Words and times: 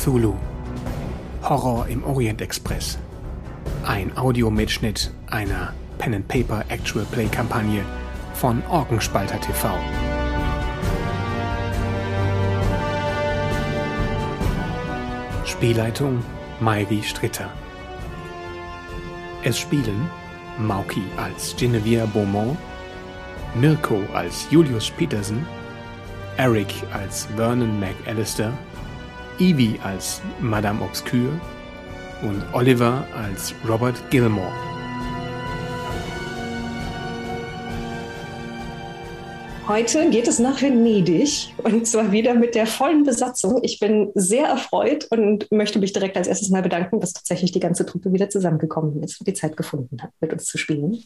Cthulhu. 0.00 0.34
Horror 1.42 1.86
im 1.88 2.02
Orient 2.04 2.40
Express. 2.40 2.96
Ein 3.84 4.16
Audiomitschnitt 4.16 5.12
einer 5.28 5.74
Pen 5.98 6.14
and 6.14 6.26
Paper 6.26 6.64
Actual 6.70 7.04
Play 7.12 7.26
Kampagne 7.26 7.84
von 8.32 8.62
Orkenspalter 8.70 9.38
TV. 9.42 9.68
Spielleitung 15.44 16.24
Mairi 16.60 17.02
Stritter. 17.02 17.50
Es 19.44 19.58
spielen 19.58 20.08
Mauki 20.58 21.02
als 21.18 21.54
Genevieve 21.58 22.06
Beaumont, 22.06 22.56
Mirko 23.54 24.02
als 24.14 24.46
Julius 24.50 24.90
Petersen, 24.90 25.44
Eric 26.38 26.72
als 26.90 27.26
Vernon 27.36 27.78
McAllister, 27.78 28.54
Evie 29.40 29.80
als 29.82 30.20
Madame 30.38 30.82
Obscure 30.82 31.40
und 32.22 32.44
Oliver 32.52 33.06
als 33.16 33.54
Robert 33.66 33.96
Gilmore. 34.10 34.52
Heute 39.66 40.10
geht 40.10 40.28
es 40.28 40.40
nach 40.40 40.60
Venedig 40.60 41.54
und 41.62 41.86
zwar 41.86 42.12
wieder 42.12 42.34
mit 42.34 42.54
der 42.54 42.66
vollen 42.66 43.04
Besatzung. 43.04 43.60
Ich 43.62 43.78
bin 43.78 44.10
sehr 44.14 44.46
erfreut 44.46 45.06
und 45.10 45.50
möchte 45.50 45.78
mich 45.78 45.94
direkt 45.94 46.18
als 46.18 46.26
erstes 46.28 46.50
mal 46.50 46.60
bedanken, 46.60 47.00
dass 47.00 47.14
tatsächlich 47.14 47.52
die 47.52 47.60
ganze 47.60 47.86
Truppe 47.86 48.12
wieder 48.12 48.28
zusammengekommen 48.28 49.02
ist 49.02 49.20
und 49.20 49.26
die 49.26 49.34
Zeit 49.34 49.56
gefunden 49.56 50.02
hat, 50.02 50.10
mit 50.20 50.32
uns 50.32 50.44
zu 50.44 50.58
spielen. 50.58 51.02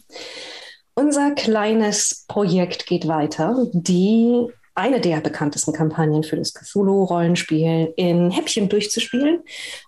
Unser 0.93 1.31
kleines 1.31 2.25
Projekt 2.27 2.85
geht 2.85 3.07
weiter. 3.07 3.67
Die 3.71 4.47
eine 4.75 4.99
der 4.99 5.21
bekanntesten 5.21 5.71
Kampagnen 5.71 6.23
für 6.23 6.35
das 6.35 6.53
Cthulhu-Rollenspiel 6.53 7.93
in 7.95 8.29
Häppchen 8.29 8.67
durchzuspielen 8.67 9.39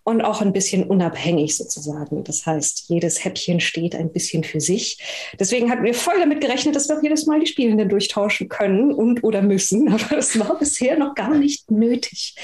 und 0.06 0.22
auch 0.22 0.42
ein 0.42 0.54
bisschen 0.54 0.86
unabhängig 0.86 1.58
sozusagen. 1.58 2.24
Das 2.24 2.46
heißt, 2.46 2.86
jedes 2.88 3.24
Häppchen 3.24 3.60
steht 3.60 3.96
ein 3.96 4.14
bisschen 4.14 4.46
für 4.46 4.62
sich. 4.62 4.98
Deswegen 5.38 5.70
hatten 5.70 5.84
wir 5.84 5.94
voll 5.94 6.18
damit 6.20 6.40
gerechnet, 6.40 6.76
dass 6.76 6.88
wir 6.88 6.98
auch 6.98 7.04
jedes 7.04 7.26
Mal 7.26 7.42
die 7.42 7.48
Spielenden 7.48 7.90
durchtauschen 7.90 8.48
können 8.48 8.94
und 8.94 9.26
oder 9.26 9.42
müssen. 9.42 9.90
Aber 9.94 10.16
das 10.16 10.40
war 10.40 10.58
bisher 10.58 10.98
noch 10.98 11.16
gar 11.16 11.36
nicht 11.36 11.70
nötig. 11.70 12.36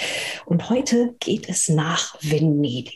Und 0.45 0.69
heute 0.69 1.15
geht 1.21 1.47
es 1.47 1.69
nach 1.69 2.17
Venedig. 2.21 2.93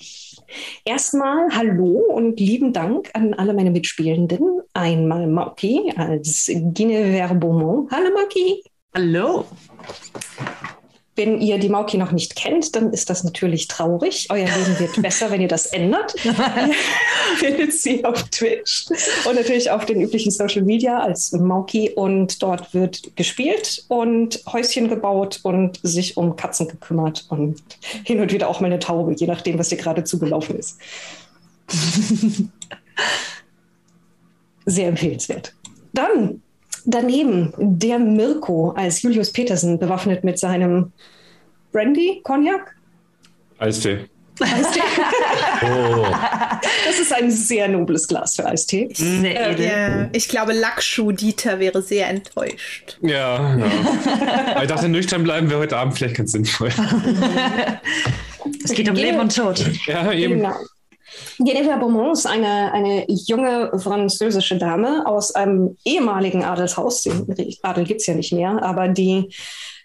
Erstmal 0.84 1.50
Hallo 1.52 2.04
und 2.14 2.40
lieben 2.40 2.74
Dank 2.74 3.10
an 3.14 3.34
alle 3.34 3.54
meine 3.54 3.72
Mitspielenden. 3.72 4.62
Einmal 4.74 5.28
Mauki 5.28 5.94
als 5.96 6.52
Guinevere 6.74 7.36
Beaumont. 7.36 7.92
Hallo 7.92 8.10
Mauki. 8.14 8.62
Hallo. 8.98 9.46
Wenn 11.16 11.40
ihr 11.40 11.60
die 11.60 11.70
Mauki 11.70 12.00
noch 12.00 12.12
nicht 12.12 12.36
kennt, 12.36 12.76
dann 12.76 12.92
ist 12.92 13.12
das 13.12 13.24
natürlich 13.24 13.68
traurig. 13.68 14.26
Euer 14.32 14.48
Leben 14.48 14.80
wird 14.80 15.00
besser, 15.04 15.30
wenn 15.30 15.40
ihr 15.40 15.48
das 15.48 15.68
ändert. 15.68 16.16
findet 17.36 17.74
sie 17.74 18.04
auf 18.04 18.24
Twitch 18.32 18.88
und 19.26 19.36
natürlich 19.36 19.70
auf 19.70 19.86
den 19.86 20.02
üblichen 20.02 20.32
Social 20.32 20.64
Media 20.64 21.00
als 21.00 21.32
Mauki. 21.32 21.92
Und 21.92 22.42
dort 22.42 22.74
wird 22.74 23.16
gespielt 23.16 23.86
und 23.88 24.42
Häuschen 24.52 24.90
gebaut 24.90 25.42
und 25.44 25.80
sich 25.84 26.18
um 26.18 26.36
Katzen 26.36 26.68
gekümmert 26.68 27.28
und 27.30 27.62
hin 28.04 28.20
und 28.20 28.34
wieder 28.34 28.50
auch 28.50 28.62
mal 28.62 28.66
eine 28.66 28.80
Taube, 28.80 29.14
je 29.14 29.28
nachdem, 29.28 29.60
was 29.60 29.70
dir 29.70 29.78
gerade 29.78 30.06
zugelaufen 30.06 30.58
ist. 30.58 30.80
Sehr 34.66 34.88
empfehlenswert. 34.88 35.54
Dann 35.94 36.42
Daneben 36.90 37.54
der 37.58 38.00
Mirko 38.00 38.72
als 38.72 39.02
Julius 39.02 39.34
Petersen 39.34 39.78
bewaffnet 39.78 40.24
mit 40.24 40.40
seinem 40.40 40.94
Brandy, 41.74 42.22
Cognac? 42.24 42.78
Eistee. 43.60 44.06
Eistee. 44.40 44.80
oh. 45.64 46.06
Das 46.86 46.98
ist 46.98 47.12
ein 47.14 47.30
sehr 47.30 47.68
nobles 47.68 48.08
Glas 48.08 48.38
für 48.38 48.46
Eistee. 48.46 48.88
Sehr 48.94 49.52
edel. 49.52 49.66
Ja, 49.66 50.10
ich 50.14 50.30
glaube, 50.30 50.54
Lackschuh 50.54 51.12
Dieter 51.12 51.60
wäre 51.60 51.82
sehr 51.82 52.08
enttäuscht. 52.08 52.98
Ja, 53.02 53.58
ja. 53.58 54.62
ich 54.62 54.68
dachte, 54.70 54.88
nüchtern 54.88 55.26
bleiben 55.26 55.50
wir 55.50 55.58
heute 55.58 55.76
Abend 55.76 55.98
vielleicht 55.98 56.16
ganz 56.16 56.32
sinnvoll. 56.32 56.70
es 58.64 58.72
geht 58.72 58.88
um 58.90 58.96
Leben 58.96 59.20
und 59.20 59.36
Tod. 59.36 59.62
Ja, 59.88 60.14
eben. 60.14 60.38
Genau. 60.38 60.56
Geneva 61.40 61.78
Beaumont 61.78 62.14
ist 62.14 62.26
eine, 62.26 62.72
eine 62.74 63.06
junge 63.08 63.72
französische 63.78 64.58
Dame 64.58 65.06
aus 65.06 65.36
einem 65.36 65.78
ehemaligen 65.86 66.44
Adelshaus. 66.44 67.04
Den 67.04 67.56
Adel 67.62 67.86
gibt 67.86 68.02
es 68.02 68.08
ja 68.08 68.14
nicht 68.14 68.34
mehr, 68.34 68.62
aber 68.64 68.88
die 68.88 69.30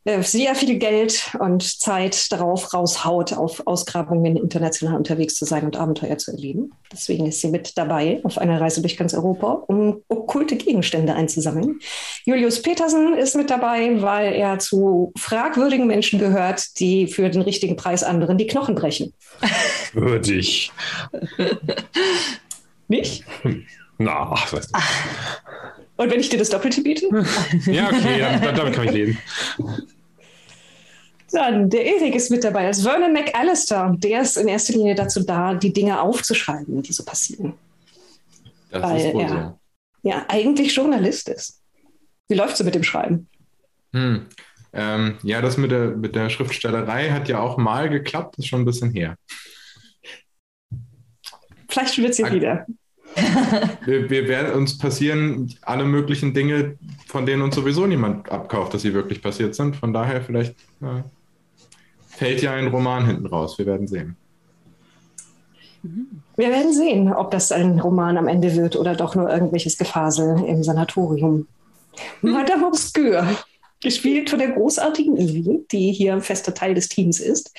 sehr 0.05 0.55
viel 0.57 0.79
Geld 0.79 1.31
und 1.39 1.63
Zeit 1.63 2.33
darauf 2.33 2.75
raushaut, 2.75 3.33
auf 3.33 3.67
Ausgrabungen 3.67 4.37
international 4.37 4.97
unterwegs 4.97 5.37
zu 5.37 5.45
sein 5.45 5.65
und 5.65 5.77
Abenteuer 5.77 6.19
zu 6.19 6.33
erleben. 6.33 6.73
Deswegen 6.91 7.27
ist 7.27 7.41
sie 7.41 7.49
mit 7.49 7.79
dabei 7.79 8.21
auf 8.25 8.39
einer 8.39 8.61
Reise 8.61 8.81
durch 8.81 8.97
ganz 8.97 9.15
Europa, 9.15 9.63
um 9.69 10.03
okkulte 10.09 10.57
Gegenstände 10.57 11.15
einzusammeln. 11.15 11.79
Julius 12.25 12.63
Petersen 12.63 13.15
ist 13.15 13.37
mit 13.37 13.49
dabei, 13.51 14.03
weil 14.03 14.33
er 14.33 14.59
zu 14.59 15.13
fragwürdigen 15.17 15.87
Menschen 15.87 16.19
gehört, 16.19 16.81
die 16.81 17.07
für 17.07 17.31
den 17.31 17.43
richtigen 17.43 17.77
Preis 17.77 18.03
anderen 18.03 18.39
die 18.39 18.47
Knochen 18.49 18.75
brechen. 18.75 19.13
Würdig. 19.93 20.73
Nicht? 22.89 23.25
Na, 23.99 24.33
ach, 24.33 24.53
weißt 24.53 24.71
du. 24.75 24.79
Und 26.03 26.11
wenn 26.11 26.19
ich 26.19 26.29
dir 26.29 26.39
das 26.39 26.51
Doppelte 26.51 26.83
biete? 26.83 27.07
ja, 27.67 27.87
okay, 27.87 28.19
dann, 28.19 28.57
damit 28.57 28.75
kann 28.75 28.87
ich 28.87 28.91
leben. 28.91 29.19
Dann, 31.31 31.71
der 31.71 31.85
Erik 31.87 32.17
ist 32.17 32.29
mit 32.29 32.43
dabei 32.43 32.67
als 32.67 32.83
Vernon 32.83 33.13
McAllister. 33.13 33.95
Der 33.99 34.23
ist 34.23 34.37
in 34.37 34.49
erster 34.49 34.73
Linie 34.73 34.97
dazu 34.97 35.23
da, 35.23 35.55
die 35.55 35.73
Dinge 35.73 36.01
aufzuschreiben, 36.01 36.83
die 36.83 36.93
so 36.93 37.05
passieren. 37.05 37.55
Das 38.71 38.83
Weil 38.83 38.97
ist 38.97 39.15
wohl 39.15 39.23
er 39.23 39.29
so. 39.29 40.09
ja 40.09 40.25
eigentlich 40.27 40.75
Journalist 40.75 41.29
ist. 41.29 41.61
Wie 42.29 42.34
läuft 42.34 42.55
es 42.55 42.65
mit 42.65 42.75
dem 42.75 42.83
Schreiben? 42.83 43.29
Hm. 43.93 44.27
Ähm, 44.73 45.19
ja, 45.23 45.41
das 45.41 45.57
mit 45.57 45.71
der, 45.71 45.91
mit 45.91 46.17
der 46.17 46.31
Schriftstellerei 46.31 47.11
hat 47.11 47.29
ja 47.29 47.39
auch 47.39 47.59
mal 47.59 47.89
geklappt, 47.89 48.39
ist 48.39 48.49
schon 48.49 48.63
ein 48.63 48.65
bisschen 48.65 48.91
her. 48.91 49.17
Vielleicht 51.69 51.97
wird 51.99 52.11
es 52.11 52.19
ja 52.19 52.33
wieder 52.33 52.67
wir, 53.84 54.11
wir, 54.11 54.28
werden 54.28 54.53
uns 54.53 54.78
passieren 54.78 55.55
alle 55.62 55.84
möglichen 55.84 56.34
Dinge, 56.34 56.77
von 57.06 57.27
denen 57.27 57.43
uns 57.43 57.55
sowieso 57.55 57.87
niemand 57.87 58.31
abkauft, 58.31 58.75
dass 58.75 58.83
sie 58.83 58.95
wirklich 58.95 59.23
passiert 59.23 59.55
sind. 59.55 59.77
Von 59.77 59.93
daher 59.93 60.23
vielleicht 60.23 60.53
äh, 60.81 61.03
fällt 62.09 62.43
ja 62.43 62.53
ein 62.53 62.69
Roman 62.69 63.06
hinten 63.06 63.27
raus. 63.27 63.59
Wir 63.59 63.67
werden 63.67 63.87
sehen. 63.87 64.17
Wir 66.37 66.51
werden 66.51 66.72
sehen, 66.72 67.12
ob 67.12 67.31
das 67.33 67.51
ein 67.51 67.81
Roman 67.81 68.17
am 68.17 68.28
Ende 68.28 68.55
wird 68.55 68.77
oder 68.77 68.95
doch 68.95 69.15
nur 69.15 69.28
irgendwelches 69.31 69.77
Gefasel 69.77 70.45
im 70.47 70.62
Sanatorium. 70.62 71.47
Madame 72.22 72.67
Obscure, 72.67 73.27
gespielt 73.81 74.31
von 74.31 74.39
der 74.39 74.53
großartigen 74.53 75.17
Evie, 75.17 75.65
die 75.71 75.93
hier 75.93 76.15
ein 76.15 76.22
fester 76.22 76.55
Teil 76.55 76.75
des 76.75 76.89
Teams 76.89 77.21
ist. 77.21 77.53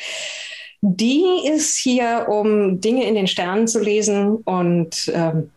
Die 0.85 1.23
ist 1.49 1.77
hier, 1.77 2.27
um 2.27 2.81
Dinge 2.81 3.07
in 3.07 3.15
den 3.15 3.27
Sternen 3.27 3.69
zu 3.69 3.79
lesen 3.79 4.35
und 4.35 5.09
ähm, 5.13 5.49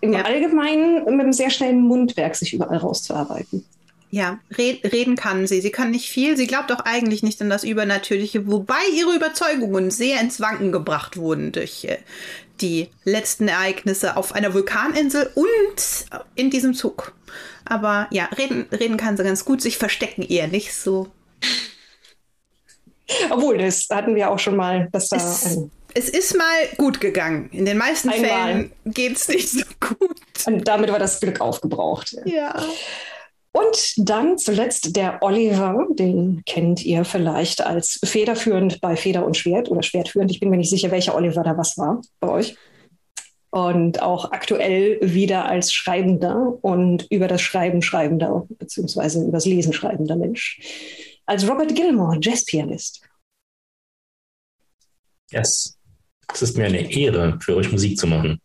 im 0.00 0.12
ja. 0.12 0.22
Allgemeinen 0.22 1.04
mit 1.06 1.20
einem 1.20 1.32
sehr 1.32 1.50
schnellen 1.50 1.80
Mundwerk 1.80 2.36
sich 2.36 2.52
überall 2.52 2.76
rauszuarbeiten. 2.78 3.64
Ja, 4.12 4.38
red, 4.56 4.92
reden 4.92 5.16
kann 5.16 5.48
sie. 5.48 5.60
Sie 5.60 5.72
kann 5.72 5.90
nicht 5.90 6.08
viel. 6.08 6.36
Sie 6.36 6.46
glaubt 6.46 6.70
auch 6.70 6.84
eigentlich 6.84 7.24
nicht 7.24 7.42
an 7.42 7.50
das 7.50 7.64
Übernatürliche, 7.64 8.46
wobei 8.46 8.78
ihre 8.94 9.16
Überzeugungen 9.16 9.90
sehr 9.90 10.20
ins 10.20 10.40
Wanken 10.40 10.70
gebracht 10.70 11.16
wurden 11.16 11.50
durch 11.50 11.84
äh, 11.86 11.98
die 12.60 12.86
letzten 13.02 13.48
Ereignisse 13.48 14.16
auf 14.16 14.32
einer 14.36 14.54
Vulkaninsel 14.54 15.32
und 15.34 16.06
in 16.36 16.50
diesem 16.50 16.74
Zug. 16.74 17.12
Aber 17.64 18.06
ja, 18.12 18.26
reden, 18.38 18.66
reden 18.70 18.98
kann 18.98 19.16
sie 19.16 19.24
ganz 19.24 19.44
gut, 19.44 19.60
sich 19.60 19.78
verstecken 19.78 20.22
eher 20.22 20.46
nicht 20.46 20.72
so. 20.72 21.08
Obwohl, 23.30 23.58
das 23.58 23.86
hatten 23.90 24.14
wir 24.14 24.30
auch 24.30 24.38
schon 24.38 24.56
mal, 24.56 24.88
dass 24.92 25.08
da. 25.08 25.16
Es, 25.16 25.58
es 25.94 26.08
ist 26.08 26.36
mal 26.36 26.44
gut 26.76 27.00
gegangen. 27.00 27.48
In 27.52 27.64
den 27.64 27.78
meisten 27.78 28.10
Einmal. 28.10 28.28
Fällen 28.28 28.72
geht 28.84 29.16
es 29.16 29.28
nicht 29.28 29.48
so 29.48 29.64
gut. 29.80 30.18
Und 30.46 30.68
damit 30.68 30.90
war 30.90 30.98
das 30.98 31.20
Glück 31.20 31.40
aufgebraucht. 31.40 32.16
Ja. 32.24 32.62
Und 33.52 33.94
dann 33.96 34.36
zuletzt 34.36 34.94
der 34.96 35.22
Oliver, 35.22 35.86
den 35.90 36.42
kennt 36.44 36.84
ihr 36.84 37.06
vielleicht 37.06 37.64
als 37.64 37.98
federführend 38.04 38.82
bei 38.82 38.96
Feder 38.96 39.24
und 39.24 39.34
Schwert 39.34 39.70
oder 39.70 39.82
Schwertführend. 39.82 40.30
Ich 40.30 40.40
bin 40.40 40.50
mir 40.50 40.58
nicht 40.58 40.68
sicher, 40.68 40.90
welcher 40.90 41.14
Oliver 41.14 41.42
da 41.42 41.56
was 41.56 41.78
war 41.78 42.02
bei 42.20 42.28
euch. 42.28 42.56
Und 43.48 44.02
auch 44.02 44.32
aktuell 44.32 44.98
wieder 45.00 45.46
als 45.46 45.72
Schreibender 45.72 46.58
und 46.60 47.06
über 47.08 47.28
das 47.28 47.40
Schreiben 47.40 47.80
schreibender, 47.80 48.46
beziehungsweise 48.50 49.22
über 49.22 49.32
das 49.32 49.46
Lesen 49.46 49.72
schreibender 49.72 50.16
Mensch 50.16 50.60
als 51.26 51.48
Robert 51.48 51.74
Gilmore, 51.74 52.18
Jazzpianist. 52.20 53.02
Yes. 55.30 55.76
Es 56.32 56.42
ist 56.42 56.56
mir 56.56 56.66
eine 56.66 56.90
Ehre, 56.90 57.38
für 57.40 57.56
euch 57.56 57.70
Musik 57.70 57.98
zu 57.98 58.06
machen. 58.06 58.40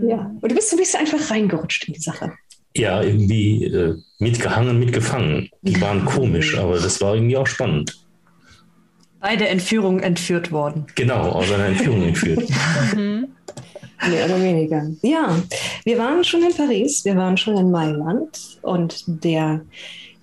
Ja, 0.00 0.30
und 0.40 0.50
du 0.50 0.54
bist 0.54 0.72
ein 0.72 0.78
bisschen 0.78 1.00
einfach 1.00 1.30
reingerutscht 1.30 1.88
in 1.88 1.94
die 1.94 2.00
Sache. 2.00 2.32
Ja, 2.76 3.02
irgendwie 3.02 3.64
äh, 3.64 3.96
mitgehangen, 4.18 4.78
mitgefangen. 4.78 5.48
Die 5.62 5.80
waren 5.80 6.04
komisch, 6.04 6.58
aber 6.58 6.78
das 6.78 7.00
war 7.00 7.14
irgendwie 7.14 7.36
auch 7.36 7.46
spannend. 7.46 7.96
Bei 9.20 9.36
der 9.36 9.50
Entführung 9.50 10.00
entführt 10.00 10.52
worden. 10.52 10.86
Genau, 10.94 11.30
aus 11.30 11.50
einer 11.50 11.66
Entführung 11.66 12.02
entführt. 12.02 12.48
Mehr 12.96 14.26
oder 14.26 14.42
weniger. 14.42 14.90
Ja, 15.02 15.42
wir 15.84 15.98
waren 15.98 16.22
schon 16.22 16.42
in 16.42 16.54
Paris, 16.54 17.04
wir 17.04 17.16
waren 17.16 17.36
schon 17.36 17.56
in 17.56 17.70
Mailand 17.70 18.58
und 18.60 19.04
der 19.24 19.62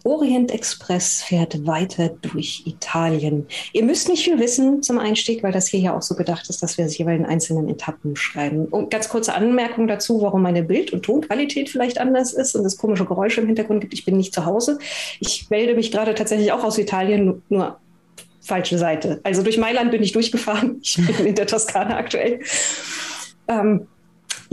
Orient 0.04 0.52
Express 0.52 1.24
fährt 1.24 1.66
weiter 1.66 2.10
durch 2.10 2.64
Italien. 2.66 3.48
Ihr 3.72 3.84
müsst 3.84 4.10
nicht 4.10 4.26
viel 4.26 4.38
wissen 4.38 4.84
zum 4.84 5.00
Einstieg, 5.00 5.44
weil 5.44 5.54
das 5.54 5.68
hier 5.68 5.80
ja 5.80 5.96
auch 5.96 6.02
so 6.02 6.16
gedacht 6.16 6.50
ist, 6.50 6.62
dass 6.62 6.78
wir 6.78 6.86
es 6.86 6.98
jeweils 6.98 7.20
in 7.20 7.26
einzelnen 7.26 7.70
Etappen 7.70 8.16
schreiben. 8.18 8.66
Und 8.66 8.92
ganz 8.92 9.08
kurze 9.08 9.34
Anmerkung 9.34 9.88
dazu, 9.88 10.22
warum 10.22 10.42
meine 10.42 10.64
Bild- 10.64 10.92
und 10.92 11.04
Tonqualität 11.04 11.70
vielleicht 11.70 12.00
anders 12.00 12.34
ist 12.34 12.56
und 12.56 12.66
es 12.66 12.78
komische 12.78 13.06
Geräusche 13.06 13.42
im 13.42 13.48
Hintergrund 13.48 13.82
gibt. 13.82 13.94
Ich 13.94 14.04
bin 14.04 14.18
nicht 14.18 14.34
zu 14.34 14.46
Hause. 14.46 14.78
Ich 15.22 15.50
melde 15.50 15.74
mich 15.74 15.92
gerade 15.92 16.14
tatsächlich 16.16 16.52
auch 16.52 16.64
aus 16.64 16.78
Italien, 16.78 17.42
nur 17.48 17.80
falsche 18.42 18.78
Seite. 18.78 19.22
Also 19.24 19.42
durch 19.42 19.58
Mailand 19.58 19.92
bin 19.92 20.04
ich 20.04 20.12
durchgefahren. 20.12 20.80
Ich 20.82 20.98
bin 20.98 21.26
in 21.26 21.36
der 21.36 21.48
Toskana 21.48 21.96
aktuell. 21.96 22.42
Ähm, 23.48 23.88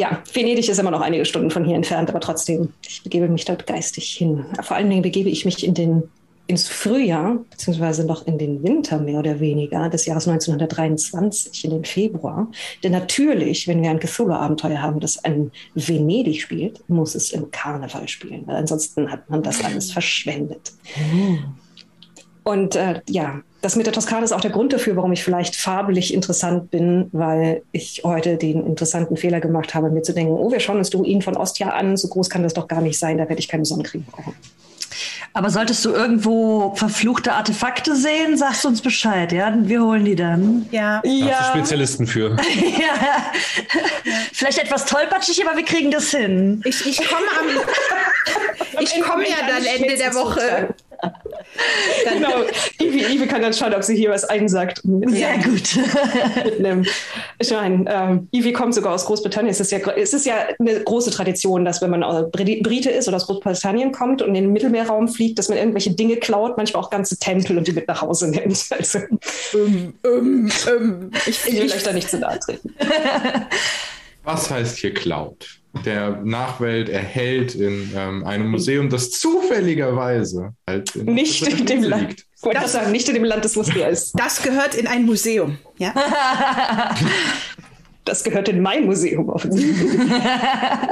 ja, 0.01 0.23
Venedig 0.33 0.67
ist 0.67 0.79
immer 0.79 0.91
noch 0.91 1.03
einige 1.03 1.27
Stunden 1.27 1.51
von 1.51 1.63
hier 1.63 1.77
entfernt, 1.77 2.09
aber 2.09 2.21
trotzdem, 2.21 2.71
ich 2.89 3.03
begebe 3.03 3.29
mich 3.29 3.45
dort 3.45 3.67
geistig 3.67 4.11
hin. 4.11 4.47
Vor 4.63 4.79
allen 4.79 4.89
Dingen 4.89 5.03
begebe 5.03 5.29
ich 5.29 5.45
mich 5.45 5.63
in 5.63 5.75
den, 5.75 6.05
ins 6.47 6.71
Frühjahr, 6.71 7.37
beziehungsweise 7.51 8.07
noch 8.07 8.27
in 8.27 8.39
den 8.39 8.63
Winter 8.63 8.99
mehr 8.99 9.19
oder 9.19 9.41
weniger 9.41 9.91
des 9.91 10.07
Jahres 10.07 10.27
1923, 10.27 11.67
in 11.67 11.71
den 11.73 11.85
Februar. 11.85 12.51
Denn 12.83 12.93
natürlich, 12.93 13.69
wenn 13.69 13.83
wir 13.83 13.91
ein 13.91 14.01
Cthulhu-Abenteuer 14.01 14.81
haben, 14.81 15.01
das 15.01 15.17
in 15.17 15.51
Venedig 15.75 16.41
spielt, 16.41 16.83
muss 16.89 17.15
es 17.15 17.31
im 17.33 17.51
Karneval 17.51 18.09
spielen, 18.09 18.47
weil 18.47 18.57
ansonsten 18.57 19.13
hat 19.13 19.29
man 19.29 19.43
das 19.43 19.63
alles 19.63 19.93
verschwendet. 19.93 20.73
Und 22.43 22.75
äh, 22.75 23.03
ja, 23.07 23.43
das 23.61 23.77
mit 23.77 23.87
der 23.87 23.93
Toskana 23.93 24.25
ist 24.25 24.33
auch 24.33 24.41
der 24.41 24.51
Grund 24.51 24.73
dafür, 24.73 24.97
warum 24.97 25.13
ich 25.13 25.23
vielleicht 25.23 25.57
farblich 25.57 26.15
interessant 26.15 26.71
bin, 26.71 27.09
weil 27.13 27.63
ich 27.73 28.03
heute 28.05 28.37
den 28.37 28.67
interessanten 28.67 29.17
Fehler 29.17 29.41
gemacht 29.41 29.75
habe, 29.75 29.91
mir 29.91 30.03
zu 30.03 30.15
denken, 30.15 30.33
oh, 30.33 30.51
wir 30.51 30.61
schauen 30.61 30.79
uns 30.79 30.91
die 30.91 30.97
Ruinen 30.97 31.23
von 31.23 31.37
Ostia 31.37 31.71
an, 31.71 31.97
so 31.97 32.09
groß 32.09 32.31
kann 32.31 32.43
das 32.43 32.55
doch 32.55 32.69
gar 32.69 32.81
nicht 32.81 32.99
sein, 32.99 33.19
da 33.19 33.29
werde 33.29 33.41
ich 33.41 33.49
keine 33.49 33.65
Sonnencreme 33.65 34.05
brauchen. 34.05 34.35
Aber 35.33 35.51
solltest 35.51 35.85
du 35.85 35.91
irgendwo 35.91 36.75
verfluchte 36.75 37.33
Artefakte 37.33 37.95
sehen, 37.95 38.37
sagst 38.37 38.65
du 38.65 38.69
uns 38.69 38.81
Bescheid, 38.81 39.31
ja? 39.31 39.55
Wir 39.57 39.83
holen 39.83 40.05
die 40.05 40.17
dann. 40.17 40.67
Ja. 40.73 41.01
Da 41.05 41.09
hast 41.09 41.55
du 41.55 41.59
Spezialisten 41.59 42.07
für. 42.07 42.31
ja. 42.81 43.33
Vielleicht 44.33 44.59
etwas 44.59 44.87
tollpatschig, 44.87 45.47
aber 45.47 45.57
wir 45.57 45.65
kriegen 45.65 45.93
das 45.93 46.11
hin. 46.11 46.63
Ich, 46.65 46.85
ich 46.85 46.97
komme 46.97 47.27
am. 47.39 48.81
ich 48.81 49.01
komme 49.01 49.29
ja 49.29 49.37
dann 49.47 49.65
Ende 49.65 49.97
der 49.97 50.15
Woche. 50.15 50.75
Genau. 52.13 52.43
Ivi, 52.81 53.15
Ivi 53.15 53.27
kann 53.27 53.43
dann 53.43 53.53
schauen, 53.53 53.75
ob 53.75 53.83
sie 53.83 53.97
hier 53.97 54.11
was 54.11 54.25
einsagt. 54.25 54.83
Sehr 54.83 55.39
gut. 55.39 55.79
mit 56.45 56.65
einem, 56.65 56.87
ich 57.39 57.51
meine, 57.51 57.85
ähm, 57.93 58.29
Ivi 58.33 58.53
kommt 58.53 58.75
sogar 58.75 58.95
aus 58.95 59.05
Großbritannien. 59.07 59.51
Es 59.51 59.61
ist, 59.61 59.73
ja, 59.73 59.79
es 59.97 60.13
ist 60.13 60.27
ja 60.27 60.35
eine 60.59 60.81
große 60.81 61.11
Tradition, 61.11 61.65
dass 61.65 61.83
wenn 61.83 61.91
man 61.91 62.31
Brite 62.31 62.91
ist 62.91 63.09
oder 63.09 63.17
aus 63.17 63.27
Großbritannien 63.27 63.93
kommt 63.93 64.23
und 64.23 64.29
in 64.29 64.35
den 64.35 64.53
Mittelmeerraum 64.53 65.09
fliegt, 65.09 65.39
dass 65.39 65.49
man 65.49 65.59
irgendwelche 65.59 65.93
Dinge 65.93 66.17
klaut, 66.17 66.57
manchmal 66.57 66.83
auch 66.83 66.91
ganze 66.91 67.19
Tempel 67.19 67.59
und 67.59 67.67
die 67.67 67.73
mit 67.73 67.89
nach 67.89 68.03
Hause 68.03 68.31
nimmt. 68.31 68.51
Also, 68.81 69.01
um, 69.53 69.95
um, 70.05 70.51
um. 70.77 71.11
Ich, 71.27 71.47
ich 71.47 71.61
will 71.61 71.71
euch 71.71 71.83
da 71.83 71.93
nicht 71.93 72.09
zu 72.09 72.19
nahe 72.19 72.39
treten. 72.39 72.75
Was 74.25 74.51
heißt 74.51 74.79
hier 74.79 74.95
Cloud? 74.95 75.60
Der 75.85 76.21
Nachwelt 76.25 76.89
erhält 76.89 77.55
in 77.55 77.93
ähm, 77.95 78.25
einem 78.25 78.51
Museum, 78.51 78.89
das 78.89 79.13
zufälligerweise 79.13 80.55
halt 80.67 80.97
in 80.97 81.15
nicht 81.15 81.47
in 81.47 81.65
dem 81.65 81.85
Land. 81.85 82.09
liegt. 82.09 82.27
Ich 82.37 82.43
wollte 82.43 82.61
das 82.61 82.73
sagen, 82.73 82.91
nicht 82.91 83.09
in 83.09 83.15
dem 83.15 83.25
Land, 83.25 83.45
das 83.45 83.57
wusste 83.57 83.81
ist. 83.81 84.15
Das 84.19 84.43
gehört 84.43 84.75
in 84.75 84.87
ein 84.87 85.05
Museum. 85.07 85.59
Ja? 85.79 85.95
Das 88.05 88.25
gehört 88.25 88.49
in 88.49 88.61
mein 88.61 88.87
Museum 88.87 89.29
offensichtlich. 89.29 89.93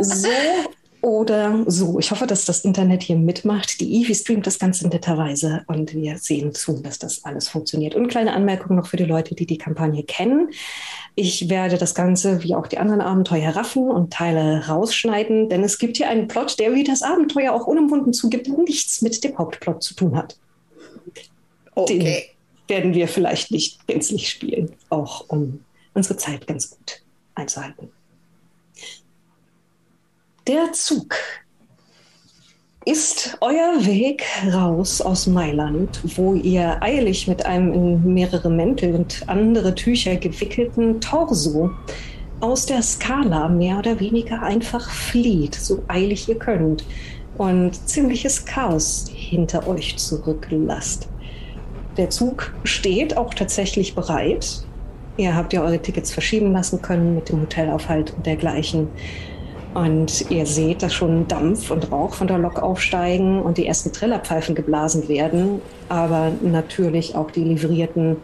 so 0.01 0.29
oder 1.01 1.65
so. 1.67 1.99
Ich 1.99 2.11
hoffe, 2.11 2.27
dass 2.27 2.45
das 2.45 2.65
Internet 2.65 3.03
hier 3.03 3.17
mitmacht. 3.17 3.81
Die 3.81 4.01
Eevee 4.01 4.15
streamt 4.15 4.47
das 4.47 4.59
Ganze 4.59 4.89
netterweise 4.89 5.63
und 5.67 5.95
wir 5.95 6.19
sehen 6.19 6.55
zu, 6.55 6.81
dass 6.81 6.99
das 6.99 7.25
alles 7.25 7.49
funktioniert. 7.49 7.95
Und 7.95 8.09
kleine 8.09 8.33
Anmerkung 8.33 8.77
noch 8.77 8.87
für 8.87 8.97
die 8.97 9.05
Leute, 9.05 9.35
die 9.35 9.47
die 9.47 9.59
Kampagne 9.59 10.03
kennen. 10.03 10.51
Ich 11.15 11.49
werde 11.49 11.79
das 11.79 11.95
Ganze 11.95 12.43
wie 12.43 12.55
auch 12.55 12.67
die 12.67 12.79
anderen 12.79 13.01
Abenteuer 13.01 13.51
raffen 13.55 13.91
und 13.91 14.13
Teile 14.13 14.67
rausschneiden, 14.67 15.49
denn 15.49 15.63
es 15.65 15.79
gibt 15.79 15.97
hier 15.97 16.09
einen 16.09 16.29
Plot, 16.29 16.59
der 16.59 16.75
wie 16.75 16.85
das 16.85 17.03
Abenteuer 17.03 17.53
auch 17.53 17.67
unumwunden 17.67 18.13
zugibt, 18.13 18.49
nichts 18.49 19.03
mit 19.03 19.23
dem 19.25 19.37
Hauptplot 19.39 19.83
zu 19.83 19.95
tun 19.95 20.17
hat. 20.17 20.37
Den 21.89 22.01
Okay. 22.01 22.31
werden 22.67 22.93
wir 22.93 23.07
vielleicht 23.07 23.51
nicht 23.53 23.87
gänzlich 23.87 24.29
spielen, 24.29 24.73
auch 24.91 25.29
um 25.29 25.61
unsere 25.95 26.17
Zeit 26.17 26.47
ganz 26.47 26.71
gut 26.71 27.03
einzuhalten. 27.35 27.91
Der 30.49 30.73
Zug 30.73 31.15
ist 32.87 33.37
euer 33.43 33.85
Weg 33.85 34.25
raus 34.51 35.03
aus 35.03 35.27
Mailand, 35.27 36.01
wo 36.17 36.33
ihr 36.33 36.83
eilig 36.83 37.29
mit 37.29 37.45
einem 37.45 37.75
in 37.75 38.15
mehrere 38.15 38.49
Mäntel 38.49 38.95
und 38.95 39.25
andere 39.27 39.75
Tücher 39.75 40.17
gewickelten 40.17 41.03
Torso 41.03 41.69
aus 42.41 42.65
der 42.65 42.81
Skala 42.81 43.51
mehr 43.51 43.79
oder 43.79 44.01
weniger 44.01 44.41
einfach 44.43 44.89
flieht, 44.89 45.55
so 45.55 45.85
eilig 45.87 46.31
ihr 46.31 46.39
könnt, 46.39 46.83
und 47.37 47.87
ziemliches 47.87 48.47
Chaos 48.47 49.05
hinter 49.13 49.69
euch 49.69 49.99
zurücklasst. 49.99 51.11
Der 51.99 52.09
Zug 52.09 52.55
steht 52.65 53.19
auch 53.19 53.35
tatsächlich 53.35 53.95
bereit. 53.95 54.65
Ihr 55.19 55.35
habt 55.37 55.53
ja 55.53 55.61
eure 55.63 55.83
Tickets 55.83 56.11
verschieben 56.11 56.53
lassen 56.55 56.81
können 56.81 57.17
mit 57.17 57.29
dem 57.29 57.43
Hotelaufhalt 57.43 58.15
und 58.17 58.25
dergleichen. 58.25 58.89
Und 59.79 60.29
ihr 60.31 60.45
seht, 60.45 60.83
dass 60.83 60.93
schon 60.93 61.29
Dampf 61.29 61.71
und 61.71 61.93
Rauch 61.93 62.13
von 62.15 62.27
der 62.27 62.39
Lok 62.39 62.61
aufsteigen 62.61 63.41
und 63.41 63.59
die 63.59 63.67
ersten 63.67 63.93
Trillerpfeifen 63.93 64.57
geblasen 64.57 65.09
werden. 65.09 65.63
Aber 65.89 66.33
natürlich 66.43 67.15
auch 67.15 67.31
die 67.31 67.45
livrierten 67.45 68.17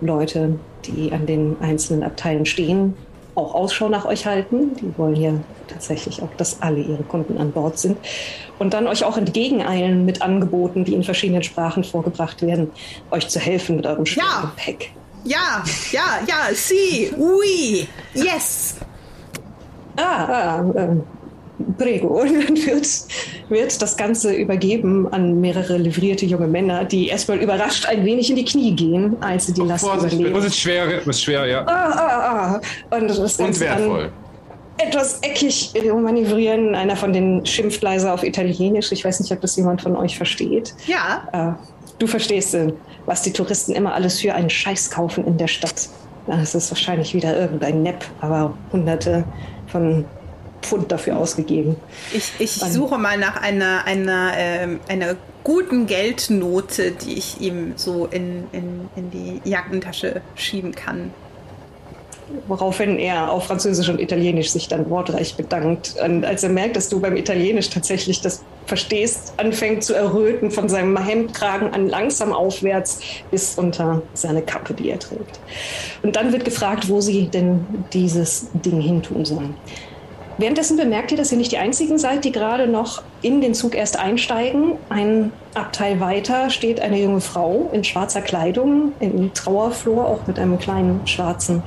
Leute, 0.00 0.58
die 0.86 1.12
an 1.12 1.26
den 1.26 1.56
einzelnen 1.60 2.02
Abteilen 2.02 2.46
stehen, 2.46 2.94
auch 3.34 3.54
Ausschau 3.54 3.90
nach 3.90 4.06
euch 4.06 4.24
halten. 4.24 4.74
Die 4.80 4.96
wollen 4.96 5.16
ja 5.16 5.32
tatsächlich 5.68 6.22
auch, 6.22 6.32
dass 6.38 6.62
alle 6.62 6.80
ihre 6.80 7.02
Kunden 7.02 7.36
an 7.36 7.52
Bord 7.52 7.78
sind. 7.78 7.98
Und 8.58 8.72
dann 8.72 8.86
euch 8.86 9.04
auch 9.04 9.18
entgegeneilen 9.18 10.06
mit 10.06 10.22
Angeboten, 10.22 10.84
die 10.86 10.94
in 10.94 11.04
verschiedenen 11.04 11.42
Sprachen 11.42 11.84
vorgebracht 11.84 12.40
werden, 12.40 12.70
euch 13.10 13.28
zu 13.28 13.38
helfen 13.38 13.76
mit 13.76 13.86
eurem 13.86 14.06
schweren 14.06 14.28
Ja. 14.28 14.52
Gepäck. 14.56 14.92
Ja, 15.24 15.62
ja, 15.92 16.20
ja, 16.26 16.54
si, 16.54 17.12
oui, 17.16 17.86
yes. 18.14 18.76
Ah, 19.96 20.24
ah 20.26 20.72
ähm, 20.76 21.02
Prego. 21.78 22.20
Und 22.20 22.32
dann 22.48 22.56
wird, 22.56 22.88
wird 23.48 23.82
das 23.82 23.96
Ganze 23.96 24.34
übergeben 24.34 25.12
an 25.12 25.40
mehrere 25.40 25.76
livrierte 25.76 26.26
junge 26.26 26.46
Männer, 26.46 26.84
die 26.84 27.08
erstmal 27.08 27.38
überrascht 27.38 27.86
ein 27.86 28.04
wenig 28.04 28.30
in 28.30 28.36
die 28.36 28.44
Knie 28.44 28.74
gehen, 28.74 29.16
als 29.20 29.46
sie 29.46 29.54
die 29.54 29.62
Last 29.62 29.84
Vorsicht, 29.84 30.14
überleben. 30.14 30.34
Das 30.34 30.46
ist 30.46 30.58
schwer, 30.58 30.86
das 30.98 31.06
ist 31.06 31.22
schwer, 31.22 31.46
ja. 31.46 31.66
Ah, 31.66 31.90
ah, 31.90 32.60
ah. 32.90 32.96
Und 32.96 33.08
das 33.08 33.18
Und 33.18 33.38
Ganze 33.38 33.60
wertvoll. 33.60 34.12
etwas 34.78 35.20
eckig 35.22 35.72
manövrieren. 35.84 36.74
Einer 36.74 36.96
von 36.96 37.12
den 37.12 37.44
schimpft 37.46 37.82
leise 37.82 38.12
auf 38.12 38.22
Italienisch. 38.22 38.92
Ich 38.92 39.04
weiß 39.04 39.20
nicht, 39.20 39.32
ob 39.32 39.40
das 39.40 39.56
jemand 39.56 39.82
von 39.82 39.96
euch 39.96 40.16
versteht. 40.16 40.74
Ja, 40.86 41.28
Äh, 41.32 41.52
du 41.98 42.06
verstehst, 42.06 42.54
äh, 42.54 42.72
was 43.06 43.22
die 43.22 43.32
Touristen 43.32 43.72
immer 43.72 43.94
alles 43.94 44.20
für 44.20 44.34
einen 44.34 44.50
Scheiß 44.50 44.90
kaufen 44.90 45.26
in 45.26 45.36
der 45.36 45.48
Stadt. 45.48 45.88
Das 46.26 46.54
ist 46.54 46.70
wahrscheinlich 46.70 47.14
wieder 47.14 47.36
irgendein 47.36 47.82
Nepp, 47.82 48.04
aber 48.20 48.54
hunderte 48.72 49.24
von 49.72 50.04
Pfund 50.60 50.92
dafür 50.92 51.16
ausgegeben. 51.16 51.76
ich, 52.12 52.32
ich 52.38 52.52
suche 52.52 52.98
mal 52.98 53.18
nach 53.18 53.42
einer, 53.42 53.84
einer, 53.84 54.32
ähm, 54.36 54.80
einer 54.88 55.16
guten 55.42 55.86
Geldnote, 55.86 56.92
die 56.92 57.14
ich 57.14 57.40
ihm 57.40 57.72
so 57.74 58.06
in, 58.06 58.44
in, 58.52 58.88
in 58.94 59.10
die 59.10 59.40
Jackentasche 59.44 60.20
schieben 60.36 60.72
kann. 60.72 61.10
Woraufhin 62.48 62.98
er 62.98 63.30
auf 63.30 63.46
Französisch 63.46 63.88
und 63.88 64.00
Italienisch 64.00 64.50
sich 64.50 64.68
dann 64.68 64.88
wortreich 64.90 65.36
bedankt. 65.36 65.94
Und 66.04 66.24
als 66.24 66.42
er 66.42 66.50
merkt, 66.50 66.76
dass 66.76 66.88
du 66.88 67.00
beim 67.00 67.16
Italienisch 67.16 67.70
tatsächlich 67.70 68.20
das 68.20 68.42
verstehst, 68.66 69.34
anfängt 69.36 69.84
zu 69.84 69.94
erröten 69.94 70.50
von 70.50 70.68
seinem 70.68 70.96
Hemdkragen 70.96 71.72
an 71.72 71.88
langsam 71.88 72.32
aufwärts 72.32 73.00
bis 73.30 73.58
unter 73.58 74.02
seine 74.14 74.42
Kappe, 74.42 74.74
die 74.74 74.90
er 74.90 74.98
trägt. 74.98 75.40
Und 76.02 76.16
dann 76.16 76.32
wird 76.32 76.44
gefragt, 76.44 76.88
wo 76.88 77.00
sie 77.00 77.26
denn 77.26 77.64
dieses 77.92 78.48
Ding 78.54 78.80
hintun 78.80 79.24
sollen. 79.24 79.54
Währenddessen 80.38 80.76
bemerkt 80.76 81.12
ihr, 81.12 81.18
dass 81.18 81.30
ihr 81.30 81.38
nicht 81.38 81.52
die 81.52 81.58
Einzigen 81.58 81.98
seid, 81.98 82.24
die 82.24 82.32
gerade 82.32 82.66
noch 82.66 83.02
in 83.20 83.40
den 83.40 83.54
Zug 83.54 83.74
erst 83.74 83.98
einsteigen. 83.98 84.72
Ein 84.88 85.30
Abteil 85.54 86.00
weiter 86.00 86.50
steht 86.50 86.80
eine 86.80 87.00
junge 87.00 87.20
Frau 87.20 87.68
in 87.72 87.84
schwarzer 87.84 88.22
Kleidung, 88.22 88.92
in 88.98 89.32
Trauerflor, 89.34 90.06
auch 90.06 90.26
mit 90.26 90.38
einem 90.38 90.58
kleinen 90.58 91.06
schwarzen 91.06 91.62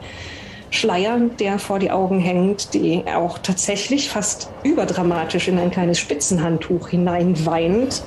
Schleier, 0.69 1.19
der 1.39 1.59
vor 1.59 1.79
die 1.79 1.91
Augen 1.91 2.19
hängt, 2.19 2.73
die 2.73 3.03
auch 3.13 3.37
tatsächlich 3.37 4.09
fast 4.09 4.49
überdramatisch 4.63 5.47
in 5.47 5.59
ein 5.59 5.71
kleines 5.71 5.99
Spitzenhandtuch 5.99 6.89
hineinweint, 6.89 8.03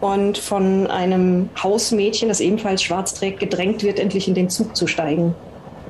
und 0.00 0.38
von 0.38 0.86
einem 0.86 1.50
Hausmädchen, 1.60 2.28
das 2.28 2.40
ebenfalls 2.40 2.82
schwarz 2.82 3.14
trägt, 3.14 3.40
gedrängt 3.40 3.82
wird, 3.82 3.98
endlich 3.98 4.28
in 4.28 4.34
den 4.34 4.48
Zug 4.48 4.76
zu 4.76 4.86
steigen, 4.86 5.34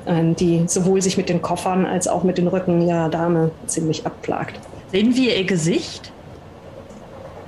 äh, 0.05 0.33
die 0.33 0.63
sowohl 0.67 1.01
sich 1.01 1.17
mit 1.17 1.29
den 1.29 1.41
Koffern 1.41 1.85
als 1.85 2.07
auch 2.07 2.23
mit 2.23 2.37
den 2.37 2.47
Rücken 2.47 2.87
ihrer 2.87 3.09
Dame 3.09 3.51
ziemlich 3.67 4.05
abplagt. 4.05 4.59
Sehen 4.91 5.15
wir 5.15 5.37
ihr 5.37 5.43
Gesicht? 5.43 6.11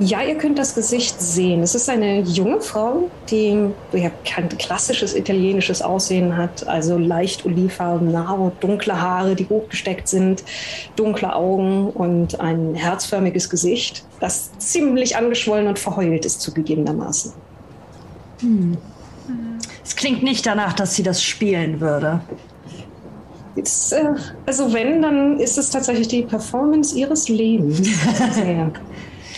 Ja, 0.03 0.23
ihr 0.23 0.35
könnt 0.35 0.57
das 0.57 0.73
Gesicht 0.73 1.21
sehen. 1.21 1.61
Es 1.61 1.75
ist 1.75 1.87
eine 1.87 2.21
junge 2.21 2.59
Frau, 2.59 3.11
die 3.29 3.67
ja, 3.93 4.09
kein 4.25 4.49
klassisches 4.49 5.15
italienisches 5.15 5.83
Aussehen 5.83 6.35
hat, 6.35 6.67
also 6.67 6.97
leicht 6.97 7.45
olivfarbene 7.45 8.27
Haut, 8.27 8.53
dunkle 8.63 8.99
Haare, 8.99 9.35
die 9.35 9.47
hochgesteckt 9.47 10.07
sind, 10.07 10.43
dunkle 10.95 11.35
Augen 11.35 11.91
und 11.91 12.39
ein 12.39 12.73
herzförmiges 12.73 13.47
Gesicht, 13.51 14.03
das 14.19 14.49
ziemlich 14.57 15.17
angeschwollen 15.17 15.67
und 15.67 15.77
verheult 15.77 16.25
ist 16.25 16.41
zugegebenermaßen. 16.41 17.33
Es 19.83 19.95
klingt 19.95 20.23
nicht 20.23 20.47
danach, 20.47 20.73
dass 20.73 20.95
sie 20.95 21.03
das 21.03 21.21
spielen 21.21 21.79
würde. 21.79 22.21
Jetzt, 23.55 23.93
äh, 23.93 24.15
also 24.47 24.73
wenn, 24.73 25.03
dann 25.03 25.39
ist 25.39 25.59
es 25.59 25.69
tatsächlich 25.69 26.07
die 26.07 26.23
Performance 26.23 26.97
ihres 26.97 27.29
Lebens. 27.29 27.81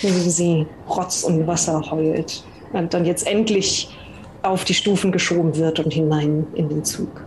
Wie 0.09 0.29
sie 0.29 0.67
Rotz 0.89 1.23
und 1.23 1.47
Wasser 1.47 1.81
heult 1.89 2.43
und 2.73 2.93
dann 2.93 3.05
jetzt 3.05 3.25
endlich 3.25 3.95
auf 4.41 4.65
die 4.65 4.73
Stufen 4.73 5.11
geschoben 5.11 5.55
wird 5.55 5.79
und 5.79 5.93
hinein 5.93 6.45
in 6.53 6.69
den 6.69 6.83
Zug. 6.83 7.23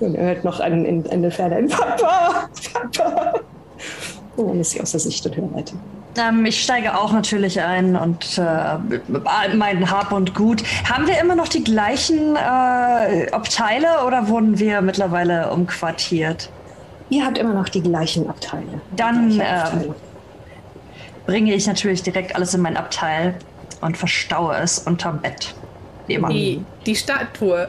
Und 0.00 0.14
er 0.14 0.26
hört 0.26 0.44
noch 0.44 0.60
einen, 0.60 0.84
in, 0.84 1.10
eine 1.10 1.30
Ferne 1.30 1.56
ein 1.56 1.68
Papa, 1.68 2.48
Papa. 2.92 3.40
Und 4.36 4.48
dann 4.48 4.60
ist 4.60 4.72
sie 4.72 4.80
außer 4.80 4.98
Sicht 4.98 5.24
und 5.26 5.36
hört 5.36 5.54
weiter. 5.54 5.74
Ähm, 6.16 6.44
ich 6.46 6.62
steige 6.62 6.96
auch 6.96 7.12
natürlich 7.12 7.60
ein 7.60 7.96
und 7.96 8.38
äh, 8.38 8.78
mein 9.56 9.90
Hab 9.90 10.12
und 10.12 10.34
Gut. 10.34 10.62
Haben 10.88 11.06
wir 11.06 11.20
immer 11.20 11.34
noch 11.34 11.48
die 11.48 11.64
gleichen 11.64 12.36
äh, 12.36 13.30
Abteile 13.30 14.04
oder 14.06 14.28
wurden 14.28 14.58
wir 14.58 14.80
mittlerweile 14.80 15.50
umquartiert? 15.50 16.50
Ihr 17.10 17.24
habt 17.24 17.38
immer 17.38 17.54
noch 17.54 17.68
die 17.68 17.82
gleichen 17.82 18.28
Abteile. 18.28 18.80
Dann 18.96 19.30
Gleiche 19.30 19.50
ähm, 19.50 19.58
Abteile. 19.58 19.94
Bringe 21.26 21.54
ich 21.54 21.66
natürlich 21.66 22.02
direkt 22.02 22.34
alles 22.34 22.54
in 22.54 22.60
mein 22.60 22.76
Abteil 22.76 23.36
und 23.80 23.96
verstaue 23.96 24.56
es 24.56 24.78
unterm 24.80 25.20
Bett. 25.20 25.54
Nebenan. 26.06 26.30
Die, 26.32 26.64
die 26.86 26.96
Statue. 26.96 27.68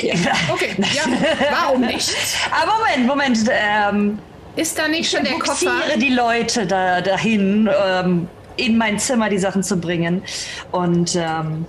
Ja. 0.00 0.14
Okay, 0.52 0.76
ja, 0.78 1.02
warum 1.50 1.80
nicht? 1.82 2.10
Aber 2.50 2.72
Moment, 2.78 3.06
Moment. 3.06 3.50
Ähm, 3.50 4.18
Ist 4.56 4.78
da 4.78 4.88
nicht 4.88 5.00
ich 5.00 5.10
schon 5.10 5.24
der 5.24 5.34
Koffer? 5.38 5.70
buxiere 5.70 5.98
die 5.98 6.10
Leute 6.10 6.66
da, 6.66 7.00
dahin, 7.00 7.68
ähm, 7.84 8.28
in 8.56 8.76
mein 8.76 8.98
Zimmer 8.98 9.30
die 9.30 9.38
Sachen 9.38 9.62
zu 9.62 9.76
bringen 9.78 10.22
und 10.70 11.16
ähm, 11.16 11.64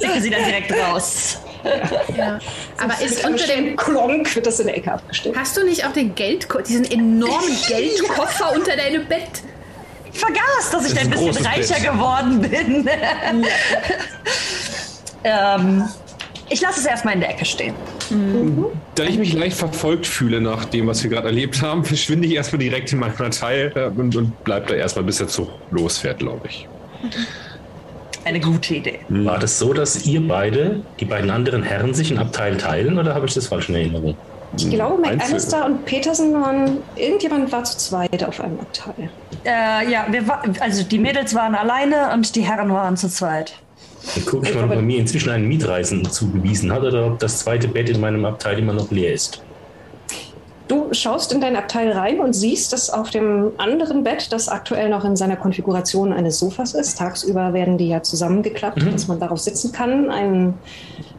schicke 0.00 0.20
sie 0.20 0.30
dann 0.30 0.44
direkt 0.44 0.72
raus. 0.90 1.38
Ja. 2.16 2.38
Aber 2.78 2.94
ist 3.02 3.26
unter 3.26 3.46
dem. 3.46 3.76
Klonk 3.76 4.32
wird 4.36 4.46
das 4.46 4.60
in 4.60 4.68
der 4.68 4.76
Ecke 4.76 4.92
abgestellt. 4.92 5.34
Hast 5.36 5.56
du 5.56 5.64
nicht 5.64 5.84
auch 5.84 5.92
den 5.92 6.14
Geldkoffer, 6.14 6.62
diesen 6.62 6.88
enormen 6.88 7.56
Geldkoffer 7.66 8.52
unter 8.54 8.76
deinem 8.76 9.04
Bett? 9.06 9.42
Ich 10.16 10.22
vergaß, 10.22 10.70
dass 10.72 10.86
ich 10.86 10.94
Das 10.94 11.02
ein 11.04 11.12
ein 11.12 11.18
bisschen 11.28 11.46
reicher 11.46 11.74
Bett. 11.74 11.92
geworden 11.92 12.40
bin. 12.40 12.88
ähm, 15.24 15.84
ich 16.48 16.60
lasse 16.62 16.80
es 16.80 16.86
erstmal 16.86 17.14
in 17.14 17.20
der 17.20 17.30
Ecke 17.30 17.44
stehen. 17.44 17.74
Da 18.94 19.04
ich 19.04 19.18
mich 19.18 19.34
leicht 19.34 19.58
verfolgt 19.58 20.06
fühle 20.06 20.40
nach 20.40 20.64
dem, 20.64 20.86
was 20.86 21.02
wir 21.02 21.10
gerade 21.10 21.26
erlebt 21.26 21.60
haben, 21.60 21.84
verschwinde 21.84 22.26
ich 22.28 22.34
erstmal 22.34 22.60
direkt 22.60 22.92
in 22.94 23.00
meinem 23.00 23.30
Teil 23.30 23.72
äh, 23.74 23.86
und, 23.88 24.16
und 24.16 24.44
bleib 24.44 24.68
da 24.68 24.74
erstmal, 24.74 25.04
bis 25.04 25.18
der 25.18 25.28
Zug 25.28 25.50
losfährt, 25.70 26.20
glaube 26.20 26.48
ich. 26.48 26.66
Eine 28.24 28.40
gute 28.40 28.76
Idee. 28.76 29.00
War 29.10 29.38
das 29.38 29.58
so, 29.58 29.74
dass 29.74 30.06
ihr 30.06 30.26
beide, 30.26 30.80
die 30.98 31.04
beiden 31.04 31.30
anderen 31.30 31.62
Herren, 31.62 31.92
sich 31.92 32.10
ein 32.10 32.18
Abteil 32.18 32.56
teilen 32.56 32.98
oder 32.98 33.14
habe 33.14 33.26
ich 33.26 33.34
das 33.34 33.48
falsch 33.48 33.68
in 33.68 33.74
Erinnerung? 33.74 34.16
Ich 34.56 34.70
glaube, 34.70 35.02
Einzel- 35.04 35.16
McAllister 35.16 35.66
und 35.66 35.84
Peterson 35.84 36.32
waren. 36.34 36.78
Irgendjemand 36.96 37.52
war 37.52 37.64
zu 37.64 37.76
zweit 37.76 38.24
auf 38.24 38.40
einem 38.40 38.58
Abteil. 38.60 39.10
Äh, 39.44 39.90
ja, 39.90 40.06
wir 40.10 40.26
wa 40.26 40.42
also 40.60 40.82
die 40.82 40.98
Mädels 40.98 41.34
waren 41.34 41.54
alleine 41.54 42.12
und 42.14 42.34
die 42.34 42.42
Herren 42.42 42.70
waren 42.72 42.96
zu 42.96 43.08
zweit. 43.08 43.54
Dann 44.14 44.24
gucke 44.24 44.48
ich 44.48 44.54
mal, 44.54 44.64
ob 44.64 44.70
man 44.70 44.86
mir 44.86 44.98
inzwischen 44.98 45.30
einen 45.30 45.48
Mietreisenden 45.48 46.10
zugewiesen 46.10 46.72
hat 46.72 46.82
oder 46.82 47.06
ob 47.06 47.18
das 47.18 47.40
zweite 47.40 47.68
Bett 47.68 47.90
in 47.90 48.00
meinem 48.00 48.24
Abteil 48.24 48.58
immer 48.58 48.72
noch 48.72 48.90
leer 48.90 49.12
ist. 49.12 49.42
Du 50.68 50.92
schaust 50.92 51.32
in 51.32 51.40
dein 51.40 51.54
Abteil 51.54 51.92
rein 51.92 52.18
und 52.18 52.32
siehst, 52.32 52.72
dass 52.72 52.90
auf 52.90 53.10
dem 53.10 53.52
anderen 53.56 54.02
Bett, 54.02 54.32
das 54.32 54.48
aktuell 54.48 54.88
noch 54.88 55.04
in 55.04 55.14
seiner 55.14 55.36
Konfiguration 55.36 56.12
eines 56.12 56.40
Sofas 56.40 56.74
ist, 56.74 56.98
tagsüber 56.98 57.52
werden 57.52 57.78
die 57.78 57.88
ja 57.88 58.02
zusammengeklappt, 58.02 58.82
dass 58.92 59.06
man 59.06 59.20
darauf 59.20 59.38
sitzen 59.38 59.70
kann, 59.70 60.10
ein 60.10 60.54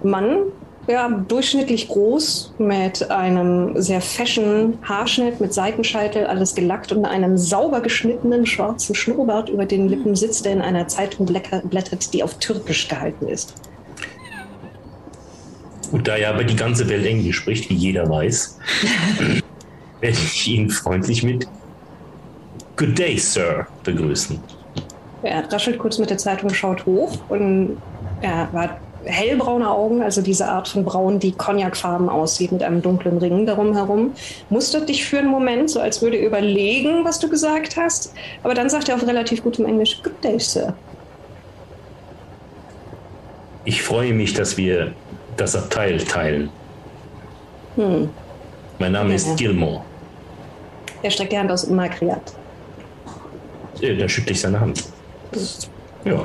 Mann, 0.03 0.39
ja, 0.87 1.09
durchschnittlich 1.09 1.89
groß, 1.89 2.53
mit 2.59 3.11
einem 3.11 3.79
sehr 3.81 3.99
fashion 3.99 4.77
Haarschnitt, 4.83 5.41
mit 5.41 5.53
Seitenscheitel, 5.53 6.25
alles 6.25 6.55
gelackt 6.55 6.91
und 6.93 7.05
einem 7.05 7.37
sauber 7.37 7.81
geschnittenen 7.81 8.45
schwarzen 8.45 8.95
Schnurrbart 8.95 9.49
über 9.49 9.65
den 9.65 9.89
Lippen 9.89 10.15
sitzt, 10.15 10.45
der 10.45 10.53
in 10.53 10.61
einer 10.61 10.87
Zeitung 10.87 11.25
blättert, 11.25 12.13
die 12.13 12.23
auf 12.23 12.35
Türkisch 12.39 12.87
gehalten 12.87 13.27
ist. 13.27 13.53
Und 15.91 16.07
da 16.07 16.17
ja 16.17 16.29
aber 16.29 16.43
die 16.43 16.55
ganze 16.55 16.87
Welt 16.89 17.05
Englisch 17.05 17.37
spricht, 17.37 17.69
wie 17.69 17.75
jeder 17.75 18.09
weiß, 18.09 18.57
werde 20.01 20.17
ich 20.17 20.47
ihn 20.47 20.69
freundlich 20.69 21.23
mit 21.23 21.47
Good 22.77 22.97
day, 22.97 23.17
Sir 23.17 23.67
begrüßen. 23.83 24.39
Er 25.23 25.51
raschelt 25.51 25.79
kurz 25.79 25.97
mit 25.97 26.09
der 26.09 26.17
Zeitung, 26.17 26.53
schaut 26.53 26.85
hoch 26.85 27.17
und 27.29 27.77
er 28.21 28.51
hat 28.51 28.77
hellbraune 29.07 29.69
Augen, 29.69 30.01
also 30.03 30.21
diese 30.21 30.47
Art 30.47 30.67
von 30.67 30.83
Braun, 30.85 31.19
die 31.19 31.31
cognacfarben 31.31 32.09
aussieht 32.09 32.51
mit 32.51 32.61
einem 32.63 32.81
dunklen 32.81 33.17
Ring 33.17 33.45
darum 33.45 33.73
herum. 33.73 34.13
Mustert 34.49 34.89
dich 34.89 35.05
für 35.05 35.19
einen 35.19 35.29
Moment, 35.29 35.69
so 35.69 35.79
als 35.79 36.01
würde 36.01 36.17
er 36.17 36.27
überlegen, 36.27 37.03
was 37.05 37.19
du 37.19 37.29
gesagt 37.29 37.77
hast. 37.77 38.13
Aber 38.43 38.53
dann 38.53 38.69
sagt 38.69 38.89
er 38.89 38.95
auf 38.95 39.05
relativ 39.07 39.43
gutem 39.43 39.65
Englisch, 39.65 40.01
Good 40.03 40.23
day, 40.23 40.39
Sir. 40.39 40.73
Ich 43.65 43.81
freue 43.81 44.13
mich, 44.13 44.33
dass 44.33 44.55
wir 44.57 44.93
das 45.35 45.55
Abteil 45.55 45.97
teilen. 45.99 46.49
Hm. 47.75 48.09
Mein 48.79 48.91
Name 48.91 49.09
Ja. 49.09 49.15
ist 49.15 49.35
Gilmore. 49.37 49.81
Er 51.03 51.11
streckt 51.11 51.31
die 51.31 51.37
Hand 51.37 51.51
aus 51.51 51.67
Makriat. 51.67 52.33
Äh, 53.81 53.95
Da 53.97 54.07
schüttle 54.09 54.31
ich 54.31 54.41
seine 54.41 54.59
Hand. 54.59 54.83
Ja, 56.05 56.23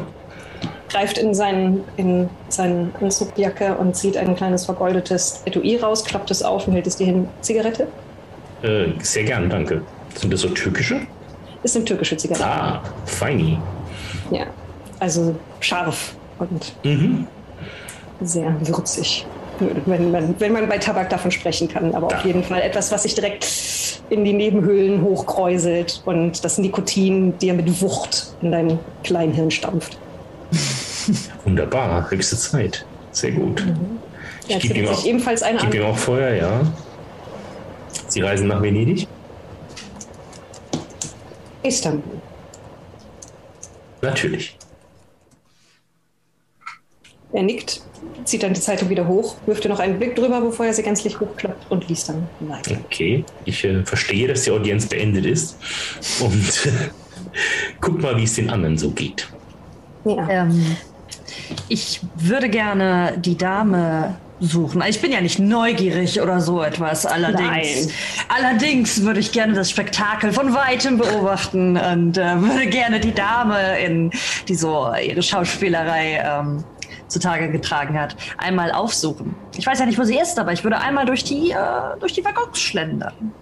Greift 0.93 1.17
in 1.17 1.33
seinen, 1.35 1.85
in 1.97 2.29
seine 2.49 2.91
Anzugjacke 3.01 3.77
und 3.79 3.97
zieht 3.97 4.17
ein 4.19 4.37
kleines 4.37 4.67
vergoldetes 4.67 5.41
Etui 5.47 5.77
raus, 5.77 6.05
klappt 6.05 6.31
es 6.31 6.43
auf 6.43 6.67
und 6.69 6.75
hält 6.75 6.87
es 6.87 6.97
dir 6.97 7.07
hin. 7.07 7.27
Zigarette? 7.41 7.89
äh, 8.63 8.89
sehr 9.01 9.25
gern, 9.25 9.49
danke. 9.51 9.81
Sind 10.15 10.33
das 10.33 10.43
so 10.43 10.49
türkische? 10.51 11.01
Ist 11.63 11.75
eine 11.77 11.85
türkische 11.87 12.17
Zigarette. 12.17 12.45
Ah, 12.47 12.83
feini. 13.07 13.59
Ja. 14.31 14.47
Also 14.99 15.35
scharf 15.61 16.15
und 16.39 16.73
Mhm. 16.85 17.27
sehr 18.21 18.55
würzig. 18.61 19.27
Wenn 19.59 20.11
man, 20.11 20.35
wenn 20.41 20.53
man 20.53 20.69
bei 20.69 20.79
Tabak 20.79 21.09
davon 21.11 21.31
sprechen 21.31 21.69
kann, 21.69 21.95
aber 21.95 22.07
auf 22.09 22.13
Ja. 22.13 22.27
jeden 22.27 22.45
Fall 22.45 22.61
etwas, 22.63 22.93
was 22.93 23.05
sich 23.05 23.15
direkt 23.15 23.47
in 24.11 24.25
die 24.25 24.33
Nebenhöhlen 24.33 25.03
hochkräuselt 25.03 26.03
und 26.05 26.45
das 26.45 26.59
Nikotin 26.59 27.39
dir 27.39 27.55
mit 27.55 27.81
Wucht 27.81 28.37
in 28.43 28.53
dein 28.53 28.79
Kleinhirn 29.05 29.51
stampft. 29.51 29.99
Wunderbar, 31.45 32.11
höchste 32.11 32.37
Zeit. 32.37 32.85
Sehr 33.13 33.33
gut. 33.33 33.63
Er 34.49 34.57
Ich 34.57 34.63
gebe 34.63 34.79
ihm, 34.81 34.89
auch- 34.89 35.05
ebenfalls 35.05 35.43
eine 35.43 35.59
gib 35.59 35.75
ihm 35.75 35.85
auch 35.85 35.97
Feuer, 35.97 36.35
ja. 36.35 36.61
Sie 38.09 38.21
reisen 38.21 38.49
nach 38.49 38.61
Venedig? 38.63 39.07
Istanbul. 41.63 42.21
Natürlich. 44.01 44.59
Er 47.33 47.43
nickt, 47.45 47.81
zieht 48.25 48.43
dann 48.43 48.53
die 48.53 48.61
Zeitung 48.61 48.91
wieder 48.91 49.07
hoch, 49.07 49.37
wirft 49.47 49.65
dir 49.65 49.69
noch 49.71 49.79
einen 49.79 49.99
Blick 49.99 50.15
drüber, 50.17 50.41
bevor 50.41 50.67
er 50.67 50.75
sie 50.75 50.83
gänzlich 50.83 51.19
hochklappt 51.19 51.71
und 51.71 51.89
liest 51.89 52.09
dann 52.11 52.29
weiter. 52.41 52.77
Okay, 52.87 53.25
ich 53.45 53.65
äh, 53.65 53.85
verstehe, 53.85 54.29
dass 54.29 54.43
die 54.43 54.51
Audienz 54.51 54.87
beendet 54.87 55.25
ist. 55.25 55.57
Und 56.21 56.69
guck 57.81 58.03
mal, 58.03 58.17
wie 58.19 58.25
es 58.25 58.35
den 58.35 58.51
anderen 58.51 58.77
so 58.77 58.91
geht. 58.91 59.29
Ja. 60.05 60.29
Ähm, 60.29 60.77
ich 61.69 62.01
würde 62.17 62.49
gerne 62.49 63.15
die 63.19 63.37
Dame 63.37 64.17
suchen. 64.43 64.83
Ich 64.89 65.01
bin 65.01 65.13
ja 65.13 65.21
nicht 65.21 65.39
neugierig 65.39 66.21
oder 66.21 66.41
so 66.41 66.63
etwas. 66.63 67.07
Allerdings, 67.07 67.87
Nein. 67.87 67.95
allerdings 68.29 69.03
würde 69.03 69.21
ich 69.21 69.33
gerne 69.33 69.55
das 69.55 69.71
Spektakel 69.71 70.33
von 70.33 70.53
weitem 70.53 70.99
beobachten 70.99 71.77
und 71.77 72.19
äh, 72.19 72.41
würde 72.41 72.67
gerne 72.67 72.99
die 73.01 73.13
Dame, 73.13 73.79
in, 73.79 74.11
die 74.49 74.55
so 74.55 74.93
ihre 75.01 75.23
Schauspielerei 75.23 76.23
ähm, 76.25 76.65
zutage 77.07 77.51
getragen 77.51 77.99
hat, 77.99 78.17
einmal 78.39 78.73
aufsuchen. 78.73 79.35
Ich 79.57 79.67
weiß 79.67 79.79
ja 79.79 79.87
nicht, 79.87 79.99
wo 79.99 80.05
sie 80.05 80.19
ist, 80.19 80.39
aber 80.39 80.53
ich 80.53 80.65
würde 80.65 80.79
einmal 80.79 81.07
durch 81.07 81.23
die, 81.25 81.51
äh, 81.51 81.57
durch 82.01 82.13
die 82.13 82.25
Waggons 82.25 82.59
schlendern. 82.59 83.33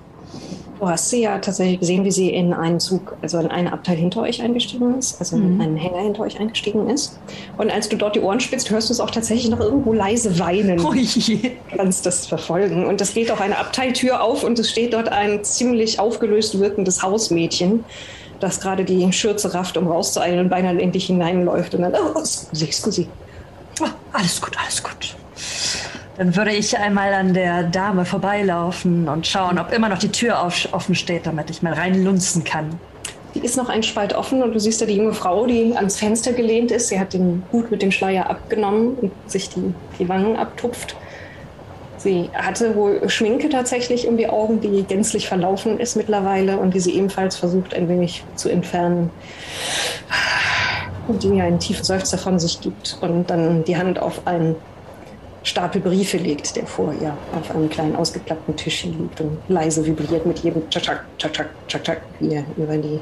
Du 0.80 0.88
hast 0.88 1.10
sie 1.10 1.20
ja 1.20 1.38
tatsächlich 1.38 1.78
gesehen, 1.78 2.04
wie 2.06 2.10
sie 2.10 2.30
in 2.30 2.54
einen 2.54 2.80
Zug, 2.80 3.14
also 3.20 3.38
in 3.38 3.48
einen 3.48 3.68
Abteil 3.68 3.96
hinter 3.96 4.22
euch 4.22 4.40
eingestiegen 4.40 4.98
ist, 4.98 5.20
also 5.20 5.36
in 5.36 5.60
einen 5.60 5.76
Hänger 5.76 6.00
hinter 6.00 6.22
euch 6.22 6.40
eingestiegen 6.40 6.88
ist. 6.88 7.18
Und 7.58 7.70
als 7.70 7.90
du 7.90 7.98
dort 7.98 8.16
die 8.16 8.20
Ohren 8.20 8.40
spitzt, 8.40 8.70
hörst 8.70 8.88
du 8.88 8.94
es 8.94 9.00
auch 9.00 9.10
tatsächlich 9.10 9.50
noch 9.50 9.60
irgendwo 9.60 9.92
leise 9.92 10.38
weinen. 10.38 10.80
Ui. 10.84 11.04
Du 11.04 11.76
kannst 11.76 12.06
das 12.06 12.26
verfolgen. 12.26 12.86
Und 12.86 12.98
es 13.02 13.12
geht 13.12 13.30
auch 13.30 13.40
eine 13.40 13.58
Abteiltür 13.58 14.22
auf 14.22 14.42
und 14.42 14.58
es 14.58 14.70
steht 14.70 14.94
dort 14.94 15.10
ein 15.10 15.44
ziemlich 15.44 16.00
aufgelöst 16.00 16.58
wirkendes 16.58 17.02
Hausmädchen, 17.02 17.84
das 18.40 18.58
gerade 18.58 18.86
die 18.86 19.12
Schürze 19.12 19.52
rafft, 19.52 19.76
um 19.76 19.86
rauszueilen 19.86 20.40
und 20.40 20.48
beinahe 20.48 20.80
in 20.80 20.92
dich 20.92 21.08
hineinläuft. 21.08 21.74
Und 21.74 21.82
dann, 21.82 21.92
oh, 21.92 22.24
scusi, 22.24 22.72
scusi. 22.72 23.08
Oh, 23.82 23.86
alles 24.14 24.40
gut, 24.40 24.56
alles 24.58 24.82
gut. 24.82 25.14
Dann 26.20 26.36
würde 26.36 26.52
ich 26.52 26.76
einmal 26.76 27.14
an 27.14 27.32
der 27.32 27.62
Dame 27.62 28.04
vorbeilaufen 28.04 29.08
und 29.08 29.26
schauen, 29.26 29.58
ob 29.58 29.72
immer 29.72 29.88
noch 29.88 29.96
die 29.96 30.10
Tür 30.10 30.42
auf, 30.42 30.68
offen 30.70 30.94
steht, 30.94 31.24
damit 31.24 31.48
ich 31.48 31.62
mal 31.62 31.72
reinlunzen 31.72 32.44
kann. 32.44 32.78
Die 33.34 33.38
ist 33.38 33.56
noch 33.56 33.70
ein 33.70 33.82
Spalt 33.82 34.12
offen 34.12 34.42
und 34.42 34.52
du 34.52 34.60
siehst 34.60 34.82
da 34.82 34.84
die 34.84 34.96
junge 34.96 35.14
Frau, 35.14 35.46
die 35.46 35.74
ans 35.74 35.96
Fenster 35.96 36.34
gelehnt 36.34 36.72
ist. 36.72 36.88
Sie 36.88 37.00
hat 37.00 37.14
den 37.14 37.42
Hut 37.50 37.70
mit 37.70 37.80
dem 37.80 37.90
Schleier 37.90 38.28
abgenommen 38.28 38.96
und 39.00 39.12
sich 39.28 39.48
die, 39.48 39.72
die 39.98 40.10
Wangen 40.10 40.36
abtupft. 40.36 40.94
Sie 41.96 42.28
hatte 42.34 42.76
wohl 42.76 43.08
Schminke 43.08 43.48
tatsächlich 43.48 44.06
um 44.06 44.18
die 44.18 44.28
Augen, 44.28 44.60
die 44.60 44.82
gänzlich 44.82 45.26
verlaufen 45.26 45.80
ist 45.80 45.96
mittlerweile 45.96 46.58
und 46.58 46.74
die 46.74 46.80
sie 46.80 46.96
ebenfalls 46.96 47.36
versucht 47.36 47.72
ein 47.72 47.88
wenig 47.88 48.24
zu 48.34 48.50
entfernen. 48.50 49.08
Und 51.08 51.22
die 51.22 51.28
mir 51.28 51.44
einen 51.44 51.60
tiefen 51.60 51.82
Seufzer 51.82 52.18
von 52.18 52.38
sich 52.38 52.60
gibt 52.60 52.98
und 53.00 53.30
dann 53.30 53.64
die 53.64 53.78
Hand 53.78 53.98
auf 53.98 54.26
einen 54.26 54.56
Stapel 55.42 55.80
Briefe 55.80 56.18
legt, 56.18 56.54
der 56.56 56.66
vor 56.66 56.92
ihr 57.00 57.16
auf 57.38 57.50
einem 57.54 57.68
kleinen 57.70 57.96
ausgeklappten 57.96 58.56
Tischchen 58.56 58.98
liegt 58.98 59.20
und 59.20 59.38
leise 59.48 59.84
vibriert 59.84 60.26
mit 60.26 60.38
jedem 60.40 60.68
Tschak, 60.68 61.04
Tschak, 61.18 61.48
Tschak, 61.66 61.84
Tschak, 61.84 62.00
wie 62.18 62.34
er 62.34 62.44
über 62.56 62.76
die 62.76 63.00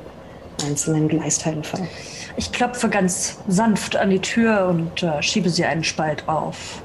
einzelnen 0.64 1.08
Gleisteile 1.08 1.62
fällt. 1.62 1.88
Ich 2.36 2.52
klopfe 2.52 2.88
ganz 2.88 3.38
sanft 3.48 3.96
an 3.96 4.10
die 4.10 4.20
Tür 4.20 4.68
und 4.68 5.02
äh, 5.02 5.20
schiebe 5.22 5.50
sie 5.50 5.64
einen 5.64 5.82
Spalt 5.82 6.28
auf. 6.28 6.82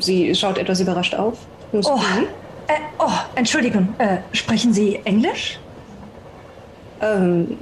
Sie 0.00 0.34
schaut 0.34 0.58
etwas 0.58 0.80
überrascht 0.80 1.14
auf. 1.14 1.38
Oh, 1.72 1.78
äh, 2.66 2.72
oh 2.98 3.10
Entschuldigung, 3.34 3.94
äh, 3.98 4.18
sprechen 4.32 4.74
Sie 4.74 5.00
Englisch? 5.04 5.58
ähm, 7.02 7.58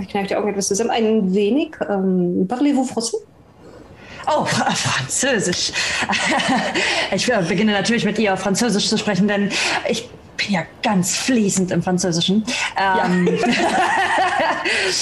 ich 0.00 0.08
kneift 0.08 0.30
die 0.30 0.36
Augen 0.36 0.48
etwas 0.48 0.68
zusammen. 0.68 0.90
Ein 0.90 1.34
wenig. 1.34 1.76
Ähm, 1.88 2.46
Parlez-vous 2.48 2.90
français? 2.90 3.16
Oh, 4.30 4.44
Fra- 4.44 4.70
Französisch. 4.74 5.72
Ich 7.12 7.26
beginne 7.26 7.72
natürlich 7.72 8.04
mit 8.04 8.18
ihr 8.18 8.32
auf 8.34 8.40
Französisch 8.40 8.88
zu 8.88 8.96
sprechen, 8.96 9.26
denn 9.26 9.50
ich 9.88 10.08
bin 10.36 10.52
ja 10.52 10.62
ganz 10.82 11.16
fließend 11.16 11.72
im 11.72 11.82
Französischen. 11.82 12.44
Ähm, 12.76 13.26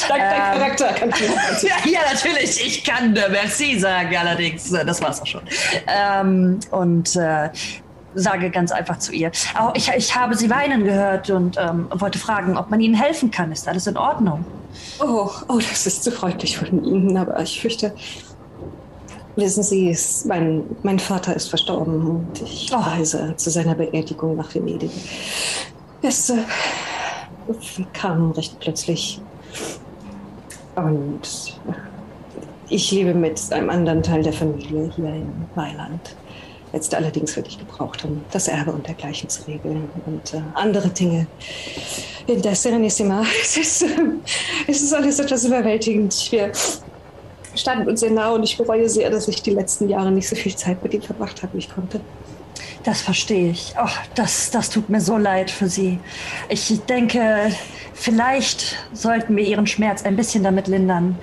Dank 0.09 0.21
dein 0.21 0.59
Charakter 0.59 0.93
kann 0.95 1.11
ich 1.11 1.63
ja, 1.63 1.75
ja, 1.85 2.01
natürlich. 2.13 2.67
Ich 2.67 2.83
kann 2.85 3.15
äh, 3.15 3.29
Merci 3.29 3.79
sagen, 3.79 4.17
allerdings. 4.17 4.71
Das 4.71 5.03
war's 5.03 5.21
auch 5.21 5.27
schon. 5.27 5.43
Ähm, 5.87 6.61
und 6.71 7.15
äh, 7.17 7.51
sage 8.15 8.51
ganz 8.51 8.73
einfach 8.73 8.99
zu 8.99 9.13
ihr. 9.13 9.31
Oh, 9.61 9.71
ich, 9.75 9.91
ich 9.97 10.17
habe 10.17 10.35
Sie 10.35 10.49
weinen 10.51 10.85
gehört 10.85 11.31
und 11.31 11.57
ähm, 11.59 11.89
wollte 11.91 12.19
fragen, 12.19 12.57
ob 12.57 12.71
man 12.71 12.81
Ihnen 12.81 12.95
helfen 12.95 13.31
kann. 13.31 13.53
Ist 13.53 13.69
alles 13.69 13.87
in 13.87 13.97
Ordnung? 13.97 14.45
Oh, 15.01 15.31
oh, 15.49 15.59
das 15.59 15.87
ist 15.87 16.05
zu 16.05 16.11
freundlich 16.11 16.57
von 16.57 16.85
Ihnen, 16.85 17.17
aber 17.17 17.41
ich 17.41 17.61
fürchte, 17.61 17.95
wissen 19.39 19.63
Sie, 19.63 19.97
mein, 20.27 20.65
mein 20.83 20.99
Vater 20.99 21.35
ist 21.35 21.49
verstorben 21.49 22.07
und 22.07 22.43
ich 22.43 22.73
reise 22.73 23.35
zu 23.37 23.51
seiner 23.51 23.75
Beerdigung 23.75 24.37
nach 24.37 24.55
Venedig. 24.55 24.91
Es 26.03 26.31
äh, 26.31 26.37
kam 27.93 28.33
recht 28.33 28.59
plötzlich. 28.61 29.21
Und 30.77 31.59
ich 32.69 32.91
lebe 32.93 33.15
mit 33.15 33.41
einem 33.53 33.71
anderen 33.71 34.03
Teil 34.03 34.23
der 34.23 34.33
Familie 34.33 34.93
hier 34.95 35.09
in 35.09 35.33
Mailand. 35.55 36.17
Jetzt 36.73 36.95
allerdings 36.95 37.35
würde 37.35 37.49
ich 37.49 37.59
gebraucht, 37.59 38.05
um 38.05 38.23
das 38.31 38.47
Erbe 38.47 38.73
und 38.73 38.87
dergleichen 38.87 39.29
zu 39.29 39.47
regeln 39.47 39.89
und 40.05 40.35
äh, 40.35 40.43
andere 40.55 40.89
Dinge. 40.89 41.27
In 42.27 42.43
der 42.43 42.55
Serenissima. 42.55 43.23
Es 43.43 43.57
ist, 43.57 43.83
äh, 43.83 43.87
es 44.67 44.83
ist 44.83 44.93
alles 44.93 45.19
etwas 45.19 45.45
überwältigend. 45.45 46.31
Wir 46.31 46.53
standen 47.59 47.89
uns 47.89 48.01
sehr 48.01 48.11
nah 48.11 48.31
und 48.31 48.43
ich 48.43 48.57
bereue 48.57 48.89
sehr, 48.89 49.11
dass 49.11 49.29
ich 49.29 49.43
die 49.43 49.51
letzten 49.51 49.89
Jahre 49.89 50.11
nicht 50.11 50.29
so 50.29 50.37
viel 50.37 50.55
Zeit 50.55 50.83
mit 50.83 50.95
ihm 50.95 51.03
verbracht 51.03 51.43
habe, 51.43 51.55
wie 51.55 51.59
ich 51.59 51.71
konnte. 51.75 52.01
Das 52.85 53.03
verstehe 53.03 53.51
ich. 53.51 53.75
Oh, 53.83 53.89
das, 54.15 54.51
das 54.51 54.71
tut 54.71 54.89
mir 54.89 55.01
so 55.01 55.17
leid 55.17 55.51
für 55.51 55.69
Sie. 55.69 55.99
Ich 56.49 56.81
denke, 56.89 57.53
vielleicht 57.93 58.77
sollten 58.93 59.37
wir 59.37 59.45
Ihren 59.45 59.67
Schmerz 59.67 60.05
ein 60.05 60.17
bisschen 60.17 60.43
damit 60.43 60.69
lindern, 60.69 61.19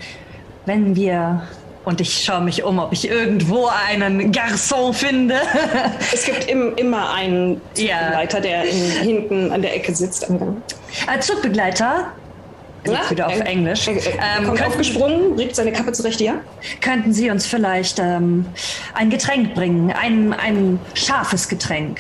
wenn 0.66 0.96
wir. 0.96 1.48
Und 1.86 2.02
ich 2.02 2.24
schaue 2.24 2.42
mich 2.42 2.64
um, 2.64 2.80
ob 2.80 2.92
ich 2.94 3.08
irgendwo 3.10 3.68
einen 3.68 4.32
Garçon 4.32 4.92
finde. 4.92 5.36
Es 6.14 6.26
gibt 6.26 6.46
im, 6.46 6.76
immer 6.76 7.14
einen 7.14 7.62
Ja. 7.78 8.12
Leiter, 8.14 8.42
der 8.42 8.64
in, 8.64 8.92
hinten 9.04 9.52
an 9.52 9.62
der 9.62 9.76
Ecke 9.76 9.96
sitzt 9.96 10.28
am 10.30 10.40
Gang. 10.40 10.58
Ein 11.06 11.22
Zugbegleiter. 11.22 12.12
Na, 12.94 13.10
wieder 13.10 13.28
auf 13.28 13.40
er- 13.40 13.48
Englisch. 13.48 13.88
Er, 13.88 13.96
er 13.96 14.38
Ähm, 14.40 14.46
kommt 14.46 14.64
aufgesprungen, 14.64 15.34
regt 15.38 15.56
seine 15.56 15.72
Kappe 15.72 15.92
zurecht, 15.92 16.22
ja? 16.22 16.36
könnten 16.82 17.14
Sie 17.14 17.30
uns 17.30 17.46
vielleicht 17.46 18.00
ähm, 18.00 18.46
ein 18.94 19.10
Getränk 19.10 19.54
bringen? 19.56 19.92
Ein, 19.92 20.34
ein 20.34 20.80
scharfes 20.94 21.48
Getränk. 21.48 22.00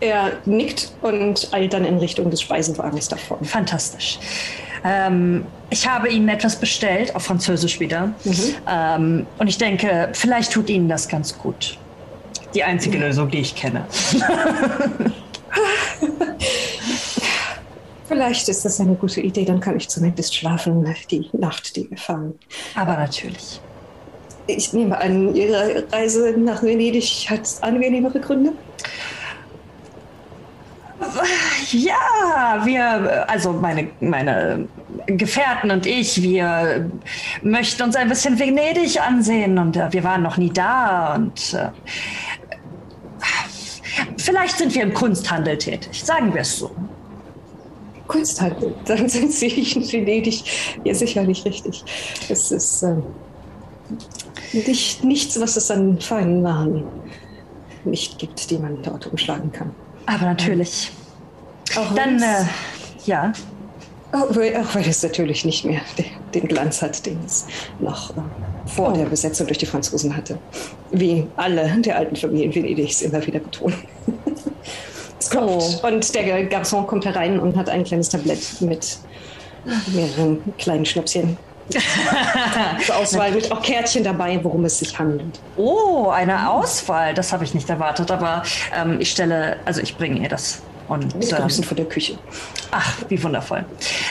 Er 0.00 0.32
nickt 0.44 0.92
und 1.00 1.48
eilt 1.52 1.72
dann 1.72 1.84
in 1.84 1.96
Richtung 1.98 2.30
des 2.30 2.40
Speisewagens 2.42 3.08
davon. 3.08 3.42
Fantastisch. 3.44 4.18
Ähm, 4.84 5.46
ich 5.70 5.88
habe 5.88 6.08
Ihnen 6.10 6.28
etwas 6.28 6.56
bestellt, 6.56 7.16
auf 7.16 7.22
Französisch 7.22 7.80
wieder. 7.80 8.12
Ähm, 8.70 9.26
und 9.38 9.46
ich 9.48 9.56
denke, 9.56 10.10
vielleicht 10.12 10.52
tut 10.52 10.68
Ihnen 10.68 10.88
das 10.90 11.08
ganz 11.08 11.38
gut. 11.38 11.78
Die 12.54 12.62
einzige 12.62 12.98
Lösung, 12.98 13.30
die 13.30 13.38
ich 13.38 13.54
kenne. 13.54 13.86
Vielleicht 18.06 18.48
ist 18.48 18.64
das 18.64 18.80
eine 18.80 18.94
gute 18.94 19.20
Idee, 19.20 19.44
dann 19.44 19.60
kann 19.60 19.76
ich 19.76 19.88
zumindest 19.88 20.34
schlafen, 20.34 20.86
die 21.10 21.28
Nacht, 21.32 21.74
die 21.76 21.88
wir 21.90 21.96
fahren. 21.96 22.34
Aber 22.74 22.96
natürlich. 22.96 23.60
Ich 24.46 24.72
nehme 24.74 24.98
an, 24.98 25.34
Ihre 25.34 25.84
Reise 25.90 26.34
nach 26.36 26.62
Venedig 26.62 27.26
hat 27.30 27.48
angenehmere 27.62 28.20
Gründe? 28.20 28.52
Ja, 31.70 32.62
wir, 32.64 33.28
also 33.28 33.52
meine, 33.52 33.88
meine 34.00 34.68
Gefährten 35.06 35.70
und 35.70 35.86
ich, 35.86 36.22
wir 36.22 36.90
möchten 37.42 37.82
uns 37.82 37.96
ein 37.96 38.08
bisschen 38.08 38.38
Venedig 38.38 39.00
ansehen 39.00 39.58
und 39.58 39.76
äh, 39.76 39.92
wir 39.92 40.04
waren 40.04 40.22
noch 40.22 40.36
nie 40.36 40.50
da 40.50 41.14
und 41.14 41.54
äh, 41.54 41.68
vielleicht 44.18 44.58
sind 44.58 44.74
wir 44.74 44.82
im 44.82 44.94
Kunsthandel 44.94 45.58
tätig, 45.58 46.04
sagen 46.04 46.32
wir 46.32 46.42
es 46.42 46.58
so. 46.58 46.70
Kunsthandel, 48.06 48.74
dann 48.84 49.08
sind 49.08 49.32
Sie 49.32 49.48
in 49.48 49.90
Venedig 49.90 50.44
ja 50.84 50.94
sicherlich 50.94 51.44
richtig. 51.44 51.84
Es 52.28 52.50
ist 52.50 52.82
ähm, 52.82 53.02
nicht, 54.52 55.04
nichts, 55.04 55.40
was 55.40 55.56
es 55.56 55.70
an 55.70 56.00
feinen 56.00 56.42
Waren 56.44 56.84
nicht 57.84 58.18
gibt, 58.18 58.50
die 58.50 58.58
man 58.58 58.82
dort 58.82 59.06
umschlagen 59.06 59.52
kann. 59.52 59.74
Aber 60.06 60.24
natürlich. 60.26 60.90
Auch 61.76 61.94
Dann, 61.94 62.20
äh, 62.22 62.44
ja, 63.06 63.32
auch, 64.12 64.36
weil, 64.36 64.56
auch 64.56 64.74
weil 64.74 64.86
es 64.88 65.02
natürlich 65.02 65.44
nicht 65.44 65.64
mehr 65.64 65.80
den, 65.98 66.06
den 66.34 66.48
Glanz 66.48 66.82
hat, 66.82 67.04
den 67.04 67.18
es 67.26 67.46
noch 67.80 68.10
äh, 68.10 68.20
vor 68.66 68.92
Oh. 68.92 68.96
der 68.96 69.06
Besetzung 69.06 69.46
durch 69.46 69.58
die 69.58 69.66
Franzosen 69.66 70.16
hatte. 70.16 70.38
Wie 70.90 71.26
alle 71.36 71.68
der 71.80 71.96
alten 71.98 72.16
Familien 72.16 72.54
Venedigs 72.54 73.02
immer 73.02 73.24
wieder 73.26 73.40
betonen. 73.40 73.76
klopft. 75.30 75.82
Und 75.84 76.14
der 76.14 76.48
Garçon 76.50 76.86
kommt 76.86 77.04
herein 77.04 77.38
und 77.38 77.56
hat 77.56 77.68
ein 77.68 77.84
kleines 77.84 78.08
Tablett 78.08 78.60
mit 78.60 78.98
mehreren 79.88 80.40
kleinen 80.58 80.84
Schnäpschen. 80.84 81.36
Zur 82.84 82.96
Auswahl 82.96 83.30
mit 83.32 83.50
auch 83.50 83.62
Kärtchen 83.62 84.04
dabei, 84.04 84.38
worum 84.42 84.66
es 84.66 84.78
sich 84.80 84.98
handelt. 84.98 85.40
Oh, 85.56 86.08
eine 86.10 86.50
Auswahl. 86.50 87.14
Das 87.14 87.32
habe 87.32 87.44
ich 87.44 87.54
nicht 87.54 87.70
erwartet, 87.70 88.10
aber 88.10 88.42
ähm, 88.76 89.00
ich 89.00 89.10
stelle, 89.10 89.56
also 89.64 89.80
ich 89.80 89.96
bringe 89.96 90.20
ihr 90.20 90.28
das. 90.28 90.60
Und 90.88 91.14
Mit 91.16 91.32
ähm, 91.32 91.48
von 91.48 91.76
der 91.78 91.86
Küche. 91.86 92.18
ach, 92.70 92.98
wie 93.08 93.22
wundervoll. 93.22 93.64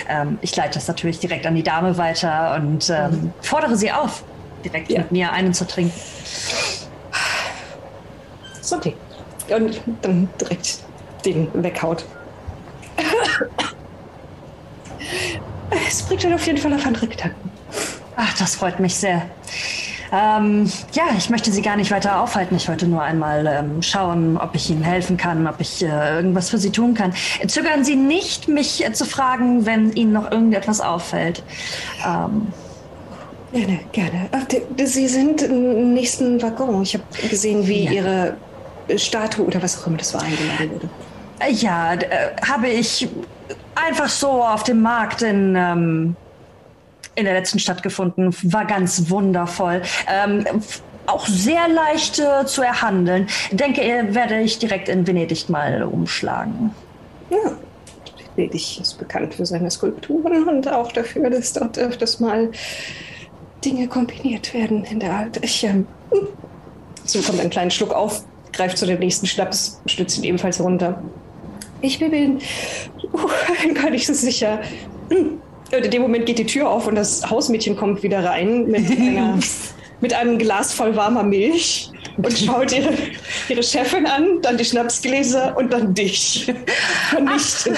Ähm, 0.09 0.39
ich 0.41 0.55
leite 0.55 0.73
das 0.75 0.87
natürlich 0.87 1.19
direkt 1.19 1.45
an 1.45 1.53
die 1.53 1.61
Dame 1.61 1.95
weiter 1.99 2.55
und 2.55 2.89
ähm, 2.89 3.31
fordere 3.41 3.77
sie 3.77 3.91
auf, 3.91 4.23
direkt 4.65 4.89
Ja. 4.89 4.99
mit 5.01 5.11
mir 5.11 5.31
einen 5.31 5.53
zu 5.53 5.67
trinken. 5.67 5.93
Santé. 8.63 8.93
Und 9.55 9.79
dann 10.01 10.27
direkt 10.41 10.79
den 11.25 11.47
weghaut. 11.53 12.05
Es 15.87 16.01
bringt 16.03 16.23
dann 16.23 16.33
auf 16.33 16.45
jeden 16.45 16.57
Fall 16.59 16.73
auf 16.73 16.85
andere 16.85 17.07
Gedanken. 17.07 17.51
Ach, 18.15 18.37
das 18.37 18.55
freut 18.55 18.79
mich 18.79 18.95
sehr. 18.95 19.23
Ähm, 20.11 20.71
ja, 20.93 21.05
ich 21.17 21.31
möchte 21.31 21.51
Sie 21.51 21.63
gar 21.63 21.75
nicht 21.75 21.89
weiter 21.89 22.21
aufhalten. 22.21 22.55
Ich 22.55 22.69
wollte 22.69 22.85
nur 22.87 23.01
einmal 23.01 23.47
ähm, 23.47 23.81
schauen, 23.81 24.37
ob 24.37 24.53
ich 24.53 24.69
Ihnen 24.69 24.83
helfen 24.83 25.17
kann, 25.17 25.47
ob 25.47 25.59
ich 25.59 25.83
äh, 25.83 26.15
irgendwas 26.15 26.51
für 26.51 26.59
Sie 26.59 26.69
tun 26.69 26.93
kann. 26.93 27.13
Zögern 27.47 27.83
Sie 27.83 27.95
nicht, 27.95 28.47
mich 28.47 28.85
äh, 28.85 28.93
zu 28.93 29.05
fragen, 29.05 29.65
wenn 29.65 29.91
Ihnen 29.93 30.13
noch 30.13 30.29
irgendetwas 30.31 30.81
auffällt. 30.81 31.41
Ähm, 32.05 32.47
Gerne, 33.51 33.79
gerne. 33.91 34.29
Ach, 34.31 34.45
Sie 34.83 35.07
sind 35.07 35.43
im 35.43 35.93
nächsten 35.93 36.41
Waggon. 36.41 36.81
Ich 36.81 36.95
habe 36.95 37.03
gesehen, 37.29 37.67
wie 37.67 37.85
Ja. 37.85 37.91
Ihre 37.91 38.37
Statue 38.97 39.45
oder 39.45 39.61
was 39.61 39.79
auch 39.81 39.87
immer 39.87 39.97
das 39.97 40.11
war 40.15 40.23
eingeladen 40.23 40.71
wurde. 40.71 40.89
Ja, 41.49 41.93
äh, 41.93 42.35
habe 42.47 42.67
ich 42.67 43.07
einfach 43.75 44.09
so 44.09 44.43
auf 44.43 44.63
dem 44.63 44.81
Markt 44.81 45.21
in, 45.21 45.55
ähm, 45.55 46.15
in 47.15 47.25
der 47.25 47.33
letzten 47.33 47.59
Stadt 47.59 47.83
gefunden. 47.83 48.33
War 48.43 48.65
ganz 48.65 49.09
wundervoll. 49.09 49.81
Ähm, 50.07 50.45
auch 51.05 51.27
sehr 51.27 51.67
leicht 51.67 52.19
äh, 52.19 52.45
zu 52.45 52.61
erhandeln. 52.61 53.27
Denke, 53.51 53.81
äh, 53.81 54.13
werde 54.13 54.39
ich 54.39 54.59
direkt 54.59 54.89
in 54.89 55.05
Venedig 55.05 55.49
mal 55.49 55.83
umschlagen. 55.83 56.71
Ja, 57.29 57.51
Venedig 58.35 58.79
ist 58.79 58.97
bekannt 58.97 59.33
für 59.33 59.45
seine 59.45 59.69
Skulpturen 59.69 60.47
und 60.47 60.71
auch 60.71 60.91
dafür, 60.91 61.29
dass 61.29 61.53
dort 61.53 61.77
öfters 61.77 62.19
mal 62.19 62.51
Dinge 63.63 63.87
kombiniert 63.87 64.53
werden 64.53 64.83
in 64.85 64.99
der 64.99 65.13
Art. 65.13 65.43
Ich, 65.43 65.63
ähm, 65.63 65.87
so 67.05 67.21
kommt 67.21 67.39
einen 67.39 67.49
kleinen 67.49 67.71
Schluck 67.71 67.93
auf, 67.93 68.23
greift 68.51 68.77
zu 68.77 68.85
dem 68.85 68.99
nächsten 68.99 69.25
Schnaps, 69.25 69.81
stützt 69.85 70.17
ihn 70.17 70.23
ebenfalls 70.23 70.59
herunter. 70.59 71.01
Ich 71.83 71.99
bin 71.99 72.39
uh, 73.13 73.73
gar 73.73 73.89
nicht 73.89 74.07
so 74.07 74.13
sicher. 74.13 74.61
Und 75.09 75.41
in 75.71 75.91
dem 75.91 76.01
Moment 76.01 76.25
geht 76.25 76.39
die 76.39 76.45
Tür 76.45 76.69
auf 76.69 76.87
und 76.87 76.95
das 76.95 77.29
Hausmädchen 77.29 77.75
kommt 77.75 78.03
wieder 78.03 78.23
rein 78.23 78.67
mit, 78.67 78.89
einer, 78.99 79.37
mit 79.99 80.13
einem 80.13 80.39
Glas 80.39 80.73
voll 80.73 80.95
warmer 80.95 81.23
Milch 81.23 81.91
und 82.15 82.37
schaut 82.37 82.71
ihre, 82.71 82.93
ihre 83.49 83.63
Chefin 83.63 84.05
an, 84.05 84.41
dann 84.41 84.55
die 84.57 84.63
Schnapsgläser 84.63 85.57
und 85.57 85.73
dann 85.73 85.93
dich. 85.93 86.47
Und 87.17 87.25
nicht. 87.25 87.69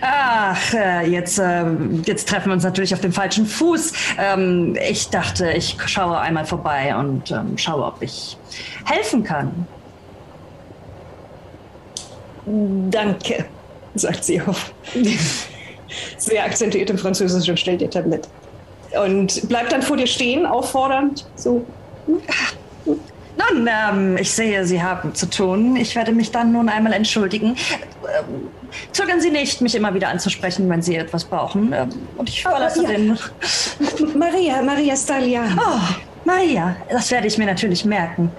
Ach, 0.00 0.74
äh, 0.74 1.06
jetzt, 1.08 1.38
äh, 1.38 1.64
jetzt 2.06 2.28
treffen 2.28 2.48
wir 2.48 2.54
uns 2.54 2.64
natürlich 2.64 2.94
auf 2.94 3.00
dem 3.00 3.12
falschen 3.12 3.46
Fuß. 3.46 3.92
Ähm, 4.18 4.76
ich 4.88 5.10
dachte, 5.10 5.52
ich 5.52 5.76
schaue 5.86 6.18
einmal 6.18 6.44
vorbei 6.44 6.96
und 6.96 7.30
ähm, 7.30 7.56
schaue, 7.56 7.84
ob 7.84 8.02
ich 8.02 8.36
helfen 8.84 9.22
kann. 9.22 9.66
Danke, 12.46 13.44
sagt 13.94 14.24
sie 14.24 14.40
auf 14.40 14.72
sehr 16.18 16.44
akzentuiertem 16.44 16.98
Französisch 16.98 17.48
und 17.48 17.58
stellt 17.58 17.82
ihr 17.82 17.90
Tablett. 17.90 18.28
Und 19.04 19.48
bleibt 19.48 19.72
dann 19.72 19.82
vor 19.82 19.96
dir 19.96 20.06
stehen, 20.06 20.46
auffordernd. 20.46 21.26
So, 21.36 21.64
Nun, 22.06 23.68
ähm, 23.68 24.16
ich 24.16 24.32
sehe, 24.32 24.64
Sie 24.64 24.80
haben 24.80 25.14
zu 25.14 25.28
tun. 25.28 25.76
Ich 25.76 25.96
werde 25.96 26.12
mich 26.12 26.30
dann 26.30 26.52
nun 26.52 26.68
einmal 26.68 26.92
entschuldigen. 26.92 27.56
Ähm, 28.18 28.48
zögern 28.92 29.20
Sie 29.20 29.30
nicht, 29.30 29.60
mich 29.60 29.74
immer 29.74 29.92
wieder 29.94 30.08
anzusprechen, 30.08 30.68
wenn 30.70 30.82
Sie 30.82 30.94
etwas 30.94 31.24
brauchen. 31.24 31.72
Ähm, 31.72 31.90
und 32.16 32.28
ich 32.28 32.42
verlasse 32.42 32.84
ja. 32.84 32.90
den. 32.90 33.18
Maria, 34.16 34.62
Maria 34.62 34.96
Stalian. 34.96 35.58
Oh, 35.58 35.80
Maria, 36.24 36.76
das 36.90 37.10
werde 37.10 37.26
ich 37.26 37.38
mir 37.38 37.46
natürlich 37.46 37.84
merken. 37.84 38.30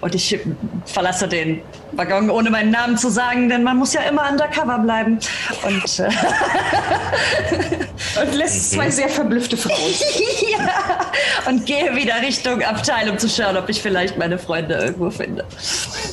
Und 0.00 0.14
ich 0.14 0.38
verlasse 0.84 1.28
den 1.28 1.62
Waggon, 1.92 2.28
ohne 2.30 2.50
meinen 2.50 2.70
Namen 2.70 2.98
zu 2.98 3.08
sagen, 3.08 3.48
denn 3.48 3.62
man 3.62 3.76
muss 3.76 3.94
ja 3.94 4.02
immer 4.02 4.28
undercover 4.30 4.78
bleiben. 4.78 5.18
Und 5.64 5.98
äh, 6.00 6.10
Und 8.20 8.34
lässt 8.34 8.72
zwei 8.72 8.90
sehr 8.90 9.08
verblüffte 9.08 9.56
Frauen. 9.56 9.76
ja, 10.50 10.70
und 11.48 11.66
gehe 11.66 11.94
wieder 11.94 12.20
Richtung 12.22 12.62
Abteil, 12.62 13.10
um 13.10 13.18
zu 13.18 13.28
schauen, 13.28 13.56
ob 13.56 13.68
ich 13.68 13.82
vielleicht 13.82 14.16
meine 14.16 14.38
Freunde 14.38 14.74
irgendwo 14.74 15.10
finde. 15.10 15.44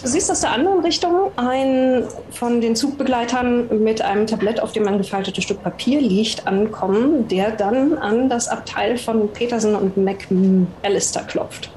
Du 0.02 0.08
siehst 0.08 0.30
aus 0.30 0.42
der 0.42 0.52
anderen 0.52 0.80
Richtung 0.82 1.32
einen 1.38 2.04
von 2.32 2.62
den 2.62 2.76
Zugbegleitern 2.76 3.84
mit 3.84 4.02
einem 4.02 4.28
Tablett, 4.28 4.60
auf 4.60 4.74
dem 4.74 4.88
ein 4.88 4.98
gefaltetes 4.98 5.44
Stück 5.44 5.63
Papier 5.63 6.02
liegt, 6.02 6.46
ankommen, 6.46 7.28
der 7.28 7.52
dann 7.52 7.98
an 7.98 8.30
das 8.30 8.48
Abteil 8.48 8.98
von 8.98 9.32
Peterson 9.32 9.76
und 9.76 9.96
McAllister 10.43 11.23
klopft. 11.23 11.71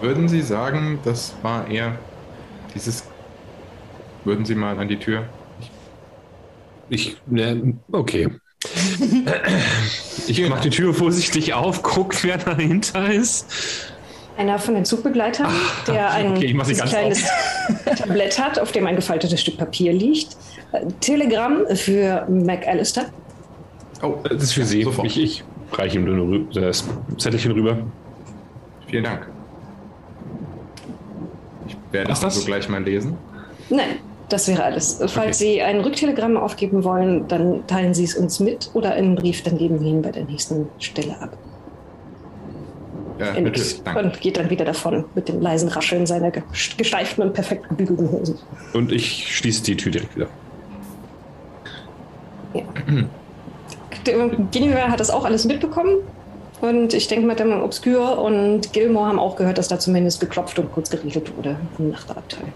Würden 0.00 0.28
Sie 0.28 0.42
sagen, 0.42 0.98
das 1.04 1.34
war 1.42 1.68
eher 1.68 1.98
dieses. 2.74 3.04
Würden 4.24 4.44
Sie 4.44 4.54
mal 4.54 4.78
an 4.78 4.88
die 4.88 4.98
Tür? 4.98 5.24
Ich, 6.88 7.16
ne, 7.26 7.74
okay. 7.92 8.28
Ich 10.26 10.48
mache 10.48 10.62
die 10.62 10.70
Tür 10.70 10.94
vorsichtig 10.94 11.54
auf, 11.54 11.82
guck, 11.82 12.22
wer 12.24 12.38
dahinter 12.38 13.12
ist. 13.12 13.46
Einer 14.36 14.58
von 14.58 14.74
den 14.74 14.84
Zugbegleitern, 14.84 15.46
der 15.86 16.10
ein 16.10 16.32
okay, 16.32 16.52
kleines 16.52 17.24
Tablett 17.98 18.38
hat, 18.38 18.58
auf 18.58 18.72
dem 18.72 18.86
ein 18.86 18.96
gefaltetes 18.96 19.40
Stück 19.40 19.58
Papier 19.58 19.92
liegt. 19.92 20.36
Äh, 20.72 20.86
Telegramm 21.00 21.66
für 21.76 22.26
McAllister. 22.28 23.06
Oh, 24.02 24.16
Das 24.28 24.42
ist 24.42 24.52
für 24.52 24.64
Sie. 24.64 24.82
Sofort. 24.82 25.06
Ich, 25.06 25.18
ich 25.22 25.44
reiche 25.72 25.98
ihm 25.98 26.04
nur 26.04 26.26
rü- 26.26 26.60
das 26.60 26.84
Zettelchen 27.18 27.52
rüber. 27.52 27.78
Vielen 28.86 29.04
Dank. 29.04 29.26
Ich 31.68 31.76
werde 31.92 32.10
Was 32.10 32.20
das 32.20 32.34
so 32.36 32.44
gleich 32.44 32.68
mal 32.68 32.82
lesen. 32.82 33.16
Nein, 33.70 33.96
das 34.28 34.48
wäre 34.48 34.62
alles. 34.64 34.96
Falls 34.98 35.16
Okay. 35.16 35.32
Sie 35.32 35.62
ein 35.62 35.80
Rücktelegramm 35.80 36.36
aufgeben 36.36 36.84
wollen, 36.84 37.26
dann 37.28 37.66
teilen 37.66 37.94
Sie 37.94 38.04
es 38.04 38.14
uns 38.14 38.40
mit 38.40 38.70
oder 38.74 38.92
einen 38.92 39.14
Brief, 39.14 39.42
dann 39.42 39.56
geben 39.56 39.80
wir 39.80 39.88
ihn 39.88 40.02
bei 40.02 40.10
der 40.12 40.24
nächsten 40.24 40.68
Stelle 40.78 41.18
ab. 41.20 41.36
Ja, 43.18 43.26
nickt 43.32 43.44
natürlich. 43.44 43.82
Danke. 43.84 44.00
und 44.02 44.20
geht 44.20 44.36
dann 44.36 44.50
wieder 44.50 44.64
davon 44.64 45.04
mit 45.14 45.28
dem 45.28 45.40
leisen 45.40 45.68
Rascheln 45.68 46.04
seiner 46.04 46.30
ge- 46.32 46.42
gesteiften 46.76 47.22
und 47.22 47.32
perfekt 47.32 47.68
gebügelten 47.68 48.10
Hosen. 48.10 48.38
Und 48.74 48.90
ich 48.92 49.34
schließe 49.36 49.62
die 49.62 49.76
Tür 49.76 49.92
direkt 49.92 50.16
wieder. 50.16 50.26
Guinevere 54.04 54.90
hat 54.90 55.00
das 55.00 55.10
auch 55.10 55.24
alles 55.24 55.44
mitbekommen. 55.44 55.98
Und 56.60 56.94
ich 56.94 57.08
denke, 57.08 57.26
Madame 57.26 57.62
Obscure 57.62 58.16
und 58.16 58.72
Gilmore 58.72 59.08
haben 59.08 59.18
auch 59.18 59.36
gehört, 59.36 59.58
dass 59.58 59.68
da 59.68 59.78
zumindest 59.78 60.20
geklopft 60.20 60.58
und 60.58 60.72
kurz 60.72 60.88
geredet 60.88 61.36
wurde 61.36 61.56
im 61.78 61.90
Nachbarabteil. 61.90 62.46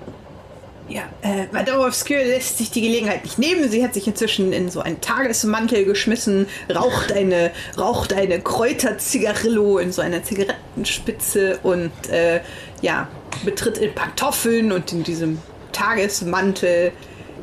Ja, 0.88 1.02
äh, 1.20 1.46
Madame 1.52 1.84
Obscure 1.84 2.24
lässt 2.24 2.56
sich 2.56 2.70
die 2.70 2.80
Gelegenheit 2.80 3.24
nicht 3.24 3.38
nehmen. 3.38 3.68
Sie 3.68 3.84
hat 3.84 3.92
sich 3.92 4.06
inzwischen 4.06 4.54
in 4.54 4.70
so 4.70 4.80
einen 4.80 5.02
Tagesmantel 5.02 5.84
geschmissen, 5.84 6.46
raucht 6.74 7.12
eine, 7.12 7.50
raucht 7.76 8.14
eine 8.14 8.40
Kräuterzigarillo 8.40 9.78
in 9.78 9.92
so 9.92 10.00
einer 10.00 10.22
Zigarettenspitze 10.22 11.58
und 11.62 11.90
äh, 12.10 12.40
ja, 12.80 13.08
betritt 13.44 13.76
in 13.76 13.94
Pantoffeln 13.94 14.72
und 14.72 14.90
in 14.92 15.02
diesem 15.02 15.42
Tagesmantel 15.72 16.92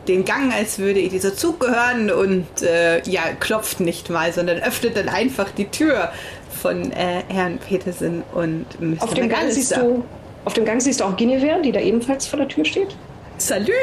den 0.08 0.26
Gang, 0.26 0.54
als 0.54 0.80
würde 0.80 1.00
ihr 1.00 1.10
dieser 1.10 1.36
Zug 1.36 1.60
gehören 1.60 2.12
und 2.12 2.62
äh, 2.62 3.02
ja, 3.10 3.24
klopft 3.40 3.80
nicht 3.80 4.10
mal, 4.10 4.32
sondern 4.34 4.60
öffnet 4.60 4.98
dann 4.98 5.10
einfach 5.10 5.50
die 5.52 5.66
Tür 5.66 6.12
von 6.62 6.92
äh, 6.92 7.24
Herrn 7.28 7.58
Petersen 7.58 8.24
und 8.34 8.66
Mr. 8.80 9.04
Auf 9.04 9.14
dem, 9.14 9.30
Gang 9.30 9.52
siehst 9.52 9.76
du, 9.76 10.04
auf 10.46 10.54
dem 10.54 10.66
Gang 10.66 10.82
siehst 10.82 11.00
du 11.00 11.06
auch 11.06 11.18
Guinevere, 11.18 11.62
die 11.62 11.72
da 11.72 11.80
ebenfalls 11.80 12.26
vor 12.26 12.40
der 12.40 12.48
Tür 12.48 12.66
steht. 12.66 12.96
Salü! 13.38 13.74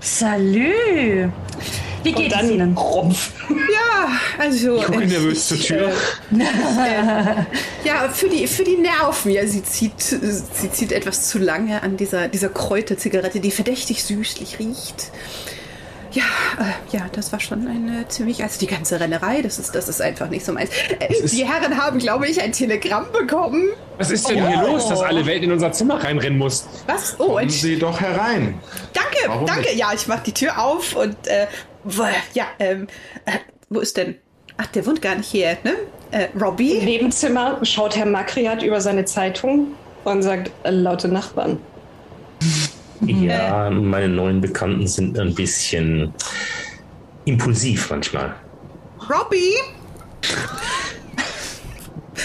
Salü! 0.00 1.30
Wie 2.04 2.12
geht 2.12 2.32
Und 2.32 2.32
es 2.32 2.38
dann 2.38 2.50
Ihnen? 2.50 2.76
Rumpf. 2.76 3.32
Ja, 3.50 4.08
also. 4.38 4.76
Ich 4.76 4.84
gucke 4.84 5.02
äh, 5.02 5.06
nervös 5.06 5.48
zur 5.48 5.58
Tür. 5.58 5.92
Ja, 7.84 8.08
für 8.08 8.28
die, 8.28 8.46
für 8.46 8.64
die 8.64 8.76
Nerven. 8.76 9.30
Ja, 9.32 9.46
sie 9.46 9.62
zieht, 9.62 10.00
sie 10.00 10.70
zieht 10.70 10.92
etwas 10.92 11.28
zu 11.28 11.38
lange 11.38 11.82
an 11.82 11.96
dieser, 11.96 12.28
dieser 12.28 12.48
Kräuterzigarette, 12.48 13.40
die 13.40 13.50
verdächtig 13.50 14.04
süßlich 14.04 14.58
riecht. 14.58 15.10
Ja, 16.14 16.22
äh, 16.60 16.96
ja, 16.96 17.06
das 17.10 17.32
war 17.32 17.40
schon 17.40 17.66
eine 17.66 18.06
ziemlich, 18.06 18.40
also 18.42 18.60
die 18.60 18.68
ganze 18.68 19.00
Rennerei, 19.00 19.42
das 19.42 19.58
ist, 19.58 19.74
das 19.74 19.88
ist 19.88 20.00
einfach 20.00 20.28
nicht 20.28 20.44
so 20.44 20.52
meins. 20.52 20.70
Äh, 21.00 21.26
die 21.26 21.44
Herren 21.44 21.76
haben, 21.76 21.98
glaube 21.98 22.28
ich, 22.28 22.40
ein 22.40 22.52
Telegramm 22.52 23.06
bekommen. 23.12 23.70
Was 23.98 24.12
ist 24.12 24.28
denn 24.30 24.46
hier 24.46 24.62
los, 24.62 24.88
dass 24.88 25.00
alle 25.00 25.26
Welt 25.26 25.42
in 25.42 25.50
unser 25.50 25.72
Zimmer 25.72 26.02
reinrennen 26.02 26.38
muss? 26.38 26.68
Was? 26.86 27.16
Oh, 27.18 27.34
Kommen 27.34 27.50
Sie 27.50 27.78
doch 27.78 28.00
herein. 28.00 28.60
Danke, 28.92 29.18
Warum 29.26 29.46
danke. 29.46 29.62
nicht? 29.62 29.76
Ja, 29.76 29.92
ich 29.92 30.06
mach 30.06 30.20
die 30.22 30.32
Tür 30.32 30.62
auf 30.62 30.94
und 30.94 31.16
äh, 31.26 31.46
ja, 32.32 32.44
ähm, 32.60 32.86
äh, 33.26 33.32
wo 33.68 33.80
ist 33.80 33.96
denn? 33.96 34.14
Ach, 34.56 34.66
der 34.66 34.86
wohnt 34.86 35.02
gar 35.02 35.16
nicht 35.16 35.28
hier, 35.28 35.58
ne? 35.64 35.74
Äh, 36.12 36.28
Im 36.32 36.40
Robbie? 36.40 36.78
Nebenzimmer 36.78 37.58
schaut 37.64 37.96
Herr 37.96 38.06
Makriat 38.06 38.62
über 38.62 38.80
seine 38.80 39.04
Zeitung 39.04 39.74
und 40.04 40.22
sagt, 40.22 40.52
äh, 40.62 40.70
laute 40.70 41.08
Nachbarn. 41.08 41.58
Ja, 43.00 43.70
meine 43.70 44.08
neuen 44.08 44.40
Bekannten 44.40 44.86
sind 44.86 45.18
ein 45.18 45.34
bisschen 45.34 46.12
impulsiv 47.24 47.90
manchmal. 47.90 48.34
Robbie? 49.10 49.54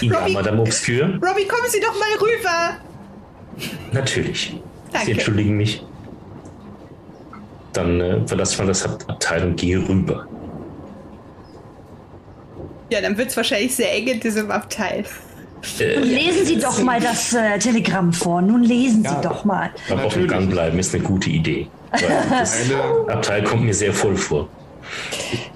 Ja, 0.01 0.19
Robbie- 0.19 0.33
Madame 0.33 0.61
Obscure? 0.61 1.13
Robbie, 1.21 1.45
kommen 1.47 1.67
Sie 1.69 1.79
doch 1.79 1.93
mal 1.99 2.07
rüber. 2.21 2.77
Natürlich. 3.91 4.55
Danke. 4.91 5.05
Sie 5.05 5.11
entschuldigen 5.13 5.57
mich. 5.57 5.83
Dann 7.73 7.99
äh, 8.01 8.27
verlasse 8.27 8.53
ich 8.53 8.59
mal 8.59 8.67
das 8.67 8.85
Ab- 8.85 9.03
Abteil 9.07 9.43
und 9.43 9.55
gehe 9.59 9.77
rüber. 9.87 10.27
Ja, 12.91 13.01
dann 13.01 13.17
wird 13.17 13.29
es 13.29 13.37
wahrscheinlich 13.37 13.75
sehr 13.75 13.93
eng 13.93 14.07
in 14.07 14.19
diesem 14.19 14.49
Abteil. 14.49 15.05
Nun 15.79 16.03
lesen 16.03 16.45
Sie 16.45 16.57
doch 16.57 16.81
mal 16.81 16.99
das 16.99 17.33
äh, 17.33 17.59
Telegramm 17.59 18.13
vor. 18.13 18.41
Nun 18.41 18.63
lesen 18.63 19.03
Sie 19.03 19.21
doch 19.21 19.43
mal. 19.45 19.69
Aber 19.89 20.05
auf 20.05 20.13
dem. 20.13 20.27
Gang 20.27 20.49
bleiben 20.49 20.79
ist 20.79 20.93
eine 20.95 21.03
gute 21.03 21.29
Idee. 21.29 21.67
Weil 21.91 22.01
das 22.29 22.67
Teile, 22.67 22.81
Abteil 23.07 23.43
kommt 23.43 23.63
mir 23.63 23.73
sehr 23.73 23.93
voll 23.93 24.15
vor. 24.15 24.47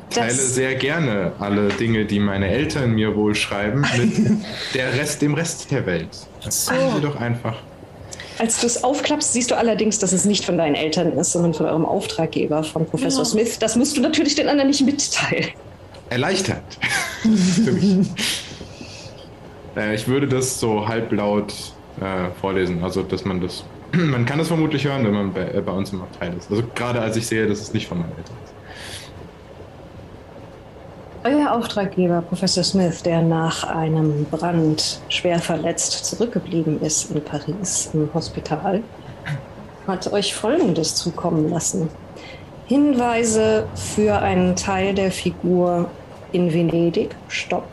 teile 0.10 0.28
Das- 0.28 0.56
sehr 0.56 0.76
gerne 0.76 1.32
alle 1.40 1.70
Dinge, 1.70 2.06
die 2.06 2.20
meine 2.20 2.48
Eltern 2.50 2.92
mir 2.94 3.16
wohl 3.16 3.36
schreiben, 3.36 3.86
mit 3.98 4.14
der 4.74 4.94
Rest, 4.94 5.22
dem 5.22 5.34
Rest 5.36 5.72
der 5.72 5.86
Welt. 5.86 6.10
Das 6.44 6.66
sagen 6.66 6.92
Sie 6.96 7.02
doch 7.02 7.16
einfach. 7.20 7.56
Als 8.40 8.60
du 8.60 8.66
es 8.66 8.84
aufklappst, 8.84 9.32
siehst 9.34 9.52
du 9.52 9.56
allerdings, 9.56 10.00
dass 10.00 10.12
es 10.12 10.26
nicht 10.26 10.44
von 10.44 10.58
deinen 10.58 10.74
Eltern 10.74 11.14
ist, 11.14 11.34
sondern 11.34 11.54
von 11.54 11.68
eurem 11.68 11.86
Auftraggeber, 11.86 12.64
von 12.64 12.86
Professor 12.88 13.24
Smith. 13.26 13.60
Das 13.60 13.76
musst 13.76 13.96
du 13.96 14.02
natürlich 14.02 14.34
den 14.36 14.50
anderen 14.50 14.70
nicht 14.70 14.84
mitteilen. 14.84 15.50
Erleichtert. 16.10 16.64
Für 17.22 17.72
mich. 17.72 18.08
Äh, 19.76 19.96
ich 19.96 20.08
würde 20.08 20.28
das 20.28 20.60
so 20.60 20.88
halblaut 20.88 21.54
äh, 22.00 22.30
vorlesen, 22.40 22.84
also 22.84 23.04
dass 23.04 23.26
man 23.26 23.42
das. 23.42 23.64
Man 23.92 24.26
kann 24.26 24.40
das 24.40 24.48
vermutlich 24.48 24.86
hören, 24.86 25.06
wenn 25.06 25.14
man 25.14 25.34
bei, 25.34 25.52
äh, 25.52 25.62
bei 25.62 25.72
uns 25.72 25.94
im 25.94 26.02
Abteil 26.02 26.34
ist. 26.36 26.50
Also 26.50 26.64
gerade 26.74 27.00
als 27.00 27.16
ich 27.16 27.28
sehe, 27.28 27.46
dass 27.48 27.60
es 27.60 27.74
nicht 27.74 27.88
von 27.88 28.00
meinen 28.00 28.10
Eltern 28.18 28.36
ist. 28.44 28.54
Euer 31.26 31.54
Auftraggeber, 31.54 32.22
Professor 32.22 32.64
Smith, 32.64 33.04
der 33.04 33.22
nach 33.22 33.64
einem 33.64 34.26
Brand 34.26 35.00
schwer 35.10 35.40
verletzt 35.40 36.06
zurückgeblieben 36.06 36.82
ist 36.82 37.12
in 37.12 37.24
Paris 37.24 37.92
im 37.94 38.10
Hospital, 38.14 38.82
hat 39.88 40.12
euch 40.12 40.34
Folgendes 40.34 40.96
zukommen 40.96 41.50
lassen. 41.50 41.88
Hinweise 42.66 43.68
für 43.76 44.20
einen 44.22 44.56
Teil 44.56 44.96
der 44.96 45.12
Figur 45.12 45.90
in 46.32 46.52
Venedig, 46.52 47.16
Stopp. 47.28 47.68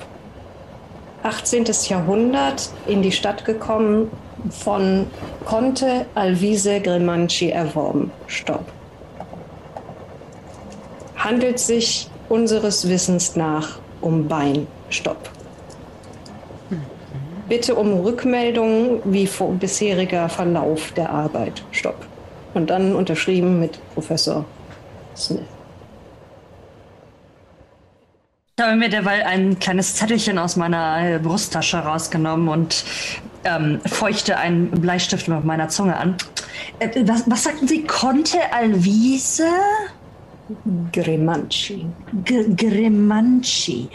18. 1.22 1.64
Jahrhundert 1.88 2.70
in 2.86 3.02
die 3.02 3.12
Stadt 3.12 3.44
gekommen, 3.44 4.10
von 4.50 5.06
Conte 5.44 6.06
Alvise 6.14 6.80
Grimanci 6.80 7.50
erworben, 7.50 8.10
Stopp 8.26 8.64
handelt 11.20 11.58
sich 11.58 12.08
unseres 12.28 12.88
Wissens 12.88 13.36
nach 13.36 13.78
um 14.00 14.26
Bein. 14.26 14.66
Stopp. 14.88 15.30
Bitte 17.48 17.74
um 17.74 18.00
Rückmeldung 18.00 19.00
wie 19.04 19.26
vor 19.26 19.52
bisheriger 19.52 20.28
Verlauf 20.28 20.92
der 20.92 21.10
Arbeit. 21.10 21.62
Stopp. 21.72 22.06
Und 22.54 22.70
dann 22.70 22.94
unterschrieben 22.94 23.60
mit 23.60 23.78
Professor 23.94 24.44
Smith. 25.16 25.59
Ich 28.60 28.66
habe 28.66 28.76
mir 28.76 28.90
derweil 28.90 29.22
ein 29.22 29.58
kleines 29.58 29.94
Zettelchen 29.94 30.36
aus 30.36 30.56
meiner 30.56 31.14
äh, 31.14 31.18
Brusttasche 31.18 31.78
rausgenommen 31.78 32.46
und 32.48 32.84
ähm, 33.44 33.80
feuchte 33.86 34.36
einen 34.36 34.70
Bleistift 34.70 35.28
mit 35.28 35.46
meiner 35.46 35.70
Zunge 35.70 35.96
an. 35.96 36.16
Äh, 36.78 36.90
was, 37.06 37.22
was 37.24 37.44
sagten 37.44 37.66
Sie? 37.66 37.84
Conte 37.84 38.36
Alvise 38.52 39.48
Grimanci. 40.92 41.86
G 42.26 42.54
Grimanci. 42.54 43.88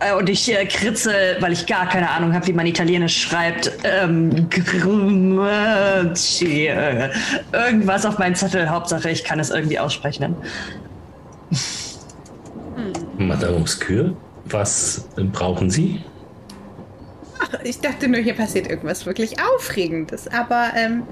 Äh, 0.00 0.12
Und 0.12 0.28
ich 0.28 0.52
äh, 0.52 0.66
kritze, 0.66 1.36
weil 1.40 1.52
ich 1.52 1.64
gar 1.64 1.88
keine 1.88 2.10
Ahnung 2.10 2.34
habe, 2.34 2.46
wie 2.48 2.52
man 2.52 2.66
Italienisch 2.66 3.22
schreibt. 3.22 3.72
Ähm, 3.82 4.50
Grimanci. 4.50 5.86
Äh, 6.66 7.08
irgendwas 7.50 8.04
auf 8.04 8.18
meinen 8.18 8.34
Zettel. 8.34 8.68
Hauptsache, 8.68 9.08
ich 9.08 9.24
kann 9.24 9.40
es 9.40 9.48
irgendwie 9.48 9.78
aussprechen. 9.78 10.36
Obscure, 13.30 14.16
was 14.44 15.08
äh, 15.16 15.24
brauchen 15.24 15.70
Sie? 15.70 16.00
Ach, 17.40 17.60
ich 17.64 17.80
dachte 17.80 18.08
nur, 18.08 18.20
hier 18.20 18.34
passiert 18.34 18.68
irgendwas 18.68 19.06
wirklich 19.06 19.36
Aufregendes. 19.40 20.28
Aber 20.28 20.70
ähm, 20.76 21.02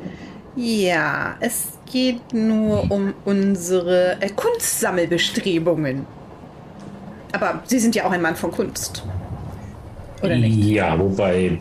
ja, 0.57 1.37
es 1.41 1.79
geht 1.91 2.33
nur 2.33 2.91
um 2.91 3.15
unsere 3.25 4.21
äh, 4.21 4.31
Kunstsammelbestrebungen. 4.31 6.07
Aber 7.33 7.63
Sie 7.67 7.79
sind 7.81 7.95
ja 7.95 8.05
auch 8.05 8.13
ein 8.13 8.23
Mann 8.23 8.37
von 8.37 8.53
Kunst. 8.53 9.05
Oder 10.23 10.37
nicht? 10.37 10.57
Ja, 10.57 10.99
wobei 10.99 11.61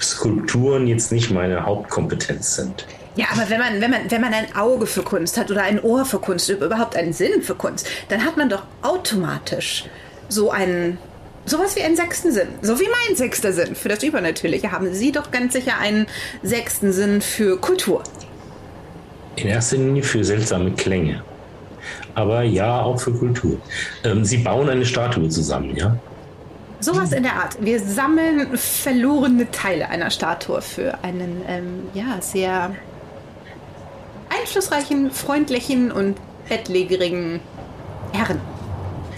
Skulpturen 0.00 0.86
jetzt 0.86 1.10
nicht 1.10 1.30
meine 1.30 1.64
Hauptkompetenz 1.64 2.56
sind. 2.56 2.86
Ja, 3.16 3.26
aber 3.32 3.48
wenn 3.48 3.60
man, 3.60 3.80
wenn, 3.80 3.90
man, 3.90 4.10
wenn 4.10 4.20
man 4.20 4.34
ein 4.34 4.56
Auge 4.56 4.86
für 4.86 5.02
Kunst 5.02 5.38
hat 5.38 5.50
oder 5.50 5.62
ein 5.62 5.80
Ohr 5.80 6.04
für 6.04 6.18
Kunst, 6.18 6.48
überhaupt 6.48 6.96
einen 6.96 7.12
Sinn 7.12 7.42
für 7.42 7.54
Kunst, 7.54 7.86
dann 8.08 8.24
hat 8.24 8.36
man 8.36 8.48
doch 8.48 8.64
automatisch 8.82 9.84
so 10.28 10.50
einen. 10.50 10.98
Sowas 11.46 11.76
wie 11.76 11.82
einen 11.82 11.94
sechsten 11.94 12.32
Sinn. 12.32 12.48
So 12.62 12.80
wie 12.80 12.88
mein 12.88 13.16
sechster 13.16 13.52
Sinn 13.52 13.74
für 13.74 13.90
das 13.90 14.02
Übernatürliche 14.02 14.72
haben 14.72 14.94
Sie 14.94 15.12
doch 15.12 15.30
ganz 15.30 15.52
sicher 15.52 15.78
einen 15.78 16.06
sechsten 16.42 16.90
Sinn 16.90 17.20
für 17.20 17.60
Kultur. 17.60 18.02
In 19.36 19.48
erster 19.48 19.76
Linie 19.76 20.02
für 20.02 20.24
seltsame 20.24 20.70
Klänge. 20.72 21.22
Aber 22.14 22.42
ja, 22.42 22.80
auch 22.80 22.98
für 22.98 23.12
Kultur. 23.12 23.58
Ähm, 24.04 24.24
Sie 24.24 24.38
bauen 24.38 24.70
eine 24.70 24.86
Statue 24.86 25.28
zusammen, 25.28 25.76
ja? 25.76 25.94
Sowas 26.80 27.12
in 27.12 27.24
der 27.24 27.34
Art. 27.34 27.56
Wir 27.60 27.78
sammeln 27.78 28.56
verlorene 28.56 29.50
Teile 29.50 29.90
einer 29.90 30.10
Statue 30.10 30.62
für 30.62 31.02
einen, 31.02 31.42
ähm, 31.46 31.88
ja, 31.92 32.20
sehr 32.20 32.74
einflussreichen, 34.40 35.10
freundlichen 35.10 35.90
und 35.92 36.16
bettlägerigen 36.48 37.40
Herren. 38.12 38.40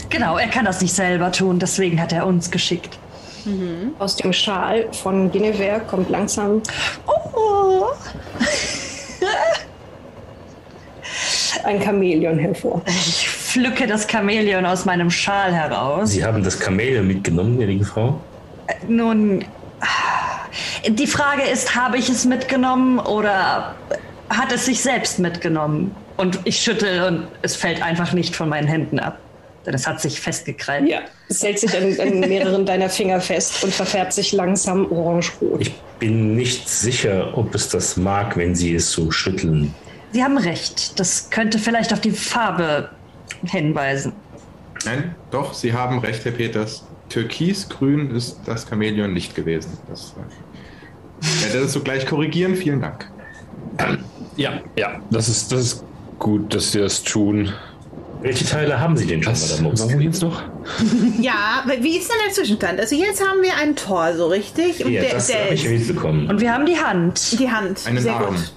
Genau, 0.08 0.38
er 0.38 0.48
kann 0.48 0.64
das 0.64 0.80
nicht 0.80 0.94
selber 0.94 1.32
tun, 1.32 1.58
deswegen 1.58 2.00
hat 2.00 2.12
er 2.12 2.26
uns 2.26 2.50
geschickt. 2.50 2.98
Aus 4.00 4.16
dem 4.16 4.32
Schal 4.32 4.88
von 4.92 5.30
Guinevere 5.30 5.80
kommt 5.88 6.10
langsam 6.10 6.62
Oh, 7.06 7.84
ein 11.64 11.80
Chamäleon 11.80 12.38
hervor. 12.38 12.82
ich 12.86 13.28
pflücke 13.28 13.86
das 13.86 14.06
Chamäleon 14.10 14.66
aus 14.66 14.84
meinem 14.84 15.10
Schal 15.10 15.52
heraus. 15.54 16.10
Sie 16.10 16.24
haben 16.24 16.42
das 16.42 16.58
Chamäleon 16.62 17.06
mitgenommen, 17.06 17.56
gnädige 17.56 17.84
Frau? 17.84 18.20
Nun, 18.88 19.44
die 20.88 21.06
Frage 21.06 21.42
ist, 21.42 21.74
habe 21.76 21.98
ich 21.98 22.08
es 22.08 22.24
mitgenommen 22.24 22.98
oder 22.98 23.74
hat 24.28 24.52
es 24.52 24.66
sich 24.66 24.80
selbst 24.80 25.18
mitgenommen? 25.18 25.94
Und 26.16 26.40
ich 26.44 26.58
schüttel 26.58 27.02
und 27.02 27.26
es 27.42 27.56
fällt 27.56 27.82
einfach 27.82 28.12
nicht 28.12 28.34
von 28.34 28.48
meinen 28.48 28.66
Händen 28.66 28.98
ab. 28.98 29.18
Denn 29.66 29.74
es 29.74 29.86
hat 29.86 30.00
sich 30.00 30.20
festgekrallt. 30.20 30.88
Ja, 30.88 31.00
es 31.28 31.42
hält 31.42 31.58
sich 31.58 31.76
an, 31.76 31.98
an 32.00 32.20
mehreren 32.20 32.64
deiner 32.64 32.88
Finger 32.88 33.20
fest 33.20 33.64
und 33.64 33.74
verfärbt 33.74 34.12
sich 34.12 34.32
langsam 34.32 34.90
orange-rot. 34.90 35.60
Ich 35.60 35.74
bin 35.98 36.36
nicht 36.36 36.68
sicher, 36.68 37.36
ob 37.36 37.54
es 37.54 37.68
das 37.68 37.96
mag, 37.96 38.36
wenn 38.36 38.54
Sie 38.54 38.74
es 38.74 38.92
so 38.92 39.10
schütteln. 39.10 39.74
Sie 40.12 40.22
haben 40.22 40.38
recht. 40.38 40.98
Das 41.00 41.30
könnte 41.30 41.58
vielleicht 41.58 41.92
auf 41.92 42.00
die 42.00 42.12
Farbe 42.12 42.90
hinweisen. 43.44 44.12
Nein, 44.84 45.16
doch, 45.32 45.52
Sie 45.52 45.72
haben 45.72 45.98
recht, 45.98 46.24
Herr 46.24 46.32
Peters. 46.32 46.84
Türkisgrün 47.08 48.14
ist 48.14 48.40
das 48.46 48.68
Chamäleon 48.68 49.12
nicht 49.12 49.34
gewesen. 49.34 49.78
Das, 49.88 50.14
äh, 50.16 51.22
ich 51.22 51.44
werde 51.44 51.62
das 51.62 51.72
sogleich 51.72 52.06
korrigieren. 52.06 52.54
Vielen 52.56 52.80
Dank. 52.80 53.10
Ja, 54.36 54.60
ja, 54.76 55.00
das 55.10 55.28
ist, 55.28 55.52
das 55.52 55.60
ist 55.60 55.84
gut, 56.18 56.54
dass 56.54 56.72
Sie 56.72 56.80
das 56.80 57.02
tun. 57.02 57.52
Welche 58.22 58.44
Teile 58.46 58.80
haben 58.80 58.96
Sie 58.96 59.06
denn 59.06 59.22
schon, 59.22 59.32
Was, 59.34 59.60
Madame 59.60 59.78
warum 59.78 60.00
jetzt 60.00 60.22
noch? 60.22 60.42
Ja, 61.20 61.62
aber 61.64 61.82
wie 61.82 61.96
ist 61.98 62.08
denn 62.10 62.16
der 62.26 62.32
Zwischenstand? 62.34 62.80
Also 62.80 62.96
jetzt 62.96 63.20
haben 63.26 63.42
wir 63.42 63.52
ein 63.62 63.76
Tor, 63.76 64.14
so 64.16 64.26
richtig? 64.26 64.84
Und 64.84 64.92
Ja, 64.92 65.02
der, 65.02 65.14
das 65.14 65.26
der 65.28 65.44
habe 65.44 65.54
ich 65.54 65.64
ist 65.64 65.88
mitbekommen. 65.88 66.28
Und 66.28 66.40
wir 66.40 66.52
haben 66.52 66.66
die 66.66 66.76
Hand. 66.78 67.38
die 67.38 67.50
Hand. 67.50 67.80
Einen 67.86 67.98
Sehr 67.98 68.14
Arm. 68.14 68.34
gut. 68.34 68.52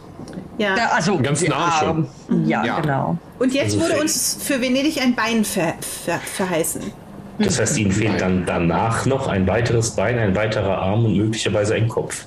Ja. 0.58 0.76
Ja, 0.76 0.90
also 0.94 1.18
Ganz 1.20 1.40
die 1.42 1.50
nah 1.50 1.72
schon. 1.80 1.88
Arm. 1.88 2.08
Ja, 2.48 2.66
Ja. 2.66 2.80
genau. 2.80 3.18
Und 3.38 3.54
jetzt 3.54 3.76
Also 3.76 3.82
wurde 3.90 4.02
uns 4.02 4.38
für 4.42 4.60
Venedig 4.62 5.02
ein 5.02 5.16
Bein 5.16 5.44
ver, 5.46 5.74
ver, 5.82 6.20
verheißen. 6.20 6.82
Das 7.38 7.60
heißt, 7.60 7.78
Ihnen 7.78 7.92
fehlt 7.92 8.20
dann 8.20 8.46
danach 8.46 9.06
noch 9.06 9.28
ein 9.28 9.48
weiteres 9.48 9.92
Bein, 9.92 10.18
ein 10.20 10.36
weiterer 10.36 10.78
Arm 10.80 11.06
und 11.06 11.16
möglicherweise 11.16 11.76
ein 11.76 11.88
Kopf. 11.88 12.26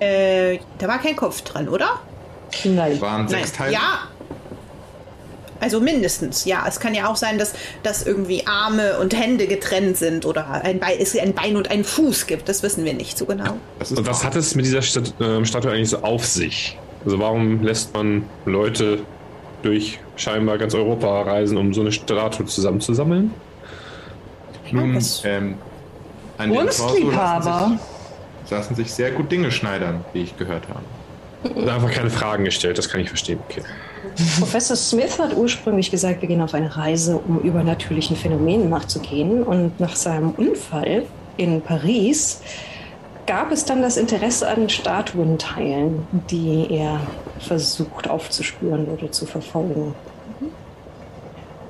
Äh, 0.00 0.58
da 0.78 0.88
war 0.88 0.98
kein 0.98 1.16
Kopf 1.16 1.40
dran, 1.42 1.68
oder? 1.68 2.00
Nein. 2.64 3.00
Waren 3.00 3.28
sechs 3.28 3.52
Teile? 3.52 3.72
Ja. 3.74 3.98
Also 5.60 5.80
mindestens, 5.80 6.44
ja. 6.44 6.64
Es 6.66 6.80
kann 6.80 6.92
ja 6.92 7.08
auch 7.08 7.14
sein, 7.14 7.38
dass, 7.38 7.52
dass 7.84 8.04
irgendwie 8.04 8.44
Arme 8.48 8.98
und 8.98 9.14
Hände 9.16 9.46
getrennt 9.46 9.96
sind 9.96 10.26
oder 10.26 10.50
ein 10.50 10.80
Bein, 10.80 10.96
es 10.98 11.16
ein 11.16 11.34
Bein 11.34 11.56
und 11.56 11.70
einen 11.70 11.84
Fuß 11.84 12.26
gibt. 12.26 12.48
Das 12.48 12.64
wissen 12.64 12.84
wir 12.84 12.94
nicht 12.94 13.16
so 13.16 13.26
genau. 13.26 13.52
Und 13.78 14.06
was 14.06 14.24
hat 14.24 14.34
es 14.34 14.56
mit 14.56 14.64
dieser 14.64 14.82
Stat 14.82 15.14
ähm, 15.20 15.44
Statue 15.44 15.70
eigentlich 15.70 15.90
so 15.90 15.98
auf 15.98 16.26
sich? 16.26 16.76
Also 17.04 17.18
warum 17.20 17.62
lässt 17.62 17.94
man 17.94 18.24
Leute 18.44 19.00
durch 19.62 20.00
scheinbar 20.16 20.58
ganz 20.58 20.74
Europa 20.74 21.22
reisen, 21.22 21.56
um 21.56 21.72
so 21.72 21.80
eine 21.80 21.92
Statue 21.92 22.46
zusammenzusammeln? 22.46 23.32
Nun, 24.72 24.94
das- 24.94 25.22
ähm, 25.24 25.54
an 26.38 26.48
Torso 26.52 26.64
lassen 26.64 26.82
Kunstliebhaber. 26.88 27.78
sich, 28.42 28.50
lassen 28.50 28.74
sich 28.74 28.92
sehr 28.92 29.12
gut 29.12 29.30
Dinge 29.30 29.52
schneidern, 29.52 30.04
wie 30.12 30.22
ich 30.22 30.36
gehört 30.36 30.66
habe. 30.68 30.80
Einfach 31.44 31.90
keine 31.90 32.10
Fragen 32.10 32.44
gestellt, 32.44 32.78
das 32.78 32.88
kann 32.88 33.00
ich 33.00 33.08
verstehen. 33.08 33.40
Okay. 33.48 33.62
Professor 34.38 34.76
Smith 34.76 35.18
hat 35.18 35.36
ursprünglich 35.36 35.90
gesagt, 35.90 36.20
wir 36.20 36.28
gehen 36.28 36.40
auf 36.40 36.54
eine 36.54 36.76
Reise, 36.76 37.16
um 37.16 37.40
übernatürlichen 37.40 38.16
Phänomenen 38.16 38.68
nachzugehen. 38.68 39.42
Und 39.42 39.78
nach 39.80 39.96
seinem 39.96 40.30
Unfall 40.32 41.04
in 41.36 41.60
Paris 41.62 42.40
gab 43.26 43.52
es 43.52 43.64
dann 43.64 43.82
das 43.82 43.96
Interesse 43.96 44.48
an 44.48 44.68
Statuenteilen, 44.68 46.06
die 46.30 46.66
er 46.70 47.00
versucht 47.38 48.08
aufzuspüren 48.08 48.86
oder 48.86 49.10
zu 49.10 49.26
verfolgen. 49.26 49.94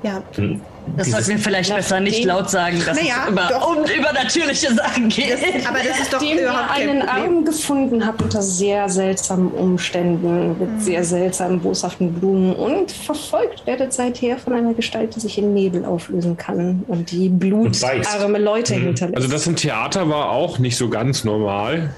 Ja, 0.03 0.21
Hm. 0.35 0.61
Das 0.95 1.09
sollten 1.09 1.29
wir 1.29 1.39
vielleicht 1.39 1.73
besser 1.75 1.99
nicht 1.99 2.23
laut 2.25 2.49
sagen, 2.51 2.81
dass 2.85 2.97
Naja, 3.01 3.23
es 3.25 3.31
über, 3.31 3.47
doch. 3.49 3.75
um 3.77 3.83
übernatürliche 3.83 4.73
Sachen 4.75 5.09
geht. 5.09 5.37
aber 5.67 5.79
das 5.79 5.99
ist 6.01 6.13
doch 6.13 6.21
ihr 6.21 6.41
überhaupt 6.43 6.69
kein 6.69 6.89
einen 6.89 6.99
Problem. 7.07 7.23
Arm 7.37 7.45
gefunden 7.45 8.05
habt 8.05 8.21
unter 8.21 8.41
sehr 8.41 8.87
seltsamen 8.89 9.49
Umständen, 9.51 10.55
mit 10.59 10.81
sehr 10.83 11.03
seltsamen, 11.03 11.59
boshaften 11.61 12.13
Blumen 12.13 12.53
und 12.55 12.91
verfolgt 12.91 13.65
werdet 13.65 13.91
seither 13.93 14.37
von 14.37 14.53
einer 14.53 14.73
Gestalt, 14.73 15.15
die 15.15 15.19
sich 15.19 15.37
in 15.37 15.53
Nebel 15.53 15.83
auflösen 15.85 16.37
kann 16.37 16.83
und 16.87 17.09
die 17.11 17.29
blutarme 17.29 18.37
Leute 18.37 18.75
hinterlässt. 18.75 19.15
Also 19.17 19.27
das 19.29 19.47
im 19.47 19.55
Theater 19.55 20.07
war 20.09 20.29
auch 20.29 20.59
nicht 20.59 20.77
so 20.77 20.89
ganz 20.89 21.23
normal. 21.23 21.89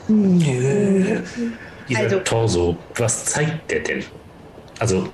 Dieser 1.90 2.00
Also- 2.00 2.20
Torso, 2.20 2.78
was 2.96 3.26
zeigt 3.26 3.70
der 3.72 3.80
denn? 3.82 4.04
Also, 4.80 5.08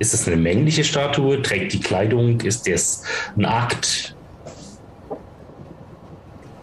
ist 0.00 0.14
es 0.14 0.26
eine 0.26 0.36
männliche 0.36 0.82
Statue? 0.82 1.40
Trägt 1.42 1.72
die 1.74 1.80
Kleidung? 1.80 2.40
Ist 2.40 2.66
das 2.66 3.04
ein 3.36 3.44
Akt? 3.44 4.16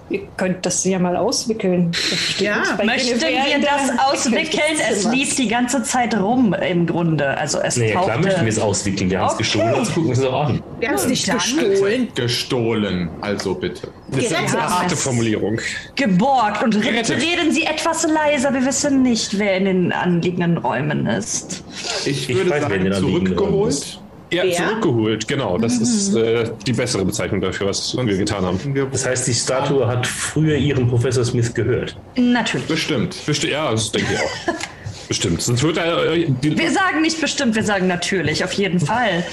Ihr 0.09 0.21
könnt 0.37 0.65
das 0.65 0.85
ja 0.85 0.99
mal 0.99 1.17
auswickeln. 1.17 1.91
Das 1.91 2.39
Ja, 2.39 2.63
Möchten 2.85 3.19
wir 3.19 3.59
das 3.59 3.99
auswickeln? 3.99 4.77
Es 4.89 5.03
lief 5.05 5.35
die 5.35 5.49
ganze 5.49 5.83
Zeit 5.83 6.17
rum 6.17 6.53
im 6.53 6.85
Grunde. 6.85 7.37
Also 7.37 7.59
es 7.59 7.75
Naja, 7.75 8.01
klar 8.01 8.17
möchten 8.19 8.41
wir 8.41 8.47
es 8.49 8.59
auswickeln. 8.59 9.09
Wir 9.09 9.19
haben 9.19 9.27
es 9.27 9.33
Okay. 9.33 9.43
gestohlen, 9.43 9.73
also 9.75 9.91
gucken 9.91 10.05
wir 10.09 10.13
es 10.17 10.23
auch 10.23 10.45
an. 10.47 10.63
Wir 10.79 10.87
haben 10.87 10.95
es 10.95 11.07
nicht 11.07 11.29
gestohlen. 11.29 12.07
Gestohlen, 12.15 13.09
also 13.21 13.53
bitte. 13.55 13.89
Das 14.09 14.23
ist 14.23 14.33
eine 14.33 14.49
harte 14.69 14.95
Formulierung. 14.95 15.59
geborgt 15.95 16.63
und 16.63 16.75
re 16.75 16.79
Gerettet. 16.79 17.21
reden 17.21 17.51
Sie 17.51 17.63
etwas 17.63 18.07
leiser. 18.07 18.53
Wir 18.53 18.65
wissen 18.65 19.01
nicht, 19.01 19.37
wer 19.37 19.57
in 19.57 19.65
den 19.65 19.91
anliegenden 19.91 20.57
Räumen 20.57 21.05
ist. 21.05 21.63
Ich 22.05 22.29
Ich 22.29 22.35
würde 22.35 22.49
weiß, 22.49 22.63
wer 22.69 22.93
sagen, 22.93 22.93
zurückgeholt. 22.93 23.99
Ja, 24.29 24.43
Wer? 24.43 24.55
zurückgeholt, 24.55 25.27
genau. 25.27 25.57
Das 25.57 25.77
ist 25.77 26.13
äh, 26.15 26.49
die 26.65 26.73
bessere 26.73 27.05
Bezeichnung 27.05 27.39
dafür, 27.39 27.67
was 27.67 27.95
wir 27.95 28.17
getan 28.17 28.45
haben. 28.45 28.59
Das 28.91 29.05
heißt, 29.05 29.27
die 29.27 29.33
Statue 29.33 29.87
hat 29.87 30.05
früher 30.05 30.57
ihren 30.57 30.87
Professor 30.87 31.23
Smith 31.23 31.53
gehört. 31.53 31.95
Natürlich. 32.17 32.67
bestimmt. 32.67 33.15
Besti 33.25 33.49
ja, 33.51 33.71
das 33.71 33.91
denke 33.91 34.13
ich 34.13 34.19
auch. 34.19 34.55
Bestimmt. 35.07 35.41
Sonst 35.41 35.63
wird 35.63 35.77
er. 35.77 36.11
Äh, 36.11 36.25
die, 36.29 36.57
Wir 36.57 36.69
sagen 36.69 37.01
nicht 37.01 37.21
bestimmt, 37.21 37.55
wir 37.55 37.63
sagen 37.63 37.87
natürlich, 37.87 38.43
auf 38.43 38.51
jeden 38.51 38.81
Fall. 38.81 39.23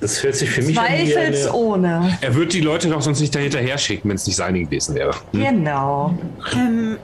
Das 0.00 0.22
hört 0.22 0.34
sich 0.34 0.48
für 0.48 0.62
mich 0.62 0.78
an 0.78 0.86
Zweifelsohne. 0.86 2.18
er 2.22 2.34
wird 2.34 2.54
die 2.54 2.62
Leute 2.62 2.88
doch 2.88 3.02
sonst 3.02 3.20
nicht 3.20 3.34
dahinterher 3.34 3.76
schicken, 3.76 4.08
wenn 4.08 4.16
es 4.16 4.26
nicht 4.26 4.36
seine 4.36 4.60
gewesen 4.60 4.94
wäre. 4.94 5.14
Genau. 5.32 6.18
Ähm, 6.54 6.96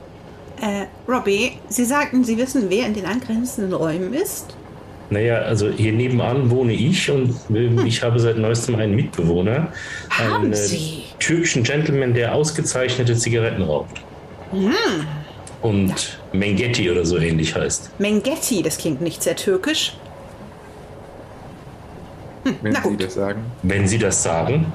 äh, 0.62 0.86
Robbie, 1.06 1.58
Sie 1.68 1.84
sagten, 1.84 2.24
Sie 2.24 2.38
wissen, 2.38 2.70
wer 2.70 2.86
in 2.86 2.94
den 2.94 3.04
angrenzenden 3.04 3.74
Räumen 3.74 4.14
ist? 4.14 4.56
Naja, 5.10 5.36
also 5.38 5.70
hier 5.70 5.92
nebenan 5.92 6.50
wohne 6.50 6.72
ich 6.72 7.10
und 7.10 7.34
äh, 7.54 7.68
ich 7.86 8.02
habe 8.02 8.18
seit 8.18 8.38
neuestem 8.38 8.74
einen 8.74 8.94
Mitbewohner. 8.96 9.68
Haben 10.10 10.34
einen 10.46 10.52
äh, 10.52 10.56
Sie? 10.56 11.04
türkischen 11.20 11.62
Gentleman, 11.62 12.12
der 12.14 12.34
ausgezeichnete 12.34 13.14
Zigaretten 13.16 13.62
raucht. 13.62 14.02
Und 15.62 16.18
Mengetti 16.32 16.90
oder 16.90 17.04
so 17.04 17.18
ähnlich 17.18 17.54
heißt. 17.54 17.90
Mengetti, 18.00 18.62
das 18.62 18.78
klingt 18.78 19.00
nicht 19.00 19.22
sehr 19.22 19.36
türkisch. 19.36 19.96
Wenn 22.62 22.72
Na 22.72 22.82
Sie 22.82 22.88
gut. 22.88 23.02
das 23.02 23.14
sagen. 23.14 23.42
Wenn 23.62 23.88
Sie 23.88 23.98
das 23.98 24.22
sagen, 24.22 24.66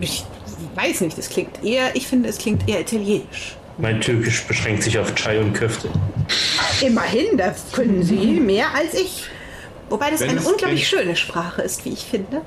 Ich 0.00 0.24
weiß 0.74 1.00
nicht, 1.02 1.18
es 1.18 1.28
klingt 1.28 1.62
eher, 1.64 1.94
ich 1.94 2.06
finde, 2.06 2.28
es 2.28 2.38
klingt 2.38 2.68
eher 2.68 2.80
italienisch. 2.80 3.56
mein 3.78 4.00
Türkisch 4.00 4.44
beschränkt 4.46 4.82
sich 4.84 4.98
auf 4.98 5.14
Chai 5.14 5.38
und 5.40 5.52
Köfte. 5.52 5.88
Immerhin, 6.80 7.36
da 7.36 7.54
können 7.72 8.02
Sie 8.02 8.14
mehr 8.40 8.66
als 8.74 8.94
ich. 8.94 9.24
Wobei 9.88 10.10
das 10.10 10.20
Wenn 10.20 10.30
eine 10.30 10.40
unglaublich 10.40 10.88
denn- 10.90 11.00
schöne 11.00 11.16
Sprache 11.16 11.62
ist, 11.62 11.84
wie 11.84 11.90
ich 11.92 12.04
finde. 12.04 12.42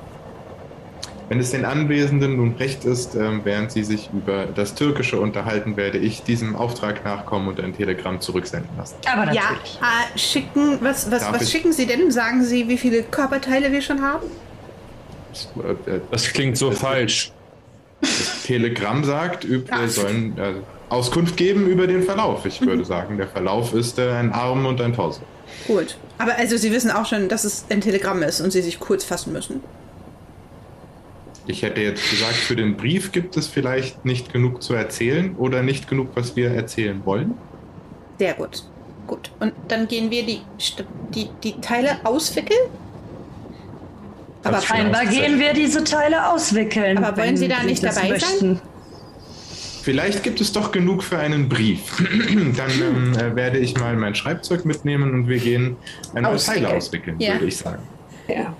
Wenn 1.28 1.38
es 1.38 1.50
den 1.52 1.64
Anwesenden 1.64 2.36
nun 2.36 2.56
recht 2.56 2.84
ist, 2.84 3.14
ähm, 3.14 3.42
während 3.44 3.70
Sie 3.70 3.84
sich 3.84 4.10
über 4.12 4.46
das 4.46 4.74
Türkische 4.74 5.20
unterhalten, 5.20 5.76
werde 5.76 5.96
ich 5.98 6.24
diesem 6.24 6.56
Auftrag 6.56 7.04
nachkommen 7.04 7.46
und 7.48 7.60
ein 7.60 7.72
Telegramm 7.74 8.20
zurücksenden 8.20 8.68
lassen. 8.76 8.96
Aber 9.06 9.32
Ja, 9.32 9.42
natürlich. 9.42 9.78
äh, 9.80 10.18
schicken, 10.18 10.78
was, 10.80 11.08
was, 11.10 11.22
Darf 11.22 11.34
was 11.34 11.42
ich- 11.42 11.50
schicken 11.50 11.72
Sie 11.72 11.86
denn? 11.86 12.10
Sagen 12.10 12.42
Sie, 12.44 12.66
wie 12.68 12.76
viele 12.76 13.04
Körperteile 13.04 13.70
wir 13.70 13.80
schon 13.80 14.02
haben? 14.02 14.26
Äh, 15.86 15.90
äh, 15.90 16.00
Das 16.10 16.32
klingt 16.32 16.56
so 16.58 16.72
falsch. 16.72 17.30
Das 18.00 18.42
Telegramm 18.44 19.04
sagt, 19.04 19.48
wir 19.48 19.62
sollen 19.88 20.36
äh, 20.36 20.54
Auskunft 20.88 21.36
geben 21.36 21.68
über 21.68 21.86
den 21.86 22.02
Verlauf. 22.02 22.44
Ich 22.44 22.60
würde 22.60 22.84
sagen, 22.84 23.18
der 23.18 23.28
Verlauf 23.28 23.72
ist 23.72 24.00
äh, 24.00 24.10
ein 24.10 24.32
Arm 24.32 24.66
und 24.66 24.80
ein 24.80 24.92
Torso. 24.94 25.20
Gut. 25.68 25.96
Aber 26.20 26.36
also 26.36 26.58
Sie 26.58 26.70
wissen 26.70 26.90
auch 26.90 27.06
schon, 27.06 27.30
dass 27.30 27.44
es 27.44 27.64
ein 27.70 27.80
Telegramm 27.80 28.22
ist 28.22 28.42
und 28.42 28.50
Sie 28.50 28.60
sich 28.60 28.78
kurz 28.78 29.04
fassen 29.04 29.32
müssen. 29.32 29.62
Ich 31.46 31.62
hätte 31.62 31.80
jetzt 31.80 32.10
gesagt, 32.10 32.34
für 32.34 32.54
den 32.54 32.76
Brief 32.76 33.10
gibt 33.10 33.38
es 33.38 33.46
vielleicht 33.46 34.04
nicht 34.04 34.30
genug 34.30 34.62
zu 34.62 34.74
erzählen 34.74 35.34
oder 35.36 35.62
nicht 35.62 35.88
genug, 35.88 36.10
was 36.14 36.36
wir 36.36 36.50
erzählen 36.50 37.00
wollen. 37.06 37.34
Sehr 38.18 38.34
gut. 38.34 38.64
Gut. 39.06 39.30
Und 39.40 39.54
dann 39.68 39.88
gehen 39.88 40.10
wir 40.10 40.26
die, 40.26 40.42
die, 41.14 41.30
die 41.42 41.58
Teile 41.62 41.98
auswickeln? 42.04 42.68
Aber 44.44 44.60
Scheinbar 44.60 45.06
gehen 45.06 45.40
wir 45.40 45.54
diese 45.54 45.84
Teile 45.84 46.28
auswickeln. 46.28 46.98
Aber 46.98 47.16
wollen 47.16 47.30
wenn 47.30 47.36
Sie 47.38 47.48
da 47.48 47.62
nicht 47.62 47.82
dabei 47.82 48.18
sein? 48.18 48.60
Vielleicht 49.82 50.22
gibt 50.22 50.40
es 50.40 50.52
doch 50.52 50.72
genug 50.72 51.02
für 51.02 51.18
einen 51.18 51.48
Brief. 51.48 51.98
Dann 52.56 52.70
ähm, 52.80 53.12
äh, 53.18 53.34
werde 53.34 53.58
ich 53.58 53.76
mal 53.78 53.96
mein 53.96 54.14
Schreibzeug 54.14 54.64
mitnehmen 54.64 55.12
und 55.14 55.28
wir 55.28 55.38
gehen 55.38 55.76
ein 56.14 56.26
Auswickeln. 56.26 56.64
Teile 56.64 56.76
auswickeln, 56.76 57.16
Ja. 57.20 57.32
würde 57.34 57.46
ich 57.46 57.56
sagen. 57.56 57.82
Ja. 58.28 58.54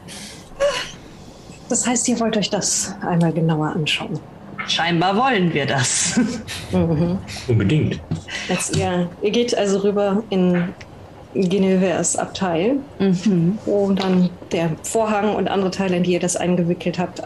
Das 1.69 1.87
heißt, 1.87 2.09
ihr 2.09 2.19
wollt 2.21 2.37
euch 2.37 2.51
das 2.51 2.95
einmal 3.07 3.33
genauer 3.33 3.69
anschauen. 3.69 4.19
Scheinbar 4.67 5.17
wollen 5.17 5.53
wir 5.55 5.67
das. 5.67 6.19
Unbedingt. 7.49 8.01
Jetzt 8.49 8.77
ihr, 8.77 9.09
ihr 9.23 9.31
geht 9.31 9.57
also 9.57 9.79
rüber 9.79 10.23
in 10.31 10.65
Genevers 11.35 12.17
Abteil, 12.17 12.77
wo 13.65 13.93
dann 13.93 14.31
der 14.53 14.71
Vorhang 14.83 15.35
und 15.35 15.49
andere 15.49 15.71
Teile, 15.71 15.97
in 15.97 16.03
die 16.03 16.13
ihr 16.13 16.21
das 16.21 16.37
eingewickelt 16.37 16.99
habt, 16.99 17.23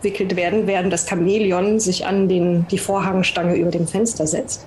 abgewickelt 0.00 0.36
werden, 0.36 0.66
während 0.66 0.92
das 0.92 1.06
Chamäleon 1.06 1.78
sich 1.78 2.06
an 2.06 2.28
den, 2.28 2.66
die 2.70 2.78
Vorhangstange 2.78 3.54
über 3.56 3.70
dem 3.70 3.86
Fenster 3.86 4.26
setzt 4.26 4.66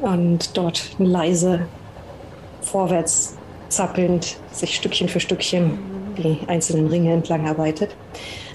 und 0.00 0.56
dort 0.56 0.90
leise 0.98 1.66
vorwärts 2.62 3.36
zappelnd 3.68 4.36
sich 4.52 4.76
Stückchen 4.76 5.08
für 5.08 5.20
Stückchen 5.20 5.78
die 6.18 6.38
einzelnen 6.48 6.88
Ringe 6.88 7.12
entlang 7.12 7.46
arbeitet. 7.46 7.94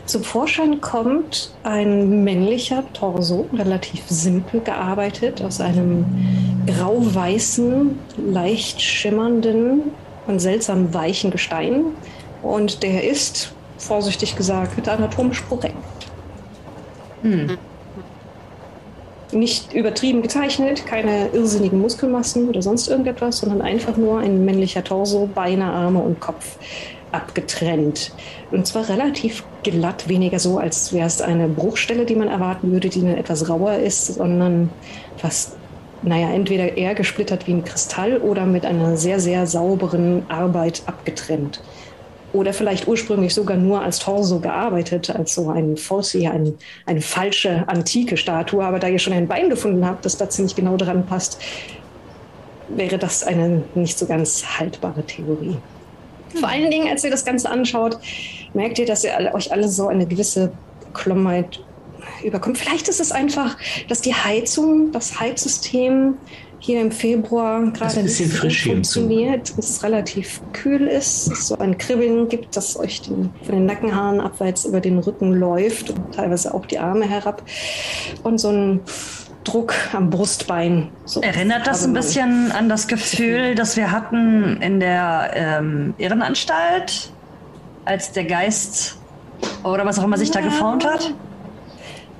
Zum 0.06 0.24
Vorschein 0.24 0.82
kommt 0.82 1.52
ein 1.64 2.24
männlicher 2.24 2.84
Torso, 2.94 3.48
relativ 3.54 4.04
simpel 4.08 4.62
gearbeitet, 4.62 5.42
aus 5.42 5.62
einem 5.62 6.06
grau-weißen, 6.68 7.98
leicht 8.18 8.82
schimmernden 8.82 9.84
und 10.28 10.40
seltsam 10.40 10.94
weichen 10.94 11.32
Gestein. 11.32 11.86
Und 12.44 12.84
der 12.84 13.10
ist, 13.10 13.55
vorsichtig 13.78 14.36
gesagt, 14.36 14.88
anatomisch 14.88 15.44
korrekt. 15.48 15.76
Nicht 19.32 19.74
übertrieben 19.74 20.22
gezeichnet, 20.22 20.86
keine 20.86 21.30
irrsinnigen 21.34 21.82
Muskelmassen 21.82 22.48
oder 22.48 22.62
sonst 22.62 22.88
irgendetwas, 22.88 23.40
sondern 23.40 23.62
einfach 23.62 23.98
nur 23.98 24.20
ein 24.20 24.46
männlicher 24.46 24.84
Torso, 24.84 25.28
Beine, 25.34 25.66
Arme 25.66 26.00
und 26.00 26.20
Kopf 26.20 26.58
abgetrennt. 27.12 28.12
Und 28.52 28.68
zwar 28.68 28.88
relativ 28.90 29.44
glatt, 29.64 30.08
weniger 30.08 30.40
so, 30.40 30.60
als 30.60 30.94
wäre 30.94 31.08
es 31.08 31.22
eine 31.22 31.48
Bruchstelle, 31.48 32.06
die 32.06 32.16
man 32.16 32.28
erwarten 32.28 32.72
würde, 32.72 32.90
die 32.90 33.02
dann 33.02 33.18
etwas 33.18 33.50
rauer 33.50 33.76
ist, 33.78 34.06
sondern 34.06 34.70
fast, 35.18 35.56
naja, 36.04 36.30
entweder 36.32 36.78
eher 36.78 36.94
gesplittert 36.94 37.48
wie 37.48 37.54
ein 37.54 37.64
Kristall 37.64 38.18
oder 38.18 38.46
mit 38.46 38.66
einer 38.66 38.98
sehr, 38.98 39.20
sehr 39.20 39.48
sauberen 39.48 40.24
Arbeit 40.30 40.84
abgetrennt. 40.86 41.62
Oder 42.36 42.52
vielleicht 42.52 42.86
ursprünglich 42.86 43.34
sogar 43.34 43.56
nur 43.56 43.82
als 43.82 44.00
Torso 44.00 44.40
gearbeitet, 44.40 45.10
als 45.10 45.36
so 45.36 45.50
ein 45.50 45.78
Fossi, 45.78 46.28
ein, 46.28 46.54
eine 46.86 47.00
falsche 47.00 47.64
antike 47.68 48.18
Statue. 48.18 48.62
Aber 48.62 48.78
da 48.80 48.90
ihr 48.90 49.00
schon 49.00 49.14
ein 49.14 49.26
Bein 49.26 49.50
gefunden 49.50 49.86
habt, 49.86 50.04
das 50.04 50.18
da 50.18 50.30
ziemlich 50.30 50.54
genau 50.54 50.76
dran 50.76 51.06
passt, 51.06 51.40
wäre 52.68 52.98
das 52.98 53.24
eine 53.24 53.64
nicht 53.74 53.98
so 53.98 54.06
ganz 54.06 54.44
haltbare 54.60 55.04
Theorie. 55.04 55.56
Vor 56.38 56.50
allen 56.50 56.70
Dingen, 56.70 56.90
als 56.90 57.06
ihr 57.06 57.12
das 57.12 57.24
Ganze 57.24 57.50
anschaut, 57.50 57.98
merkt 58.54 58.80
ihr, 58.80 58.86
dass 58.86 59.06
ihr 59.06 59.14
euch 59.34 59.54
alle 59.54 59.70
so 59.70 59.88
eine 59.88 60.06
gewisse 60.06 60.52
Klommheit 60.94 61.62
überkommt. 62.22 62.58
Vielleicht 62.58 62.90
ist 62.90 63.00
es 63.00 63.14
einfach, 63.14 63.58
dass 63.88 64.02
die 64.02 64.14
Heizung, 64.14 64.92
das 64.92 65.22
Heizsystem 65.22 66.16
hier 66.60 66.82
im 66.82 66.92
Februar 66.92 67.62
gerade 67.72 68.00
ein 68.00 68.04
bisschen 68.06 68.30
frisch 68.30 68.64
hier 68.64 68.74
funktioniert, 68.74 69.54
es 69.58 69.84
relativ 69.84 70.42
kühl 70.54 70.88
ist, 70.88 71.32
es 71.32 71.48
so 71.48 71.58
ein 71.58 71.78
Kribbeln 71.78 72.28
gibt, 72.28 72.56
das 72.56 72.78
euch 72.80 73.02
den, 73.02 73.30
von 73.44 73.56
den 73.56 73.66
Nackenhaaren 73.66 74.20
abwärts 74.20 74.66
über 74.66 74.82
den 74.82 75.00
Rücken 75.00 75.34
läuft 75.34 75.92
und 75.92 76.16
teilweise 76.16 76.54
auch 76.54 76.66
die 76.66 76.80
Arme 76.80 77.08
herab 77.08 77.44
und 78.24 78.40
so 78.40 78.50
ein 78.50 78.80
Druck 79.44 79.76
am 79.94 80.10
Brustbein. 80.10 80.90
So 81.06 81.22
Erinnert 81.22 81.68
das 81.68 81.84
ein 81.86 81.94
bisschen 81.94 82.52
an 82.52 82.68
das 82.68 82.88
Gefühl, 82.88 83.54
das 83.56 83.78
wir 83.78 83.92
hatten 83.92 84.60
in 84.62 84.80
der 84.80 85.32
ähm, 85.36 85.94
Irrenanstalt, 85.98 87.12
als 87.86 88.12
der 88.12 88.26
Geist 88.26 88.98
oder 89.64 89.86
was 89.86 90.00
auch 90.00 90.04
immer 90.04 90.18
sich 90.18 90.32
da 90.32 90.40
Ja. 90.40 90.46
geformt 90.46 90.86
hat? 90.86 91.14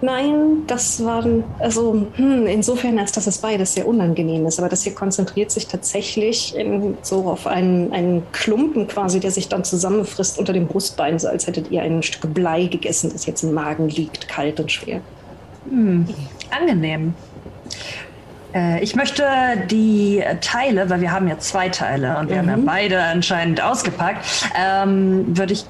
Nein, 0.02 0.64
das 0.68 1.04
waren, 1.06 1.44
also 1.60 2.08
hm, 2.16 2.48
insofern, 2.48 3.00
als 3.00 3.14
dass 3.14 3.28
es 3.28 3.38
beides 3.38 3.74
sehr 3.74 3.88
unangenehm 3.88 4.46
ist. 4.46 4.60
Aber 4.60 4.68
das 4.68 4.84
hier 4.84 4.94
konzentriert 4.94 5.52
sich 5.52 5.68
tatsächlich 5.68 6.56
in, 6.56 6.98
so 7.02 7.30
auf 7.30 7.48
einen, 7.48 7.94
einen 7.94 8.24
Klumpen 8.34 8.88
quasi, 8.88 9.20
der 9.20 9.32
sich 9.32 9.48
dann 9.48 9.64
zusammenfrisst 9.64 10.38
unter 10.38 10.52
dem 10.52 10.68
Brustbein, 10.68 11.18
so 11.18 11.30
als 11.30 11.48
hättet 11.48 11.72
ihr 11.72 11.82
ein 11.82 12.04
Stück 12.04 12.34
Blei 12.34 12.66
gegessen, 12.66 13.10
das 13.14 13.26
jetzt 13.26 13.44
im 13.44 13.54
Magen 13.54 13.88
liegt, 13.88 14.28
kalt 14.28 14.60
und 14.60 14.72
schwer. 14.72 15.00
Hm, 15.70 16.08
angenehm. 16.52 17.14
Äh, 18.54 18.84
Ich 18.84 18.96
möchte 18.96 19.24
die 19.72 20.22
Teile, 20.42 20.90
weil 20.90 21.00
wir 21.02 21.12
haben 21.12 21.28
ja 21.30 21.40
zwei 21.40 21.70
Teile 21.70 22.18
und 22.18 22.30
wir 22.30 22.38
haben 22.38 22.50
ja 22.50 22.58
beide 22.58 23.02
anscheinend 23.02 23.64
ausgepackt, 23.64 24.50
ähm, 24.60 25.38
würde 25.38 25.54
ich 25.54 25.66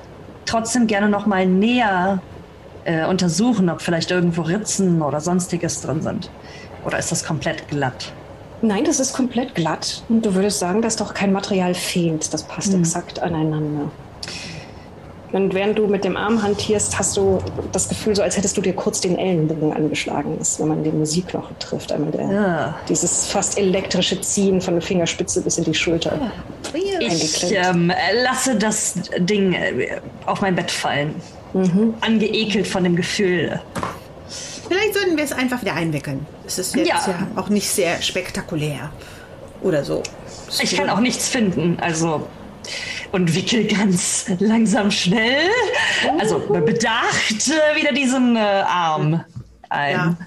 trotzdem 0.46 0.88
gerne 0.88 1.10
noch 1.10 1.26
mal 1.28 1.46
näher 1.46 2.22
äh, 2.86 3.06
untersuchen, 3.06 3.70
ob 3.70 3.82
vielleicht 3.82 4.12
irgendwo 4.12 4.42
Ritzen 4.44 5.02
oder 5.02 5.20
sonstiges 5.20 5.82
drin 5.82 6.02
sind. 6.02 6.30
Oder 6.86 7.00
ist 7.00 7.12
das 7.12 7.24
komplett 7.26 7.68
glatt? 7.68 8.14
Nein, 8.62 8.84
das 8.86 9.00
ist 9.00 9.14
komplett 9.14 9.54
glatt. 9.54 10.04
Und 10.08 10.26
du 10.26 10.34
würdest 10.34 10.60
sagen, 10.60 10.82
dass 10.82 10.96
doch 10.96 11.14
kein 11.14 11.34
Material 11.34 11.74
fehlt. 11.74 12.34
Das 12.34 12.44
passt 12.44 12.74
exakt 12.74 13.20
aneinander. 13.22 13.92
Und 15.32 15.54
während 15.54 15.78
du 15.78 15.88
mit 15.88 16.06
dem 16.06 16.16
Arm 16.16 16.42
hantierst, 16.42 16.98
hast 16.98 17.18
du 17.18 17.40
das 17.74 17.90
Gefühl, 17.90 18.16
so 18.16 18.22
als 18.22 18.38
hättest 18.38 18.56
du 18.56 18.62
dir 18.62 18.74
kurz 18.74 19.02
den 19.02 19.18
Ellenbogen 19.18 19.74
angeschlagen. 19.74 20.38
Das 20.40 20.52
ist, 20.52 20.60
wenn 20.62 20.70
man 20.70 20.84
den 20.84 20.98
Musikknochen 20.98 21.60
trifft. 21.60 21.92
Einmal 21.92 22.12
der, 22.12 22.32
Ja. 22.32 22.76
Dieses 22.88 23.28
fast 23.28 23.58
elektrische 23.58 24.22
Ziehen 24.22 24.62
von 24.62 24.76
der 24.76 24.82
Fingerspitze 24.82 25.42
bis 25.42 25.58
in 25.58 25.66
die 25.66 25.74
Schulter. 25.74 26.32
Ich 26.74 27.12
Eingeklemmt. 27.12 27.92
ähm, 27.92 27.94
lasse 28.24 28.56
das 28.56 28.94
Ding 29.18 29.54
äh, 29.54 30.00
auf 30.26 30.40
mein 30.42 30.56
Bett 30.56 30.72
fallen. 30.72 31.16
Angeekelt 32.01 32.68
von 32.68 32.84
dem 32.84 32.95
Gefühl. 32.95 33.62
Vielleicht 34.68 34.93
sollten 34.93 35.16
wir 35.16 35.24
es 35.24 35.32
einfach 35.32 35.62
wieder 35.62 35.74
einwickeln. 35.74 36.26
Es 36.45 36.58
ist 36.58 36.76
jetzt 36.76 36.88
ja. 36.88 36.95
Ja. 37.08 37.28
auch 37.36 37.49
nicht 37.49 37.70
sehr 37.70 38.01
spektakulär. 38.01 38.91
Oder 39.62 39.84
so. 39.84 40.03
Ich 40.62 40.76
kann 40.76 40.89
auch 40.89 40.99
nichts 40.99 41.30
finden, 41.30 41.78
also. 41.80 42.28
Und 43.12 43.34
wickel 43.36 43.66
ganz 43.66 44.26
langsam 44.39 44.89
schnell, 44.91 45.49
also 46.20 46.39
bedacht 46.39 47.47
äh, 47.47 47.80
wieder 47.80 47.93
diesen 47.93 48.36
äh, 48.36 48.39
Arm 48.39 49.24
ein. 49.70 49.93
Ja. 49.93 50.18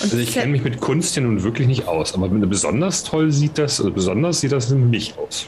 Also 0.00 0.18
ich 0.18 0.32
kenne 0.32 0.52
mich 0.52 0.62
mit 0.62 0.80
Kunst 0.80 1.16
ja 1.16 1.22
nun 1.22 1.42
wirklich 1.42 1.66
nicht 1.66 1.88
aus, 1.88 2.14
aber 2.14 2.28
besonders 2.28 3.04
toll 3.04 3.32
sieht 3.32 3.58
das, 3.58 3.80
also 3.80 3.90
besonders 3.90 4.40
sieht 4.40 4.52
das 4.52 4.70
nicht 4.70 5.18
aus. 5.18 5.46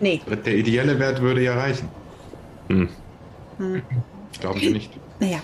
Nee. 0.00 0.20
Der 0.44 0.54
ideelle 0.54 0.98
Wert 0.98 1.20
würde 1.20 1.42
ja 1.42 1.54
reichen. 1.54 1.88
Hm. 2.68 2.88
Glauben 4.40 4.60
Sie 4.60 4.70
nicht? 4.70 4.90
Naja, 5.20 5.38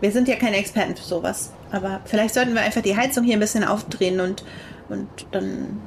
wir 0.00 0.12
sind 0.12 0.28
ja 0.28 0.36
keine 0.36 0.56
Experten 0.56 0.96
für 0.96 1.04
sowas. 1.04 1.52
Aber 1.72 2.00
vielleicht 2.04 2.34
sollten 2.34 2.54
wir 2.54 2.60
einfach 2.62 2.82
die 2.82 2.96
Heizung 2.96 3.24
hier 3.24 3.34
ein 3.36 3.40
bisschen 3.40 3.64
aufdrehen 3.64 4.20
und, 4.20 4.44
und 4.88 5.08
dann 5.32 5.80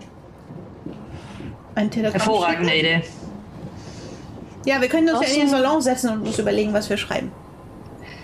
ein 1.75 1.89
Telegramm 1.89 2.21
Hervorragende 2.21 2.69
schicken. 2.69 2.85
Idee. 2.85 3.03
Ja, 4.65 4.81
wir 4.81 4.89
können 4.89 5.09
uns 5.09 5.21
ja 5.21 5.33
in 5.33 5.39
den 5.39 5.47
Draußen- 5.47 5.51
Salon 5.51 5.81
setzen 5.81 6.09
und 6.11 6.27
uns 6.27 6.37
überlegen, 6.37 6.73
was 6.73 6.89
wir 6.89 6.97
schreiben. 6.97 7.31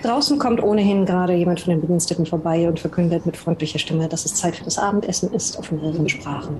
Draußen 0.03 0.37
kommt 0.37 0.61
ohnehin 0.61 1.05
gerade 1.05 1.33
jemand 1.33 1.61
von 1.61 1.71
den 1.71 1.81
Bediensteten 1.81 2.25
vorbei 2.25 2.67
und 2.67 2.79
verkündet 2.79 3.25
mit 3.25 3.37
freundlicher 3.37 3.79
Stimme, 3.79 4.07
dass 4.09 4.25
es 4.25 4.35
Zeit 4.35 4.55
für 4.57 4.63
das 4.65 4.77
Abendessen 4.77 5.33
ist 5.33 5.57
auf 5.57 5.71
mehreren 5.71 6.07
Sprachen. 6.09 6.59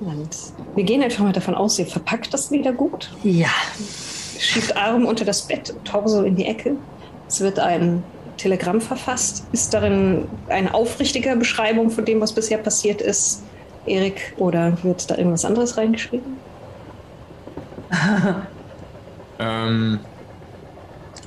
Und 0.00 0.28
wir 0.74 0.84
gehen 0.84 1.02
einfach 1.02 1.24
mal 1.24 1.32
davon 1.32 1.54
aus, 1.54 1.78
ihr 1.78 1.86
verpackt 1.86 2.32
das 2.34 2.50
wieder 2.50 2.72
gut. 2.72 3.10
Ja, 3.24 3.48
schiebt 4.42 4.76
Arm 4.76 5.06
unter 5.06 5.24
das 5.24 5.42
Bett, 5.42 5.74
Torso 5.84 6.22
in 6.22 6.36
die 6.36 6.46
Ecke. 6.46 6.76
Es 7.28 7.40
wird 7.40 7.58
ein 7.58 8.02
Telegramm 8.36 8.80
verfasst. 8.80 9.46
Ist 9.52 9.72
darin 9.72 10.26
eine 10.48 10.74
aufrichtige 10.74 11.36
Beschreibung 11.36 11.90
von 11.90 12.04
dem, 12.04 12.20
was 12.20 12.32
bisher 12.32 12.58
passiert 12.58 13.00
ist, 13.00 13.42
Erik? 13.86 14.34
Oder 14.36 14.76
wird 14.82 15.10
da 15.10 15.16
irgendwas 15.16 15.44
anderes 15.44 15.76
reingeschrieben? 15.76 16.36
Ähm, 19.38 19.98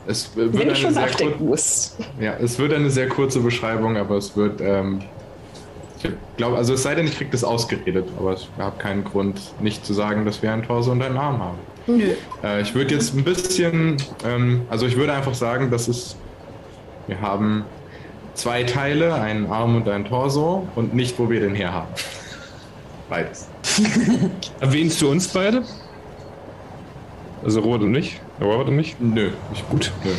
es 0.07 0.35
wird 0.35 0.53
Wenn 0.53 0.61
eine 0.61 0.69
du 0.69 0.75
schon 0.75 0.93
sehr 0.93 1.05
nachdenken 1.05 1.45
musst. 1.45 1.97
Ja, 2.19 2.35
es 2.37 2.57
wird 2.59 2.73
eine 2.73 2.89
sehr 2.89 3.09
kurze 3.09 3.39
Beschreibung, 3.41 3.97
aber 3.97 4.15
es 4.15 4.37
wird, 4.37 4.61
ähm, 4.61 5.01
ich 6.01 6.11
glaube, 6.37 6.55
also 6.55 6.75
es 6.75 6.83
sei 6.83 6.95
denn, 6.95 7.07
ich 7.07 7.17
kriege 7.17 7.31
das 7.31 7.43
ausgeredet, 7.43 8.07
aber 8.17 8.33
ich 8.35 8.47
habe 8.57 8.77
keinen 8.77 9.03
Grund, 9.03 9.41
nicht 9.59 9.85
zu 9.85 9.93
sagen, 9.93 10.23
dass 10.23 10.41
wir 10.41 10.53
ein 10.53 10.63
Torso 10.63 10.91
und 10.91 11.01
einen 11.01 11.17
Arm 11.17 11.39
haben. 11.39 11.57
Nö. 11.87 12.13
Äh, 12.43 12.61
ich 12.61 12.73
würde 12.73 12.93
jetzt 12.95 13.13
ein 13.15 13.23
bisschen, 13.23 13.97
ähm, 14.25 14.61
also 14.69 14.85
ich 14.85 14.97
würde 14.97 15.13
einfach 15.13 15.33
sagen, 15.33 15.69
dass 15.71 15.87
es, 15.87 16.15
wir 17.07 17.21
haben 17.21 17.65
zwei 18.33 18.63
Teile, 18.63 19.13
einen 19.13 19.47
Arm 19.47 19.75
und 19.75 19.87
einen 19.87 20.05
Torso 20.05 20.67
und 20.75 20.93
nicht, 20.93 21.17
wo 21.19 21.29
wir 21.29 21.39
den 21.39 21.55
her 21.55 21.73
haben. 21.73 21.87
Beides. 23.09 23.47
Erwähnst 24.59 25.01
du 25.01 25.09
uns 25.09 25.27
beide? 25.27 25.63
Also 27.43 27.59
Robert 27.59 27.83
und 27.83 27.91
mich? 27.91 28.19
Robert 28.41 28.67
und 28.67 28.75
mich? 28.75 28.95
Nö, 28.99 29.29
nicht 29.51 29.69
gut. 29.69 29.91
Nö. 30.03 30.11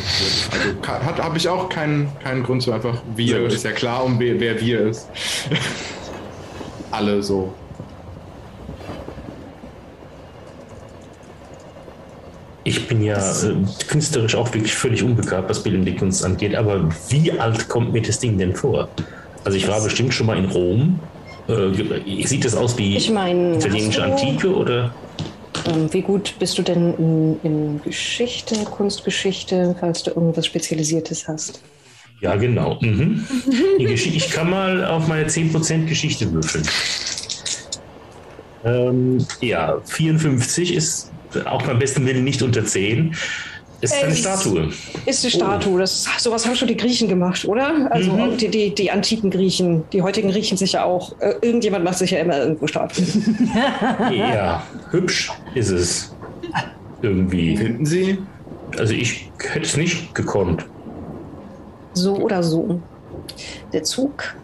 Also 0.87 1.23
habe 1.23 1.37
ich 1.37 1.49
auch 1.49 1.67
keinen, 1.67 2.09
keinen 2.23 2.43
Grund 2.43 2.63
zu 2.63 2.71
einfach 2.71 3.01
wir. 3.15 3.45
Ist 3.47 3.65
ja 3.65 3.73
klar, 3.73 4.05
um 4.05 4.17
wer, 4.19 4.39
wer 4.39 4.59
wir 4.61 4.87
ist. 4.87 5.09
Alle 6.91 7.21
so. 7.21 7.53
Bin 12.97 13.05
ja 13.05 13.17
äh, 13.17 13.55
künstlerisch 13.87 14.35
auch 14.35 14.53
wirklich 14.53 14.73
völlig 14.73 15.03
unbegabt, 15.03 15.49
was 15.49 15.61
bildende 15.61 15.93
Kunst 15.95 16.25
angeht, 16.25 16.55
aber 16.55 16.89
wie 17.09 17.31
alt 17.31 17.69
kommt 17.69 17.93
mir 17.93 18.01
das 18.01 18.19
Ding 18.19 18.37
denn 18.37 18.55
vor? 18.55 18.89
Also 19.43 19.57
ich 19.57 19.67
war 19.67 19.81
bestimmt 19.81 20.13
schon 20.13 20.27
mal 20.27 20.37
in 20.37 20.45
Rom. 20.45 20.99
Äh, 21.47 22.25
sieht 22.25 22.43
das 22.43 22.55
aus 22.55 22.77
wie 22.77 22.97
Ich 22.97 23.09
meine, 23.09 23.55
italienische 23.55 24.03
Antike 24.03 24.53
oder? 24.53 24.93
Ähm, 25.67 25.91
wie 25.91 26.01
gut 26.01 26.35
bist 26.39 26.57
du 26.57 26.61
denn 26.61 26.93
in, 26.95 27.39
in 27.43 27.81
Geschichte, 27.83 28.55
Kunstgeschichte, 28.65 29.75
falls 29.79 30.03
du 30.03 30.11
irgendwas 30.11 30.45
Spezialisiertes 30.45 31.27
hast? 31.27 31.61
Ja, 32.19 32.35
genau. 32.35 32.77
Mhm. 32.81 33.25
Ich 33.77 34.31
kann 34.31 34.49
mal 34.49 34.83
auf 34.85 35.07
meine 35.07 35.27
10% 35.27 35.85
Geschichte 35.85 36.31
würfeln. 36.33 36.67
Ähm, 38.65 39.25
ja, 39.39 39.79
54 39.85 40.73
ist 40.73 41.11
auch 41.45 41.61
beim 41.63 41.79
besten 41.79 42.05
Willen 42.05 42.23
nicht 42.23 42.41
unter 42.41 42.63
10. 42.65 43.15
Ist 43.79 43.93
eine 43.93 44.11
Es- 44.11 44.19
Statue. 44.19 44.69
Ist 45.05 45.23
die 45.23 45.29
Statue. 45.29 45.79
Das, 45.79 46.07
sowas 46.17 46.45
haben 46.47 46.55
schon 46.55 46.67
die 46.67 46.77
Griechen 46.77 47.07
gemacht, 47.07 47.45
oder? 47.45 47.87
Also 47.91 48.11
Mhm. 48.11 48.37
die, 48.37 48.47
die, 48.49 48.73
die 48.73 48.89
antiken 48.89 49.29
Griechen. 49.29 49.83
Die 49.93 50.01
heutigen 50.01 50.31
riechen 50.31 50.57
sich 50.57 50.71
ja 50.71 50.83
auch. 50.83 51.13
Äh, 51.19 51.35
irgendjemand 51.41 51.83
macht 51.85 51.99
sich 51.99 52.09
ja 52.11 52.17
immer 52.19 52.39
irgendwo 52.39 52.65
Statuen. 52.65 53.49
Ja, 54.11 54.63
hübsch 54.89 55.31
ist 55.53 55.69
es. 55.69 56.15
Irgendwie. 57.03 57.55
Finden 57.55 57.85
Sie? 57.85 58.17
Also 58.79 58.93
ich 58.93 59.29
hätte 59.39 59.65
es 59.65 59.77
nicht 59.77 60.15
gekonnt. 60.15 60.65
So 61.93 62.15
oder 62.15 62.41
so. 62.41 62.81
Der 63.73 63.83
Zug 63.83 64.35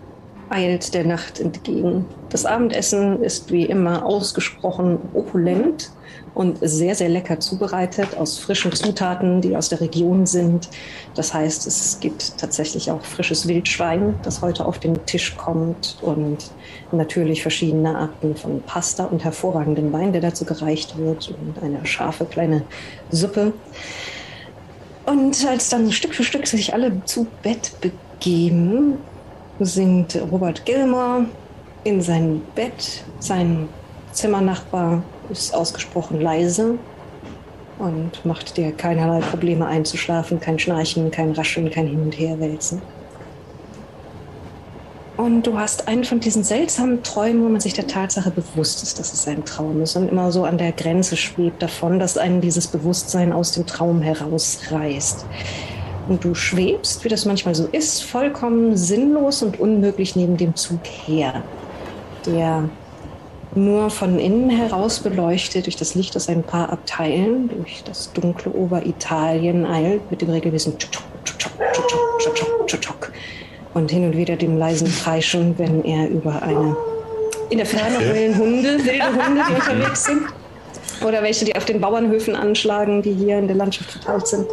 eilt 0.50 0.94
der 0.94 1.06
Nacht 1.06 1.40
entgegen. 1.40 2.06
Das 2.30 2.46
Abendessen 2.46 3.24
ist 3.24 3.52
wie 3.52 3.64
immer 3.66 4.06
ausgesprochen 4.06 5.00
opulent 5.16 5.92
und 6.34 6.58
sehr, 6.62 6.96
sehr 6.96 7.10
lecker 7.10 7.40
zubereitet 7.40 8.18
aus 8.18 8.40
frischen 8.40 8.72
Zutaten, 8.72 9.42
die 9.42 9.56
aus 9.56 9.70
der 9.70 9.82
Region 9.82 10.26
sind. 10.26 10.70
Das 11.16 11.34
heißt, 11.34 11.68
es 11.68 12.00
gibt 12.00 12.38
tatsächlich 12.38 12.90
auch 12.90 13.04
frisches 13.04 13.48
Wildschwein, 13.48 14.16
das 14.24 14.42
heute 14.42 14.66
auf 14.66 14.80
den 14.80 15.06
Tisch 15.06 15.36
kommt 15.38 15.98
und 16.02 16.52
natürlich 16.92 17.42
verschiedene 17.42 17.96
Arten 17.96 18.36
von 18.36 18.62
Pasta 18.62 19.06
und 19.06 19.24
hervorragenden 19.24 19.94
Wein, 19.94 20.12
der 20.12 20.22
dazu 20.22 20.46
gereicht 20.46 20.98
wird 20.98 21.30
und 21.30 21.62
eine 21.62 21.86
scharfe 21.86 22.26
kleine 22.26 22.64
Suppe. 23.12 23.54
Und 25.06 25.46
als 25.46 25.70
dann 25.70 25.92
Stück 25.92 26.16
für 26.16 26.24
Stück 26.24 26.48
sich 26.48 26.74
alle 26.74 27.04
zu 27.06 27.28
Bett 27.44 27.74
begeben, 27.82 28.98
sinkt 29.60 30.18
Robert 30.32 30.66
Gilmore 30.66 31.26
in 31.84 32.02
sein 32.02 32.42
Bett. 32.56 33.04
Sein 33.20 33.68
Zimmernachbar 34.14 35.04
ist 35.30 35.54
ausgesprochen 35.54 36.22
leise 36.22 36.78
und 37.80 38.24
macht 38.26 38.58
dir 38.58 38.72
keinerlei 38.72 39.20
Probleme 39.20 39.66
einzuschlafen. 39.66 40.40
Kein 40.40 40.60
Schnarchen, 40.60 41.12
kein 41.12 41.32
Rascheln, 41.32 41.70
kein 41.70 41.88
Hin- 41.88 42.04
und 42.04 42.18
Herwälzen. 42.18 42.82
Und 45.16 45.46
du 45.46 45.60
hast 45.60 45.88
einen 45.88 46.04
von 46.04 46.20
diesen 46.20 46.44
seltsamen 46.44 47.04
Träumen, 47.04 47.44
wo 47.44 47.50
man 47.50 47.62
sich 47.62 47.74
der 47.74 47.86
Tatsache 47.86 48.32
bewusst 48.32 48.82
ist, 48.82 49.00
dass 49.00 49.14
es 49.14 49.28
ein 49.28 49.46
Traum 49.46 49.82
ist 49.82 49.96
und 49.96 50.10
immer 50.10 50.32
so 50.32 50.44
an 50.44 50.58
der 50.58 50.72
Grenze 50.72 51.16
schwebt 51.18 51.62
davon, 51.62 52.00
dass 52.00 52.18
einen 52.18 52.42
dieses 52.42 52.68
Bewusstsein 52.68 53.32
aus 53.32 53.52
dem 53.52 53.68
Traum 53.68 54.02
herausreißt. 54.02 55.26
Und 56.10 56.24
du 56.24 56.34
schwebst, 56.34 57.04
wie 57.04 57.10
das 57.10 57.26
manchmal 57.26 57.54
so 57.54 57.68
ist, 57.68 58.04
vollkommen 58.04 58.76
sinnlos 58.76 59.44
und 59.44 59.60
unmöglich 59.60 60.16
neben 60.16 60.36
dem 60.36 60.56
Zug 60.56 60.82
her, 60.84 61.44
der 62.26 62.70
nur 63.56 63.90
von 63.90 64.20
innen 64.20 64.50
heraus 64.50 65.00
beleuchtet 65.00 65.66
durch 65.66 65.76
das 65.76 65.96
Licht 65.96 66.16
aus 66.16 66.30
ein 66.30 66.44
paar 66.44 66.72
Abteilen, 66.72 67.50
durch 67.50 67.84
das 67.84 68.12
dunkle 68.14 68.52
Oberitalien 68.52 69.66
eilt 69.66 70.10
mit 70.10 70.22
dem 70.22 70.30
regelmäßigen 70.30 70.78
und 73.74 73.92
hin 73.92 74.06
und 74.06 74.18
wieder 74.18 74.36
dem 74.36 74.58
leisen 74.58 74.88
Kreischen, 74.88 75.58
wenn 75.58 75.84
er 75.84 76.10
über 76.10 76.42
eine 76.42 76.76
in 77.50 77.58
der 77.58 77.68
Ferne 77.68 78.00
heulen 78.00 78.38
Hunde, 78.38 78.84
wilde 78.84 79.06
Hunde, 79.06 79.42
die 79.48 79.54
unterwegs 79.54 80.06
sind. 80.06 80.22
Oder 81.06 81.22
welche, 81.22 81.46
die 81.46 81.56
auf 81.56 81.66
den 81.66 81.82
Bauernhöfen 81.82 82.36
anschlagen, 82.36 83.02
die 83.02 83.14
hier 83.14 83.38
in 83.38 83.48
der 83.48 83.56
Landschaft 83.56 83.92
verteilt 83.92 84.26
sind. 84.28 84.48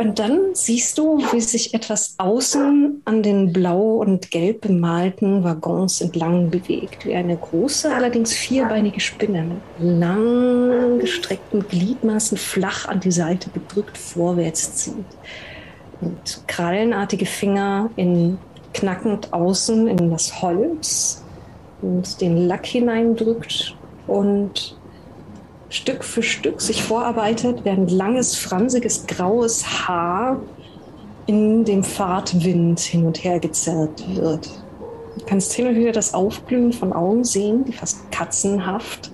Und 0.00 0.18
dann 0.18 0.54
siehst 0.54 0.96
du, 0.96 1.18
wie 1.30 1.42
sich 1.42 1.74
etwas 1.74 2.14
außen 2.16 3.02
an 3.04 3.22
den 3.22 3.52
blau 3.52 3.96
und 3.96 4.30
gelb 4.30 4.62
bemalten 4.62 5.44
Waggons 5.44 6.00
entlang 6.00 6.48
bewegt, 6.48 7.04
wie 7.04 7.14
eine 7.14 7.36
große, 7.36 7.94
allerdings 7.94 8.32
vierbeinige 8.32 8.98
Spinne 8.98 9.42
mit 9.42 9.60
lang 9.78 11.00
Gliedmaßen 11.68 12.38
flach 12.38 12.88
an 12.88 13.00
die 13.00 13.12
Seite 13.12 13.50
gedrückt 13.50 13.98
vorwärts 13.98 14.74
zieht. 14.76 15.04
Und 16.00 16.44
krallenartige 16.46 17.26
Finger 17.26 17.90
in 17.96 18.38
knackend 18.72 19.34
außen 19.34 19.86
in 19.86 20.10
das 20.10 20.40
Holz 20.40 21.22
und 21.82 22.22
den 22.22 22.48
Lack 22.48 22.64
hineindrückt 22.64 23.76
und 24.06 24.79
Stück 25.70 26.04
für 26.04 26.22
Stück 26.22 26.60
sich 26.60 26.82
vorarbeitet, 26.82 27.64
während 27.64 27.90
langes, 27.90 28.36
fransiges, 28.36 29.06
graues 29.06 29.88
Haar 29.88 30.40
in 31.26 31.64
dem 31.64 31.84
Fahrtwind 31.84 32.80
hin 32.80 33.06
und 33.06 33.22
her 33.22 33.38
gezerrt 33.38 34.04
wird. 34.16 34.50
Du 35.16 35.24
kannst 35.26 35.52
hin 35.52 35.68
und 35.68 35.76
wieder 35.76 35.92
das 35.92 36.12
Aufglühen 36.12 36.72
von 36.72 36.92
Augen 36.92 37.24
sehen, 37.24 37.64
die 37.64 37.72
fast 37.72 38.10
katzenhaft 38.10 39.12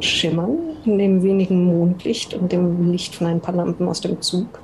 schimmern 0.00 0.58
in 0.84 0.98
dem 0.98 1.22
wenigen 1.22 1.64
Mondlicht 1.64 2.34
und 2.34 2.50
dem 2.52 2.90
Licht 2.90 3.16
von 3.16 3.26
ein 3.26 3.40
paar 3.40 3.54
Lampen 3.54 3.88
aus 3.88 4.00
dem 4.00 4.22
Zug. 4.22 4.60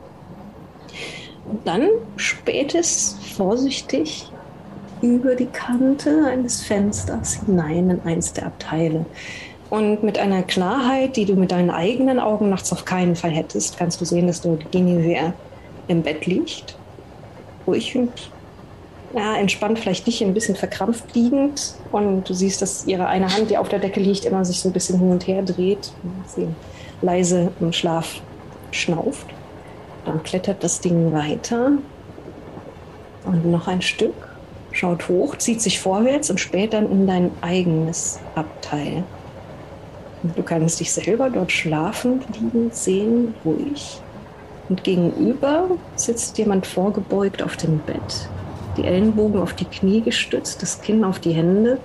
Und 1.51 1.67
dann 1.67 1.89
späht 2.17 2.75
es 2.75 3.19
vorsichtig 3.37 4.31
über 5.03 5.35
die 5.35 5.47
Kante 5.47 6.25
eines 6.27 6.63
Fensters 6.63 7.41
hinein 7.45 7.91
in 7.91 8.01
eins 8.05 8.33
der 8.33 8.47
Abteile. 8.47 9.05
Und 9.75 10.05
mit 10.05 10.21
einer 10.21 10.45
Klarheit, 10.45 11.17
die 11.17 11.25
du 11.25 11.35
mit 11.35 11.51
deinen 11.51 11.71
eigenen 11.71 12.21
Augen 12.21 12.49
nachts 12.49 12.71
auf 12.71 12.85
keinen 12.85 13.17
Fall 13.17 13.33
hättest, 13.33 13.77
kannst 13.77 14.01
du 14.01 14.05
sehen, 14.05 14.29
dass 14.29 14.41
dort 14.41 14.71
Guinevere 14.71 15.33
im 15.89 16.03
Bett 16.03 16.27
liegt. 16.27 16.77
Ruhig 17.67 17.97
und 17.97 18.13
ja, 19.17 19.35
entspannt, 19.37 19.81
vielleicht 19.81 20.07
nicht, 20.07 20.23
ein 20.23 20.33
bisschen 20.33 20.55
verkrampft 20.55 21.13
liegend. 21.17 21.75
Und 21.91 22.29
du 22.29 22.35
siehst, 22.35 22.63
dass 22.63 22.87
ihre 22.87 23.09
eine 23.09 23.35
Hand, 23.35 23.51
die 23.51 23.59
auf 23.59 23.69
der 23.69 23.81
Decke 23.81 23.99
liegt, 23.99 24.25
immer 24.27 24.45
sich 24.45 24.61
so 24.61 24.69
ein 24.69 24.73
bisschen 24.73 25.01
hin 25.01 25.11
und 25.11 25.27
her 25.27 25.43
dreht. 25.43 25.93
Sie 26.29 26.47
leise 27.03 27.51
im 27.59 27.73
Schlaf 27.73 28.21
schnauft. 28.71 29.27
Dann 30.05 30.23
klettert 30.23 30.63
das 30.63 30.81
Ding 30.83 31.13
weiter. 31.13 31.73
Und 33.25 33.45
noch 33.51 33.67
ein 33.67 33.83
Stück. 33.83 34.15
Schaut 34.71 35.09
hoch, 35.09 35.37
zieht 35.37 35.61
sich 35.61 35.81
vorwärts 35.81 36.31
und 36.31 36.39
späht 36.39 36.75
dann 36.75 36.89
in 36.93 37.09
dein 37.09 37.33
eigenes 37.41 38.21
Abteil. 38.37 39.03
Du 40.35 40.43
kannst 40.43 40.81
dich 40.81 40.91
selber 40.91 41.29
dort 41.29 41.53
schlafend 41.53 42.25
liegen 42.41 42.71
sehen, 42.73 43.35
ruhig. 43.45 44.01
Und 44.71 44.83
gegenüber 44.83 45.69
sitzt 45.97 46.39
jemand 46.39 46.67
vorgebeugt 46.67 47.43
auf 47.43 47.59
dem 47.59 47.79
Bett, 47.81 48.29
die 48.79 48.85
Ellenbogen 48.85 49.39
auf 49.43 49.53
die 49.53 49.67
Knie 49.67 50.01
gestützt, 50.01 50.63
das 50.63 50.81
Kinn 50.81 51.05
auf 51.05 51.19
die 51.19 51.33
Hände. 51.33 51.79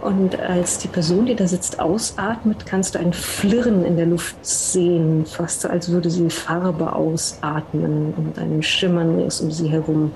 Und 0.00 0.40
als 0.40 0.78
die 0.78 0.88
Person, 0.88 1.26
die 1.26 1.36
da 1.36 1.46
sitzt, 1.46 1.78
ausatmet, 1.78 2.66
kannst 2.66 2.96
du 2.96 2.98
ein 2.98 3.12
Flirren 3.12 3.84
in 3.84 3.96
der 3.96 4.06
Luft 4.06 4.44
sehen, 4.44 5.26
fast 5.26 5.64
als 5.64 5.92
würde 5.92 6.10
sie 6.10 6.30
Farbe 6.30 6.92
ausatmen 6.92 8.14
und 8.16 8.36
ein 8.36 8.64
Schimmern 8.64 9.14
rings 9.14 9.40
um 9.40 9.52
sie 9.52 9.68
herum. 9.68 10.10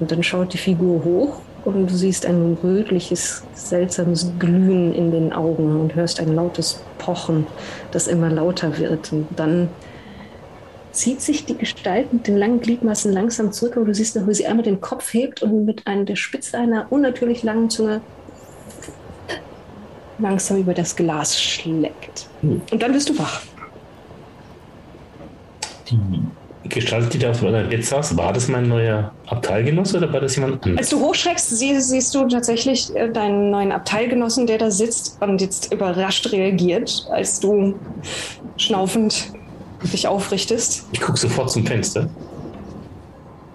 Und 0.00 0.10
dann 0.10 0.24
schaut 0.24 0.54
die 0.54 0.58
Figur 0.58 1.04
hoch 1.04 1.40
und 1.64 1.90
du 1.90 1.94
siehst 1.94 2.26
ein 2.26 2.56
rötliches, 2.62 3.42
seltsames 3.54 4.32
Glühen 4.38 4.94
in 4.94 5.10
den 5.10 5.32
Augen 5.32 5.80
und 5.80 5.94
hörst 5.94 6.20
ein 6.20 6.34
lautes 6.34 6.82
Pochen, 6.98 7.46
das 7.90 8.06
immer 8.06 8.30
lauter 8.30 8.78
wird. 8.78 9.12
Und 9.12 9.26
dann 9.36 9.68
zieht 10.92 11.20
sich 11.20 11.44
die 11.44 11.56
Gestalt 11.56 12.12
mit 12.12 12.26
den 12.26 12.36
langen 12.36 12.60
Gliedmaßen 12.60 13.12
langsam 13.12 13.52
zurück, 13.52 13.76
aber 13.76 13.86
du 13.86 13.94
siehst 13.94 14.16
noch, 14.16 14.26
wie 14.26 14.34
sie 14.34 14.46
einmal 14.46 14.64
den 14.64 14.80
Kopf 14.80 15.12
hebt 15.14 15.42
und 15.42 15.64
mit 15.64 15.86
einer, 15.86 16.04
der 16.04 16.16
Spitze 16.16 16.58
einer 16.58 16.86
unnatürlich 16.90 17.42
langen 17.42 17.70
Zunge 17.70 18.00
langsam 20.18 20.58
über 20.58 20.74
das 20.74 20.96
Glas 20.96 21.40
schlägt. 21.40 22.28
Und 22.42 22.82
dann 22.82 22.92
bist 22.92 23.08
du 23.08 23.18
wach. 23.18 23.42
Die 25.88 25.98
Gestalt, 26.64 27.12
die 27.14 27.18
da 27.18 27.30
auf 27.30 27.40
meiner 27.40 27.64
Bett 27.64 27.84
saß, 27.84 28.16
war 28.18 28.32
das 28.34 28.48
mein 28.48 28.68
neuer 28.68 29.12
Abteilgenosse 29.26 29.96
oder 29.96 30.12
war 30.12 30.20
das 30.20 30.36
jemand 30.36 30.62
anderes? 30.62 30.78
Als 30.78 30.90
du 30.90 31.00
hochschreckst, 31.00 31.58
sie, 31.58 31.80
siehst 31.80 32.14
du 32.14 32.28
tatsächlich 32.28 32.94
äh, 32.94 33.10
deinen 33.10 33.50
neuen 33.50 33.72
Abteilgenossen, 33.72 34.46
der 34.46 34.58
da 34.58 34.70
sitzt 34.70 35.16
und 35.20 35.40
jetzt 35.40 35.72
überrascht 35.72 36.30
reagiert, 36.32 37.06
als 37.10 37.40
du 37.40 37.74
schnaufend 38.58 39.32
dich 39.82 40.06
aufrichtest. 40.06 40.86
Ich 40.92 41.00
gucke 41.00 41.18
sofort 41.18 41.50
zum 41.50 41.64
Fenster. 41.66 42.10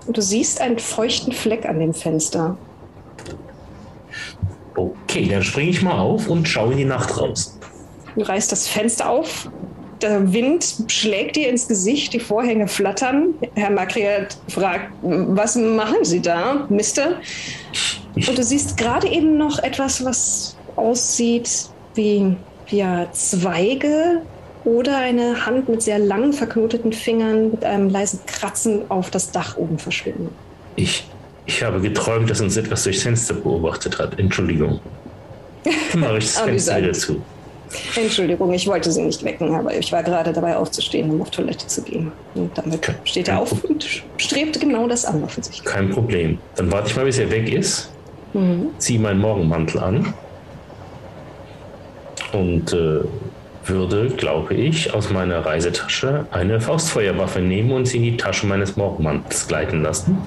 Und 0.08 0.18
du 0.18 0.22
siehst 0.22 0.60
einen 0.60 0.80
feuchten 0.80 1.32
Fleck 1.32 1.66
an 1.68 1.80
dem 1.80 1.94
Fenster. 1.94 2.58
Okay, 4.76 5.28
dann 5.28 5.44
springe 5.44 5.70
ich 5.70 5.82
mal 5.82 6.00
auf 6.00 6.28
und 6.28 6.48
schaue 6.48 6.72
in 6.72 6.80
die 6.80 6.86
Nacht 6.86 7.20
raus. 7.20 7.58
Du 8.16 8.22
reißt 8.22 8.52
das 8.52 8.68
Fenster 8.68 9.10
auf. 9.10 9.50
Der 10.06 10.32
Wind 10.32 10.84
schlägt 10.88 11.36
dir 11.36 11.50
ins 11.50 11.68
Gesicht, 11.68 12.14
die 12.14 12.20
Vorhänge 12.20 12.68
flattern. 12.68 13.34
Herr 13.56 13.72
Makriat 13.72 14.38
fragt, 14.50 14.92
was 15.02 15.56
machen 15.56 16.04
Sie 16.04 16.22
da, 16.22 16.68
Mister? 16.70 17.16
Und 18.16 18.38
du 18.38 18.44
siehst 18.44 18.78
gerade 18.78 19.08
eben 19.08 19.36
noch 19.40 19.58
etwas, 19.58 20.06
was 20.06 20.58
aussieht 20.76 21.50
wie 21.96 22.36
ja, 22.68 23.08
Zweige 23.14 24.22
oder 24.64 25.00
eine 25.00 25.44
Hand 25.44 25.70
mit 25.70 25.82
sehr 25.82 25.98
langen 25.98 26.34
verknoteten 26.34 26.94
Fingern 26.94 27.50
mit 27.50 27.66
einem 27.66 27.90
leisen 27.90 28.20
Kratzen 28.28 28.84
auf 28.90 29.10
das 29.10 29.32
Dach 29.32 29.58
oben 29.58 29.80
verschwinden. 29.80 30.30
Ich, 30.76 31.08
ich 31.48 31.64
habe 31.64 31.82
geträumt, 31.82 32.30
dass 32.30 32.42
uns 32.42 32.58
etwas 32.58 32.84
durchs 32.84 33.02
Fenster 33.02 33.34
beobachtet 33.34 33.98
hat. 33.98 34.20
Entschuldigung. 34.20 34.80
Mache 35.96 36.20
ich 36.20 36.26
das 36.26 36.42
Fenster 36.42 36.78
wieder 36.78 36.94
zu. 36.94 37.24
Entschuldigung, 37.96 38.54
ich 38.54 38.68
wollte 38.68 38.92
Sie 38.92 39.02
nicht 39.02 39.24
wecken, 39.24 39.54
aber 39.54 39.74
ich 39.74 39.92
war 39.92 40.04
gerade 40.04 40.34
dabei 40.34 40.58
aufzustehen, 40.58 41.10
um 41.10 41.22
auf 41.22 41.30
Toilette 41.30 41.68
zu 41.68 41.82
gehen. 41.82 42.12
Und 42.34 42.58
damit 42.58 42.92
steht 43.04 43.28
er 43.28 43.40
auf 43.40 43.64
und 43.64 44.04
strebt 44.18 44.60
genau 44.60 44.88
das 44.88 45.06
an, 45.06 45.24
offensichtlich. 45.24 45.66
Kein 45.66 45.90
Problem. 45.90 46.38
Dann 46.56 46.72
warte 46.72 46.90
ich 46.90 46.96
mal, 46.96 47.06
bis 47.06 47.18
er 47.20 47.30
weg 47.32 47.52
ist. 47.52 47.92
Ziehe 48.80 49.00
meinen 49.00 49.22
Morgenmantel 49.22 49.80
an. 49.80 50.14
Und 52.34 52.74
äh, 52.74 53.00
würde, 53.66 54.08
glaube 54.10 54.54
ich, 54.54 54.94
aus 54.94 55.10
meiner 55.10 55.46
Reisetasche 55.46 56.28
eine 56.32 56.60
Faustfeuerwaffe 56.60 57.40
nehmen 57.40 57.72
und 57.72 57.88
sie 57.88 57.98
in 57.98 58.04
die 58.04 58.18
Tasche 58.18 58.46
meines 58.46 58.76
Morgenmantels 58.76 59.48
gleiten 59.48 59.84
lassen. 59.84 60.18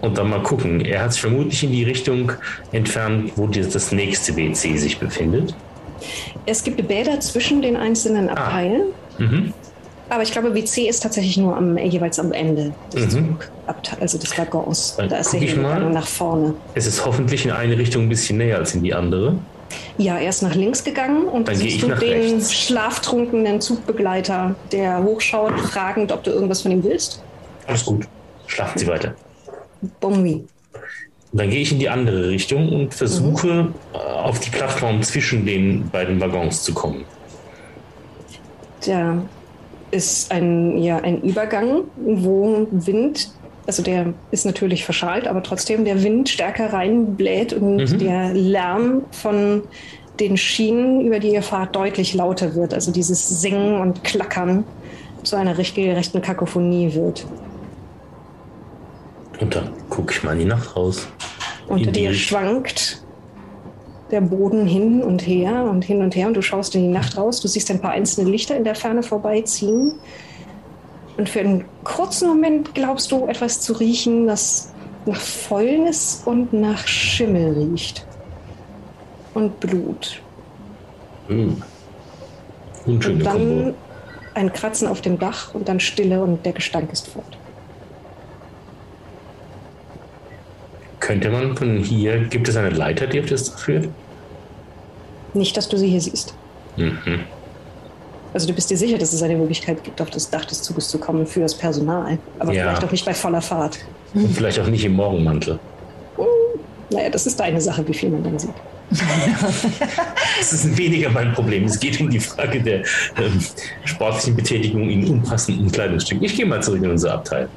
Und 0.00 0.16
dann 0.16 0.30
mal 0.30 0.42
gucken. 0.42 0.80
Er 0.80 1.02
hat 1.02 1.12
sich 1.12 1.20
vermutlich 1.20 1.62
in 1.62 1.72
die 1.72 1.84
Richtung 1.84 2.32
entfernt, 2.72 3.32
wo 3.36 3.46
das 3.46 3.92
nächste 3.92 4.36
WC 4.36 4.76
sich 4.76 4.98
befindet. 4.98 5.54
Es 6.46 6.62
gibt 6.64 6.86
Bäder 6.88 7.20
zwischen 7.20 7.62
den 7.62 7.76
einzelnen 7.76 8.28
Abteilen, 8.28 8.82
Mhm. 9.18 9.52
aber 10.08 10.22
ich 10.22 10.32
glaube, 10.32 10.54
WC 10.54 10.88
ist 10.88 11.02
tatsächlich 11.02 11.36
nur 11.36 11.56
am, 11.56 11.76
jeweils 11.78 12.18
am 12.18 12.32
Ende 12.32 12.72
des 12.92 13.14
Mhm. 13.14 13.36
Also 14.00 14.18
des 14.18 14.36
Waggons. 14.36 14.96
Da 14.96 15.04
ist 15.18 15.32
der. 15.32 15.40
Hingang 15.40 15.92
nach 15.92 16.06
vorne. 16.06 16.54
Es 16.74 16.86
ist 16.86 17.04
hoffentlich 17.06 17.44
in 17.44 17.52
eine 17.52 17.78
Richtung 17.78 18.04
ein 18.04 18.08
bisschen 18.08 18.38
näher 18.38 18.58
als 18.58 18.74
in 18.74 18.82
die 18.82 18.92
andere. 18.92 19.36
Ja, 19.98 20.18
er 20.18 20.28
ist 20.30 20.42
nach 20.42 20.54
links 20.56 20.82
gegangen 20.82 21.26
und 21.28 21.46
Dann 21.46 21.54
siehst 21.54 21.76
ich 21.76 21.80
du 21.82 21.86
nach 21.88 22.00
den 22.00 22.10
rechts. 22.32 22.52
schlaftrunkenen 22.52 23.60
Zugbegleiter, 23.60 24.56
der 24.72 25.02
hochschaut, 25.04 25.58
fragend, 25.60 26.10
ob 26.10 26.24
du 26.24 26.32
irgendwas 26.32 26.62
von 26.62 26.72
ihm 26.72 26.82
willst. 26.82 27.22
Alles 27.68 27.84
gut. 27.84 28.08
Schlafen 28.48 28.78
Sie 28.78 28.88
weiter. 28.88 29.14
Bombi. 30.00 30.44
Und 31.32 31.40
dann 31.40 31.50
gehe 31.50 31.60
ich 31.60 31.70
in 31.72 31.78
die 31.78 31.88
andere 31.88 32.28
Richtung 32.28 32.68
und 32.72 32.94
versuche 32.94 33.68
äh, 33.92 33.96
auf 33.96 34.40
die 34.40 34.50
Plattform 34.50 35.02
zwischen 35.02 35.46
den 35.46 35.88
beiden 35.90 36.20
Waggons 36.20 36.64
zu 36.64 36.74
kommen. 36.74 37.04
Da 38.84 39.22
ist 39.90 40.32
ein, 40.32 40.78
ja, 40.78 40.98
ein 40.98 41.22
Übergang, 41.22 41.82
wo 41.96 42.66
Wind 42.70 43.30
Also 43.66 43.82
der 43.82 44.14
ist 44.30 44.46
natürlich 44.46 44.84
verschalt, 44.84 45.28
aber 45.28 45.42
trotzdem 45.42 45.84
der 45.84 46.02
Wind 46.02 46.28
stärker 46.28 46.72
reinbläht 46.72 47.52
und 47.52 47.76
mhm. 47.76 47.98
der 47.98 48.32
Lärm 48.32 49.02
von 49.10 49.62
den 50.18 50.36
Schienen, 50.36 51.06
über 51.06 51.18
die 51.18 51.32
ihr 51.32 51.42
fahrt, 51.42 51.76
deutlich 51.76 52.14
lauter 52.14 52.54
wird. 52.54 52.74
Also 52.74 52.92
dieses 52.92 53.40
Singen 53.40 53.80
und 53.80 54.02
Klackern 54.04 54.64
zu 55.22 55.36
einer 55.36 55.56
regelrechten 55.56 56.20
Kakophonie 56.22 56.94
wird. 56.94 57.26
Und 59.40 59.54
dann 59.54 59.70
gucke 59.88 60.12
ich 60.12 60.22
mal 60.22 60.32
in 60.32 60.40
die 60.40 60.44
Nacht 60.44 60.76
raus. 60.76 61.08
Unter 61.68 61.90
dir 61.90 62.12
schwankt 62.12 63.02
der 64.10 64.20
Boden 64.20 64.66
hin 64.66 65.02
und 65.02 65.26
her 65.26 65.64
und 65.70 65.84
hin 65.84 66.02
und 66.02 66.14
her 66.16 66.26
und 66.26 66.36
du 66.36 66.42
schaust 66.42 66.74
in 66.74 66.82
die 66.82 66.88
Nacht 66.88 67.16
raus. 67.16 67.40
Du 67.40 67.48
siehst 67.48 67.70
ein 67.70 67.80
paar 67.80 67.92
einzelne 67.92 68.28
Lichter 68.28 68.56
in 68.56 68.64
der 68.64 68.74
Ferne 68.74 69.02
vorbeiziehen. 69.02 69.94
Und 71.16 71.28
für 71.28 71.40
einen 71.40 71.64
kurzen 71.84 72.28
Moment 72.28 72.74
glaubst 72.74 73.12
du 73.12 73.26
etwas 73.26 73.60
zu 73.60 73.74
riechen, 73.74 74.26
das 74.26 74.72
nach 75.06 75.20
Fäulnis 75.20 76.22
und 76.24 76.52
nach 76.52 76.86
Schimmel 76.86 77.52
riecht. 77.58 78.06
Und 79.34 79.58
Blut. 79.60 80.20
Unschöne 81.28 81.58
und 82.86 83.24
dann 83.24 83.36
Kombo. 83.36 83.74
ein 84.34 84.52
Kratzen 84.52 84.88
auf 84.88 85.00
dem 85.00 85.18
Dach 85.18 85.54
und 85.54 85.68
dann 85.68 85.78
Stille 85.78 86.22
und 86.22 86.44
der 86.44 86.52
Gestank 86.52 86.92
ist 86.92 87.08
fort. 87.08 87.38
Könnte 91.10 91.28
man 91.28 91.56
von 91.56 91.78
hier, 91.78 92.20
gibt 92.20 92.48
es 92.48 92.56
eine 92.56 92.70
Leiter, 92.70 93.04
die 93.08 93.18
auf 93.18 93.26
das 93.26 93.48
führt? 93.48 93.88
Nicht, 95.34 95.56
dass 95.56 95.68
du 95.68 95.76
sie 95.76 95.88
hier 95.88 96.00
siehst. 96.00 96.34
Mhm. 96.76 97.24
Also 98.32 98.46
du 98.46 98.52
bist 98.52 98.70
dir 98.70 98.76
sicher, 98.76 98.96
dass 98.96 99.12
es 99.12 99.20
eine 99.20 99.34
Möglichkeit 99.34 99.82
gibt, 99.82 100.00
auf 100.00 100.10
das 100.10 100.30
Dach 100.30 100.44
des 100.44 100.62
Zuges 100.62 100.86
zu 100.86 100.98
kommen 101.00 101.26
für 101.26 101.40
das 101.40 101.58
Personal. 101.58 102.16
Aber 102.38 102.52
Ja. 102.52 102.62
vielleicht 102.62 102.84
auch 102.84 102.92
nicht 102.92 103.04
bei 103.04 103.12
voller 103.12 103.42
Fahrt. 103.42 103.80
Und 104.14 104.32
vielleicht 104.32 104.60
auch 104.60 104.68
nicht 104.68 104.84
im 104.84 104.92
Morgenmantel. 104.92 105.58
Naja, 106.92 107.10
das 107.10 107.26
ist 107.26 107.40
deine 107.40 107.60
Sache, 107.60 107.84
wie 107.88 107.94
viel 107.94 108.10
man 108.10 108.22
dann 108.22 108.38
sieht. 108.38 108.54
Das 110.38 110.52
ist 110.52 110.78
weniger 110.78 111.10
mein 111.10 111.32
Problem. 111.32 111.64
Es 111.64 111.80
geht 111.80 112.00
um 112.00 112.08
die 112.08 112.20
Frage 112.20 112.62
der 112.62 112.84
ähm, 113.16 113.44
sportlichen 113.84 114.36
Betätigung 114.36 114.88
in 114.88 115.08
unpassenden 115.10 115.72
Kleidungsstücken. 115.72 116.22
Ich 116.24 116.36
gehe 116.36 116.46
mal 116.46 116.62
zurück 116.62 116.82
in 116.84 116.90
unser 116.90 117.14
Abteil. 117.14 117.48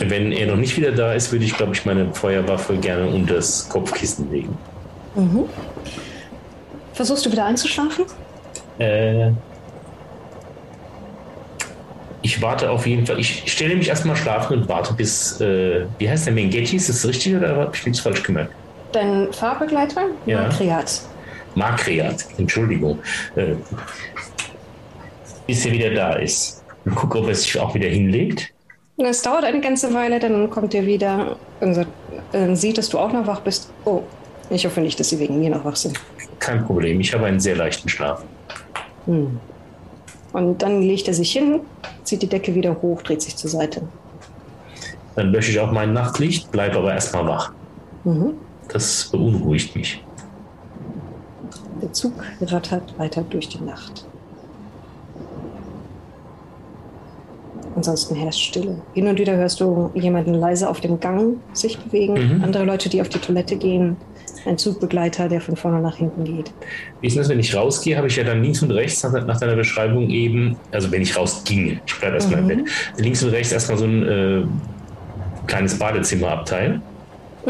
Wenn 0.00 0.32
er 0.32 0.48
noch 0.48 0.56
nicht 0.56 0.76
wieder 0.76 0.92
da 0.92 1.12
ist, 1.12 1.32
würde 1.32 1.44
ich, 1.44 1.56
glaube 1.56 1.74
ich, 1.74 1.84
meine 1.84 2.12
Feuerwaffe 2.12 2.76
gerne 2.76 3.06
unter 3.06 3.34
das 3.34 3.68
Kopfkissen 3.68 4.30
legen. 4.30 4.56
Versuchst 6.92 7.26
du 7.26 7.32
wieder 7.32 7.44
einzuschlafen? 7.44 8.04
Äh, 8.78 9.30
ich 12.22 12.42
warte 12.42 12.70
auf 12.70 12.86
jeden 12.86 13.06
Fall. 13.06 13.18
Ich 13.18 13.50
stelle 13.50 13.76
mich 13.76 13.88
erstmal 13.88 14.16
schlafen 14.16 14.58
und 14.58 14.68
warte 14.68 14.92
bis, 14.94 15.40
äh, 15.40 15.86
wie 15.98 16.08
heißt 16.08 16.26
der 16.26 16.32
Mengetti? 16.32 16.76
Ist 16.76 16.88
das 16.88 17.06
richtig 17.06 17.36
oder 17.36 17.56
habe 17.56 17.70
ich 17.74 17.86
nichts 17.86 18.00
falsch 18.00 18.22
gemerkt? 18.22 18.52
Dein 18.92 19.32
Fahrbegleiter? 19.32 20.06
Ja. 20.26 20.42
Makriat. 20.42 21.02
Makriat, 21.54 22.26
Entschuldigung. 22.38 22.98
Äh, 23.36 23.54
bis 25.46 25.64
er 25.64 25.72
wieder 25.72 25.90
da 25.90 26.14
ist. 26.14 26.64
Und 26.84 26.94
gucke, 26.94 27.18
ob 27.18 27.28
er 27.28 27.34
sich 27.34 27.58
auch 27.58 27.74
wieder 27.74 27.88
hinlegt. 27.88 28.52
Es 28.98 29.20
dauert 29.20 29.44
eine 29.44 29.60
ganze 29.60 29.92
Weile, 29.92 30.18
dann 30.18 30.48
kommt 30.48 30.74
er 30.74 30.86
wieder 30.86 31.36
und 31.60 31.74
sagt, 31.74 31.90
äh, 32.32 32.54
sieht, 32.54 32.78
dass 32.78 32.88
du 32.88 32.98
auch 32.98 33.12
noch 33.12 33.26
wach 33.26 33.40
bist. 33.40 33.70
Oh, 33.84 34.02
ich 34.48 34.64
hoffe 34.64 34.80
nicht, 34.80 34.98
dass 34.98 35.10
sie 35.10 35.18
wegen 35.18 35.38
mir 35.38 35.50
noch 35.50 35.64
wach 35.64 35.76
sind. 35.76 36.00
Kein 36.38 36.64
Problem, 36.64 37.00
ich 37.00 37.12
habe 37.12 37.26
einen 37.26 37.40
sehr 37.40 37.56
leichten 37.56 37.88
Schlaf. 37.88 38.24
Und 40.32 40.62
dann 40.62 40.80
legt 40.80 41.08
er 41.08 41.14
sich 41.14 41.32
hin, 41.32 41.60
zieht 42.04 42.22
die 42.22 42.26
Decke 42.26 42.54
wieder 42.54 42.80
hoch, 42.80 43.02
dreht 43.02 43.20
sich 43.20 43.36
zur 43.36 43.50
Seite. 43.50 43.82
Dann 45.14 45.30
lösche 45.30 45.50
ich 45.50 45.60
auch 45.60 45.72
mein 45.72 45.92
Nachtlicht, 45.92 46.50
bleibe 46.50 46.78
aber 46.78 46.92
erstmal 46.94 47.26
wach. 47.26 47.52
Das 48.68 49.08
beunruhigt 49.10 49.76
mich. 49.76 50.02
Der 51.82 51.92
Zug 51.92 52.12
rattert 52.40 52.98
weiter 52.98 53.22
durch 53.28 53.48
die 53.48 53.62
Nacht. 53.62 54.06
Ansonsten 57.76 58.16
herrscht 58.16 58.40
Stille. 58.40 58.80
Hin 58.94 59.06
und 59.06 59.18
wieder 59.18 59.36
hörst 59.36 59.60
du 59.60 59.90
jemanden 59.94 60.34
leise 60.34 60.68
auf 60.68 60.80
dem 60.80 60.98
Gang 60.98 61.36
sich 61.52 61.78
bewegen, 61.78 62.42
andere 62.42 62.64
Leute, 62.64 62.88
die 62.88 63.02
auf 63.02 63.10
die 63.10 63.18
Toilette 63.18 63.56
gehen, 63.56 63.96
ein 64.46 64.56
Zugbegleiter, 64.56 65.28
der 65.28 65.40
von 65.40 65.56
vorne 65.56 65.80
nach 65.80 65.96
hinten 65.96 66.24
geht. 66.24 66.52
Wie 67.00 67.08
ist 67.08 67.16
das, 67.16 67.28
wenn 67.28 67.38
ich 67.38 67.54
rausgehe, 67.54 67.96
habe 67.96 68.06
ich 68.06 68.16
ja 68.16 68.24
dann 68.24 68.42
links 68.42 68.62
und 68.62 68.70
rechts 68.70 69.02
nach, 69.02 69.38
deiner 69.38 69.56
Beschreibung 69.56 70.08
eben, 70.08 70.56
also 70.72 70.90
wenn 70.90 71.02
ich 71.02 71.16
rausginge, 71.16 71.80
ich 71.86 71.98
bleibe 71.98 72.14
erstmal 72.14 72.40
im 72.40 72.48
Bett, 72.48 72.58
links 72.96 73.22
und 73.22 73.30
rechts 73.30 73.52
erstmal 73.52 73.78
so 73.78 73.84
ein 73.84 74.08
äh, 74.08 74.44
kleines 75.46 75.78
Badezimmerabteil 75.78 76.80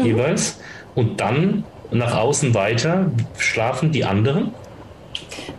jeweils. 0.03 0.59
Und 0.95 1.19
dann 1.19 1.63
nach 1.91 2.17
außen 2.17 2.53
weiter 2.53 3.11
schlafen 3.37 3.91
die 3.91 4.03
anderen. 4.03 4.51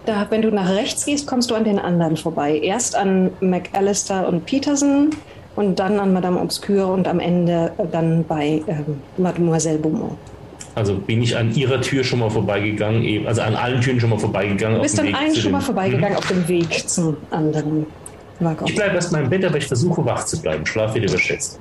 Da, 0.06 0.26
wenn 0.30 0.42
du 0.42 0.50
nach 0.50 0.70
rechts 0.70 1.04
gehst, 1.04 1.26
kommst 1.26 1.50
du 1.50 1.54
an 1.54 1.64
den 1.64 1.78
anderen 1.78 2.16
vorbei. 2.16 2.58
Erst 2.58 2.96
an 2.96 3.30
McAllister 3.40 4.28
und 4.28 4.46
Peterson 4.46 5.10
und 5.56 5.78
dann 5.78 5.98
an 5.98 6.12
Madame 6.12 6.40
Obscure 6.40 6.86
und 6.86 7.08
am 7.08 7.20
Ende 7.20 7.72
äh, 7.78 7.84
dann 7.90 8.24
bei 8.24 8.62
ähm, 8.66 9.00
Mademoiselle 9.16 9.78
Beaumont. 9.78 10.16
Also 10.74 10.94
bin 10.94 11.22
ich 11.22 11.36
an 11.36 11.52
ihrer 11.54 11.80
Tür 11.80 12.04
schon 12.04 12.20
mal 12.20 12.30
vorbeigegangen, 12.30 13.26
also 13.26 13.42
an 13.42 13.56
allen 13.56 13.80
Türen 13.80 13.98
schon 13.98 14.10
mal 14.10 14.18
vorbeigegangen. 14.18 14.76
Du 14.76 14.82
bist 14.82 15.00
an 15.00 15.12
allen 15.12 15.34
schon 15.34 15.50
mal 15.50 15.60
vorbeigegangen 15.60 16.16
auf 16.16 16.28
dem 16.28 16.46
Weg 16.46 16.88
zum 16.88 17.16
anderen 17.30 17.86
Waggon. 18.38 18.68
Ich 18.68 18.76
bleibe 18.76 18.94
erstmal 18.94 19.24
im 19.24 19.30
Bett, 19.30 19.44
aber 19.44 19.56
ich 19.56 19.66
versuche 19.66 20.04
wach 20.04 20.24
zu 20.24 20.40
bleiben. 20.40 20.64
Schlaf 20.64 20.94
wird 20.94 21.10
überschätzt. 21.10 21.58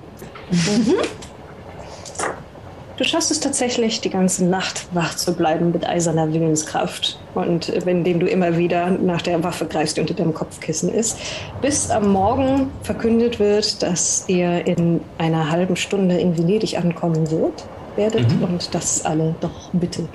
Du 2.98 3.04
schaffst 3.04 3.30
es 3.30 3.40
tatsächlich, 3.40 4.02
die 4.02 4.10
ganze 4.10 4.44
Nacht 4.44 4.88
wach 4.92 5.16
zu 5.16 5.36
bleiben 5.36 5.72
mit 5.72 5.88
eiserner 5.88 6.34
Willenskraft. 6.34 7.20
Und 7.36 7.70
indem 7.70 8.20
du 8.20 8.26
immer 8.26 8.58
wieder 8.58 8.90
nach 8.90 9.22
der 9.22 9.44
Waffe 9.44 9.66
greifst, 9.66 9.98
die 9.98 10.02
unter 10.02 10.16
deinem 10.16 10.34
Kopfkissen 10.34 10.92
ist. 10.92 11.20
Bis 11.62 11.92
am 11.92 12.12
Morgen 12.12 12.72
verkündet 12.82 13.38
wird, 13.38 13.84
dass 13.84 14.26
ihr 14.28 14.66
in 14.66 15.02
einer 15.20 15.52
halben 15.52 15.76
Stunde 15.76 16.18
in 16.18 16.36
Venedig 16.36 16.76
ankommen 16.76 17.30
wird, 17.30 17.66
werdet. 17.98 18.26
Und 18.42 18.74
dass 18.74 19.06
alle 19.06 19.36
doch 19.42 19.70
bitte 19.74 20.10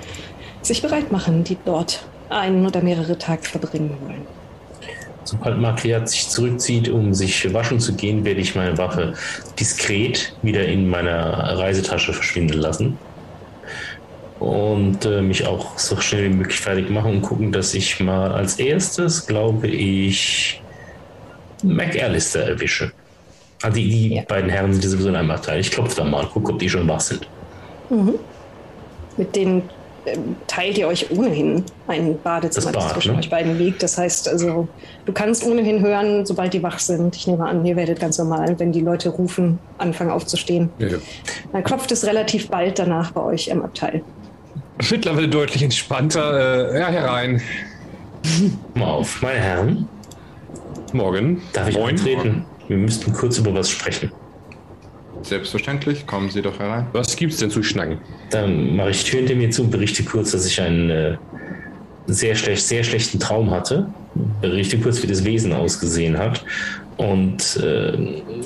sich 0.61 0.81
bereit 0.81 1.09
machen, 1.09 1.45
die 1.45 1.57
dort 1.63 2.05
einen 2.29 2.65
oder 2.65 2.81
mehrere 2.81 3.17
Tage 3.17 3.43
verbringen 3.43 3.97
wollen. 4.05 4.42
Sobald 5.25 5.57
Makriat 5.57 6.09
sich 6.09 6.29
zurückzieht, 6.29 6.89
um 6.89 7.13
sich 7.13 7.53
waschen 7.53 7.79
zu 7.79 7.93
gehen, 7.95 8.25
werde 8.25 8.41
ich 8.41 8.55
meine 8.55 8.77
Waffe 8.77 9.13
diskret 9.59 10.35
wieder 10.41 10.65
in 10.65 10.89
meiner 10.89 11.57
Reisetasche 11.57 12.13
verschwinden 12.13 12.57
lassen. 12.59 12.97
Und 14.39 15.05
äh, 15.05 15.21
mich 15.21 15.45
auch 15.45 15.77
so 15.79 15.95
schnell 16.01 16.25
wie 16.25 16.35
möglich 16.35 16.59
fertig 16.59 16.89
machen 16.89 17.13
und 17.13 17.21
gucken, 17.21 17.51
dass 17.53 17.73
ich 17.73 17.99
mal 18.01 18.31
als 18.33 18.59
erstes, 18.59 19.25
glaube 19.25 19.67
ich, 19.67 20.61
McAllister 21.63 22.41
erwische. 22.41 22.91
Also 23.61 23.75
die, 23.77 23.89
die 23.89 24.15
Ja. 24.15 24.23
beiden 24.23 24.49
Herren 24.49 24.73
sind 24.73 24.81
sowieso 24.83 25.07
in 25.07 25.15
einem 25.15 25.31
Abteil. 25.31 25.61
Ich 25.61 25.71
klopfe 25.71 25.95
da 25.95 26.03
mal, 26.03 26.25
gucke, 26.27 26.51
ob 26.51 26.59
die 26.59 26.69
schon 26.69 26.85
wach 26.89 26.99
sind. 26.99 27.25
Mit 29.15 29.35
denen 29.35 29.61
ähm, 29.61 29.69
teilt 30.47 30.77
ihr 30.77 30.87
euch 30.87 31.11
ohnehin 31.11 31.63
ein 31.87 32.19
Badezimmer, 32.21 32.71
Das 32.71 32.73
das, 32.73 32.83
Bad, 32.85 32.93
zwischen 32.93 33.13
ne? 33.13 33.19
euch 33.19 33.29
beiden 33.29 33.57
liegt. 33.57 33.83
Das 33.83 33.97
heißt 33.97 34.27
also, 34.27 34.67
du 35.05 35.13
kannst 35.13 35.45
ohnehin 35.45 35.81
hören, 35.81 36.25
sobald 36.25 36.53
die 36.53 36.63
wach 36.63 36.79
sind. 36.79 37.15
Ich 37.15 37.27
nehme 37.27 37.45
an, 37.45 37.65
ihr 37.65 37.75
werdet 37.75 37.99
ganz 37.99 38.17
normal, 38.17 38.57
wenn 38.59 38.71
die 38.71 38.81
Leute 38.81 39.09
rufen, 39.09 39.59
anfangen 39.77 40.11
aufzustehen. 40.11 40.69
Ja, 40.79 40.87
ja. 40.87 40.97
Dann 41.51 41.63
klopft 41.63 41.91
es 41.91 42.05
relativ 42.05 42.49
bald 42.49 42.79
danach 42.79 43.11
bei 43.11 43.21
euch 43.21 43.47
im 43.47 43.61
Abteil. 43.63 44.01
Mittlerweile 44.89 45.27
deutlich 45.27 45.63
entspannter. 45.63 46.71
Äh, 46.73 46.79
ja, 46.79 46.87
herein. 46.87 47.41
Mal 48.73 48.85
auf, 48.85 49.21
meine 49.21 49.39
Herren, 49.39 49.87
Morgen. 50.93 51.41
darf 51.51 51.67
ich 51.67 51.75
Moin. 51.77 51.89
eintreten? 51.89 52.45
Wir 52.67 52.77
müssten 52.77 53.11
kurz 53.13 53.37
über 53.37 53.53
was 53.53 53.69
sprechen. 53.69 54.11
Selbstverständlich, 55.23 56.05
kommen 56.05 56.29
Sie 56.29 56.41
doch 56.41 56.59
herein. 56.59 56.87
Was 56.91 57.15
gibt's 57.15 57.37
denn 57.37 57.49
zu 57.49 57.63
schnacken? 57.63 57.97
Dann 58.29 58.75
mache 58.75 58.89
ich 58.91 59.03
Tür 59.05 59.19
hinter 59.19 59.35
mir 59.35 59.49
zu 59.49 59.63
und 59.63 59.71
berichte 59.71 60.03
kurz, 60.03 60.31
dass 60.31 60.45
ich 60.45 60.59
einen 60.61 60.89
äh, 60.89 61.17
sehr, 62.07 62.35
schlecht, 62.35 62.63
sehr 62.67 62.83
schlechten 62.83 63.19
Traum 63.19 63.49
hatte. 63.51 63.87
Berichte 64.41 64.77
kurz, 64.79 65.01
wie 65.01 65.07
das 65.07 65.23
Wesen 65.23 65.53
ausgesehen 65.53 66.17
hat. 66.17 66.43
Und 66.97 67.57
äh, 67.57 67.93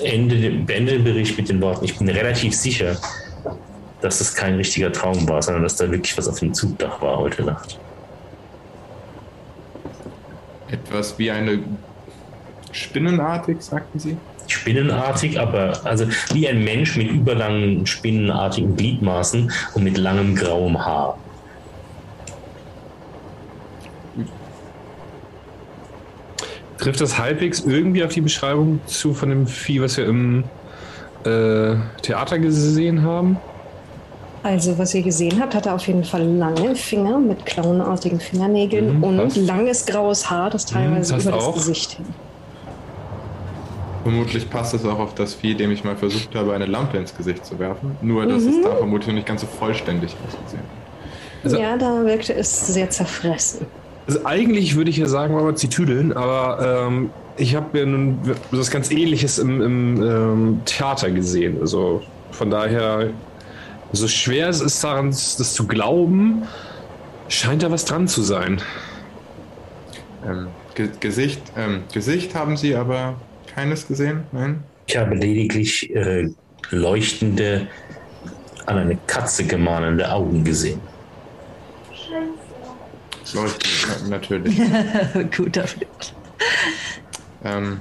ende, 0.04 0.38
den- 0.38 0.66
beende 0.66 0.94
den 0.94 1.04
Bericht 1.04 1.38
mit 1.38 1.50
den 1.50 1.60
Worten, 1.62 1.84
ich 1.84 1.98
bin 1.98 2.08
relativ 2.10 2.54
sicher, 2.56 2.96
dass 4.02 4.22
es 4.22 4.36
kein 4.36 4.56
richtiger 4.56 4.92
Traum 4.92 5.28
war, 5.28 5.42
sondern 5.42 5.64
dass 5.64 5.76
da 5.76 5.90
wirklich 5.92 6.16
was 6.18 6.28
auf 6.30 6.40
dem 6.40 6.54
Zugdach 6.54 7.02
war 7.02 7.18
heute 7.18 7.44
Nacht. 7.44 7.80
Etwas 10.70 11.18
wie 11.18 11.32
eine 11.32 11.60
Spinnenartig, 12.72 13.58
sagten 13.62 13.98
Sie? 14.00 14.18
Spinnenartig, 14.48 15.40
aber 15.40 15.80
also 15.84 16.06
wie 16.34 16.48
ein 16.48 16.64
Mensch 16.64 16.96
mit 16.98 17.12
überlangen 17.12 17.86
spinnenartigen 17.86 18.76
Gliedmaßen 18.76 19.52
und 19.74 19.84
mit 19.84 19.98
langem 19.98 20.36
grauem 20.36 20.84
Haar. 20.84 21.18
Trifft 26.78 27.02
das 27.02 27.18
halbwegs 27.18 27.62
irgendwie 27.62 28.04
auf 28.04 28.14
die 28.14 28.22
Beschreibung 28.22 28.80
zu 28.86 29.14
von 29.14 29.30
dem 29.30 29.48
Vieh, 29.48 29.82
was 29.82 29.98
wir 29.98 30.06
im 30.06 30.44
äh, 31.26 31.76
Theater 32.02 32.40
gesehen 32.40 33.02
haben? 33.04 33.38
Also, 34.44 34.78
was 34.78 34.94
ihr 34.94 35.02
gesehen 35.02 35.42
habt, 35.42 35.56
hat 35.56 35.66
er 35.66 35.76
auf 35.76 35.88
jeden 35.88 36.04
Fall 36.04 36.24
lange 36.24 36.76
Finger 36.76 37.20
mit 37.20 37.46
klauenartigen 37.46 38.20
Fingernägeln 38.20 38.98
Mhm, 38.98 39.04
und 39.04 39.36
langes 39.36 39.86
graues 39.86 40.30
Haar, 40.30 40.52
das 40.52 40.66
teilweise 40.66 41.16
passt 41.16 41.26
über 41.26 41.36
das 41.36 41.46
auch. 41.46 41.54
Gesicht 41.56 41.92
hin. 41.94 42.06
Vermutlich 44.08 44.50
passt 44.50 44.74
es 44.74 44.86
auch 44.86 45.00
auf 45.00 45.16
das 45.16 45.34
Vieh, 45.34 45.54
dem 45.54 45.70
ich 45.70 45.84
mal 45.84 45.98
versucht 45.98 46.34
habe, 46.34 46.54
eine 46.54 46.66
Lampe 46.66 46.96
ins 46.96 47.14
Gesicht 47.14 47.46
zu 47.46 47.60
werfen. 47.60 47.98
Nur, 48.02 48.26
dass 48.26 48.44
Mhm. 48.44 48.50
es 48.52 48.62
da 48.64 48.74
vermutlich 48.78 49.08
noch 49.10 49.16
nicht 49.16 49.28
ganz 49.28 49.42
so 49.42 49.48
vollständig 49.48 50.16
ausgesehen 50.26 50.62
hat. 50.64 51.44
Also- 51.44 51.58
ja, 51.58 51.76
da 51.76 52.06
wirkte 52.06 52.34
es 52.34 52.68
sehr 52.74 52.90
zerfressen. 52.90 53.66
Also 54.08 54.26
eigentlich 54.26 54.78
würde 54.78 54.90
ich 54.92 54.96
ja 54.96 55.08
sagen, 55.08 55.34
wollen 55.34 55.48
wir 55.48 55.58
sie 55.58 55.68
tüdeln, 55.68 56.14
aber 56.14 56.86
ähm, 56.88 57.10
ich 57.36 57.54
habe 57.54 57.78
ja 57.80 57.86
nun 57.86 58.18
was 58.52 58.72
ganz 58.72 58.92
ähnliches 58.92 59.40
im, 59.40 59.62
im 59.62 60.02
ähm, 60.02 60.62
Theater 60.64 61.12
gesehen. 61.12 61.58
Also 61.60 62.02
von 62.32 62.50
daher, 62.50 63.10
so 63.92 64.08
schwer 64.08 64.48
es 64.48 64.62
ist 64.62 64.82
daran, 64.86 65.10
das 65.10 65.54
zu 65.54 65.68
glauben, 65.68 66.44
scheint 67.28 67.62
da 67.62 67.72
was 67.72 67.84
dran 67.84 68.08
zu 68.08 68.22
sein. 68.22 68.62
Ähm, 70.26 70.48
Ge 70.76 70.88
Gesicht, 71.02 71.42
ähm, 71.58 71.82
Gesicht 71.92 72.36
haben 72.36 72.56
Sie 72.56 72.74
aber 72.74 73.16
keines 73.58 73.88
gesehen? 73.88 74.24
Nein? 74.32 74.64
Ich 74.86 74.96
habe 74.98 75.16
lediglich 75.16 75.94
äh, 75.96 76.30
leuchtende, 76.70 77.68
an 78.68 78.78
eine 78.78 78.98
Katze 79.08 79.46
gemahnende 79.46 80.12
Augen 80.12 80.44
gesehen. 80.44 80.80
Leuchten, 83.34 83.72
na, 84.04 84.10
natürlich. 84.10 84.62
Guter 85.36 85.66
Film. 85.68 85.90
ähm, 87.44 87.80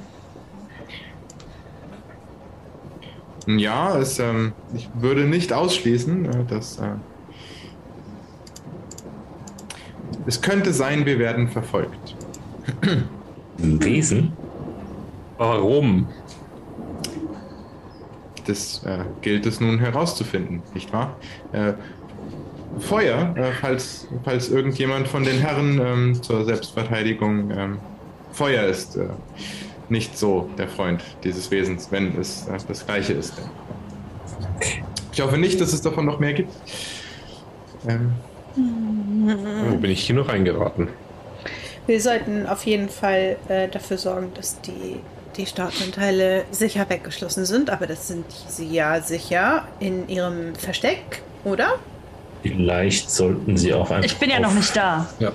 ja, 3.46 3.98
es, 3.98 4.18
ähm, 4.18 4.54
ich 4.74 4.88
würde 4.94 5.24
nicht 5.24 5.52
ausschließen, 5.52 6.24
äh, 6.24 6.44
dass 6.46 6.78
äh, 6.78 6.94
es 10.26 10.40
könnte 10.40 10.72
sein, 10.72 11.04
wir 11.04 11.18
werden 11.18 11.48
verfolgt. 11.48 12.16
Ein 13.58 13.84
Wesen? 13.84 14.32
Warum? 15.38 16.08
Das 18.46 18.84
äh, 18.84 19.04
gilt 19.22 19.44
es 19.46 19.60
nun 19.60 19.78
herauszufinden, 19.78 20.62
nicht 20.72 20.92
wahr? 20.92 21.16
Äh, 21.52 21.72
Feuer, 22.78 23.34
äh, 23.36 23.52
falls, 23.60 24.06
falls 24.24 24.48
irgendjemand 24.48 25.08
von 25.08 25.24
den 25.24 25.38
Herren 25.38 25.80
ähm, 25.80 26.22
zur 26.22 26.44
Selbstverteidigung 26.44 27.50
ähm, 27.50 27.78
Feuer 28.32 28.64
ist 28.64 28.96
äh, 28.96 29.08
nicht 29.88 30.16
so 30.16 30.50
der 30.58 30.68
Freund 30.68 31.02
dieses 31.24 31.50
Wesens, 31.50 31.88
wenn 31.90 32.18
es 32.20 32.46
äh, 32.46 32.58
das 32.68 32.84
gleiche 32.84 33.14
ist. 33.14 33.34
Ich 35.12 35.20
hoffe 35.20 35.38
nicht, 35.38 35.60
dass 35.60 35.72
es 35.72 35.80
davon 35.80 36.04
noch 36.04 36.18
mehr 36.20 36.34
gibt. 36.34 36.52
Ähm, 37.88 38.12
Wo 38.54 39.76
bin 39.76 39.90
ich 39.90 40.02
hier 40.04 40.14
noch 40.14 40.28
reingeraten? 40.28 40.88
Wir 41.86 42.00
sollten 42.00 42.46
auf 42.46 42.64
jeden 42.66 42.88
Fall 42.88 43.36
äh, 43.48 43.68
dafür 43.68 43.96
sorgen, 43.96 44.32
dass 44.34 44.60
die, 44.60 45.00
die 45.36 45.46
Startanteile 45.46 46.44
sicher 46.50 46.88
weggeschlossen 46.88 47.44
sind. 47.44 47.70
Aber 47.70 47.86
das 47.86 48.08
sind 48.08 48.24
sie 48.48 48.66
ja 48.68 49.00
sicher 49.00 49.64
in 49.80 50.08
ihrem 50.08 50.54
Versteck, 50.54 51.22
oder? 51.44 51.74
Vielleicht 52.42 53.10
sollten 53.10 53.56
Sie 53.56 53.74
auch 53.74 53.90
einfach. 53.90 54.04
Ich 54.04 54.16
bin 54.16 54.30
ja 54.30 54.38
noch 54.40 54.54
nicht 54.54 54.76
da. 54.76 55.08
Ja. 55.18 55.32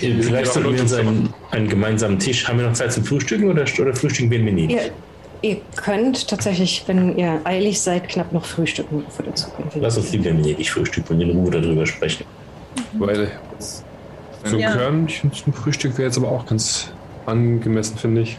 Äh, 0.00 0.20
Vielleicht 0.20 0.52
sollten 0.52 0.74
wir 0.74 0.80
uns 0.80 0.92
einen, 0.92 1.32
einen 1.50 1.68
gemeinsamen 1.68 2.18
Tisch. 2.18 2.48
Haben 2.48 2.58
wir 2.58 2.66
noch 2.66 2.72
Zeit 2.72 2.92
zum 2.92 3.04
Frühstücken 3.04 3.48
oder, 3.50 3.64
oder 3.80 3.94
frühstücken 3.94 4.30
wir 4.30 4.40
nicht? 4.52 4.70
Ihr, 4.70 4.90
ihr 5.42 5.60
könnt 5.76 6.26
tatsächlich, 6.28 6.82
wenn 6.86 7.16
ihr 7.16 7.40
eilig 7.44 7.80
seid, 7.80 8.08
knapp 8.08 8.32
noch 8.32 8.44
frühstücken, 8.44 9.04
bevor 9.04 9.26
ihr 9.26 9.30
dazu 9.30 9.48
könnt. 9.50 9.72
Lass 9.76 9.96
uns 9.96 10.10
lieber 10.12 10.30
nicht 10.30 10.70
frühstücken 10.70 11.14
und 11.14 11.20
in 11.20 11.30
Ruhe 11.30 11.50
darüber 11.50 11.86
sprechen. 11.86 12.24
Weil 12.94 13.30
so 14.44 14.56
Ja. 14.56 14.72
Körnchen 14.72 15.32
zum 15.32 15.52
Frühstück 15.52 15.98
wäre 15.98 16.08
jetzt 16.08 16.18
aber 16.18 16.30
auch 16.30 16.46
ganz 16.46 16.90
angemessen, 17.26 17.98
finde 17.98 18.22
ich. 18.22 18.38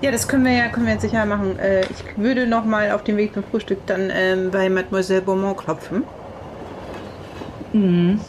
Ja, 0.00 0.12
das 0.12 0.28
können 0.28 0.44
wir 0.44 0.52
ja 0.52 0.68
können 0.68 0.86
wir 0.86 0.92
jetzt 0.92 1.02
sicher 1.02 1.26
machen. 1.26 1.58
Äh, 1.58 1.80
ich 1.80 2.16
würde 2.16 2.46
noch 2.46 2.64
mal 2.64 2.92
auf 2.92 3.02
dem 3.02 3.16
Weg 3.16 3.34
zum 3.34 3.42
Frühstück 3.42 3.84
dann 3.86 4.10
ähm, 4.14 4.50
bei 4.50 4.68
Mademoiselle 4.68 5.22
Beaumont 5.22 5.58
klopfen. 5.58 6.04
Mhm. 7.72 8.20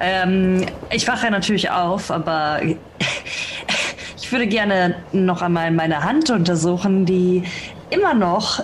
Ähm, 0.00 0.66
ich 0.90 1.08
wache 1.08 1.30
natürlich 1.30 1.70
auf, 1.70 2.10
aber 2.10 2.60
ich 4.16 4.30
würde 4.32 4.46
gerne 4.46 4.96
noch 5.12 5.40
einmal 5.40 5.70
meine 5.70 6.04
Hand 6.04 6.28
untersuchen, 6.28 7.06
die 7.06 7.44
immer 7.88 8.12
noch 8.12 8.62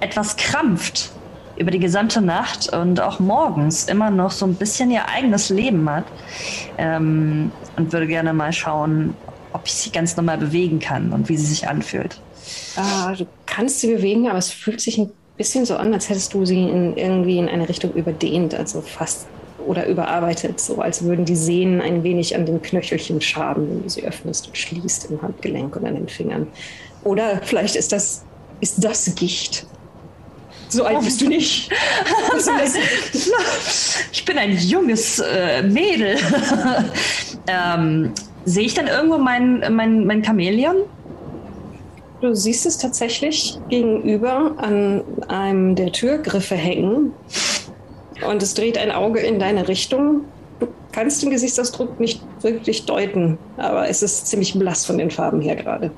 etwas 0.00 0.36
krampft 0.36 1.10
über 1.58 1.70
die 1.70 1.78
gesamte 1.78 2.22
Nacht 2.22 2.72
und 2.72 3.00
auch 3.00 3.18
morgens 3.18 3.84
immer 3.84 4.10
noch 4.10 4.30
so 4.30 4.46
ein 4.46 4.54
bisschen 4.54 4.90
ihr 4.90 5.08
eigenes 5.08 5.50
Leben 5.50 5.88
hat. 5.90 6.04
Ähm, 6.78 7.50
und 7.76 7.92
würde 7.92 8.06
gerne 8.06 8.32
mal 8.32 8.52
schauen, 8.52 9.14
ob 9.56 9.66
ich 9.66 9.74
sie 9.74 9.90
ganz 9.90 10.16
normal 10.16 10.38
bewegen 10.38 10.78
kann 10.78 11.12
und 11.12 11.28
wie 11.28 11.36
sie 11.36 11.46
sich 11.46 11.68
anfühlt. 11.68 12.20
Ah, 12.76 13.14
du 13.14 13.26
kannst 13.46 13.80
sie 13.80 13.92
bewegen, 13.92 14.28
aber 14.28 14.38
es 14.38 14.50
fühlt 14.50 14.80
sich 14.80 14.98
ein 14.98 15.10
bisschen 15.36 15.64
so 15.64 15.76
an, 15.76 15.92
als 15.92 16.08
hättest 16.08 16.32
du 16.34 16.44
sie 16.44 16.62
in, 16.62 16.96
irgendwie 16.96 17.38
in 17.38 17.48
eine 17.48 17.68
Richtung 17.68 17.92
überdehnt, 17.94 18.54
also 18.54 18.80
fast 18.80 19.26
oder 19.66 19.86
überarbeitet, 19.86 20.60
so 20.60 20.80
als 20.80 21.02
würden 21.02 21.24
die 21.24 21.34
Sehnen 21.34 21.80
ein 21.80 22.04
wenig 22.04 22.36
an 22.36 22.46
den 22.46 22.62
Knöchelchen 22.62 23.20
schaben, 23.20 23.68
wenn 23.68 23.82
du 23.82 23.88
sie 23.88 24.04
öffnest 24.04 24.46
und 24.46 24.56
schließt 24.56 25.10
im 25.10 25.20
Handgelenk 25.22 25.74
und 25.74 25.84
an 25.86 25.94
den 25.94 26.08
Fingern. 26.08 26.46
Oder 27.02 27.40
vielleicht 27.42 27.74
ist 27.76 27.92
das, 27.92 28.24
ist 28.60 28.84
das 28.84 29.14
Gicht. 29.16 29.66
So 30.68 30.84
alt 30.84 31.00
bist 31.02 31.20
du 31.20 31.28
nicht. 31.28 31.70
Ich 34.12 34.24
bin 34.24 34.38
ein 34.38 34.56
junges 34.58 35.20
äh, 35.20 35.62
Mädel. 35.62 36.16
ähm, 37.46 38.12
Sehe 38.44 38.64
ich 38.64 38.74
dann 38.74 38.86
irgendwo 38.86 39.18
mein, 39.18 39.64
mein, 39.70 40.06
mein 40.06 40.24
Chamäleon? 40.24 40.76
Du 42.20 42.32
siehst 42.32 42.64
es 42.64 42.78
tatsächlich 42.78 43.58
gegenüber 43.68 44.54
an 44.56 45.02
einem 45.26 45.74
der 45.74 45.90
Türgriffe 45.90 46.54
hängen 46.54 47.12
und 48.26 48.42
es 48.42 48.54
dreht 48.54 48.78
ein 48.78 48.92
Auge 48.92 49.18
in 49.18 49.40
deine 49.40 49.66
Richtung. 49.66 50.26
Du 50.60 50.68
kannst 50.92 51.22
den 51.22 51.30
Gesichtsausdruck 51.30 51.98
nicht 51.98 52.22
wirklich 52.40 52.86
deuten, 52.86 53.36
aber 53.56 53.88
es 53.88 54.02
ist 54.02 54.28
ziemlich 54.28 54.56
blass 54.56 54.86
von 54.86 54.96
den 54.96 55.10
Farben 55.10 55.40
her 55.40 55.56
gerade. 55.56 55.90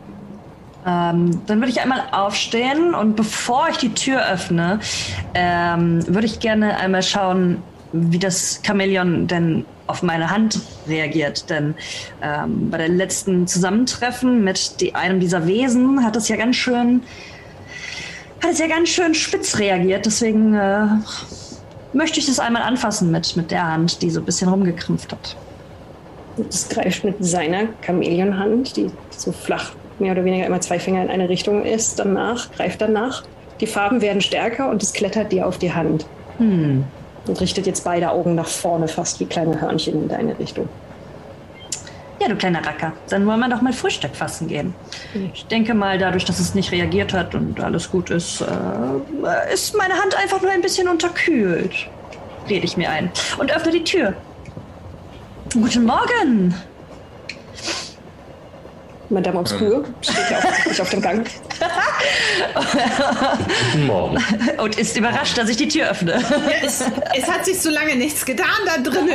Ähm, 0.89 1.43
dann 1.47 1.59
würde 1.61 1.71
ich 1.71 1.83
einmal 1.83 2.03
aufstehen 2.13 2.95
und 2.95 3.15
bevor 3.15 3.69
ich 3.71 3.77
die 3.77 3.93
Tür 3.93 4.27
öffne, 4.27 4.81
ähm, 5.35 6.03
würde 6.07 6.27
ich 6.27 6.41
gerne 6.41 6.79
einmal 6.79 7.03
schauen, 7.03 7.63
wie 7.93 8.19
das 8.19 8.61
Chamäleon 8.65 9.27
denn 9.27 9.67
auf 9.87 10.03
meine 10.03 10.31
Hand 10.31 10.61
reagiert. 10.87 11.51
Denn 11.51 11.75
ähm, 12.23 12.71
bei 12.71 12.79
der 12.79 12.89
letzten 12.89 13.47
Zusammentreffen 13.47 14.43
mit 14.43 14.81
die, 14.81 14.95
einem 14.95 15.21
dieser 15.21 15.47
Wesen 15.47 16.05
hat 16.05 16.17
es 16.17 16.29
ja 16.29 16.37
ganz 16.37 16.57
schön, 16.57 17.03
hat 18.43 18.53
es 18.53 18.59
ja 18.59 18.67
ganz 18.67 18.89
schön 18.89 19.15
spitz 19.15 19.59
reagiert. 19.59 20.07
Deswegen 20.07 20.55
äh, 20.55 20.87
möchte 21.93 22.19
ich 22.19 22.27
das 22.27 22.39
einmal 22.39 22.63
anfassen 22.63 23.11
mit, 23.11 23.37
mit 23.37 23.51
der 23.51 23.67
Hand, 23.67 24.01
die 24.01 24.09
so 24.09 24.21
ein 24.21 24.25
bisschen 24.25 24.49
rumgekrampft 24.49 25.13
hat. 25.13 25.37
Es 26.49 26.69
greift 26.69 27.05
mit 27.05 27.17
seiner 27.23 27.65
Chamäleonhand, 27.85 28.77
die 28.77 28.91
so 29.11 29.33
flach 29.33 29.73
mehr 30.01 30.13
oder 30.13 30.25
weniger 30.25 30.47
immer 30.47 30.61
zwei 30.61 30.79
Finger 30.79 31.03
in 31.03 31.11
eine 31.11 31.29
Richtung 31.29 31.65
ist, 31.65 31.99
danach, 31.99 32.51
greift 32.53 32.81
danach. 32.81 33.23
Die 33.61 33.67
Farben 33.67 34.01
werden 34.01 34.21
stärker 34.21 34.71
und 34.71 34.83
es 34.83 34.93
klettert 34.93 35.33
dir 35.33 35.47
auf 35.47 35.59
die 35.59 35.73
Hand. 35.73 36.07
Hm. 36.39 36.85
Und 37.27 37.41
richtet 37.41 37.67
jetzt 37.67 37.85
beide 37.85 38.11
Augen 38.11 38.35
nach 38.35 38.47
vorne, 38.47 38.89
fast 38.89 39.21
wie 39.21 39.27
kleine 39.27 39.61
Hörnchen 39.61 40.03
in 40.03 40.09
deine 40.09 40.39
Richtung. 40.39 40.69
Ja, 42.21 42.29
du 42.29 42.37
kleiner 42.37 42.65
Racker. 42.67 42.93
Dann 43.11 43.27
wollen 43.27 43.39
wir 43.39 43.49
doch 43.49 43.61
mal 43.63 43.73
Frühstück 43.73 44.15
fassen 44.17 44.49
gehen. 44.49 44.75
Ich 45.33 45.47
denke 45.47 45.73
mal, 45.75 45.99
dadurch, 45.99 46.25
dass 46.25 46.41
es 46.41 46.55
nicht 46.55 46.73
reagiert 46.73 47.13
hat 47.13 47.35
und 47.35 47.61
alles 47.61 47.91
gut 47.91 48.11
ist, 48.11 48.41
äh, 48.41 49.53
ist 49.53 49.77
meine 49.77 49.95
Hand 49.95 50.17
einfach 50.17 50.41
nur 50.43 50.51
ein 50.51 50.61
bisschen 50.61 50.89
unterkühlt. 50.89 51.73
Rede 52.49 52.65
ich 52.65 52.77
mir 52.77 52.91
ein. 52.91 53.11
Und 53.39 53.55
öffne 53.55 53.71
die 53.71 53.85
Tür. 53.85 54.15
Guten 55.53 55.85
Morgen. 55.85 56.55
Madame 59.11 59.39
Obscure 59.39 59.85
steht 60.03 60.31
ja 60.31 60.39
auch 60.39 60.67
nicht 60.67 60.81
auf 60.81 60.91
dem 60.91 61.01
Gang. 61.01 61.27
Guten 63.73 63.87
Morgen. 63.87 64.19
Und 64.59 64.79
ist 64.79 64.97
überrascht, 64.97 65.39
dass 65.39 65.49
ich 65.49 65.57
die 65.57 65.69
Tür 65.69 65.91
öffne. 65.91 66.23
Es, 66.63 66.83
es 67.17 67.31
hat 67.31 67.45
sich 67.45 67.61
so 67.61 67.71
lange 67.71 67.97
nichts 67.97 68.25
getan 68.27 68.47
da 68.67 68.79
drinnen. 68.79 69.09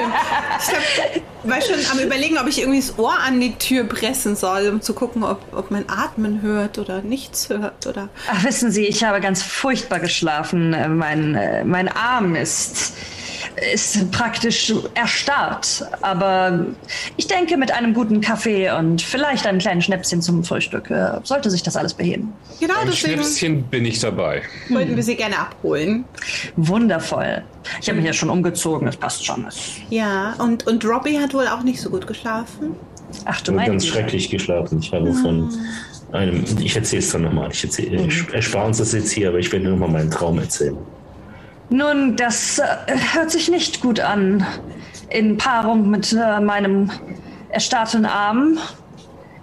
Ich 0.60 0.74
hab, 0.74 1.50
war 1.50 1.62
schon 1.62 1.76
am 1.91 2.00
überlegen, 2.00 2.38
ob 2.39 2.48
ich 2.48 2.60
irgendwie 2.60 2.80
das 2.80 2.98
Ohr 2.98 3.14
an 3.20 3.39
die 3.39 3.54
Tür 3.56 3.84
pressen 3.84 4.36
soll, 4.36 4.70
um 4.70 4.82
zu 4.82 4.94
gucken, 4.94 5.24
ob, 5.24 5.41
ob 5.52 5.70
man 5.70 5.86
Atmen 5.88 6.41
hört 6.41 6.80
oder 6.80 7.02
nichts 7.02 7.50
hört. 7.50 7.86
Oder 7.86 8.10
Ach, 8.32 8.44
wissen 8.44 8.72
Sie, 8.72 8.86
ich 8.86 9.04
habe 9.04 9.22
ganz 9.22 9.44
furchtbar 9.44 10.00
geschlafen. 10.00 10.74
Äh, 10.74 10.88
Mein, 10.88 11.36
äh, 11.36 11.64
mein 11.64 11.88
Arm 11.88 12.36
ist 12.36 12.94
ist 13.74 14.12
praktisch 14.12 14.74
erstarrt. 14.95 15.86
Aber 16.01 16.66
ich 17.18 17.28
denke, 17.28 17.58
mit 17.58 17.72
einem 17.72 17.93
guten 17.93 18.22
Kaffee 18.22 18.72
und 18.72 19.01
vielleicht 19.01 19.45
einem 19.45 19.60
kleinen 19.60 19.82
Schnäpschen 19.82 20.22
zum 20.22 20.43
Frühstück 20.43 20.89
äh, 20.89 21.20
sollte 21.24 21.49
sich 21.49 21.64
das 21.64 21.76
alles 21.76 21.93
beheben. 21.93 22.34
Genau, 22.60 22.74
Ein 22.82 22.88
deswegen 22.88 23.22
Schnäpschen 23.22 23.64
bin 23.64 23.86
ich 23.86 23.99
dabei. 23.99 24.43
wollten 24.70 24.95
wir 24.95 25.04
sie 25.04 25.16
gerne 25.16 25.38
abholen. 25.39 26.06
Wundervoll. 26.56 27.43
Ich 27.82 27.88
habe 27.88 27.97
mich 27.97 28.06
ja 28.08 28.14
schon 28.14 28.30
umgezogen, 28.30 28.86
das 28.86 28.97
passt 28.97 29.26
schon. 29.26 29.47
Ja, 29.89 30.34
und, 30.39 30.68
und 30.68 30.84
Robbie 30.86 31.20
hat 31.20 31.34
wohl 31.34 31.47
auch 31.47 31.64
nicht 31.64 31.80
so 31.82 31.89
gut 31.89 32.08
geschlafen. 32.08 32.76
Ach 33.26 33.41
du 33.41 33.51
meine 33.51 33.70
ganz 33.70 33.84
Güte. 33.84 33.95
schrecklich 33.95 34.30
geschlafen. 34.30 34.80
Ich 34.80 34.91
habe 34.91 35.14
von 35.14 35.49
einem, 36.12 36.43
ich 36.60 36.76
erzähle 36.76 37.01
es 37.01 37.12
dann 37.12 37.22
nochmal. 37.22 37.49
Ich 37.51 37.64
erzähle, 37.64 38.06
ich 38.08 38.34
erspare 38.34 38.68
uns 38.68 38.78
das 38.80 38.91
jetzt 38.93 39.12
hier, 39.12 39.30
aber 39.30 39.39
ich 39.39 39.51
werde 39.51 39.70
nochmal 39.70 39.89
meinen 39.89 40.12
Traum 40.12 40.39
erzählen. 40.39 40.78
Nun, 41.74 42.15
das 42.15 42.59
äh, 42.59 42.65
hört 43.15 43.32
sich 43.32 43.49
nicht 43.49 43.82
gut 43.82 43.99
an. 43.99 44.45
In 45.09 45.38
Paarung 45.38 45.89
mit 45.89 46.13
äh, 46.13 46.39
meinem 46.39 46.91
erstarrten 47.49 48.05
Arm 48.05 48.59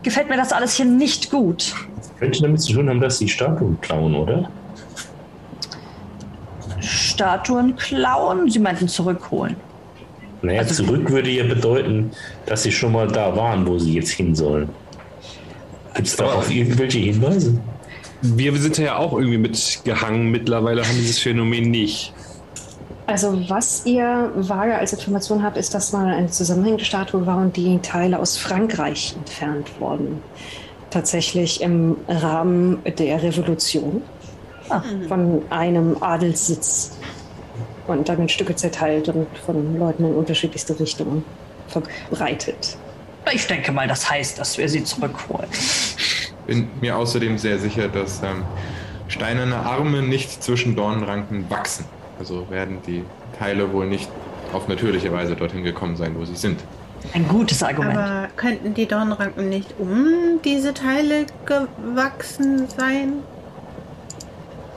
gefällt 0.04 0.28
mir 0.28 0.36
das 0.36 0.52
alles 0.52 0.74
hier 0.74 0.84
nicht 0.86 1.32
gut. 1.32 1.74
Könnte 2.20 2.40
damit 2.42 2.60
zu 2.60 2.72
tun 2.74 2.88
haben, 2.88 3.00
dass 3.00 3.18
sie 3.18 3.28
Statuen 3.28 3.80
klauen, 3.80 4.14
oder? 4.14 4.48
Statuen 6.78 7.74
klauen? 7.74 8.48
Sie 8.48 8.60
meinten 8.60 8.86
zurückholen. 8.86 9.56
Naja, 10.42 10.64
zurück 10.64 11.10
würde 11.10 11.30
ja 11.30 11.42
bedeuten, 11.42 12.12
dass 12.46 12.62
sie 12.62 12.70
schon 12.70 12.92
mal 12.92 13.08
da 13.08 13.34
waren, 13.36 13.66
wo 13.66 13.76
sie 13.76 13.94
jetzt 13.94 14.10
hin 14.10 14.36
sollen. 14.36 14.68
Gibt 15.94 16.06
es 16.06 16.14
da 16.14 16.26
Aber- 16.26 16.36
auch 16.36 16.48
irgendwelche 16.48 17.00
Hinweise? 17.00 17.58
Wir 18.22 18.54
sind 18.56 18.78
ja 18.78 18.98
auch 18.98 19.14
irgendwie 19.14 19.38
mitgehangen. 19.38 20.30
Mittlerweile 20.30 20.82
haben 20.82 20.94
wir 20.94 21.00
dieses 21.00 21.18
Phänomen 21.18 21.72
nicht. 21.72 22.12
Also 23.10 23.48
was 23.48 23.84
ihr 23.86 24.30
vage 24.36 24.76
als 24.76 24.92
Information 24.92 25.42
habt, 25.42 25.56
ist, 25.56 25.74
dass 25.74 25.92
mal 25.92 26.06
eine 26.06 26.28
zusammenhängende 26.30 26.84
Statue 26.84 27.26
war 27.26 27.38
und 27.38 27.56
die 27.56 27.78
Teile 27.80 28.18
aus 28.18 28.36
Frankreich 28.36 29.14
entfernt 29.16 29.68
wurden. 29.80 30.22
Tatsächlich 30.90 31.60
im 31.60 31.96
Rahmen 32.08 32.82
der 32.98 33.22
Revolution 33.22 34.02
Ah. 34.70 34.82
von 35.08 35.42
einem 35.50 35.96
Adelssitz 36.00 36.92
und 37.88 38.08
dann 38.08 38.20
in 38.20 38.28
Stücke 38.28 38.54
zerteilt 38.54 39.08
und 39.08 39.26
von 39.44 39.76
Leuten 39.78 40.04
in 40.04 40.14
unterschiedlichste 40.14 40.78
Richtungen 40.78 41.24
verbreitet. 41.66 42.76
Ich 43.32 43.48
denke 43.48 43.72
mal, 43.72 43.88
das 43.88 44.08
heißt, 44.08 44.38
dass 44.38 44.58
wir 44.58 44.68
sie 44.68 44.84
zurückholen. 44.84 45.48
Bin 46.46 46.68
mir 46.80 46.96
außerdem 46.96 47.36
sehr 47.36 47.58
sicher, 47.58 47.88
dass 47.88 48.22
ähm, 48.22 48.44
steinerne 49.08 49.56
Arme 49.56 50.02
nicht 50.02 50.40
zwischen 50.42 50.76
Dornenranken 50.76 51.50
wachsen. 51.50 51.84
Also 52.20 52.48
werden 52.50 52.78
die 52.86 53.02
Teile 53.38 53.72
wohl 53.72 53.86
nicht 53.86 54.08
auf 54.52 54.68
natürliche 54.68 55.10
Weise 55.10 55.34
dorthin 55.34 55.64
gekommen 55.64 55.96
sein, 55.96 56.14
wo 56.16 56.24
sie 56.24 56.36
sind. 56.36 56.60
Ein 57.14 57.26
gutes 57.26 57.62
Argument. 57.62 57.96
Aber 57.96 58.28
könnten 58.36 58.74
die 58.74 58.86
Dornranken 58.86 59.48
nicht 59.48 59.74
um 59.78 60.38
diese 60.44 60.74
Teile 60.74 61.24
gewachsen 61.46 62.68
sein? 62.68 63.14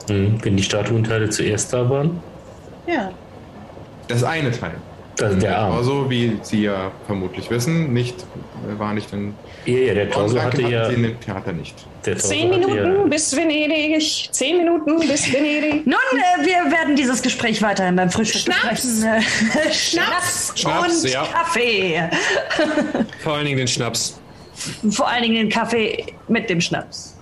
Hm, 0.08 0.38
wenn 0.42 0.56
die 0.56 0.62
Statuenteile 0.62 1.28
zuerst 1.28 1.72
da 1.74 1.88
waren? 1.90 2.22
Ja. 2.86 3.10
Das 4.08 4.24
eine 4.24 4.50
Teil. 4.50 4.76
Also 5.20 5.38
der 5.38 5.58
Arm. 5.58 5.74
Torso, 5.74 6.10
wie 6.10 6.38
Sie 6.42 6.62
ja 6.62 6.90
vermutlich 7.06 7.50
wissen, 7.50 7.92
nicht, 7.92 8.26
war 8.78 8.94
nicht 8.94 9.12
in 9.12 9.34
Ja, 9.66 9.78
ja, 9.78 9.94
der 9.94 10.10
Torso 10.10 10.34
Dornranken 10.34 10.64
hatte 10.64 10.72
ja. 10.72 10.88
Sie 10.88 10.94
in 10.94 11.02
dem 11.04 11.20
Theater 11.20 11.52
nicht. 11.52 11.74
Zehn 12.02 12.50
Minuten 12.50 12.74
ja, 12.74 13.04
bis 13.04 13.34
Venedig. 13.34 14.28
Zehn 14.30 14.58
Minuten 14.58 14.98
bis 15.08 15.32
Venedig. 15.32 15.86
Nun, 15.86 15.94
äh, 15.94 16.44
wir 16.44 16.70
werden 16.70 16.96
dieses 16.96 17.22
Gespräch 17.22 17.62
weiterhin 17.62 17.96
beim 17.96 18.10
Frühstück 18.10 18.42
Schnaps! 18.42 18.82
besprechen. 18.82 19.04
Äh, 19.04 19.72
Schnaps, 19.72 20.52
Schnaps, 20.54 21.04
und 21.04 21.10
ja. 21.10 21.24
Kaffee. 21.24 22.10
Vor 23.22 23.34
allen 23.34 23.46
Dingen 23.46 23.58
den 23.58 23.68
Schnaps. 23.68 24.20
Vor 24.90 25.08
allen 25.08 25.22
Dingen 25.22 25.34
den 25.36 25.48
Kaffee 25.48 26.04
mit 26.28 26.50
dem 26.50 26.60
Schnaps. 26.60 27.13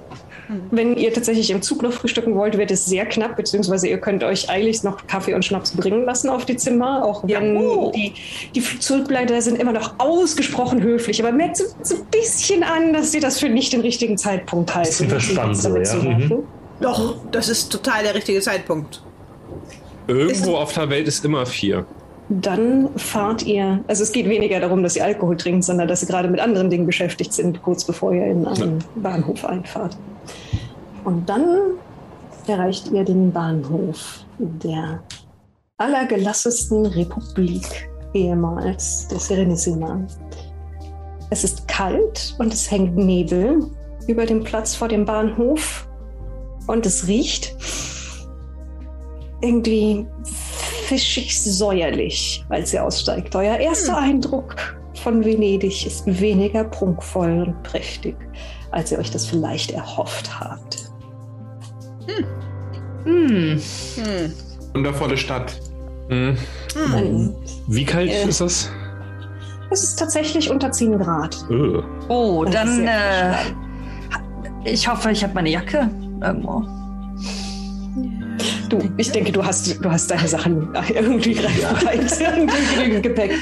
Wenn 0.70 0.96
ihr 0.96 1.12
tatsächlich 1.12 1.50
im 1.50 1.62
Zug 1.62 1.82
noch 1.82 1.92
frühstücken 1.92 2.34
wollt, 2.34 2.58
wird 2.58 2.70
es 2.70 2.84
sehr 2.84 3.06
knapp, 3.06 3.36
beziehungsweise 3.36 3.88
ihr 3.88 3.98
könnt 3.98 4.24
euch 4.24 4.50
eiligst 4.50 4.84
noch 4.84 5.06
Kaffee 5.06 5.34
und 5.34 5.44
Schnaps 5.44 5.72
bringen 5.72 6.04
lassen 6.04 6.28
auf 6.28 6.44
die 6.44 6.56
Zimmer, 6.56 7.04
auch 7.04 7.24
wenn 7.26 7.92
die, 7.92 8.12
die 8.54 8.62
Zugleiter 8.80 9.40
sind 9.40 9.58
immer 9.58 9.72
noch 9.72 9.94
ausgesprochen 9.98 10.82
höflich, 10.82 11.22
aber 11.22 11.32
merkt 11.32 11.56
so, 11.56 11.64
so 11.82 11.96
ein 11.96 12.06
bisschen 12.10 12.62
an, 12.62 12.92
dass 12.92 13.12
sie 13.12 13.20
das 13.20 13.38
für 13.38 13.48
nicht 13.48 13.72
den 13.72 13.80
richtigen 13.80 14.18
Zeitpunkt 14.18 14.74
halten. 14.74 14.88
Bisschen 14.88 15.08
verspannt 15.08 15.56
so, 15.56 15.76
ja. 15.76 15.96
Mhm. 15.96 16.42
Doch, 16.80 17.16
das 17.30 17.48
ist 17.48 17.70
total 17.70 18.02
der 18.02 18.14
richtige 18.14 18.40
Zeitpunkt. 18.40 19.02
Irgendwo 20.08 20.56
auf 20.56 20.72
der 20.72 20.90
Welt 20.90 21.06
ist 21.06 21.24
immer 21.24 21.46
vier. 21.46 21.86
Dann 22.28 22.88
fahrt 22.96 23.44
ihr, 23.44 23.84
also 23.86 24.02
es 24.02 24.12
geht 24.12 24.28
weniger 24.28 24.58
darum, 24.58 24.82
dass 24.82 24.96
ihr 24.96 25.04
Alkohol 25.04 25.36
trinkt, 25.36 25.64
sondern 25.64 25.86
dass 25.86 26.02
ihr 26.02 26.08
gerade 26.08 26.28
mit 26.28 26.40
anderen 26.40 26.70
Dingen 26.70 26.86
beschäftigt 26.86 27.32
sind, 27.32 27.62
kurz 27.62 27.84
bevor 27.84 28.12
ihr 28.12 28.26
in 28.26 28.46
einen 28.46 28.82
Bahnhof 28.96 29.44
einfahrt. 29.44 29.96
Und 31.04 31.28
dann 31.28 31.78
erreicht 32.46 32.90
ihr 32.90 33.04
den 33.04 33.32
Bahnhof 33.32 34.24
der 34.38 35.02
allergelassesten 35.78 36.86
Republik 36.86 37.88
ehemals, 38.14 39.08
der 39.08 39.18
Serenissima. 39.18 40.06
Es 41.30 41.44
ist 41.44 41.66
kalt 41.66 42.34
und 42.38 42.52
es 42.52 42.70
hängt 42.70 42.96
Nebel 42.96 43.70
über 44.06 44.26
dem 44.26 44.44
Platz 44.44 44.74
vor 44.74 44.88
dem 44.88 45.04
Bahnhof 45.04 45.88
und 46.66 46.84
es 46.86 47.06
riecht 47.06 47.56
irgendwie 49.40 50.06
fischig 50.86 51.42
säuerlich, 51.42 52.44
als 52.48 52.72
ihr 52.72 52.84
aussteigt. 52.84 53.34
Euer 53.34 53.56
erster 53.56 53.96
Eindruck 53.96 54.76
von 54.94 55.24
Venedig 55.24 55.86
ist 55.86 56.06
weniger 56.06 56.64
prunkvoll 56.64 57.44
und 57.46 57.62
prächtig, 57.62 58.16
als 58.72 58.90
ihr 58.92 58.98
euch 58.98 59.10
das 59.10 59.26
vielleicht 59.26 59.70
erhofft 59.70 60.38
habt. 60.40 60.90
Hm. 63.04 63.60
Hm. 63.96 64.32
Wundervolle 64.74 65.16
Stadt. 65.16 65.52
Hm. 66.08 66.36
Ein- 66.94 67.34
Wie 67.68 67.84
kalt 67.84 68.10
Äh. 68.10 68.28
ist 68.28 68.40
das? 68.40 68.70
Es 69.70 69.82
ist 69.84 69.96
tatsächlich 69.98 70.50
unter 70.50 70.70
10 70.70 70.98
Grad. 70.98 71.36
Öh. 71.50 71.80
Oh, 72.08 72.44
Das 72.44 72.54
dann, 72.54 72.86
äh, 72.86 73.32
ich 74.64 74.86
hoffe, 74.86 75.10
ich 75.10 75.22
habe 75.22 75.32
meine 75.34 75.48
Jacke 75.50 75.88
irgendwo. 76.22 76.62
Du, 78.68 78.78
ich 78.96 79.10
denke, 79.10 79.32
du 79.32 79.44
hast, 79.44 79.82
du 79.84 79.90
hast 79.90 80.10
deine 80.10 80.26
Sachen 80.28 80.68
irgendwie 80.94 81.34
greifbereit 81.34 82.00
und 82.40 82.50
genügend 82.76 83.02
Gepäck. 83.02 83.32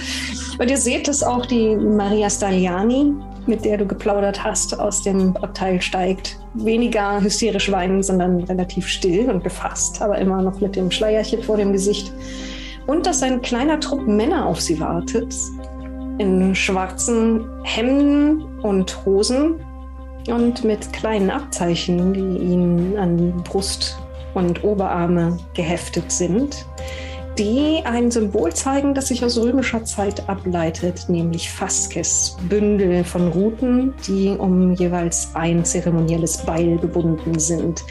Und 0.59 0.71
ihr 0.71 0.77
seht, 0.77 1.09
dass 1.09 1.23
auch 1.23 1.47
die 1.47 1.75
Maria 1.77 2.29
Stagliani, 2.31 3.13
mit 3.47 3.65
der 3.65 3.79
du 3.79 3.87
geplaudert 3.87 4.45
hast, 4.45 4.79
aus 4.79 5.03
dem 5.03 5.37
Abteil 5.37 5.81
steigt. 5.81 6.39
Weniger 6.55 7.21
hysterisch 7.21 7.71
weinen, 7.71 8.03
sondern 8.03 8.45
relativ 8.45 8.87
still 8.87 9.31
und 9.31 9.45
gefasst, 9.45 10.01
aber 10.03 10.19
immer 10.19 10.43
noch 10.43 10.61
mit 10.61 10.77
dem 10.77 10.91
Schleierchen 10.91 11.43
vor 11.43 11.57
dem 11.57 11.73
Gesicht. 11.73 12.13
Und 12.87 13.07
dass 13.07 13.23
ein 13.23 13.41
kleiner 13.43 13.79
Trupp 13.79 14.07
Männer 14.07 14.47
auf 14.47 14.61
sie 14.61 14.81
wartet, 14.81 15.35
in 16.19 16.55
schwarzen 16.55 17.47
Hemden 17.63 18.43
und 18.61 19.05
Hosen 19.07 19.55
und 20.29 20.65
mit 20.65 20.93
kleinen 20.93 21.31
Abzeichen, 21.31 22.13
die 22.13 22.21
ihnen 22.21 22.97
an 22.99 23.43
Brust 23.45 23.99
und 24.35 24.63
Oberarme 24.63 25.39
geheftet 25.55 26.13
sind, 26.13 26.67
die 27.41 27.81
ein 27.85 28.11
Symbol 28.11 28.53
zeigen, 28.53 28.93
das 28.93 29.09
sich 29.09 29.25
aus 29.25 29.39
römischer 29.39 29.83
Zeit 29.87 30.29
ableitet, 30.29 31.09
nämlich 31.09 31.49
Fasces, 31.49 32.37
Bündel 32.51 33.03
von 33.03 33.29
Ruten, 33.29 33.95
die 34.07 34.29
um 34.29 34.75
jeweils 34.75 35.31
ein 35.33 35.65
zeremonielles 35.65 36.45
Beil 36.45 36.77
gebunden 36.77 37.39
sind. 37.39 37.83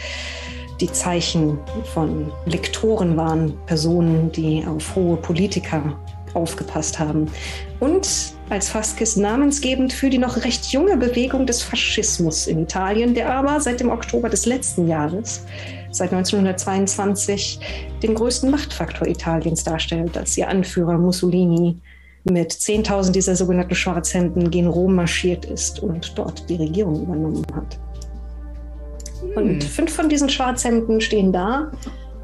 Die 0.80 0.92
Zeichen 0.92 1.58
von 1.96 2.32
Lektoren 2.46 3.18
waren 3.18 3.58
Personen, 3.66 4.32
die 4.32 4.64
auf 4.68 4.96
hohe 4.96 5.18
Politiker 5.18 5.98
aufgepasst 6.36 7.00
haben. 7.00 7.26
Und 7.80 8.08
als 8.50 8.70
Fasces 8.70 9.16
namensgebend 9.16 9.92
für 9.92 10.12
die 10.12 10.20
noch 10.20 10.38
recht 10.44 10.72
junge 10.72 10.96
Bewegung 10.96 11.48
des 11.48 11.64
Faschismus 11.64 12.46
in 12.46 12.62
Italien, 12.62 13.16
der 13.16 13.34
aber 13.34 13.60
seit 13.60 13.80
dem 13.80 13.90
Oktober 13.90 14.30
des 14.30 14.46
letzten 14.46 14.88
Jahres, 14.88 15.44
seit 15.92 16.14
1922, 16.14 17.60
den 18.04 18.16
größten 18.16 18.50
Machtfaktor 18.50 19.08
Italiens 19.08 19.64
darstellt, 19.64 20.18
als 20.18 20.38
ihr 20.38 20.48
Anführer 20.48 20.98
Mussolini 20.98 21.78
mit 22.26 22.52
10.000 22.52 23.12
dieser 23.12 23.36
sogenannten 23.36 23.76
Schwarzhänden 23.76 24.52
gen 24.52 24.68
Rom 24.68 24.96
marschiert 24.96 25.46
ist 25.46 25.80
und 25.80 26.18
dort 26.18 26.50
die 26.50 26.56
Regierung 26.56 27.04
übernommen 27.04 27.46
hat. 27.56 27.80
Und 29.36 29.64
fünf 29.64 29.94
von 29.94 30.10
diesen 30.10 30.30
Schwarzhemden 30.30 31.02
stehen 31.02 31.32
da 31.32 31.72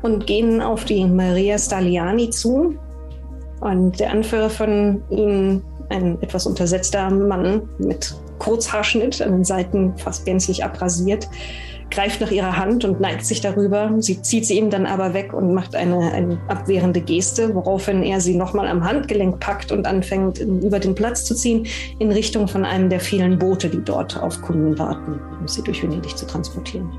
und 0.01 0.27
gehen 0.27 0.61
auf 0.61 0.85
die 0.85 1.05
Maria 1.05 1.57
Stagliani 1.57 2.29
zu. 2.29 2.75
Und 3.59 3.99
der 3.99 4.11
Anführer 4.11 4.49
von 4.49 5.01
ihnen, 5.09 5.63
ein 5.89 6.21
etwas 6.21 6.45
untersetzter 6.45 7.09
Mann 7.09 7.69
mit 7.77 8.15
Kurzhaarschnitt, 8.39 9.21
an 9.21 9.31
den 9.31 9.43
Seiten 9.43 9.97
fast 9.97 10.25
gänzlich 10.25 10.63
abrasiert, 10.63 11.27
greift 11.91 12.21
nach 12.21 12.31
ihrer 12.31 12.57
Hand 12.57 12.83
und 12.85 12.99
neigt 12.99 13.25
sich 13.25 13.41
darüber. 13.41 13.91
Sie 13.99 14.21
zieht 14.21 14.45
sie 14.45 14.57
ihm 14.57 14.69
dann 14.69 14.85
aber 14.85 15.13
weg 15.13 15.33
und 15.33 15.53
macht 15.53 15.75
eine, 15.75 16.11
eine 16.11 16.37
abwehrende 16.47 17.01
Geste, 17.01 17.53
woraufhin 17.55 18.03
er 18.03 18.21
sie 18.21 18.35
nochmal 18.35 18.67
am 18.67 18.83
Handgelenk 18.83 19.39
packt 19.39 19.71
und 19.71 19.85
anfängt, 19.85 20.39
über 20.39 20.79
den 20.79 20.95
Platz 20.95 21.25
zu 21.25 21.35
ziehen, 21.35 21.65
in 21.99 22.11
Richtung 22.11 22.47
von 22.47 22.65
einem 22.65 22.89
der 22.89 22.99
vielen 22.99 23.39
Boote, 23.39 23.69
die 23.69 23.83
dort 23.83 24.17
auf 24.21 24.41
Kunden 24.41 24.77
warten, 24.77 25.19
um 25.39 25.47
sie 25.47 25.63
durch 25.63 25.81
Venedig 25.83 26.17
zu 26.17 26.25
transportieren. 26.25 26.91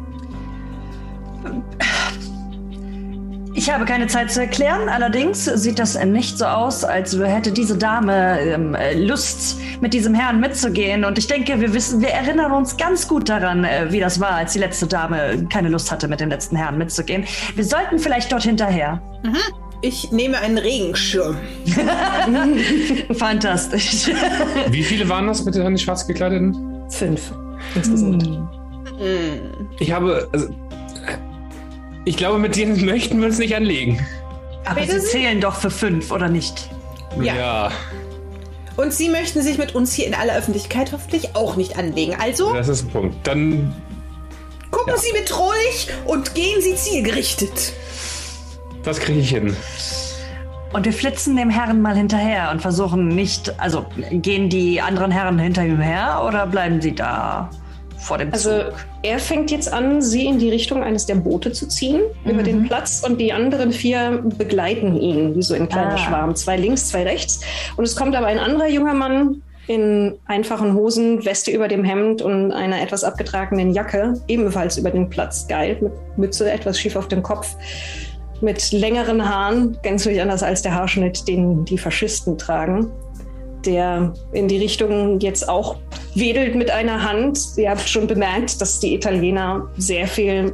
Ich 3.56 3.72
habe 3.72 3.86
keine 3.86 4.06
Zeit 4.06 4.30
zu 4.30 4.40
erklären, 4.40 4.90
allerdings 4.90 5.46
sieht 5.46 5.78
das 5.78 5.98
nicht 6.04 6.36
so 6.36 6.44
aus, 6.44 6.84
als 6.84 7.18
hätte 7.18 7.52
diese 7.52 7.78
Dame 7.78 8.38
ähm, 8.38 8.76
Lust, 8.96 9.58
mit 9.80 9.94
diesem 9.94 10.14
Herrn 10.14 10.40
mitzugehen. 10.40 11.06
Und 11.06 11.16
ich 11.16 11.26
denke, 11.26 11.58
wir 11.58 11.72
wissen, 11.72 12.02
wir 12.02 12.10
erinnern 12.10 12.52
uns 12.52 12.76
ganz 12.76 13.08
gut 13.08 13.30
daran, 13.30 13.64
äh, 13.64 13.90
wie 13.90 13.98
das 13.98 14.20
war, 14.20 14.32
als 14.32 14.52
die 14.52 14.58
letzte 14.58 14.86
Dame 14.86 15.46
keine 15.50 15.70
Lust 15.70 15.90
hatte, 15.90 16.06
mit 16.06 16.20
dem 16.20 16.28
letzten 16.28 16.54
Herrn 16.54 16.76
mitzugehen. 16.76 17.24
Wir 17.54 17.64
sollten 17.64 17.98
vielleicht 17.98 18.30
dort 18.30 18.42
hinterher. 18.42 19.00
Mhm. 19.22 19.36
Ich 19.80 20.12
nehme 20.12 20.38
einen 20.38 20.58
Regenschirm. 20.58 21.36
Fantastisch. 23.16 24.10
Wie 24.68 24.82
viele 24.82 25.08
waren 25.08 25.26
das 25.26 25.44
mit 25.46 25.54
den 25.54 25.78
schwarz 25.78 26.06
gekleideten? 26.06 26.84
Fünf 26.90 27.32
insgesamt. 27.74 28.26
Hm. 28.26 29.68
Ich 29.78 29.92
habe. 29.92 30.28
Also, 30.32 30.48
ich 32.06 32.16
glaube, 32.16 32.38
mit 32.38 32.56
denen 32.56 32.82
möchten 32.86 33.18
wir 33.20 33.26
uns 33.26 33.38
nicht 33.38 33.54
anlegen. 33.54 34.00
Aber 34.64 34.80
Bitte? 34.80 35.00
sie 35.00 35.06
zählen 35.08 35.40
doch 35.40 35.56
für 35.56 35.70
fünf, 35.70 36.10
oder 36.10 36.28
nicht? 36.28 36.70
Ja. 37.20 37.70
Und 38.76 38.92
Sie 38.92 39.08
möchten 39.08 39.40
sich 39.42 39.56
mit 39.58 39.74
uns 39.74 39.92
hier 39.94 40.06
in 40.06 40.14
aller 40.14 40.34
Öffentlichkeit 40.36 40.92
hoffentlich 40.92 41.34
auch 41.34 41.56
nicht 41.56 41.78
anlegen. 41.78 42.14
Also 42.20 42.52
das 42.52 42.68
ist 42.68 42.84
ein 42.84 42.90
Punkt. 42.90 43.26
Dann 43.26 43.74
gucken 44.70 44.92
Ja. 44.94 44.98
Sie 45.00 45.12
mit 45.12 45.38
ruhig 45.38 45.88
und 46.04 46.34
gehen 46.34 46.60
Sie 46.60 46.74
zielgerichtet. 46.74 47.72
das 48.82 48.98
kriege 49.00 49.18
ich 49.20 49.30
hin. 49.30 49.56
Und 50.72 50.84
wir 50.84 50.92
flitzen 50.92 51.36
dem 51.36 51.48
Herrn 51.48 51.80
mal 51.80 51.96
hinterher 51.96 52.50
und 52.50 52.60
versuchen 52.60 53.08
nicht, 53.08 53.58
also 53.58 53.86
gehen 54.10 54.50
die 54.50 54.80
anderen 54.82 55.10
Herren 55.10 55.38
hinter 55.38 55.64
ihm 55.64 55.80
her 55.80 56.22
oder 56.26 56.46
bleiben 56.46 56.82
sie 56.82 56.94
da 56.94 57.48
vor 58.06 58.18
dem 58.18 58.32
Also 58.32 58.50
Zug? 58.50 58.74
er 59.02 59.18
fängt 59.18 59.50
jetzt 59.50 59.72
an, 59.72 60.00
sie 60.00 60.26
in 60.26 60.38
die 60.38 60.50
Richtung 60.50 60.82
eines 60.82 61.06
der 61.06 61.16
Boote 61.16 61.52
zu 61.52 61.66
ziehen, 61.68 62.00
über 62.24 62.42
den 62.42 62.64
Platz 62.66 63.02
und 63.06 63.20
die 63.20 63.32
anderen 63.32 63.72
vier 63.72 64.22
begleiten 64.38 64.96
ihn, 64.96 65.34
wie 65.34 65.42
so 65.42 65.54
ein 65.54 65.68
kleiner 65.68 65.94
Ah. 65.94 65.98
Schwarm. 65.98 66.34
Zwei 66.34 66.56
links, 66.56 66.88
zwei 66.88 67.02
rechts. 67.02 67.40
Und 67.76 67.84
es 67.84 67.96
kommt 67.96 68.14
aber 68.16 68.26
ein 68.26 68.38
anderer 68.38 68.68
junger 68.68 68.94
Mann 68.94 69.42
in 69.68 70.14
einfachen 70.26 70.74
Hosen, 70.74 71.24
Weste 71.24 71.50
über 71.50 71.66
dem 71.66 71.82
Hemd 71.82 72.22
und 72.22 72.52
einer 72.52 72.80
etwas 72.80 73.02
abgetragenen 73.02 73.74
Jacke, 73.74 74.14
ebenfalls 74.28 74.78
über 74.78 74.90
den 74.90 75.10
Platz 75.10 75.48
geil, 75.48 75.76
mit 75.80 75.92
Mütze 76.16 76.48
etwas 76.50 76.78
schief 76.78 76.94
auf 76.94 77.08
dem 77.08 77.22
Kopf, 77.24 77.56
mit 78.40 78.70
längeren 78.70 79.28
Haaren, 79.28 79.76
gänzlich 79.82 80.20
anders 80.22 80.42
als 80.44 80.62
der 80.62 80.74
Haarschnitt, 80.74 81.26
den 81.26 81.64
die 81.64 81.78
Faschisten 81.78 82.38
tragen 82.38 82.88
der 83.66 84.12
in 84.32 84.48
die 84.48 84.58
Richtung 84.58 85.20
jetzt 85.20 85.48
auch 85.48 85.76
wedelt 86.14 86.54
mit 86.54 86.70
einer 86.70 87.02
Hand. 87.02 87.38
Ihr 87.56 87.70
habt 87.70 87.88
schon 87.88 88.06
bemerkt, 88.06 88.60
dass 88.60 88.80
die 88.80 88.94
Italiener 88.94 89.68
sehr 89.76 90.06
viel 90.06 90.52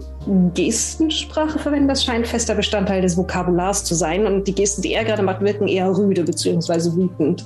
Gestensprache 0.55 1.59
verwenden. 1.59 1.89
Das 1.89 2.05
scheint 2.05 2.27
fester 2.27 2.55
Bestandteil 2.55 3.03
des 3.03 3.17
Vokabulars 3.17 3.85
zu 3.85 3.95
sein. 3.95 4.27
Und 4.27 4.49
die 4.49 4.55
Gesten, 4.55 4.83
die 4.83 4.95
er 4.95 5.05
gerade 5.05 5.23
macht, 5.23 5.41
wirken 5.41 5.69
eher 5.69 5.89
rüde 5.97 6.25
bzw. 6.25 6.97
wütend. 6.97 7.45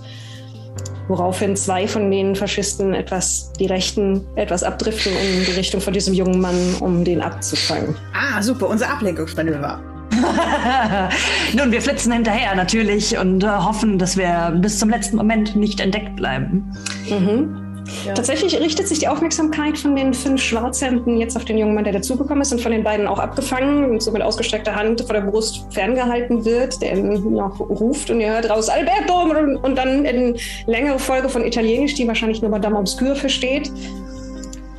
Woraufhin 1.08 1.54
zwei 1.54 1.86
von 1.86 2.10
den 2.10 2.34
Faschisten 2.34 2.92
etwas, 2.92 3.52
die 3.60 3.66
Rechten 3.66 4.26
etwas 4.34 4.62
abdriften 4.64 5.12
in 5.12 5.44
die 5.44 5.52
Richtung 5.52 5.80
von 5.80 5.92
diesem 5.92 6.14
jungen 6.14 6.40
Mann, 6.40 6.74
um 6.80 7.04
den 7.04 7.20
abzufangen. 7.20 7.94
Ah, 8.12 8.42
super, 8.42 8.68
unser 8.68 8.90
Ablenkungsmanöver. 8.90 9.95
Nun, 11.56 11.72
wir 11.72 11.82
flitzen 11.82 12.12
hinterher 12.12 12.54
natürlich 12.54 13.18
und 13.18 13.44
äh, 13.44 13.48
hoffen, 13.48 13.98
dass 13.98 14.16
wir 14.16 14.52
bis 14.56 14.78
zum 14.78 14.90
letzten 14.90 15.16
Moment 15.16 15.56
nicht 15.56 15.80
entdeckt 15.80 16.16
bleiben. 16.16 16.72
Mhm. 17.08 17.66
Tatsächlich 18.14 18.58
richtet 18.58 18.88
sich 18.88 18.98
die 18.98 19.08
Aufmerksamkeit 19.08 19.78
von 19.78 19.94
den 19.96 20.12
fünf 20.12 20.42
Schwarzhemden 20.42 21.18
jetzt 21.18 21.36
auf 21.36 21.44
den 21.44 21.58
jungen 21.58 21.74
Mann, 21.74 21.84
der 21.84 21.92
dazugekommen 21.92 22.42
ist 22.42 22.52
und 22.52 22.60
von 22.60 22.72
den 22.72 22.82
beiden 22.82 23.06
auch 23.06 23.18
abgefangen 23.18 23.90
und 23.90 24.02
so 24.02 24.10
mit 24.10 24.22
ausgestreckter 24.22 24.74
Hand 24.74 25.02
vor 25.02 25.14
der 25.14 25.22
Brust 25.22 25.66
ferngehalten 25.72 26.44
wird, 26.44 26.80
der 26.82 26.96
noch 26.96 27.60
ruft 27.60 28.10
und 28.10 28.20
ihr 28.20 28.30
hört 28.30 28.50
raus 28.50 28.68
Alberto 28.68 29.22
und, 29.22 29.56
und 29.56 29.76
dann 29.76 30.04
in 30.04 30.36
längere 30.66 30.98
Folge 30.98 31.28
von 31.28 31.44
Italienisch, 31.44 31.94
die 31.94 32.06
wahrscheinlich 32.08 32.42
nur 32.42 32.50
Madame 32.50 32.78
Obscure 32.78 33.16
versteht. 33.16 33.70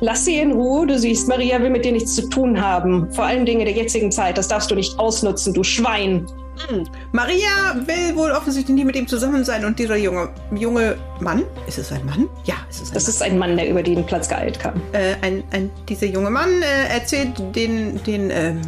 Lass 0.00 0.24
sie 0.24 0.36
in 0.36 0.52
Ruhe, 0.52 0.86
du 0.86 0.98
siehst, 0.98 1.28
Maria 1.28 1.60
will 1.60 1.70
mit 1.70 1.84
dir 1.84 1.92
nichts 1.92 2.14
zu 2.14 2.28
tun 2.28 2.60
haben. 2.60 3.12
Vor 3.12 3.24
allen 3.24 3.44
Dingen 3.44 3.60
in 3.60 3.66
der 3.66 3.74
jetzigen 3.74 4.12
Zeit, 4.12 4.38
das 4.38 4.46
darfst 4.48 4.70
du 4.70 4.74
nicht 4.74 4.98
ausnutzen, 4.98 5.52
du 5.52 5.64
Schwein. 5.64 6.26
Hm. 6.68 6.84
Maria 7.12 7.74
will 7.86 8.16
wohl 8.16 8.30
offensichtlich 8.32 8.74
nicht 8.74 8.84
mit 8.84 8.96
ihm 8.96 9.06
zusammen 9.06 9.44
sein 9.44 9.64
und 9.64 9.78
dieser 9.78 9.96
junge, 9.96 10.28
junge 10.54 10.96
Mann, 11.20 11.44
ist 11.66 11.78
es 11.78 11.92
ein 11.92 12.04
Mann? 12.04 12.28
Ja, 12.44 12.54
es 12.68 12.80
ist 12.80 12.90
ein 12.90 12.94
Das 12.94 13.04
Mann. 13.04 13.10
ist 13.10 13.22
ein 13.22 13.38
Mann, 13.38 13.56
der 13.56 13.70
über 13.70 13.82
den 13.82 14.04
Platz 14.06 14.28
geeilt 14.28 14.58
kam. 14.58 14.80
Äh, 14.92 15.14
ein, 15.22 15.44
ein, 15.52 15.70
dieser 15.88 16.06
junge 16.06 16.30
Mann 16.30 16.62
äh, 16.62 16.94
erzählt 16.94 17.30
den, 17.54 18.02
den 18.04 18.30
ähm, 18.30 18.60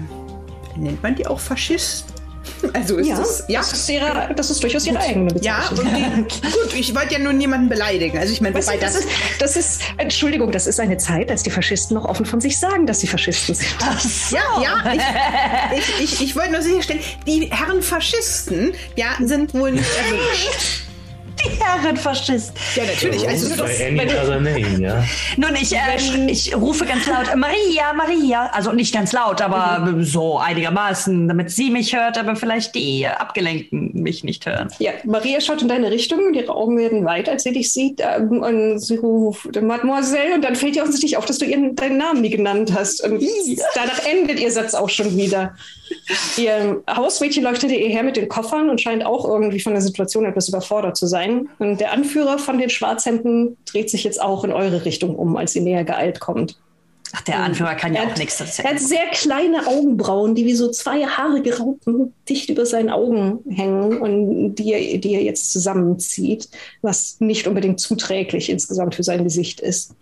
nennt 0.77 1.03
man 1.03 1.15
die 1.15 1.27
auch 1.27 1.41
Faschist? 1.41 2.10
Also 2.73 2.97
ist 2.99 3.09
ja, 3.09 3.17
das, 3.17 3.45
ja? 3.49 3.61
Das, 3.61 3.73
ist 3.73 3.89
ihre, 3.89 4.35
das 4.37 4.51
ist 4.51 4.63
durchaus 4.63 4.87
ihre 4.87 4.99
eigene 5.01 5.35
Ja, 5.41 5.61
Bezeichnung. 5.69 6.25
und 6.25 6.43
die, 6.43 6.47
gut, 6.53 6.75
ich 6.75 6.95
wollte 6.95 7.15
ja 7.15 7.19
nur 7.19 7.33
niemanden 7.33 7.69
beleidigen. 7.69 8.19
Also 8.19 8.33
ich 8.33 8.41
meine, 8.41 8.55
wobei 8.55 8.77
das, 8.77 8.95
das, 8.95 9.05
ist, 9.05 9.09
das 9.39 9.57
ist, 9.57 9.83
Entschuldigung, 9.97 10.53
das 10.53 10.67
ist 10.67 10.81
eine 10.81 10.97
Zeit, 10.97 11.31
als 11.31 11.43
die 11.43 11.51
Faschisten 11.51 11.95
noch 11.95 12.05
offen 12.05 12.27
von 12.27 12.41
sich 12.41 12.59
sagen, 12.59 12.87
dass 12.87 13.01
sie 13.01 13.07
Faschisten 13.07 13.55
sind. 13.55 13.69
Ja, 14.31 14.63
ja, 14.63 14.93
ich, 15.73 15.79
ich, 15.79 16.03
ich, 16.13 16.21
ich 16.23 16.37
wollte 16.37 16.53
nur 16.53 16.63
sicherstellen, 16.63 17.01
die 17.27 17.51
Herren 17.51 17.83
Faschisten, 17.83 18.73
ja, 18.97 19.09
sind 19.21 19.55
wohl 19.55 19.73
nicht 19.73 19.89
erwünscht. 19.97 20.85
Die 21.45 21.63
Herren 21.63 21.97
Faschist. 21.97 22.53
Ja, 22.75 22.85
natürlich. 22.85 23.29
Also, 23.29 23.49
das, 23.57 23.61
other 23.61 24.41
name, 24.41 24.81
ja. 24.81 25.05
Nun, 25.37 25.55
ich, 25.55 25.75
äh, 25.75 26.31
ich 26.31 26.55
rufe 26.57 26.85
ganz 26.85 27.07
laut, 27.07 27.35
Maria, 27.37 27.93
Maria. 27.95 28.51
Also 28.53 28.73
nicht 28.73 28.93
ganz 28.93 29.13
laut, 29.13 29.41
aber 29.41 29.95
so 30.01 30.39
einigermaßen, 30.39 31.29
damit 31.29 31.51
sie 31.51 31.71
mich 31.71 31.95
hört, 31.95 32.19
aber 32.19 32.37
vielleicht 32.37 32.75
die 32.75 33.07
Abgelenkten 33.07 33.93
mich 33.95 34.25
nicht 34.25 34.47
hören. 34.47 34.69
Ja, 34.79 34.93
Maria 35.05 35.41
schaut 35.41 35.63
in 35.63 35.69
deine 35.69 35.91
Richtung 35.91 36.21
und 36.27 36.35
ihre 36.35 36.55
Augen 36.55 36.79
werden 36.79 37.05
weit, 37.05 37.29
als 37.29 37.45
sie 37.45 37.53
dich 37.53 37.73
sieht. 37.73 38.01
Ähm, 38.01 38.43
und 38.43 38.79
sie 38.79 38.97
ruft 38.97 39.61
Mademoiselle 39.61 40.35
und 40.35 40.43
dann 40.43 40.57
fällt 40.57 40.77
ihr 40.77 40.83
offensichtlich 40.83 41.17
auf, 41.17 41.27
dass 41.27 41.39
du 41.39 41.45
ihren, 41.45 41.75
deinen 41.77 41.99
Namen 41.99 42.21
nie 42.21 42.31
genannt 42.31 42.73
hast. 42.75 43.03
Und 43.03 43.23
danach 43.75 44.05
endet 44.07 44.41
ihr 44.41 44.51
Satz 44.51 44.75
auch 44.75 44.89
schon 44.89 45.17
wieder. 45.17 45.55
Ihr 46.37 46.83
Hausmädchen 46.89 47.43
leuchtet 47.45 47.71
ihr 47.71 47.89
her 47.89 48.03
mit 48.03 48.17
den 48.17 48.29
Koffern 48.29 48.71
und 48.71 48.81
scheint 48.81 49.05
auch 49.05 49.25
irgendwie 49.25 49.61
von 49.61 49.73
der 49.73 49.83
Situation 49.83 50.25
etwas 50.25 50.49
überfordert 50.49 50.97
zu 50.97 51.07
sein. 51.07 51.49
Und 51.59 51.81
der 51.81 51.93
Anführer 51.93 52.39
von 52.39 52.59
den 52.59 52.71
Schwarzhemden 52.71 53.57
dreht 53.67 53.91
sich 53.91 54.05
jetzt 54.05 54.21
auch 54.21 54.45
in 54.45 54.53
eure 54.53 54.85
Richtung 54.85 55.17
um, 55.17 55.37
als 55.37 55.53
sie 55.53 55.61
näher 55.61 55.85
geeilt 55.85 56.21
kommt. 56.21 56.59
Ach, 57.13 57.23
der 57.23 57.41
Anführer 57.41 57.75
kann 57.75 57.93
ja 57.93 58.03
auch 58.03 58.07
hat- 58.07 58.19
nichts 58.19 58.39
dazu 58.39 58.63
Er 58.63 58.71
hat 58.71 58.79
sehr 58.79 59.07
kleine 59.13 59.67
Augenbrauen, 59.67 60.37
die 60.37 60.45
wie 60.47 60.55
so 60.55 60.71
zwei 60.71 61.05
haarige 61.05 61.59
Raupen 61.59 62.15
dicht 62.29 62.51
über 62.51 62.65
seinen 62.65 62.89
Augen 62.89 63.41
hängen 63.49 63.99
und 63.99 64.55
die 64.55 64.73
er, 64.73 64.99
die 64.99 65.15
er 65.15 65.23
jetzt 65.23 65.53
zusammenzieht, 65.53 66.49
was 66.83 67.17
nicht 67.19 67.49
unbedingt 67.49 67.81
zuträglich 67.81 68.49
insgesamt 68.49 68.95
für 68.95 69.03
sein 69.03 69.25
Gesicht 69.25 69.61
ist. 69.61 69.97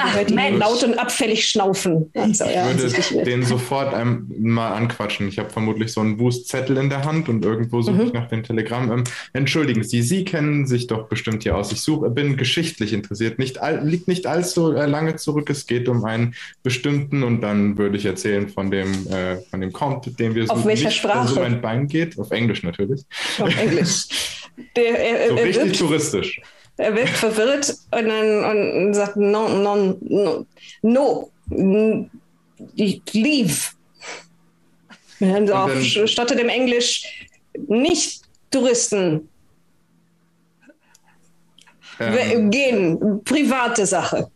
Ach, 0.00 0.30
Mensch. 0.30 0.58
laut 0.58 0.82
und 0.84 0.98
abfällig 0.98 1.46
schnaufen. 1.48 2.10
Also, 2.14 2.44
Ich 2.44 2.54
ja, 2.54 2.66
würde 2.66 3.24
den 3.24 3.42
sofort 3.44 3.94
ähm, 3.94 4.26
mal 4.38 4.72
anquatschen. 4.74 5.28
Ich 5.28 5.38
habe 5.38 5.50
vermutlich 5.50 5.92
so 5.92 6.00
einen 6.00 6.18
Wust-Zettel 6.18 6.76
in 6.76 6.88
der 6.88 7.04
Hand 7.04 7.28
und 7.28 7.44
irgendwo 7.44 7.82
suche 7.82 8.04
ich 8.04 8.12
nach 8.12 8.28
dem 8.28 8.42
Telegramm. 8.42 8.90
Ähm, 8.90 9.04
entschuldigen 9.32 9.82
Sie, 9.82 10.02
Sie 10.02 10.24
kennen 10.24 10.66
sich 10.66 10.86
doch 10.86 11.08
bestimmt 11.08 11.42
hier 11.42 11.56
aus. 11.56 11.72
Ich 11.72 11.80
suche, 11.80 12.10
bin 12.10 12.36
geschichtlich 12.36 12.92
interessiert. 12.92 13.38
Nicht 13.38 13.60
all, 13.60 13.86
liegt 13.86 14.08
nicht 14.08 14.26
allzu 14.26 14.72
äh, 14.72 14.86
lange 14.86 15.16
zurück. 15.16 15.50
Es 15.50 15.66
geht 15.66 15.88
um 15.88 16.04
einen 16.04 16.34
bestimmten 16.62 17.22
und 17.22 17.40
dann 17.40 17.76
würde 17.78 17.96
ich 17.96 18.04
erzählen 18.04 18.48
von 18.48 18.70
dem, 18.70 18.90
äh, 19.08 19.36
von 19.50 19.60
dem 19.60 19.72
Count, 19.72 20.18
den 20.18 20.34
wir 20.34 20.44
Auf 20.44 20.58
suchen. 20.58 20.68
welcher 20.68 20.88
nicht, 20.88 20.98
Sprache? 20.98 21.40
ein 21.42 21.60
Bein 21.60 21.86
geht. 21.88 22.18
Auf 22.18 22.30
Englisch 22.30 22.62
natürlich. 22.62 23.02
Auf 23.38 23.56
Englisch. 23.58 24.06
Der, 24.76 24.98
er, 24.98 25.28
So 25.30 25.36
er, 25.36 25.44
richtig 25.44 25.78
touristisch. 25.78 26.40
Er 26.78 26.94
wirkt 26.94 27.10
verwirrt 27.10 27.70
und 27.90 28.08
dann 28.08 28.44
und 28.86 28.94
sagt, 28.94 29.16
no, 29.16 29.48
no, 29.48 29.98
no, 30.00 30.46
no, 30.82 31.30
leave. 33.12 33.72
Dann 35.20 35.50
auch 35.50 35.68
dann- 35.68 36.08
statt 36.08 36.30
dem 36.30 36.48
Englisch, 36.48 37.28
nicht 37.66 38.22
Touristen, 38.50 39.28
Ähm, 42.00 42.50
gehen, 42.52 43.24
private 43.24 43.84
Sache. 43.84 44.30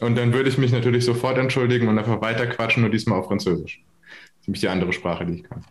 und 0.00 0.16
dann 0.16 0.34
würde 0.34 0.50
ich 0.50 0.58
mich 0.58 0.70
natürlich 0.70 1.02
sofort 1.06 1.38
entschuldigen 1.38 1.88
und 1.88 1.98
einfach 1.98 2.20
weiter 2.20 2.46
quatschen, 2.46 2.82
nur 2.82 2.90
diesmal 2.90 3.20
auf 3.20 3.26
Französisch. 3.28 3.82
Das 3.82 4.40
ist 4.42 4.48
nämlich 4.48 4.60
die 4.60 4.68
andere 4.68 4.92
Sprache, 4.92 5.24
die 5.24 5.36
ich 5.36 5.44
kann. 5.44 5.64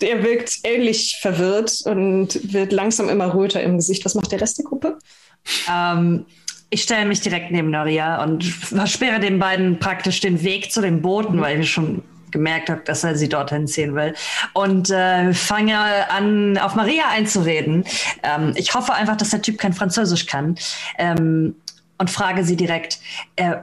Der 0.00 0.22
wirkt 0.22 0.58
ähnlich 0.64 1.18
verwirrt 1.20 1.82
und 1.84 2.52
wird 2.52 2.72
langsam 2.72 3.08
immer 3.08 3.34
röter 3.34 3.62
im 3.62 3.76
Gesicht. 3.76 4.04
Was 4.04 4.14
macht 4.14 4.32
der 4.32 4.40
Rest 4.40 4.58
der 4.58 4.64
Gruppe? 4.64 4.98
Ähm, 5.70 6.24
ich 6.70 6.82
stelle 6.82 7.06
mich 7.06 7.20
direkt 7.20 7.50
neben 7.50 7.70
Noria 7.70 8.22
und 8.22 8.44
versperre 8.44 9.20
den 9.20 9.38
beiden 9.38 9.78
praktisch 9.78 10.20
den 10.20 10.42
Weg 10.42 10.70
zu 10.70 10.80
den 10.80 11.00
Booten, 11.00 11.40
weil 11.40 11.60
ich 11.60 11.70
schon 11.70 12.02
gemerkt 12.30 12.68
habe, 12.68 12.82
dass 12.84 13.04
er 13.04 13.16
sie 13.16 13.28
dorthin 13.28 13.66
ziehen 13.66 13.94
will. 13.94 14.14
Und 14.52 14.90
äh, 14.90 15.32
fange 15.32 15.78
an, 16.10 16.58
auf 16.58 16.74
Maria 16.74 17.08
einzureden. 17.08 17.84
Ähm, 18.22 18.52
ich 18.56 18.74
hoffe 18.74 18.92
einfach, 18.92 19.16
dass 19.16 19.30
der 19.30 19.42
Typ 19.42 19.58
kein 19.58 19.72
Französisch 19.72 20.26
kann. 20.26 20.56
Ähm, 20.98 21.56
und 21.96 22.10
frage 22.10 22.44
sie 22.44 22.56
direkt, 22.56 23.00
äh, 23.36 23.56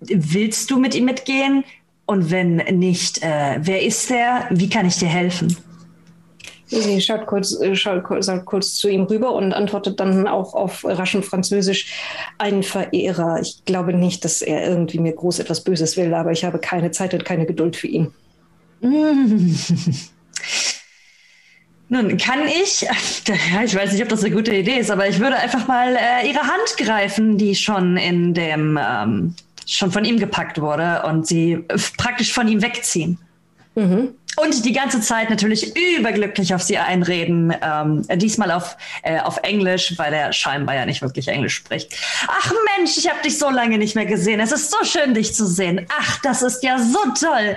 willst 0.00 0.70
du 0.70 0.78
mit 0.78 0.94
ihm 0.94 1.04
mitgehen? 1.04 1.64
Und 2.06 2.30
wenn 2.30 2.56
nicht, 2.56 3.22
äh, 3.22 3.58
wer 3.60 3.82
ist 3.82 4.10
der? 4.10 4.46
Wie 4.50 4.68
kann 4.68 4.86
ich 4.86 4.96
dir 4.96 5.08
helfen? 5.08 5.56
Sie 6.68 7.00
schaut 7.00 7.26
kurz, 7.26 7.58
äh, 7.60 7.76
schaut 7.76 8.02
kurz, 8.04 8.28
kurz 8.44 8.74
zu 8.74 8.88
ihm 8.88 9.02
rüber 9.04 9.32
und 9.32 9.52
antwortet 9.52 10.00
dann 10.00 10.26
auch 10.26 10.54
auf 10.54 10.84
raschem 10.84 11.22
Französisch, 11.22 11.92
ein 12.38 12.62
Verehrer. 12.64 13.40
Ich 13.40 13.64
glaube 13.64 13.92
nicht, 13.92 14.24
dass 14.24 14.42
er 14.42 14.68
irgendwie 14.68 14.98
mir 14.98 15.12
groß 15.12 15.38
etwas 15.38 15.62
Böses 15.62 15.96
will, 15.96 16.12
aber 16.12 16.32
ich 16.32 16.44
habe 16.44 16.58
keine 16.58 16.90
Zeit 16.90 17.14
und 17.14 17.24
keine 17.24 17.46
Geduld 17.46 17.76
für 17.76 17.86
ihn. 17.86 18.12
Nun, 21.88 22.16
kann 22.16 22.40
ich, 22.48 22.84
ich 23.64 23.76
weiß 23.76 23.92
nicht, 23.92 24.02
ob 24.02 24.08
das 24.08 24.24
eine 24.24 24.34
gute 24.34 24.52
Idee 24.54 24.78
ist, 24.78 24.90
aber 24.90 25.08
ich 25.08 25.20
würde 25.20 25.36
einfach 25.36 25.68
mal 25.68 25.94
äh, 25.94 26.28
ihre 26.28 26.40
Hand 26.40 26.76
greifen, 26.78 27.38
die 27.38 27.54
schon 27.54 27.96
in 27.96 28.34
dem, 28.34 28.76
ähm, 28.82 29.36
schon 29.66 29.92
von 29.92 30.04
ihm 30.04 30.18
gepackt 30.18 30.60
wurde 30.60 31.02
und 31.02 31.26
sie 31.26 31.64
praktisch 31.96 32.32
von 32.32 32.48
ihm 32.48 32.62
wegziehen. 32.62 33.18
Mhm. 33.74 34.14
Und 34.36 34.66
die 34.66 34.72
ganze 34.72 35.00
Zeit 35.00 35.30
natürlich 35.30 35.74
überglücklich 35.76 36.54
auf 36.54 36.62
sie 36.62 36.76
einreden. 36.76 37.54
Ähm, 37.62 38.06
diesmal 38.16 38.50
auf, 38.50 38.76
äh, 39.02 39.18
auf 39.20 39.38
Englisch, 39.38 39.94
weil 39.96 40.12
er 40.12 40.32
scheinbar 40.32 40.74
ja 40.74 40.84
nicht 40.84 41.00
wirklich 41.00 41.28
Englisch 41.28 41.54
spricht. 41.54 41.96
Ach 42.28 42.52
Mensch, 42.76 42.98
ich 42.98 43.08
habe 43.08 43.20
dich 43.22 43.38
so 43.38 43.48
lange 43.48 43.78
nicht 43.78 43.94
mehr 43.94 44.04
gesehen. 44.04 44.40
Es 44.40 44.52
ist 44.52 44.70
so 44.70 44.76
schön, 44.84 45.14
dich 45.14 45.34
zu 45.34 45.46
sehen. 45.46 45.86
Ach, 45.98 46.20
das 46.20 46.42
ist 46.42 46.62
ja 46.62 46.78
so 46.78 46.98
toll. 47.18 47.56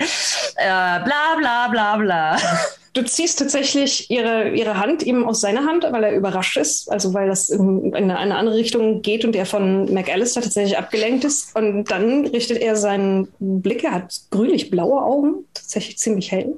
Äh, 0.56 1.04
bla 1.04 1.36
bla 1.38 1.68
bla 1.68 1.98
bla. 1.98 2.38
Du 3.00 3.06
ziehst 3.06 3.40
tatsächlich 3.40 4.12
ihre, 4.12 4.50
ihre 4.50 4.78
Hand 4.78 5.04
ihm 5.04 5.26
aus 5.26 5.40
seiner 5.40 5.64
Hand, 5.64 5.86
weil 5.90 6.04
er 6.04 6.12
überrascht 6.14 6.58
ist, 6.58 6.92
also 6.92 7.14
weil 7.14 7.30
das 7.30 7.48
in, 7.48 7.94
in 7.94 8.12
eine 8.12 8.36
andere 8.36 8.58
Richtung 8.58 9.02
geht 9.02 9.24
und 9.24 9.38
er 9.38 9.46
von 9.46 9.86
McAllister 9.94 10.42
tatsächlich 10.42 10.78
abgelenkt 10.78 11.24
ist. 11.24 11.56
Und 11.56 11.86
dann 11.86 12.26
richtet 12.26 12.58
er 12.58 12.76
seinen 12.76 13.30
Blick, 13.40 13.86
er 13.86 13.94
hat 13.94 14.20
grünlich-blaue 14.32 15.02
Augen, 15.02 15.46
tatsächlich 15.54 15.98
ziemlich 15.98 16.30
hell, 16.34 16.58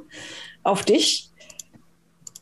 auf 0.63 0.83
dich 0.83 1.29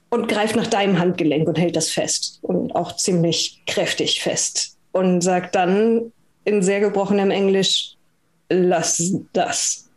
und 0.09 0.29
greift 0.29 0.55
nach 0.55 0.67
deinem 0.67 0.97
Handgelenk 0.97 1.49
und 1.49 1.57
hält 1.57 1.75
das 1.75 1.89
fest 1.89 2.39
und 2.41 2.73
auch 2.77 2.95
ziemlich 2.95 3.63
kräftig 3.67 4.23
fest 4.23 4.77
und 4.93 5.19
sagt 5.19 5.55
dann 5.55 6.13
in 6.45 6.61
sehr 6.63 6.79
gebrochenem 6.79 7.31
Englisch, 7.31 7.95
lass 8.47 9.11
das. 9.33 9.88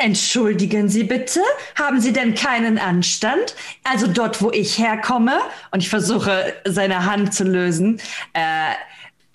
Entschuldigen 0.00 0.88
Sie 0.88 1.02
bitte, 1.02 1.40
haben 1.74 2.00
Sie 2.00 2.12
denn 2.12 2.34
keinen 2.34 2.78
Anstand? 2.78 3.56
Also 3.82 4.06
dort, 4.06 4.40
wo 4.40 4.52
ich 4.52 4.78
herkomme, 4.78 5.40
und 5.72 5.80
ich 5.80 5.88
versuche 5.88 6.54
seine 6.64 7.04
Hand 7.04 7.34
zu 7.34 7.42
lösen, 7.42 8.00
äh, 8.32 8.74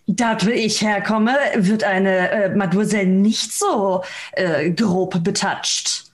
dort, 0.07 0.45
wo 0.45 0.49
ich 0.49 0.81
herkomme, 0.81 1.35
wird 1.55 1.83
eine 1.83 2.29
äh, 2.31 2.55
Mademoiselle 2.55 3.07
nicht 3.07 3.51
so 3.51 4.03
äh, 4.31 4.71
grob 4.71 5.21
betatscht. 5.21 6.05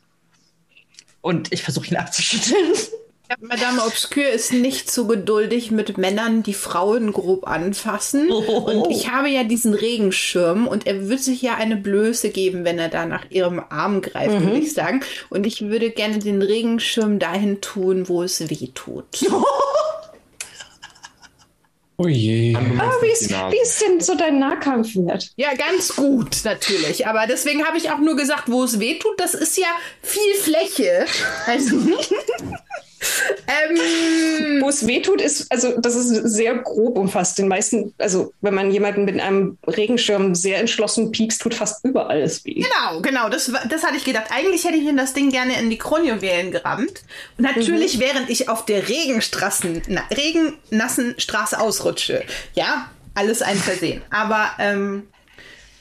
Und 1.22 1.52
ich 1.54 1.62
versuche 1.62 1.88
ihn 1.90 1.98
abzuschütteln. 1.98 2.74
Ja, 3.30 3.36
Madame 3.42 3.84
Obscure 3.86 4.28
ist 4.28 4.54
nicht 4.54 4.90
so 4.90 5.06
geduldig 5.06 5.70
mit 5.70 6.00
Männern, 6.00 6.42
die 6.42 6.56
Frauen 6.56 7.14
grob 7.14 7.48
anfassen. 7.48 8.32
Oh. 8.32 8.62
Und 8.62 8.90
ich 8.90 9.12
habe 9.12 9.30
ja 9.30 9.44
diesen 9.44 9.76
Regenschirm 9.76 10.68
und 10.68 10.88
er 10.88 11.10
wird 11.10 11.20
sich 11.20 11.44
ja 11.44 11.54
eine 11.54 11.76
Blöße 11.76 12.32
geben, 12.32 12.66
wenn 12.66 12.80
er 12.80 12.90
da 12.90 13.06
nach 13.06 13.30
ihrem 13.30 13.62
Arm 13.70 14.02
greift, 14.02 14.40
mhm. 14.40 14.48
würde 14.48 14.58
ich 14.58 14.74
sagen. 14.74 15.02
Und 15.30 15.46
ich 15.46 15.62
würde 15.62 15.92
gerne 15.92 16.18
den 16.18 16.42
Regenschirm 16.42 17.20
dahin 17.20 17.62
tun, 17.62 18.10
wo 18.10 18.24
es 18.24 18.50
weh 18.50 18.70
tut. 18.74 19.06
Oh 22.02 22.08
je. 22.08 22.56
Ah, 22.56 22.94
wie, 23.02 23.12
ist, 23.12 23.30
wie 23.30 23.62
ist 23.62 23.82
denn 23.82 24.00
so 24.00 24.16
dein 24.16 24.40
Nahkampfwert? 24.40 25.32
Ja, 25.36 25.54
ganz 25.54 25.98
gut, 25.98 26.46
natürlich. 26.46 27.06
Aber 27.06 27.28
deswegen 27.28 27.68
habe 27.68 27.78
ich 27.78 27.92
auch 27.92 27.98
nur 27.98 28.16
gesagt, 28.16 28.50
wo 28.50 28.64
es 28.64 28.80
weh 28.80 28.98
tut. 28.98 29.20
Das 29.20 29.34
ist 29.34 29.58
ja 29.58 29.68
viel 30.02 30.34
Fläche. 30.36 31.06
Also. 31.46 31.76
Ähm, 33.48 34.62
Wo 34.62 34.70
es 34.70 34.86
wehtut, 34.86 35.22
ist, 35.22 35.52
also 35.52 35.80
das 35.80 35.96
ist 35.96 36.10
sehr 36.34 36.56
grob 36.56 36.98
umfasst. 36.98 37.38
Den 37.38 37.48
meisten, 37.48 37.94
also 37.98 38.34
wenn 38.42 38.54
man 38.54 38.72
jemanden 38.72 39.06
mit 39.06 39.20
einem 39.20 39.58
Regenschirm 39.68 40.36
sehr 40.36 40.60
entschlossen 40.60 41.12
piekst, 41.12 41.42
tut 41.42 41.54
fast 41.54 41.84
überall 41.86 42.22
es 42.22 42.44
weh. 42.46 42.56
Genau, 42.56 43.02
genau, 43.02 43.30
das, 43.30 43.52
das 43.70 43.84
hatte 43.84 43.98
ich 43.98 44.06
gedacht. 44.06 44.28
Eigentlich 44.32 44.66
hätte 44.66 44.76
ich 44.76 44.84
ihm 44.84 44.98
das 44.98 45.14
Ding 45.14 45.32
gerne 45.32 45.60
in 45.60 45.70
die 45.70 45.78
Kronjuwelen 45.78 46.52
gerammt. 46.52 47.02
Und 47.38 47.44
natürlich, 47.44 47.98
mhm. 47.98 48.02
während 48.02 48.30
ich 48.30 48.50
auf 48.50 48.66
der 48.66 48.88
Regenstraßen, 48.88 49.82
na, 49.88 50.02
regennassen 50.16 51.16
Straße 51.18 51.60
ausrutsche. 51.60 52.24
Ja, 52.54 52.90
alles 53.16 53.42
ein 53.42 53.58
Versehen. 53.58 54.02
Aber 54.10 54.52
ähm, 54.60 55.08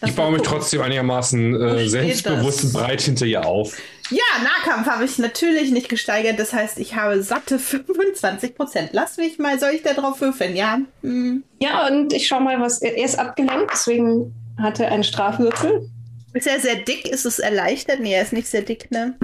ich 0.06 0.14
baue 0.14 0.32
mich 0.32 0.42
trotzdem 0.42 0.80
einigermaßen 0.80 1.60
äh, 1.60 1.88
selbstbewusst 1.88 2.64
und 2.64 2.72
breit 2.72 3.00
hinter 3.00 3.26
ihr 3.26 3.44
auf. 3.44 3.76
Ja, 4.11 4.24
Nahkampf 4.42 4.86
habe 4.86 5.04
ich 5.04 5.18
natürlich 5.18 5.70
nicht 5.70 5.88
gesteigert. 5.88 6.38
Das 6.38 6.52
heißt, 6.52 6.78
ich 6.78 6.94
habe 6.94 7.22
satte 7.22 7.59
25 7.59 8.54
Prozent. 8.54 8.90
Lass 8.92 9.16
mich 9.16 9.38
mal, 9.38 9.59
soll 9.59 9.70
ich 9.70 9.82
da 9.82 9.92
drauf 9.92 10.20
würfeln? 10.20 10.56
Ja. 10.56 10.80
Hm. 11.02 11.44
Ja, 11.61 11.86
und 11.86 12.12
ich 12.12 12.26
schau 12.26 12.40
mal, 12.40 12.61
was. 12.61 12.80
Er 12.80 12.96
ist 12.96 13.18
abgelenkt, 13.18 13.70
deswegen 13.72 14.34
hat 14.59 14.80
er 14.80 14.90
einen 14.90 15.04
Strafwürfel. 15.04 15.88
Ist 16.34 16.46
er 16.46 16.61
sehr 16.61 16.76
dick? 16.76 17.09
Ist 17.09 17.26
es 17.26 17.38
erleichtert? 17.38 18.00
Nee, 18.00 18.14
er 18.14 18.22
ist 18.22 18.32
nicht 18.32 18.48
sehr 18.48 18.62
dick, 18.62 18.90
ne? 18.90 19.18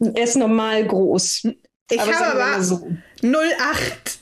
Er 0.00 0.24
ist 0.24 0.36
normal 0.36 0.86
groß. 0.86 1.48
Ich 1.90 2.00
aber 2.00 2.14
habe 2.14 2.44
aber 2.44 2.62
so. 2.62 2.86
08. 3.22 4.18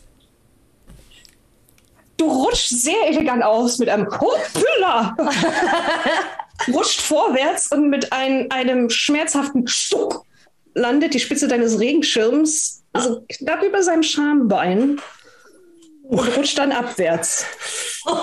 Du 2.17 2.27
rutschst 2.27 2.83
sehr 2.83 3.09
elegant 3.09 3.43
aus 3.43 3.79
mit 3.79 3.89
einem 3.89 4.07
Hoppla! 4.07 5.17
rutscht 6.69 7.01
vorwärts 7.01 7.73
und 7.73 7.89
mit 7.89 8.13
ein, 8.13 8.51
einem 8.51 8.91
schmerzhaften 8.91 9.67
Stuck 9.67 10.25
landet 10.75 11.15
die 11.15 11.21
Spitze 11.21 11.49
deines 11.49 11.81
Regenschirms 11.81 12.83
also 12.93 13.25
knapp 13.29 13.63
über 13.63 13.83
seinem 13.83 14.03
Schambein 14.03 15.01
und 16.03 16.37
rutscht 16.37 16.59
dann 16.59 16.73
abwärts. 16.73 17.47
Oh 18.05 18.17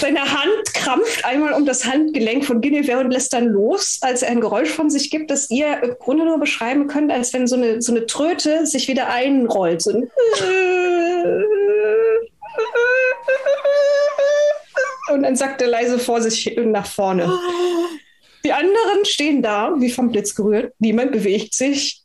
Seine 0.00 0.20
Hand 0.20 0.74
krampft 0.74 1.24
einmal 1.24 1.54
um 1.54 1.64
das 1.64 1.84
Handgelenk 1.84 2.44
von 2.44 2.60
Guinevere 2.60 3.00
und 3.00 3.10
lässt 3.10 3.32
dann 3.32 3.46
los, 3.46 3.98
als 4.02 4.22
er 4.22 4.30
ein 4.30 4.40
Geräusch 4.40 4.68
von 4.68 4.90
sich 4.90 5.10
gibt, 5.10 5.30
das 5.30 5.50
ihr 5.50 5.82
im 5.82 5.96
Grunde 5.98 6.24
nur 6.26 6.38
beschreiben 6.38 6.86
könnt, 6.86 7.10
als 7.10 7.32
wenn 7.32 7.46
so 7.46 7.56
eine, 7.56 7.82
so 7.82 7.92
eine 7.92 8.06
Tröte 8.06 8.66
sich 8.66 8.86
wieder 8.88 9.08
einrollt. 9.08 9.82
So 9.82 9.90
ein 9.90 10.10
und 15.16 15.22
dann 15.22 15.36
sagt 15.36 15.62
er 15.62 15.68
leise 15.68 15.98
vor 15.98 16.20
sich 16.20 16.56
nach 16.56 16.86
vorne. 16.86 17.30
Die 18.44 18.52
anderen 18.52 19.04
stehen 19.04 19.42
da, 19.42 19.74
wie 19.78 19.90
vom 19.90 20.12
Blitz 20.12 20.34
gerührt. 20.34 20.72
Niemand 20.78 21.12
bewegt 21.12 21.54
sich. 21.54 22.02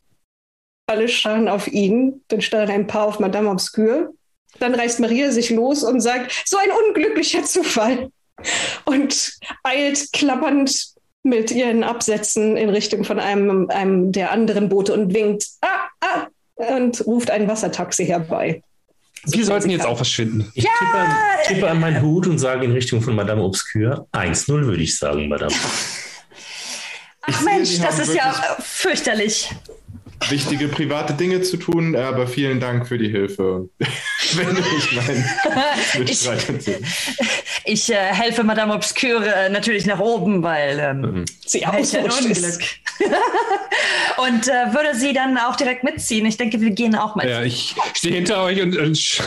Alle 0.86 1.08
starren 1.08 1.48
auf 1.48 1.68
ihn. 1.68 2.22
Dann 2.28 2.40
starren 2.40 2.70
ein 2.70 2.86
paar 2.86 3.06
auf 3.06 3.20
Madame 3.20 3.50
Obscure. 3.50 4.12
Dann 4.58 4.74
reißt 4.74 4.98
Maria 5.00 5.30
sich 5.30 5.50
los 5.50 5.84
und 5.84 6.00
sagt, 6.00 6.42
so 6.46 6.56
ein 6.56 6.70
unglücklicher 6.70 7.44
Zufall. 7.44 8.10
Und 8.84 9.38
eilt 9.62 10.12
klappernd 10.12 10.94
mit 11.22 11.52
ihren 11.52 11.84
Absätzen 11.84 12.56
in 12.56 12.70
Richtung 12.70 13.04
von 13.04 13.20
einem, 13.20 13.70
einem 13.70 14.10
der 14.10 14.32
anderen 14.32 14.68
Boote 14.68 14.94
und 14.94 15.14
winkt, 15.14 15.46
ah, 15.60 15.88
ah, 16.00 16.26
und 16.56 17.06
ruft 17.06 17.30
ein 17.30 17.46
Wassertaxi 17.46 18.06
herbei. 18.06 18.62
Wir 19.24 19.44
sollten 19.44 19.70
jetzt 19.70 19.86
auch 19.86 19.96
verschwinden. 19.96 20.50
Ich 20.54 20.64
ja! 20.64 20.70
tippe, 20.78 20.98
an, 20.98 21.16
tippe, 21.46 21.70
an 21.70 21.80
meinen 21.80 22.02
Hut 22.02 22.26
und 22.26 22.38
sage 22.38 22.64
in 22.64 22.72
Richtung 22.72 23.02
von 23.02 23.14
Madame 23.14 23.42
Obscure 23.42 24.06
1-0, 24.12 24.48
würde 24.48 24.82
ich 24.82 24.98
sagen, 24.98 25.28
Madame. 25.28 25.54
Ach 27.22 27.40
Mensch, 27.42 27.78
das 27.78 28.00
ist 28.00 28.14
ja 28.14 28.32
fürchterlich 28.58 29.50
wichtige 30.30 30.68
private 30.68 31.14
Dinge 31.14 31.42
zu 31.42 31.56
tun, 31.56 31.96
aber 31.96 32.26
vielen 32.26 32.60
Dank 32.60 32.86
für 32.86 32.98
die 32.98 33.08
Hilfe. 33.08 33.68
Wenn 34.34 34.56
ich 34.56 34.92
mein 34.92 35.24
Mitstreiter 35.98 36.54
Ich 37.64 37.90
äh, 37.90 37.94
helfe 37.94 38.44
Madame 38.44 38.74
Obscure 38.74 39.26
äh, 39.26 39.48
natürlich 39.48 39.86
nach 39.86 39.98
oben, 39.98 40.42
weil 40.42 40.78
ähm, 40.78 41.00
mhm. 41.00 41.24
sie 41.44 41.66
auch 41.66 41.84
so 41.84 41.98
Unglück. 41.98 42.60
und 44.18 44.48
äh, 44.48 44.74
würde 44.74 44.94
sie 44.94 45.12
dann 45.12 45.36
auch 45.38 45.56
direkt 45.56 45.84
mitziehen. 45.84 46.26
Ich 46.26 46.36
denke, 46.36 46.60
wir 46.60 46.70
gehen 46.70 46.94
auch 46.94 47.14
mal. 47.14 47.28
Ja, 47.28 47.42
ich 47.42 47.74
stehe 47.94 48.14
hinter 48.14 48.42
euch 48.44 48.60
und, 48.60 48.76
und 48.76 49.20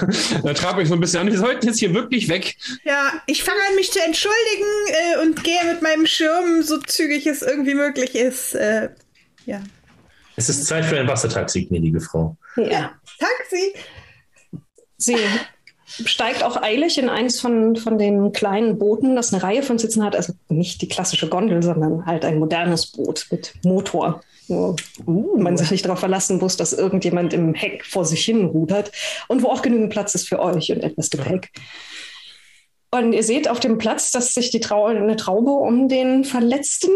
äh, 0.44 0.54
trage 0.54 0.82
euch 0.82 0.88
so 0.88 0.94
ein 0.94 1.00
bisschen 1.00 1.22
an. 1.22 1.28
Wir 1.28 1.38
sollten 1.38 1.68
jetzt 1.68 1.80
hier 1.80 1.94
wirklich 1.94 2.30
weg. 2.30 2.56
Ja, 2.84 3.14
ich 3.26 3.44
fange 3.44 3.60
an, 3.70 3.76
mich 3.76 3.92
zu 3.92 4.00
entschuldigen 4.04 4.66
äh, 4.88 5.22
und 5.24 5.44
gehe 5.44 5.64
mit 5.66 5.82
meinem 5.82 6.06
Schirm 6.06 6.64
so 6.64 6.78
zügig 6.80 7.28
es 7.28 7.42
irgendwie 7.42 7.76
möglich 7.76 8.16
ist. 8.16 8.56
Äh, 8.56 8.90
ja. 9.46 9.62
Es 10.36 10.50
ist 10.50 10.66
Zeit 10.66 10.86
für 10.86 11.00
ein 11.00 11.08
Wassertaxi, 11.08 11.66
gnädige 11.66 12.02
Frau. 12.02 12.38
Ja. 12.58 12.92
Taxi! 13.20 13.74
Sie 14.98 15.18
steigt 16.06 16.44
auch 16.44 16.62
eilig 16.62 16.98
in 16.98 17.10
eins 17.10 17.40
von, 17.40 17.76
von 17.76 17.98
den 17.98 18.32
kleinen 18.32 18.78
Booten, 18.78 19.16
das 19.16 19.34
eine 19.34 19.44
Reihe 19.44 19.64
von 19.64 19.78
Sitzen 19.78 20.04
hat. 20.04 20.16
Also 20.16 20.34
nicht 20.50 20.82
die 20.82 20.88
klassische 20.88 21.30
Gondel, 21.30 21.62
sondern 21.64 22.06
halt 22.06 22.26
ein 22.26 22.40
modernes 22.40 22.88
Boot 22.88 23.28
mit 23.32 23.54
Motor. 23.64 24.22
Wo 24.48 24.76
man 25.38 25.58
sich 25.58 25.72
nicht 25.72 25.86
darauf 25.86 26.00
verlassen 26.00 26.38
muss, 26.38 26.56
dass 26.56 26.74
irgendjemand 26.74 27.34
im 27.34 27.56
Heck 27.56 27.84
vor 27.84 28.06
sich 28.06 28.24
hin 28.26 28.46
rudert 28.46 28.92
und 29.28 29.42
wo 29.42 29.48
auch 29.48 29.64
genügend 29.64 29.90
Platz 29.90 30.14
ist 30.14 30.28
für 30.28 30.40
euch 30.40 30.72
und 30.72 30.84
etwas 30.84 31.10
Gepäck. 31.10 31.50
Und 32.92 33.14
ihr 33.14 33.24
seht 33.24 33.50
auf 33.50 33.60
dem 33.60 33.80
Platz, 33.80 34.12
dass 34.12 34.34
sich 34.34 34.52
die 34.52 34.60
Trau 34.60 34.86
eine 34.86 35.16
Traube 35.16 35.52
um 35.52 35.90
den 35.90 36.24
verletzten 36.24 36.92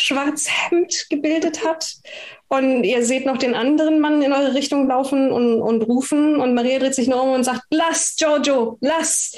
Schwarzhemd 0.00 1.06
gebildet 1.10 1.64
hat. 1.64 1.94
Und 2.48 2.84
ihr 2.84 3.04
seht 3.04 3.26
noch 3.26 3.36
den 3.36 3.54
anderen 3.54 4.00
Mann 4.00 4.22
in 4.22 4.32
eure 4.32 4.54
Richtung 4.54 4.88
laufen 4.88 5.30
und, 5.30 5.60
und 5.60 5.82
rufen. 5.82 6.36
Und 6.36 6.54
Maria 6.54 6.78
dreht 6.78 6.94
sich 6.94 7.08
nur 7.08 7.22
um 7.22 7.30
und 7.30 7.44
sagt, 7.44 7.62
lass, 7.70 8.16
Giorgio, 8.16 8.78
lass. 8.80 9.34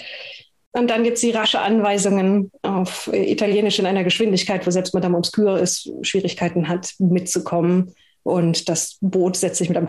Und 0.72 0.88
dann 0.88 1.02
gibt 1.02 1.18
sie 1.18 1.32
rasche 1.32 1.60
Anweisungen 1.60 2.52
auf 2.62 3.10
Italienisch 3.12 3.78
in 3.80 3.86
einer 3.86 4.04
Geschwindigkeit, 4.04 4.64
wo 4.66 4.70
selbst 4.70 4.94
Madame 4.94 5.16
Obscure 5.16 5.58
es 5.58 5.90
Schwierigkeiten 6.02 6.68
hat, 6.68 6.94
mitzukommen. 6.98 7.92
Und 8.22 8.68
das 8.68 8.98
Boot 9.00 9.36
setzt 9.36 9.56
sich 9.56 9.68
mit 9.68 9.78
einem 9.78 9.88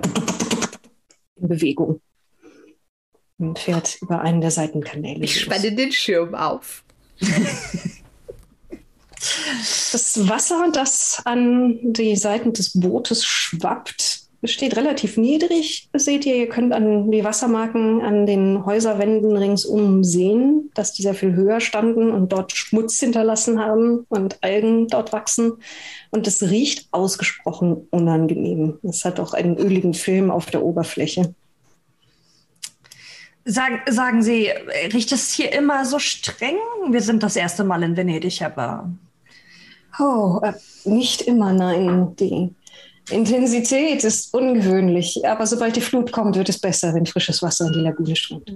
in 1.36 1.48
Bewegung 1.48 2.02
und 3.38 3.60
fährt 3.60 3.98
über 4.02 4.22
einen 4.22 4.42
der 4.42 4.52
Seitenkanäle. 4.52 5.24
Ich 5.24 5.42
spanne 5.42 5.72
den 5.74 5.92
Schirm 5.92 6.36
auf. 6.36 6.84
Das 9.92 10.28
Wasser, 10.28 10.70
das 10.74 11.22
an 11.26 11.78
die 11.94 12.16
Seiten 12.16 12.54
des 12.54 12.80
Bootes 12.80 13.24
schwappt, 13.24 14.22
steht 14.44 14.76
relativ 14.76 15.18
niedrig. 15.18 15.90
Seht 15.94 16.26
ihr, 16.26 16.36
ihr 16.36 16.50
könnt 16.50 16.74
an 16.74 17.12
die 17.12 17.24
Wassermarken 17.24 18.02
an 18.02 18.26
den 18.26 18.66
Häuserwänden 18.66 19.38
ringsum 19.38 20.04
sehen, 20.04 20.72
dass 20.74 20.94
die 20.94 21.04
sehr 21.04 21.14
viel 21.14 21.36
höher 21.36 21.60
standen 21.60 22.10
und 22.10 22.32
dort 22.32 22.52
Schmutz 22.54 23.00
hinterlassen 23.00 23.60
haben 23.60 24.06
und 24.10 24.44
Algen 24.44 24.88
dort 24.88 25.14
wachsen. 25.14 25.54
Und 26.10 26.26
es 26.26 26.42
riecht 26.42 26.88
ausgesprochen 26.92 27.88
unangenehm. 27.92 28.80
Es 28.84 29.06
hat 29.06 29.20
auch 29.20 29.34
einen 29.34 29.58
öligen 29.58 29.94
Film 29.94 30.32
auf 30.32 30.48
der 30.48 30.64
Oberfläche. 30.64 31.36
Sagen, 33.44 33.82
sagen 33.90 34.22
Sie, 34.22 34.50
riecht 34.94 35.12
es 35.12 35.34
hier 35.34 35.52
immer 35.52 35.86
so 35.86 35.98
streng? 35.98 36.58
Wir 36.90 37.02
sind 37.02 37.24
das 37.24 37.36
erste 37.36 37.64
Mal 37.64 37.82
in 37.84 37.98
Venedig, 37.98 38.42
aber 38.44 38.92
Oh, 40.00 40.40
äh, 40.44 40.54
nicht 40.86 41.22
immer, 41.22 41.54
nein. 41.54 42.16
Die 42.18 42.54
Intensität 43.10 44.04
ist 44.04 44.34
ungewöhnlich, 44.34 45.22
aber 45.28 45.46
sobald 45.48 45.76
die 45.76 45.82
Flut 45.82 46.12
kommt, 46.12 46.36
wird 46.36 46.50
es 46.50 46.60
besser, 46.60 46.94
wenn 46.94 47.06
frisches 47.06 47.42
Wasser 47.42 47.68
in 47.68 47.74
die 47.74 47.80
Lagune 47.80 48.16
strömt. 48.16 48.52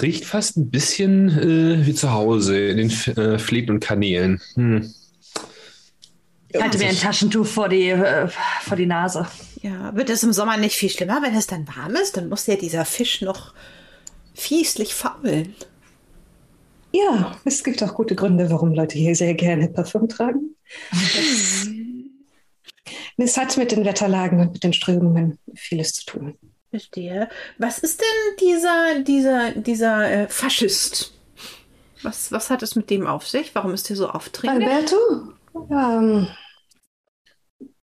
Riecht 0.00 0.24
fast 0.24 0.56
ein 0.56 0.70
bisschen 0.70 1.28
äh, 1.28 1.86
wie 1.86 1.94
zu 1.94 2.12
Hause 2.12 2.58
in 2.58 2.76
den 2.76 2.90
äh, 3.16 3.38
Fleten 3.38 3.70
und 3.70 3.80
Kanälen. 3.80 4.40
Hm. 4.54 4.92
halte 6.60 6.78
mir 6.78 6.88
ein 6.88 6.96
Taschentuch 6.96 7.46
vor 7.46 7.68
die, 7.68 7.90
äh, 7.90 8.28
vor 8.62 8.76
die 8.76 8.86
Nase. 8.86 9.26
Ja, 9.62 9.94
wird 9.94 10.10
es 10.10 10.24
im 10.24 10.32
Sommer 10.32 10.56
nicht 10.56 10.74
viel 10.74 10.90
schlimmer, 10.90 11.22
wenn 11.22 11.36
es 11.36 11.46
dann 11.46 11.68
warm 11.68 11.94
ist? 11.94 12.16
Dann 12.16 12.28
muss 12.28 12.48
ja 12.48 12.56
dieser 12.56 12.84
Fisch 12.84 13.22
noch 13.22 13.54
fieslich 14.34 14.92
faulen. 14.94 15.54
Ja, 16.92 17.36
es 17.44 17.64
gibt 17.64 17.82
auch 17.82 17.94
gute 17.94 18.14
Gründe, 18.14 18.50
warum 18.50 18.72
Leute 18.72 18.98
hier 18.98 19.14
sehr 19.14 19.34
gerne 19.34 19.68
Parfum 19.68 20.08
tragen. 20.08 20.56
es 23.16 23.36
hat 23.36 23.56
mit 23.56 23.72
den 23.72 23.84
Wetterlagen 23.84 24.40
und 24.40 24.52
mit 24.52 24.62
den 24.62 24.72
Strömungen 24.72 25.38
vieles 25.54 25.94
zu 25.94 26.04
tun. 26.04 26.38
Verstehe. 26.70 27.28
Was 27.58 27.78
ist 27.78 28.00
denn 28.00 28.36
dieser, 28.40 29.00
dieser, 29.00 29.52
dieser 29.52 30.10
äh, 30.10 30.28
Faschist? 30.28 31.12
Was, 32.02 32.32
was 32.32 32.50
hat 32.50 32.62
es 32.62 32.76
mit 32.76 32.90
dem 32.90 33.06
auf 33.06 33.28
sich? 33.28 33.54
Warum 33.54 33.74
ist 33.74 33.88
der 33.88 33.96
so 33.96 34.08
aufdringlich? 34.08 34.68
Alberto? 34.68 34.96
Ähm, 35.70 36.28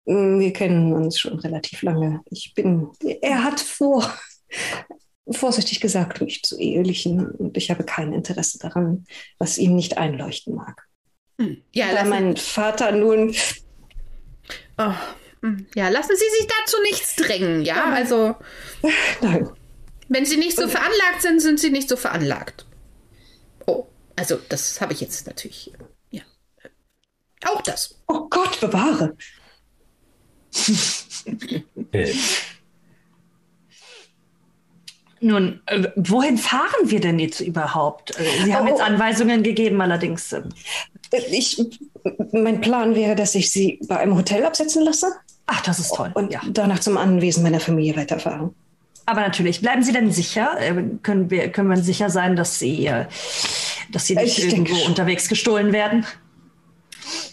wir 0.05 0.53
kennen 0.53 0.93
uns 0.93 1.19
schon 1.19 1.39
relativ 1.39 1.81
lange. 1.81 2.21
Ich 2.29 2.53
bin. 2.53 2.89
Er 3.21 3.43
hat 3.43 3.59
vor, 3.59 4.09
vorsichtig 5.31 5.79
gesagt, 5.79 6.21
mich 6.21 6.43
zu 6.43 6.57
ehelichen 6.57 7.31
und 7.31 7.57
ich 7.57 7.69
habe 7.69 7.83
kein 7.83 8.13
Interesse 8.13 8.59
daran, 8.59 9.05
was 9.37 9.57
ihm 9.57 9.75
nicht 9.75 9.97
einleuchten 9.97 10.55
mag. 10.55 10.87
Hm. 11.39 11.61
Ja, 11.73 11.93
da 11.93 12.03
mein 12.05 12.37
Vater 12.37 12.91
nun. 12.91 13.35
oh, 14.77 14.93
hm. 15.41 15.67
ja, 15.75 15.89
lassen 15.89 16.15
Sie 16.15 16.39
sich 16.39 16.47
dazu 16.47 16.77
nichts 16.83 17.15
drängen, 17.15 17.63
ja? 17.63 17.85
Aber- 17.85 17.95
Also, 17.95 18.35
Nein, 19.21 19.49
wenn 20.09 20.25
Sie 20.25 20.37
nicht 20.37 20.55
so 20.55 20.67
veranlagt 20.67 21.21
sind, 21.21 21.41
sind 21.41 21.59
Sie 21.59 21.69
nicht 21.69 21.89
so 21.89 21.97
veranlagt. 21.97 22.65
Oh, 23.65 23.85
also, 24.15 24.37
das 24.49 24.79
habe 24.79 24.93
ich 24.93 25.01
jetzt 25.01 25.27
natürlich. 25.27 25.73
Ja. 26.11 26.23
Auch 27.45 27.61
das. 27.61 27.99
oh 28.07 28.27
Gott, 28.29 28.59
bewahre. 28.61 29.17
Nun, 35.19 35.61
äh, 35.65 35.87
wohin 35.95 36.37
fahren 36.37 36.83
wir 36.85 36.99
denn 36.99 37.17
jetzt 37.19 37.39
überhaupt? 37.41 38.19
Äh, 38.19 38.23
Sie 38.45 38.53
haben 38.55 38.67
Oh. 38.67 38.69
jetzt 38.71 38.81
Anweisungen 38.81 39.43
gegeben, 39.43 39.81
allerdings. 39.81 40.31
äh, 40.33 40.41
Ich, 41.31 41.61
mein 42.33 42.61
Plan 42.61 42.93
wäre, 42.95 43.15
dass 43.15 43.33
ich 43.35 43.51
sie 43.51 43.79
bei 43.87 43.97
einem 43.97 44.15
Hotel 44.15 44.45
absetzen 44.45 44.83
lasse 44.83 45.07
Ach, 45.45 45.61
das 45.61 45.79
ist 45.79 45.93
toll. 45.95 46.11
und 46.13 46.31
ja. 46.33 46.41
danach 46.51 46.79
zum 46.79 46.97
Anwesen 46.97 47.43
meiner 47.43 47.59
Familie 47.61 47.95
weiterfahren. 47.95 48.53
Aber 49.05 49.21
natürlich, 49.21 49.61
bleiben 49.61 49.83
Sie 49.83 49.93
denn 49.93 50.11
sicher? 50.11 50.57
Äh, 50.59 50.83
Können 51.01 51.29
wir, 51.31 51.49
können 51.49 51.69
wir 51.69 51.77
sicher 51.77 52.09
sein, 52.09 52.35
dass 52.35 52.59
Sie, 52.59 52.91
dass 53.91 54.05
Sie 54.05 54.15
nicht 54.15 54.37
Ich 54.37 54.45
irgendwo 54.51 54.75
unterwegs 54.85 55.29
gestohlen 55.29 55.71
werden? 55.71 56.05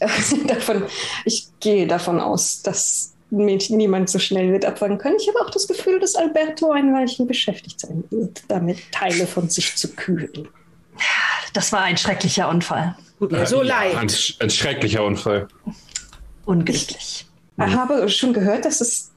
davon, 0.46 0.84
ich 1.24 1.48
gehe 1.60 1.86
davon 1.88 2.20
aus, 2.20 2.62
dass 2.62 3.13
mich 3.36 3.70
niemand 3.70 4.10
so 4.10 4.18
schnell 4.18 4.52
wird 4.52 4.64
abfangen 4.64 4.98
können. 4.98 5.16
Ich 5.20 5.28
habe 5.28 5.40
auch 5.40 5.50
das 5.50 5.66
Gefühl, 5.66 6.00
dass 6.00 6.14
Alberto 6.14 6.70
ein 6.70 6.92
Weilchen 6.94 7.26
beschäftigt 7.26 7.80
sein 7.80 8.04
wird, 8.10 8.42
damit 8.48 8.78
Teile 8.92 9.26
von 9.26 9.48
sich 9.48 9.76
zu 9.76 9.88
kühlen. 9.94 10.48
Das 11.52 11.72
war 11.72 11.82
ein 11.82 11.96
schrecklicher 11.96 12.48
Unfall. 12.48 12.96
Tut 13.18 13.32
mir 13.32 13.46
so 13.46 13.62
leid. 13.62 13.96
Ein, 13.96 14.10
ein 14.40 14.50
schrecklicher 14.50 15.04
Unfall. 15.04 15.48
Unglücklich. 16.44 17.26
Ich 17.56 17.74
habe 17.74 18.08
schon 18.08 18.32
gehört, 18.32 18.64
dass 18.64 18.80
es, 18.80 19.12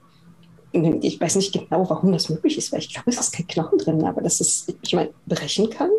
ich 0.71 1.19
weiß 1.19 1.35
nicht 1.35 1.51
genau, 1.53 1.89
warum 1.89 2.11
das 2.11 2.29
möglich 2.29 2.57
ist, 2.57 2.71
weil 2.71 2.79
ich 2.79 2.93
glaube, 2.93 3.09
es 3.09 3.19
ist 3.19 3.33
kein 3.33 3.47
Knochen 3.47 3.79
drin, 3.79 4.05
aber 4.05 4.21
dass 4.21 4.39
es, 4.39 4.67
ich 4.81 4.93
meine, 4.93 5.09
brechen 5.25 5.69
kann. 5.69 5.89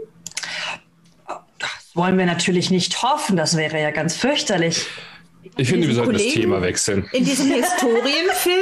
Das 1.58 1.70
wollen 1.94 2.16
wir 2.16 2.26
natürlich 2.26 2.70
nicht 2.70 3.02
hoffen. 3.02 3.36
Das 3.36 3.56
wäre 3.56 3.80
ja 3.80 3.90
ganz 3.90 4.16
fürchterlich. 4.16 4.86
Ich 5.56 5.68
finde, 5.68 5.86
wir 5.88 5.94
sollten 5.94 6.12
das 6.12 6.22
Kollegen- 6.22 6.40
Thema 6.40 6.62
wechseln. 6.62 7.08
In 7.12 7.24
diesem 7.24 7.46
Historienfilm, 7.50 8.56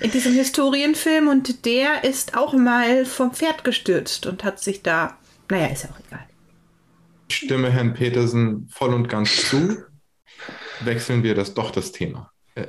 in 0.00 0.10
diesem 0.10 0.32
Historienfilm 0.34 1.28
und 1.28 1.64
der 1.64 2.04
ist 2.04 2.36
auch 2.36 2.52
mal 2.52 3.04
vom 3.04 3.32
Pferd 3.32 3.64
gestürzt 3.64 4.26
und 4.26 4.44
hat 4.44 4.60
sich 4.60 4.82
da, 4.82 5.16
naja, 5.50 5.66
ist 5.66 5.84
ja 5.84 5.90
auch 5.90 6.00
egal. 6.06 6.26
Ich 7.28 7.36
stimme 7.36 7.70
Herrn 7.70 7.94
Petersen 7.94 8.68
voll 8.70 8.94
und 8.94 9.08
ganz 9.08 9.48
zu. 9.48 9.76
Wechseln 10.80 11.22
wir 11.22 11.34
das 11.34 11.54
doch 11.54 11.70
das 11.70 11.92
Thema. 11.92 12.30
Äh, 12.54 12.66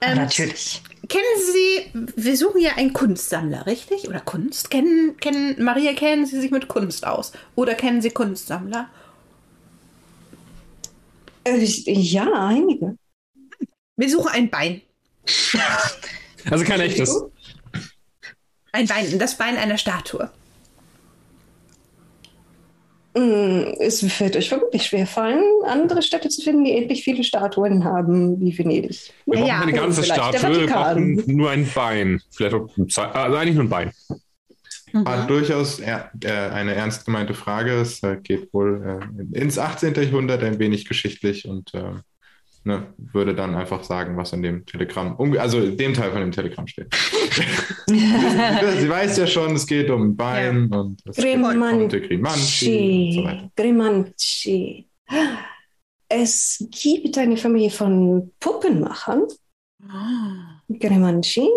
Ähm, 0.00 0.16
natürlich. 0.16 0.82
Kennen 1.08 1.24
Sie, 1.52 2.12
wir 2.16 2.36
suchen 2.36 2.60
ja 2.60 2.76
einen 2.76 2.92
Kunstsammler, 2.92 3.66
richtig? 3.66 4.08
Oder 4.08 4.20
Kunst? 4.20 4.70
Kennen, 4.70 5.16
kennen, 5.18 5.62
Maria, 5.62 5.92
kennen 5.92 6.24
Sie 6.24 6.40
sich 6.40 6.50
mit 6.50 6.68
Kunst 6.68 7.06
aus? 7.06 7.32
Oder 7.56 7.74
kennen 7.74 8.00
Sie 8.00 8.10
Kunstsammler? 8.10 8.88
Äh, 11.44 11.64
ja, 11.64 12.26
einige. 12.48 12.96
Wir 13.96 14.08
suchen 14.10 14.28
ein 14.32 14.50
Bein. 14.50 14.82
Also 16.50 16.64
kein 16.64 16.80
echtes. 16.80 17.22
Ein 18.72 18.86
Bein, 18.86 19.18
das 19.18 19.36
Bein 19.36 19.56
einer 19.56 19.78
Statue. 19.78 20.30
Mm, 23.14 23.74
Es 23.80 24.02
wird 24.20 24.36
euch 24.36 24.48
vermutlich 24.48 24.86
schwerfallen, 24.86 25.42
andere 25.66 26.00
Städte 26.00 26.28
zu 26.28 26.42
finden, 26.42 26.64
die 26.64 26.70
ähnlich 26.70 27.02
viele 27.02 27.24
Statuen 27.24 27.84
haben 27.84 28.40
wie 28.40 28.56
Venedig. 28.56 29.12
Wir 29.26 29.34
brauchen 29.34 29.46
Ja, 29.46 29.58
keine 29.60 29.72
ganze 29.72 30.04
Statue, 30.04 30.60
wir 30.60 30.66
brauchen 30.68 31.22
nur 31.26 31.50
ein 31.50 31.68
Bein. 31.74 32.22
Vielleicht 32.30 32.54
also 32.54 33.36
eigentlich 33.36 33.56
nur 33.56 33.64
ein 33.64 33.68
Bein. 33.68 33.92
War 34.92 35.26
durchaus 35.26 35.80
er, 35.80 36.10
äh, 36.22 36.30
eine 36.30 36.74
ernst 36.74 37.04
gemeinte 37.04 37.34
Frage. 37.34 37.72
Es 37.72 38.02
äh, 38.02 38.16
geht 38.22 38.52
wohl 38.52 39.00
äh, 39.32 39.38
ins 39.38 39.58
18. 39.58 39.94
Jahrhundert 39.94 40.42
ein 40.42 40.58
wenig 40.58 40.86
geschichtlich 40.86 41.46
und 41.46 41.72
äh, 41.74 41.92
ne, 42.64 42.92
würde 42.96 43.34
dann 43.34 43.54
einfach 43.54 43.82
sagen, 43.84 44.16
was 44.16 44.32
in 44.32 44.42
dem 44.42 44.66
Telegramm, 44.66 45.16
also 45.38 45.70
dem 45.70 45.94
Teil 45.94 46.10
von 46.10 46.20
dem 46.20 46.32
Telegramm 46.32 46.66
steht. 46.66 46.94
Sie 47.86 48.88
weiß 48.88 49.16
ja 49.18 49.26
schon, 49.26 49.54
es 49.54 49.66
geht 49.66 49.90
um 49.90 50.02
ein 50.02 50.16
Bein 50.16 50.72
und 50.72 51.00
es 51.06 51.16
geht 51.16 51.36
um 51.36 51.42
Conte 51.42 52.00
Grimanci 52.00 53.06
und 53.06 53.12
so 53.12 53.24
weiter. 53.24 53.50
Grimanci. 53.56 54.86
Es 56.08 56.66
gibt 56.70 57.16
eine 57.18 57.36
Familie 57.36 57.70
von 57.70 58.32
Puppenmachern, 58.40 59.26
Grimanci, 60.68 61.48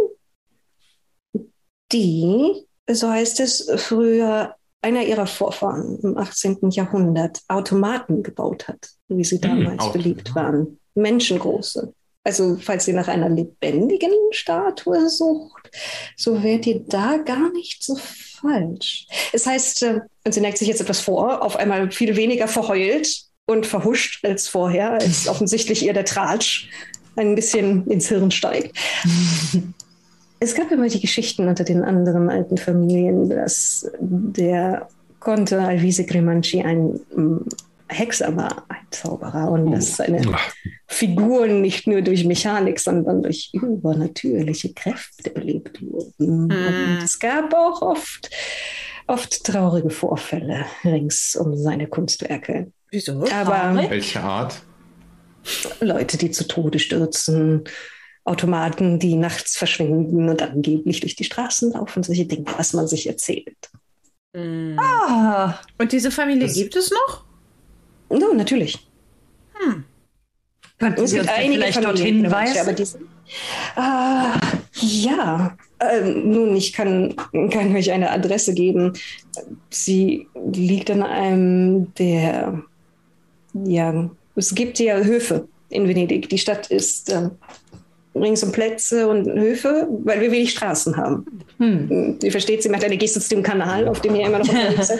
die 1.91 2.65
so 2.89 3.09
heißt 3.09 3.39
es, 3.39 3.69
früher 3.77 4.55
einer 4.81 5.03
ihrer 5.03 5.27
Vorfahren 5.27 5.99
im 6.03 6.17
18. 6.17 6.69
Jahrhundert 6.71 7.41
Automaten 7.47 8.21
gebaut 8.21 8.67
hat, 8.67 8.89
wie 9.07 9.23
sie 9.23 9.39
damals 9.39 9.81
auch. 9.81 9.93
beliebt 9.93 10.35
waren. 10.35 10.79
Menschengroße. 10.95 11.93
Also, 12.25 12.57
falls 12.61 12.87
ihr 12.87 12.93
nach 12.93 13.07
einer 13.07 13.29
lebendigen 13.29 14.11
Statue 14.31 15.09
sucht, 15.09 15.69
so 16.15 16.41
wärt 16.41 16.65
ihr 16.67 16.79
da 16.79 17.17
gar 17.17 17.51
nicht 17.51 17.83
so 17.83 17.97
falsch. 17.97 19.07
Es 19.33 19.45
heißt, 19.45 19.83
äh, 19.83 19.99
und 20.23 20.33
sie 20.33 20.41
neigt 20.41 20.57
sich 20.57 20.67
jetzt 20.67 20.81
etwas 20.81 21.01
vor, 21.01 21.41
auf 21.41 21.57
einmal 21.57 21.91
viel 21.91 22.15
weniger 22.15 22.47
verheult 22.47 23.23
und 23.45 23.65
verhuscht 23.65 24.23
als 24.23 24.47
vorher, 24.47 24.91
als 24.91 25.27
offensichtlich 25.29 25.83
ihr 25.83 25.93
der 25.93 26.05
Tratsch 26.05 26.69
ein 27.15 27.35
bisschen 27.35 27.87
ins 27.87 28.07
Hirn 28.07 28.31
steigt. 28.31 28.77
Es 30.43 30.55
gab 30.55 30.69
immer 30.71 30.89
die 30.89 30.99
Geschichten 30.99 31.47
unter 31.47 31.63
den 31.63 31.85
anderen 31.85 32.29
alten 32.29 32.57
Familien, 32.57 33.29
dass 33.29 33.89
der 34.01 34.89
Conte 35.21 35.61
Alvise 35.61 36.05
Cremanci 36.05 36.61
ein 36.61 36.99
mm, 37.15 37.47
Hexer 37.87 38.35
war, 38.35 38.65
ein 38.67 38.85
Zauberer, 38.91 39.49
und 39.49 39.71
dass 39.71 39.95
seine 39.95 40.21
Figuren 40.87 41.61
nicht 41.61 41.87
nur 41.87 42.01
durch 42.01 42.25
Mechanik, 42.25 42.81
sondern 42.81 43.23
durch 43.23 43.51
übernatürliche 43.53 44.73
Kräfte 44.73 45.29
belebt 45.29 45.81
wurden. 45.81 46.51
Und 46.51 46.99
es 47.01 47.19
gab 47.19 47.53
auch 47.53 47.81
oft, 47.81 48.29
oft 49.07 49.45
traurige 49.45 49.91
Vorfälle 49.91 50.65
rings 50.83 51.37
um 51.37 51.55
seine 51.55 51.87
Kunstwerke. 51.87 52.69
Wieso? 52.91 53.25
Aber 53.31 53.89
Welche 53.89 54.19
Art? 54.19 54.61
Leute, 55.79 56.17
die 56.17 56.31
zu 56.31 56.47
Tode 56.47 56.79
stürzen, 56.79 57.63
Automaten, 58.25 58.99
die 58.99 59.15
nachts 59.15 59.57
verschwinden 59.57 60.29
und 60.29 60.41
angeblich 60.41 61.01
durch 61.01 61.15
die 61.15 61.23
Straßen 61.25 61.73
laufen, 61.73 62.03
solche 62.03 62.25
Dinge, 62.25 62.45
was 62.57 62.73
man 62.73 62.87
sich 62.87 63.07
erzählt. 63.07 63.57
Hm. 64.35 64.77
Ah, 64.79 65.59
Und 65.77 65.91
diese 65.91 66.09
Familie 66.11 66.47
Das- 66.47 66.53
gibt 66.55 66.75
es 66.75 66.89
noch? 66.91 67.25
No, 68.09 68.33
natürlich. 68.33 68.79
könnten 70.79 71.07
Sie 71.07 71.19
uns 71.19 71.29
vielleicht 71.31 71.83
dorthin 71.83 72.25
Familien, 72.25 72.25
aber 72.27 72.35
weisen? 72.35 72.75
die 72.75 72.85
sind- 72.85 73.03
Ah, 73.75 74.39
ja, 74.81 75.57
ähm, 75.79 76.31
nun, 76.31 76.55
ich 76.55 76.73
kann, 76.73 77.15
kann 77.51 77.75
euch 77.75 77.91
eine 77.91 78.11
Adresse 78.11 78.53
geben. 78.53 78.93
Sie 79.69 80.27
liegt 80.51 80.91
an 80.91 81.03
einem 81.03 81.93
der, 81.95 82.61
ja, 83.53 84.09
es 84.35 84.53
gibt 84.53 84.79
ja 84.79 84.97
Höfe 84.97 85.47
in 85.69 85.87
Venedig. 85.87 86.27
Die 86.29 86.37
Stadt 86.37 86.67
ist 86.67 87.09
äh, 87.09 87.29
rings 88.15 88.43
um 88.43 88.51
Plätze 88.51 89.07
und 89.07 89.27
Höfe, 89.27 89.87
weil 90.03 90.21
wir 90.21 90.31
wenig 90.31 90.51
Straßen 90.51 90.95
haben. 90.97 91.25
Hm. 91.57 92.19
Ihr 92.21 92.31
versteht, 92.31 92.63
sie 92.63 92.69
macht 92.69 92.83
eine 92.83 92.97
Geste 92.97 93.19
zu 93.19 93.29
dem 93.29 93.43
Kanal, 93.43 93.87
auf 93.87 94.01
dem 94.01 94.15
ihr 94.15 94.25
immer 94.25 94.39
noch 94.39 94.47
unterwegs 94.47 94.87
seid. 94.87 94.99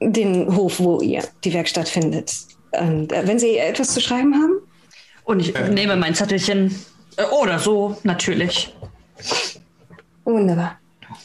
Den 0.00 0.54
Hof, 0.54 0.78
wo 0.78 1.00
ihr 1.00 1.22
die 1.44 1.54
Werkstatt 1.54 1.88
findet. 1.88 2.34
Und 2.72 3.12
äh, 3.12 3.26
wenn 3.26 3.38
Sie 3.38 3.56
etwas 3.56 3.94
zu 3.94 4.00
schreiben 4.00 4.34
haben, 4.34 4.60
Und 5.24 5.40
ich 5.40 5.54
nehme 5.70 5.96
mein 5.96 6.14
Zettelchen. 6.14 6.74
Äh, 7.16 7.24
Oder 7.42 7.58
so, 7.58 7.96
natürlich. 8.02 8.74
wunderbar. 10.24 10.78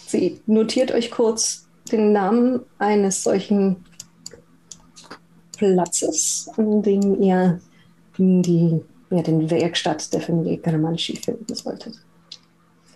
Sie 0.07 0.39
notiert 0.45 0.91
euch 0.91 1.11
kurz 1.11 1.67
den 1.91 2.13
Namen 2.13 2.61
eines 2.79 3.23
solchen 3.23 3.83
Platzes, 5.57 6.49
an 6.57 6.81
dem 6.81 7.21
ihr 7.21 7.59
die, 8.17 8.81
ja, 9.11 9.21
den 9.21 9.49
Werkstatt 9.49 10.11
der 10.13 10.21
Familie 10.21 10.57
Garamanci 10.57 11.15
finden 11.15 11.53
solltet. 11.53 11.95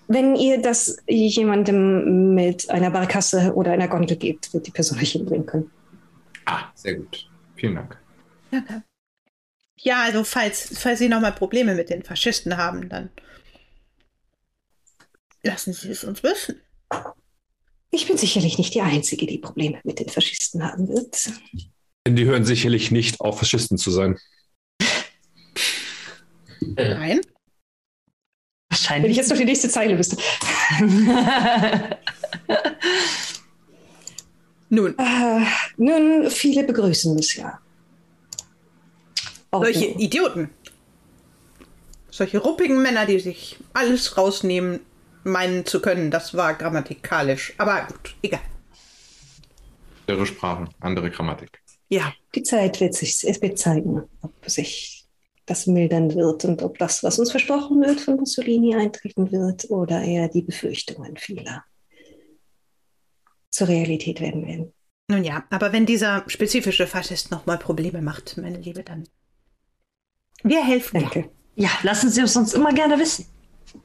Wenn 0.08 0.36
ihr 0.36 0.62
das 0.62 0.98
jemandem 1.08 2.36
mit 2.36 2.70
einer 2.70 2.92
Barkasse 2.92 3.54
oder 3.56 3.72
einer 3.72 3.88
Gondel 3.88 4.18
gebt, 4.18 4.54
wird 4.54 4.68
die 4.68 4.72
Person 4.72 5.00
euch 5.00 5.12
hinbringen 5.12 5.46
können. 5.46 5.72
Ah, 6.46 6.66
sehr 6.76 6.96
gut. 6.96 7.28
Vielen 7.56 7.76
Dank. 7.76 7.98
Danke. 8.52 8.84
Ja, 9.78 10.04
also 10.04 10.24
falls, 10.24 10.80
falls 10.80 11.00
Sie 11.00 11.10
nochmal 11.10 11.34
Probleme 11.34 11.76
mit 11.76 11.90
den 11.90 12.04
Faschisten 12.04 12.58
haben, 12.58 12.88
dann 12.90 13.10
lassen 15.44 15.74
Sie 15.74 15.90
es 15.90 16.04
uns 16.04 16.24
wissen. 16.24 16.62
Ich 17.92 18.08
bin 18.08 18.18
sicherlich 18.18 18.58
nicht 18.58 18.74
die 18.74 18.82
Einzige, 18.82 19.26
die 19.26 19.38
Probleme 19.38 19.80
mit 19.84 20.00
den 20.00 20.10
Faschisten 20.10 20.64
haben 20.64 20.88
wird. 20.88 21.32
Denn 22.06 22.16
die 22.16 22.26
hören 22.26 22.46
sicherlich 22.46 22.92
nicht 22.92 23.22
auf, 23.22 23.40
Faschisten 23.40 23.78
zu 23.78 23.92
sein. 23.92 24.18
Nein? 26.61 26.77
Wenn 26.77 27.19
ich 28.69 28.72
Wahrscheinlich. 28.72 29.18
jetzt 29.18 29.30
noch 29.30 29.38
die 29.38 29.45
nächste 29.45 29.69
Zeile 29.69 29.98
wüsste. 29.98 30.18
Nun, 34.69 34.95
Äh, 34.98 35.45
nun, 35.77 36.30
viele 36.30 36.64
begrüßen 36.64 37.18
es 37.19 37.36
ja. 37.36 37.60
Auch 39.52 39.64
solche 39.64 39.94
du. 39.94 39.99
Idioten. 39.99 40.49
Solche 42.10 42.40
ruppigen 42.40 42.82
Männer, 42.82 43.06
die 43.06 43.19
sich 43.19 43.57
alles 43.73 44.18
rausnehmen, 44.18 44.80
meinen 45.23 45.65
zu 45.65 45.82
können, 45.82 46.11
das 46.11 46.34
war 46.36 46.53
grammatikalisch. 46.56 47.53
Aber 47.57 47.84
gut, 47.88 48.15
egal. 48.22 48.41
Andere 50.07 50.26
Sprachen, 50.26 50.69
andere 50.80 51.10
Grammatik. 51.10 51.61
Ja, 51.90 52.14
Die 52.34 52.44
Zeit 52.44 52.80
wird 52.80 52.94
sich 52.95 53.23
es 53.23 53.41
wird 53.41 53.57
zeigen, 53.60 54.03
ob 54.22 54.34
sich 54.49 54.95
das 55.46 55.68
mildern 55.68 56.16
wird 56.16 56.46
und 56.46 56.64
ob 56.64 56.78
das, 56.80 57.04
was 57.04 57.20
uns 57.20 57.32
versprochen 57.32 57.82
wird, 57.82 58.00
von 58.02 58.16
Mussolini 58.18 58.76
eintreten 58.76 59.32
wird 59.32 59.70
oder 59.70 60.02
eher 60.02 60.28
die 60.28 60.42
Befürchtungen 60.42 61.18
vieler 61.18 61.64
zur 63.52 63.68
Realität 63.70 64.20
werden 64.20 64.46
werden. 64.46 64.74
nun 65.10 65.24
ja, 65.24 65.46
aber 65.50 65.72
wenn 65.72 65.86
dieser 65.86 66.24
spezifische 66.28 66.88
Faschist 66.88 67.32
nochmal 67.32 67.58
Probleme 67.58 68.02
macht, 68.02 68.38
meine 68.38 68.58
Liebe, 68.58 68.84
dann. 68.84 69.08
Wir 70.44 70.64
helfen. 70.66 71.00
Danke. 71.00 71.30
Ja, 71.56 71.70
lassen 71.84 72.10
Sie 72.10 72.22
es 72.22 72.36
uns 72.36 72.54
immer 72.54 72.74
gerne 72.74 73.00
wissen. 73.00 73.26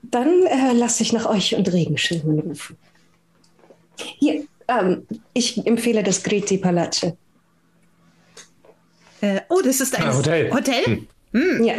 Dann 0.02 0.28
äh, 0.46 0.72
lasse 0.72 1.02
ich 1.02 1.12
nach 1.12 1.26
euch 1.26 1.54
und 1.54 1.72
Regenschirmen 1.72 2.40
rufen. 2.40 2.76
Hier, 4.18 4.44
ähm, 4.66 5.06
ich 5.34 5.64
empfehle 5.66 6.02
das 6.02 6.22
Greti 6.22 6.58
Palace. 6.58 7.12
Äh, 9.20 9.40
oh, 9.48 9.60
das 9.62 9.80
ist 9.80 9.94
ein 9.96 10.04
Ah, 10.04 10.16
Hotel. 10.16 10.52
Hotel? 10.52 11.06
Ja. 11.32 11.74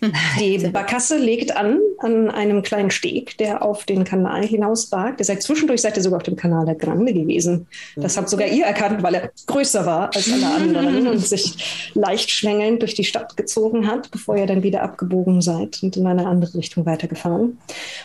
Die 0.40 0.58
Barkasse 0.68 1.18
legt 1.18 1.56
an 1.56 1.78
an 1.98 2.30
einem 2.30 2.62
kleinen 2.62 2.90
Steg, 2.90 3.36
der 3.38 3.62
auf 3.62 3.84
den 3.84 4.04
Kanal 4.04 4.46
hinausragt. 4.46 5.20
Ihr 5.20 5.24
seid 5.24 5.42
zwischendurch 5.42 5.82
seid 5.82 5.96
ihr 5.96 6.02
sogar 6.02 6.18
auf 6.18 6.22
dem 6.22 6.36
Kanal 6.36 6.64
der 6.64 6.74
Grande 6.74 7.12
gewesen. 7.12 7.66
Das 7.96 8.16
habt 8.16 8.30
sogar 8.30 8.48
ihr 8.48 8.64
erkannt, 8.64 9.02
weil 9.02 9.14
er 9.14 9.32
größer 9.46 9.84
war 9.84 10.14
als 10.14 10.32
alle 10.32 10.46
anderen 10.54 11.06
und 11.06 11.18
sich 11.18 11.90
leicht 11.94 12.30
schlängelnd 12.30 12.80
durch 12.80 12.94
die 12.94 13.04
Stadt 13.04 13.36
gezogen 13.36 13.86
hat, 13.86 14.10
bevor 14.10 14.36
ihr 14.36 14.46
dann 14.46 14.62
wieder 14.62 14.82
abgebogen 14.82 15.42
seid 15.42 15.82
und 15.82 15.96
in 15.96 16.06
eine 16.06 16.26
andere 16.26 16.54
Richtung 16.54 16.86
weitergefahren. 16.86 17.58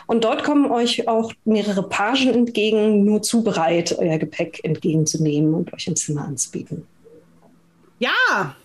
Und 0.08 0.24
dort 0.26 0.44
kommen 0.44 0.70
euch 0.70 1.08
auch 1.08 1.32
mehrere 1.46 1.88
Pagen 1.88 2.30
entgegen, 2.30 3.06
nur 3.06 3.22
zu 3.22 3.44
bereit, 3.44 3.96
euer 3.98 4.18
Gepäck 4.18 4.60
entgegenzunehmen 4.64 5.54
und 5.54 5.74
euch 5.74 5.88
ein 5.88 5.96
Zimmer 5.96 6.26
anzubieten. 6.26 6.86
Ja! 8.00 8.56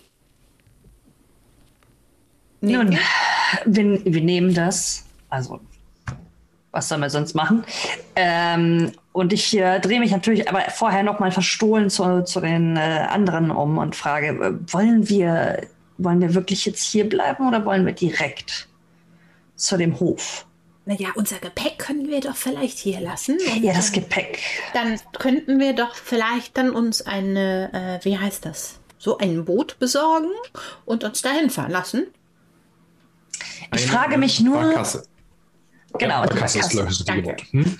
Nun, 2.60 2.98
wir, 3.64 4.04
wir 4.04 4.20
nehmen 4.20 4.54
das. 4.54 5.04
Also, 5.28 5.60
was 6.72 6.88
sollen 6.88 7.00
wir 7.00 7.10
sonst 7.10 7.34
machen? 7.34 7.64
Ähm, 8.16 8.92
und 9.12 9.32
ich 9.32 9.56
äh, 9.56 9.80
drehe 9.80 9.98
mich 9.98 10.12
natürlich 10.12 10.48
aber 10.48 10.62
vorher 10.70 11.02
noch 11.02 11.18
mal 11.18 11.32
verstohlen 11.32 11.90
zu, 11.90 12.22
zu 12.24 12.40
den 12.40 12.76
äh, 12.76 13.06
anderen 13.08 13.50
um 13.50 13.78
und 13.78 13.96
frage, 13.96 14.28
äh, 14.28 14.72
wollen 14.72 15.08
wir, 15.08 15.66
wollen 15.98 16.20
wir 16.20 16.34
wirklich 16.34 16.66
jetzt 16.66 16.82
hier 16.82 17.08
bleiben 17.08 17.48
oder 17.48 17.64
wollen 17.64 17.86
wir 17.86 17.92
direkt 17.92 18.68
zu 19.56 19.76
dem 19.76 19.98
Hof? 19.98 20.46
Naja, 20.86 21.08
unser 21.14 21.38
Gepäck 21.38 21.78
können 21.78 22.08
wir 22.08 22.20
doch 22.20 22.36
vielleicht 22.36 22.78
hier 22.78 23.00
lassen. 23.00 23.38
Ja, 23.60 23.74
das 23.74 23.92
Gepäck. 23.92 24.40
Dann 24.74 24.98
könnten 25.18 25.58
wir 25.60 25.74
doch 25.74 25.94
vielleicht 25.94 26.56
dann 26.56 26.70
uns 26.70 27.02
eine, 27.02 28.00
äh, 28.00 28.04
wie 28.04 28.18
heißt 28.18 28.44
das? 28.44 28.80
So 28.98 29.18
ein 29.18 29.44
Boot 29.44 29.78
besorgen 29.78 30.30
und 30.84 31.04
uns 31.04 31.22
dahin 31.22 31.50
fahren 31.50 31.70
lassen. 31.70 32.06
Ich 33.74 33.86
frage 33.86 34.18
mich 34.18 34.40
nur- 34.40 34.60
Barkasse. 34.60 35.04
Genau, 35.98 36.22
die 36.22 36.28
Barkasse 36.28 36.58
ist, 36.60 36.74
Barkasse. 36.76 37.04
ich. 37.18 37.24
Wort. 37.24 37.42
Hm? 37.50 37.76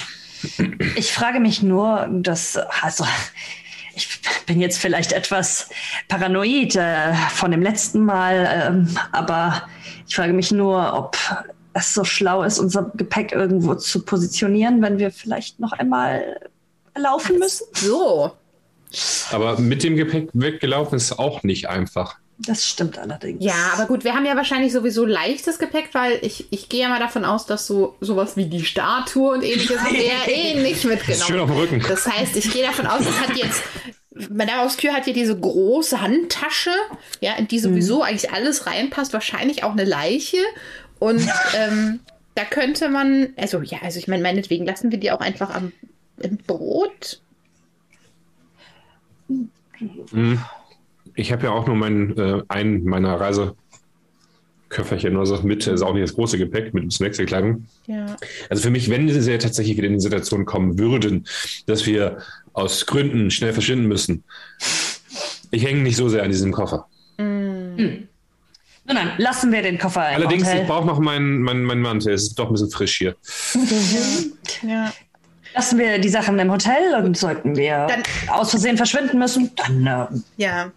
Ich 0.97 1.13
frage 1.13 1.39
mich 1.39 1.63
nur, 1.63 2.09
dass, 2.11 2.57
also, 2.83 3.05
ich 3.95 4.09
bin 4.47 4.61
jetzt 4.61 4.79
vielleicht 4.79 5.13
etwas 5.13 5.69
paranoid 6.09 6.77
äh, 6.77 7.13
von 7.31 7.51
dem 7.51 7.63
letzten 7.63 8.05
Mal, 8.05 8.49
ähm, 8.51 8.97
aber 9.13 9.63
ich 10.09 10.17
frage 10.17 10.33
mich 10.33 10.51
nur, 10.51 10.95
ob 10.95 11.17
es 11.75 11.95
so 11.95 12.05
schlau 12.05 12.43
ist, 12.43 12.59
unser 12.59 12.91
Gepäck 12.95 13.33
irgendwo 13.33 13.75
zu 13.75 14.03
positionieren, 14.05 14.83
wenn 14.83 14.99
wir 14.99 15.11
vielleicht 15.13 15.61
noch 15.61 15.73
einmal 15.73 16.41
laufen 16.97 17.39
müssen. 17.39 17.67
So. 17.75 18.33
Aber 19.31 19.61
mit 19.61 19.85
dem 19.85 19.95
Gepäck 19.97 20.31
weggelaufen 20.33 20.97
ist 20.97 21.19
auch 21.19 21.43
nicht 21.45 21.69
einfach. 21.69 22.17
Das 22.47 22.65
stimmt 22.65 22.99
allerdings. 22.99 23.45
Ja, 23.45 23.73
aber 23.75 23.87
gut, 23.87 24.05
wir 24.05 24.15
haben 24.15 24.25
ja 24.25 24.35
wahrscheinlich 24.35 24.73
sowieso 24.73 25.05
leichtes 25.05 25.59
Gepäck, 25.59 25.91
weil 25.93 26.19
ich, 26.23 26.47
ich 26.51 26.69
gehe 26.71 26.83
ja 26.83 26.89
mal 26.89 26.99
davon 26.99 27.25
aus, 27.25 27.45
dass 27.45 27.67
so 27.67 27.97
sowas 28.01 28.37
wie 28.37 28.47
die 28.47 28.65
Statue 28.65 29.35
und 29.35 29.43
ähnliches 29.43 29.79
haben 29.79 29.95
wir 29.95 30.07
ja 30.07 30.27
eh 30.27 30.55
nicht 30.63 30.85
mitgenommen. 30.85 31.27
Schön 31.27 31.39
auf 31.39 31.51
dem 31.51 31.59
Rücken. 31.59 31.85
Das 31.87 32.07
heißt, 32.07 32.37
ich 32.37 32.51
gehe 32.51 32.65
davon 32.65 32.87
aus, 32.87 33.01
es 33.01 33.21
hat 33.21 33.37
jetzt. 33.37 33.63
Madame 34.31 34.65
Obscure 34.65 34.93
hat 34.93 35.05
hier 35.05 35.15
diese 35.15 35.39
große 35.39 36.01
Handtasche, 36.01 36.73
ja, 37.21 37.35
in 37.35 37.47
die 37.47 37.59
sowieso 37.59 38.03
eigentlich 38.03 38.33
alles 38.33 38.67
reinpasst, 38.67 39.13
wahrscheinlich 39.13 39.63
auch 39.63 39.73
eine 39.73 39.85
Leiche. 39.85 40.39
Und 40.99 41.21
ähm, 41.57 42.01
da 42.35 42.45
könnte 42.45 42.89
man, 42.89 43.35
also 43.37 43.61
ja, 43.61 43.79
also 43.83 43.99
ich 43.99 44.09
meine, 44.09 44.23
meinetwegen 44.23 44.65
lassen 44.65 44.91
wir 44.91 44.99
die 44.99 45.11
auch 45.11 45.21
einfach 45.21 45.55
am 45.55 45.73
im 46.21 46.37
Brot. 46.37 47.21
Ich 51.21 51.33
habe 51.33 51.45
ja 51.45 51.51
auch 51.53 51.67
nur 51.67 51.77
meinen, 51.77 52.17
äh, 52.17 52.43
einen 52.49 52.83
meiner 52.85 53.21
Reiseköfferchen 53.21 55.15
oder 55.17 55.27
so 55.27 55.43
mit, 55.43 55.67
ist 55.67 55.83
auch 55.83 55.93
nicht 55.93 56.05
das 56.05 56.15
große 56.15 56.39
Gepäck, 56.39 56.73
mit 56.73 56.83
ein 56.85 56.89
bisschen 56.89 57.05
Wechselkleidung. 57.07 57.67
Ja. 57.87 58.17
Also 58.49 58.63
für 58.63 58.71
mich, 58.71 58.89
wenn 58.89 59.07
sie 59.09 59.31
ja 59.31 59.37
tatsächlich 59.37 59.77
wieder 59.77 59.87
in 59.89 59.95
die 59.95 60.01
Situation 60.01 60.47
kommen 60.47 60.79
würden, 60.79 61.27
dass 61.67 61.85
wir 61.85 62.19
aus 62.55 62.87
Gründen 62.87 63.31
schnell 63.31 63.53
verschwinden 63.53 63.87
müssen, 63.87 64.25
ich 65.51 65.65
hänge 65.65 65.83
nicht 65.83 65.97
so 65.97 66.09
sehr 66.09 66.23
an 66.23 66.31
diesem 66.31 66.53
Koffer. 66.53 66.87
Nun 67.19 68.09
dann, 68.87 69.11
lassen 69.19 69.53
wir 69.53 69.61
den 69.61 69.79
Koffer 69.79 70.09
im 70.09 70.15
Allerdings, 70.17 70.47
Hotel. 70.49 70.63
ich 70.63 70.67
brauche 70.69 70.87
noch 70.87 70.99
meinen 71.01 71.43
mein, 71.43 71.65
mein 71.65 71.81
Mantel. 71.81 72.15
Es 72.15 72.23
ist 72.23 72.39
doch 72.39 72.47
ein 72.47 72.53
bisschen 72.53 72.71
frisch 72.71 72.97
hier. 72.97 73.15
Ja. 74.63 74.93
Lassen 75.55 75.79
wir 75.79 75.99
die 75.99 76.09
Sachen 76.09 76.39
im 76.39 76.51
Hotel 76.51 76.95
und 77.03 77.17
sollten 77.17 77.57
wir 77.57 77.87
Dann- 77.89 78.03
aus 78.29 78.51
Versehen 78.51 78.77
verschwinden 78.77 79.19
müssen, 79.19 79.51
dann 79.57 79.87
äh, 79.87 80.07
Ja. 80.43 80.71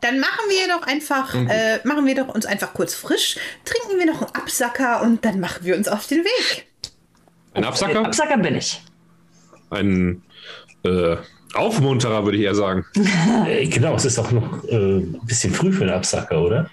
Dann 0.00 0.20
machen 0.20 0.44
wir 0.48 0.74
doch 0.74 0.86
einfach, 0.86 1.34
äh, 1.34 1.80
machen 1.84 2.06
wir 2.06 2.14
doch 2.14 2.28
uns 2.28 2.46
einfach 2.46 2.74
kurz 2.74 2.94
frisch, 2.94 3.36
trinken 3.64 3.98
wir 3.98 4.06
noch 4.06 4.22
einen 4.22 4.34
Absacker 4.34 5.02
und 5.02 5.24
dann 5.24 5.40
machen 5.40 5.64
wir 5.64 5.76
uns 5.76 5.88
auf 5.88 6.06
den 6.06 6.24
Weg. 6.24 6.66
Ein 7.54 7.64
Absacker? 7.64 8.04
Absacker 8.04 8.38
bin 8.38 8.56
ich. 8.56 8.82
Ein 9.70 10.22
äh, 10.84 11.16
Aufmunterer, 11.54 12.24
würde 12.24 12.38
ich 12.38 12.44
eher 12.44 12.54
sagen. 12.54 12.84
Genau, 13.64 13.94
es 13.94 14.04
ist 14.04 14.18
auch 14.18 14.30
noch 14.30 14.64
äh, 14.64 14.98
ein 14.98 15.20
bisschen 15.24 15.52
früh 15.52 15.72
für 15.72 15.82
einen 15.82 15.92
Absacker, 15.92 16.42
oder? 16.42 16.70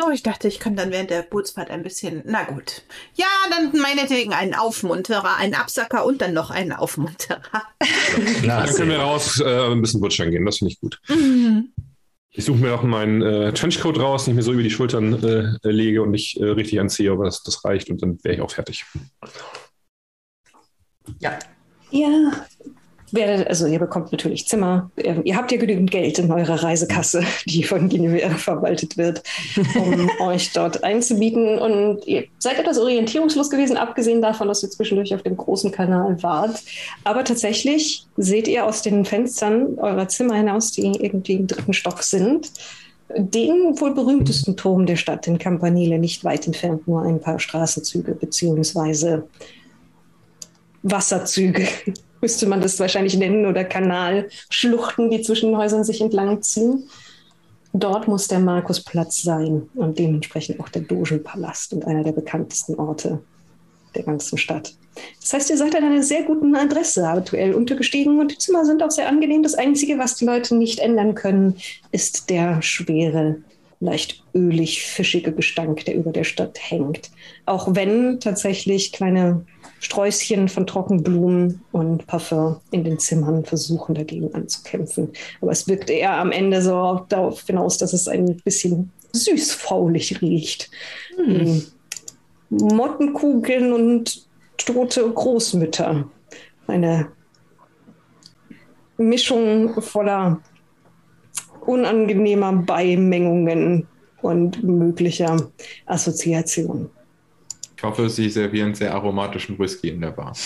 Oh, 0.00 0.10
ich 0.10 0.22
dachte, 0.22 0.48
ich 0.48 0.58
kann 0.58 0.74
dann 0.74 0.90
während 0.90 1.10
der 1.10 1.22
Bootsfahrt 1.22 1.70
ein 1.70 1.82
bisschen. 1.82 2.22
Na 2.24 2.44
gut. 2.44 2.82
Ja, 3.14 3.26
dann 3.50 3.78
meinetwegen 3.78 4.32
einen 4.32 4.54
Aufmunterer, 4.54 5.36
einen 5.36 5.54
Absacker 5.54 6.06
und 6.06 6.22
dann 6.22 6.32
noch 6.32 6.50
einen 6.50 6.72
Aufmunterer. 6.72 7.40
Klar, 8.42 8.64
Dann 8.64 8.74
können 8.74 8.90
wir 8.90 9.00
raus 9.00 9.40
äh, 9.40 9.70
ein 9.70 9.82
bisschen 9.82 10.00
butschern 10.00 10.30
gehen. 10.30 10.46
Das 10.46 10.58
finde 10.58 10.72
ich 10.72 10.80
gut. 10.80 10.98
Ich 12.34 12.46
suche 12.46 12.58
mir 12.58 12.70
noch 12.70 12.82
meinen 12.82 13.20
äh, 13.20 13.52
Trenchcoat 13.52 13.98
raus, 13.98 14.24
den 14.24 14.32
ich 14.32 14.36
mir 14.36 14.42
so 14.42 14.52
über 14.52 14.62
die 14.62 14.70
Schultern 14.70 15.22
äh, 15.22 15.70
lege 15.70 16.02
und 16.02 16.14
ich 16.14 16.40
äh, 16.40 16.44
richtig 16.44 16.80
anziehe, 16.80 17.12
aber 17.12 17.26
das, 17.26 17.42
das 17.42 17.62
reicht 17.64 17.90
und 17.90 18.00
dann 18.02 18.18
wäre 18.24 18.36
ich 18.36 18.40
auch 18.40 18.50
fertig. 18.50 18.86
Ja. 21.18 21.38
Ihr 21.90 22.32
werdet, 23.12 23.48
also 23.48 23.66
ihr 23.66 23.78
bekommt 23.78 24.12
natürlich 24.12 24.46
Zimmer. 24.46 24.90
Ihr, 24.96 25.20
ihr 25.24 25.36
habt 25.36 25.52
ja 25.52 25.58
genügend 25.58 25.90
Geld 25.90 26.18
in 26.18 26.30
eurer 26.30 26.62
Reisekasse, 26.62 27.22
die 27.46 27.62
von 27.62 27.88
Guinevere 27.88 28.30
verwaltet 28.30 28.96
wird, 28.96 29.22
um 29.74 30.10
euch 30.26 30.52
dort 30.52 30.82
einzubieten. 30.84 31.58
Und 31.58 32.06
ihr 32.06 32.24
seid 32.38 32.58
etwas 32.58 32.78
orientierungslos 32.78 33.50
gewesen, 33.50 33.76
abgesehen 33.76 34.22
davon, 34.22 34.48
dass 34.48 34.62
ihr 34.62 34.70
zwischendurch 34.70 35.14
auf 35.14 35.22
dem 35.22 35.36
großen 35.36 35.70
Kanal 35.70 36.22
wart. 36.22 36.62
Aber 37.04 37.24
tatsächlich 37.24 38.06
seht 38.16 38.48
ihr 38.48 38.66
aus 38.66 38.82
den 38.82 39.04
Fenstern 39.04 39.78
eurer 39.78 40.08
Zimmer 40.08 40.34
hinaus, 40.34 40.72
die 40.72 40.82
irgendwie 40.82 41.34
im 41.34 41.46
dritten 41.46 41.72
Stock 41.72 42.02
sind, 42.02 42.50
den 43.16 43.78
wohl 43.78 43.94
berühmtesten 43.94 44.56
Turm 44.56 44.86
der 44.86 44.96
Stadt, 44.96 45.26
den 45.26 45.38
Campanile, 45.38 45.98
nicht 45.98 46.24
weit 46.24 46.46
entfernt, 46.46 46.88
nur 46.88 47.02
ein 47.02 47.20
paar 47.20 47.38
Straßenzüge 47.38 48.14
beziehungsweise 48.14 49.28
Wasserzüge, 50.82 51.68
müsste 52.22 52.46
man 52.46 52.62
das 52.62 52.80
wahrscheinlich 52.80 53.18
nennen, 53.18 53.44
oder 53.44 53.64
Kanalschluchten, 53.64 55.10
die 55.10 55.20
zwischen 55.20 55.50
den 55.50 55.58
Häusern 55.58 55.84
sich 55.84 56.00
entlang 56.00 56.40
ziehen. 56.40 56.88
Dort 57.74 58.06
muss 58.06 58.28
der 58.28 58.38
Markusplatz 58.38 59.22
sein 59.22 59.68
und 59.74 59.98
dementsprechend 59.98 60.60
auch 60.60 60.68
der 60.68 60.82
Dogenpalast 60.82 61.72
und 61.72 61.86
einer 61.86 62.04
der 62.04 62.12
bekanntesten 62.12 62.76
Orte 62.76 63.20
der 63.94 64.04
ganzen 64.04 64.38
Stadt. 64.38 64.74
Das 65.20 65.32
heißt, 65.32 65.50
ihr 65.50 65.56
seid 65.56 65.74
an 65.74 65.84
einer 65.84 66.02
sehr 66.02 66.22
guten 66.22 66.54
Adresse 66.54 67.06
aktuell 67.08 67.54
untergestiegen 67.54 68.20
und 68.20 68.30
die 68.30 68.38
Zimmer 68.38 68.64
sind 68.64 68.82
auch 68.82 68.90
sehr 68.90 69.08
angenehm. 69.08 69.42
Das 69.42 69.54
Einzige, 69.54 69.98
was 69.98 70.16
die 70.16 70.26
Leute 70.26 70.54
nicht 70.54 70.78
ändern 70.78 71.14
können, 71.14 71.56
ist 71.92 72.28
der 72.28 72.60
schwere, 72.62 73.36
leicht 73.80 74.22
ölig 74.34 74.84
fischige 74.84 75.32
Gestank, 75.32 75.84
der 75.86 75.94
über 75.94 76.12
der 76.12 76.24
Stadt 76.24 76.58
hängt. 76.60 77.10
Auch 77.46 77.74
wenn 77.74 78.20
tatsächlich 78.20 78.92
kleine 78.92 79.46
Sträußchen 79.82 80.48
von 80.48 80.64
Trockenblumen 80.64 81.60
und 81.72 82.06
Parfum 82.06 82.60
in 82.70 82.84
den 82.84 83.00
Zimmern 83.00 83.44
versuchen, 83.44 83.96
dagegen 83.96 84.32
anzukämpfen. 84.32 85.10
Aber 85.40 85.50
es 85.50 85.66
wirkt 85.66 85.90
eher 85.90 86.16
am 86.18 86.30
Ende 86.30 86.62
so 86.62 87.04
darauf 87.08 87.44
hinaus, 87.44 87.78
dass 87.78 87.92
es 87.92 88.06
ein 88.06 88.36
bisschen 88.44 88.92
süßfaulig 89.12 90.22
riecht. 90.22 90.70
Wie 91.18 91.64
Mottenkugeln 92.50 93.72
und 93.72 94.24
tote 94.56 95.10
Großmütter. 95.10 96.08
Eine 96.68 97.08
Mischung 98.98 99.82
voller 99.82 100.40
unangenehmer 101.66 102.52
Beimengungen 102.52 103.88
und 104.20 104.62
möglicher 104.62 105.50
Assoziationen. 105.86 106.88
Ich 107.82 107.88
hoffe, 107.88 108.08
Sie 108.08 108.30
servieren 108.30 108.76
sehr 108.76 108.94
aromatischen 108.94 109.58
Whisky 109.58 109.88
in 109.88 110.00
der 110.00 110.12
Bar. 110.12 110.36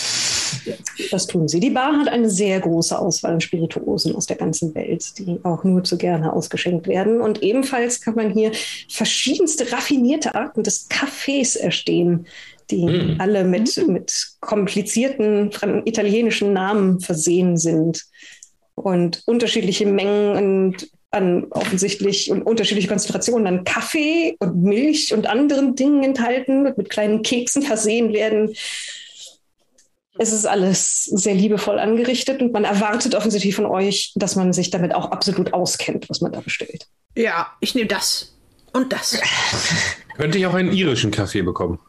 Das 1.11 1.27
tun 1.27 1.47
sie. 1.47 1.59
Die 1.59 1.69
Bar 1.69 1.99
hat 1.99 2.07
eine 2.07 2.31
sehr 2.31 2.59
große 2.59 2.97
Auswahl 2.97 3.33
an 3.33 3.41
Spirituosen 3.41 4.15
aus 4.15 4.25
der 4.25 4.37
ganzen 4.37 4.73
Welt, 4.73 5.19
die 5.19 5.37
auch 5.43 5.63
nur 5.63 5.83
zu 5.83 5.99
gerne 5.99 6.33
ausgeschenkt 6.33 6.87
werden. 6.87 7.21
Und 7.21 7.43
ebenfalls 7.43 8.01
kann 8.01 8.15
man 8.15 8.31
hier 8.31 8.53
verschiedenste 8.89 9.71
raffinierte 9.71 10.33
Arten 10.33 10.63
des 10.63 10.89
Kaffees 10.89 11.55
erstehen, 11.55 12.25
die 12.71 12.87
Mm. 12.87 13.15
alle 13.19 13.43
mit, 13.43 13.87
mit 13.87 14.29
komplizierten 14.39 15.51
italienischen 15.85 16.53
Namen 16.53 16.99
versehen 17.01 17.55
sind 17.55 18.03
und 18.73 19.21
unterschiedliche 19.27 19.85
Mengen 19.85 20.71
und 20.71 20.89
an 21.17 21.45
offensichtlich 21.49 22.31
und 22.31 22.43
unterschiedliche 22.43 22.87
Konzentrationen 22.87 23.47
an 23.47 23.63
Kaffee 23.63 24.35
und 24.39 24.63
Milch 24.63 25.13
und 25.13 25.27
anderen 25.27 25.75
Dingen 25.75 26.03
enthalten 26.03 26.67
und 26.67 26.77
mit 26.77 26.89
kleinen 26.89 27.21
Keksen 27.21 27.61
versehen 27.61 28.13
werden. 28.13 28.53
Es 30.19 30.31
ist 30.31 30.45
alles 30.45 31.03
sehr 31.05 31.35
liebevoll 31.35 31.77
angerichtet 31.77 32.41
und 32.41 32.53
man 32.53 32.63
erwartet 32.63 33.13
offensichtlich 33.13 33.55
von 33.55 33.65
euch, 33.65 34.13
dass 34.15 34.35
man 34.35 34.53
sich 34.53 34.71
damit 34.71 34.95
auch 34.95 35.11
absolut 35.11 35.53
auskennt, 35.53 36.09
was 36.09 36.21
man 36.21 36.31
da 36.31 36.39
bestellt. 36.39 36.87
Ja, 37.15 37.51
ich 37.59 37.75
nehme 37.75 37.87
das. 37.87 38.33
Und 38.73 38.93
das. 38.93 39.19
Könnte 40.17 40.37
ich 40.37 40.45
auch 40.45 40.53
einen 40.53 40.71
irischen 40.71 41.11
Kaffee 41.11 41.41
bekommen? 41.41 41.79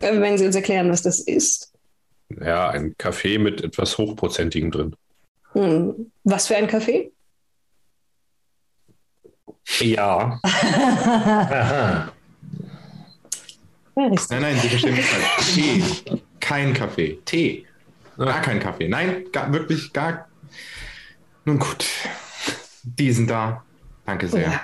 Äh, 0.00 0.20
Wenn 0.20 0.38
Sie 0.38 0.46
uns 0.46 0.54
erklären, 0.54 0.90
was 0.90 1.02
das 1.02 1.20
ist. 1.20 1.72
Ja, 2.40 2.70
ein 2.70 2.94
Kaffee 2.98 3.38
mit 3.38 3.62
etwas 3.62 3.98
Hochprozentigem 3.98 4.70
drin. 4.70 4.96
Hm. 5.52 6.10
Was 6.24 6.48
für 6.48 6.56
ein 6.56 6.66
Kaffee? 6.66 7.12
Ja. 9.80 10.40
Aha. 10.42 12.12
Ja, 13.98 14.08
Nein, 14.28 14.42
nein, 14.42 14.58
Sie 14.60 14.68
verstehen 14.68 14.94
mich 14.94 15.06
falsch. 15.06 15.54
Tee. 15.54 15.82
Kein 16.40 16.74
Kaffee. 16.74 17.18
Tee. 17.24 17.66
Gar 18.18 18.42
kein 18.42 18.60
Kaffee. 18.60 18.88
Nein, 18.88 19.24
gar, 19.32 19.52
wirklich 19.52 19.92
gar. 19.92 20.28
Nun 21.44 21.58
gut. 21.58 21.84
Diesen 22.82 23.26
da. 23.26 23.64
Danke 24.04 24.28
sehr. 24.28 24.42
Ja. 24.50 24.60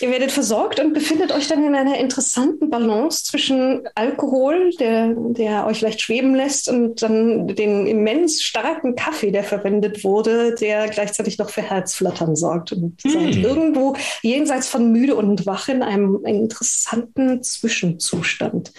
Ihr 0.00 0.10
werdet 0.10 0.32
versorgt 0.32 0.80
und 0.80 0.94
befindet 0.94 1.30
euch 1.30 1.46
dann 1.46 1.62
in 1.62 1.74
einer 1.74 1.98
interessanten 1.98 2.70
Balance 2.70 3.24
zwischen 3.24 3.86
Alkohol, 3.94 4.70
der, 4.80 5.14
der 5.14 5.66
euch 5.66 5.82
leicht 5.82 6.00
schweben 6.00 6.34
lässt, 6.34 6.68
und 6.68 7.02
dann 7.02 7.48
den 7.48 7.86
immens 7.86 8.42
starken 8.42 8.96
Kaffee, 8.96 9.30
der 9.30 9.44
verwendet 9.44 10.02
wurde, 10.02 10.54
der 10.54 10.88
gleichzeitig 10.88 11.36
noch 11.36 11.50
für 11.50 11.60
Herzflattern 11.60 12.34
sorgt. 12.34 12.72
Und 12.72 13.04
ihr 13.04 13.10
seid 13.10 13.36
irgendwo 13.36 13.94
jenseits 14.22 14.68
von 14.68 14.90
müde 14.90 15.16
und 15.16 15.44
wach 15.44 15.68
in 15.68 15.82
einem, 15.82 16.24
einem 16.24 16.44
interessanten 16.44 17.42
Zwischenzustand. 17.42 18.72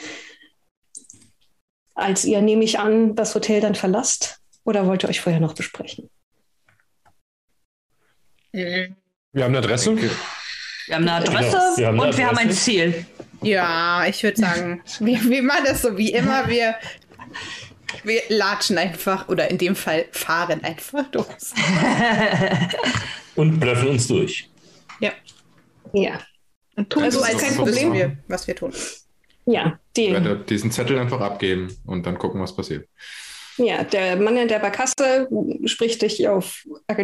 Als 1.93 2.26
ihr, 2.26 2.41
nehme 2.41 2.64
ich 2.64 2.80
an, 2.80 3.15
das 3.15 3.35
Hotel 3.35 3.61
dann 3.61 3.76
verlasst, 3.76 4.39
oder 4.64 4.88
wollt 4.88 5.03
ihr 5.03 5.10
euch 5.10 5.22
vorher 5.22 5.41
noch 5.41 5.53
besprechen? 5.53 6.10
Wir 8.52 8.95
haben 9.43 9.56
eine 9.56 9.60
Adresse. 9.60 9.95
Wir 10.91 10.97
haben 10.97 11.07
eine 11.07 11.13
Adresse 11.13 11.51
Genau, 11.51 11.77
wir 11.77 11.88
haben 11.88 11.99
eine 12.01 12.09
und 12.09 12.18
wir 12.18 12.27
haben 12.27 12.38
ein 12.38 12.47
Adresse. 12.47 12.61
Ziel. 12.63 13.05
Ja, 13.41 14.05
ich 14.07 14.22
würde 14.23 14.41
sagen, 14.41 14.81
wir, 14.99 15.23
wir 15.23 15.41
machen 15.41 15.63
das 15.65 15.84
so 15.84 15.97
wie 15.97 16.11
immer. 16.11 16.49
Wir, 16.49 16.76
wir 18.03 18.22
latschen 18.27 18.77
einfach, 18.77 19.30
oder 19.30 19.49
in 19.49 19.57
dem 19.57 19.77
Fall 19.77 20.05
fahren 20.11 20.61
einfach 20.65 21.05
los. 21.13 21.53
Und 23.35 23.57
blöffen 23.61 23.88
uns 23.88 24.05
durch. 24.09 24.49
Ja. 24.99 25.13
Ja. 25.93 26.19
Und 26.76 26.89
tun 26.89 27.03
Also 27.03 27.19
so, 27.19 27.26
als 27.26 27.38
kein 27.38 27.55
Problem. 27.55 27.93
wir, 27.93 28.18
was 28.27 28.45
wir 28.47 28.55
tun. 28.57 28.73
Ja, 29.45 29.80
die, 29.95 30.07
Ich 30.07 30.11
werde 30.11 30.43
diesen 30.43 30.72
Zettel 30.72 30.99
einfach 30.99 31.22
abgeben 31.22 31.73
und 31.85 32.05
dann 32.05 32.18
gucken, 32.18 32.41
was 32.41 32.53
passiert. 32.53 32.89
Ja, 33.57 33.83
der 33.83 34.15
Mann 34.15 34.37
in 34.37 34.47
der 34.47 34.59
Barkasse 34.59 35.27
spricht 35.65 36.01
dich 36.01 36.27
auf 36.27 36.63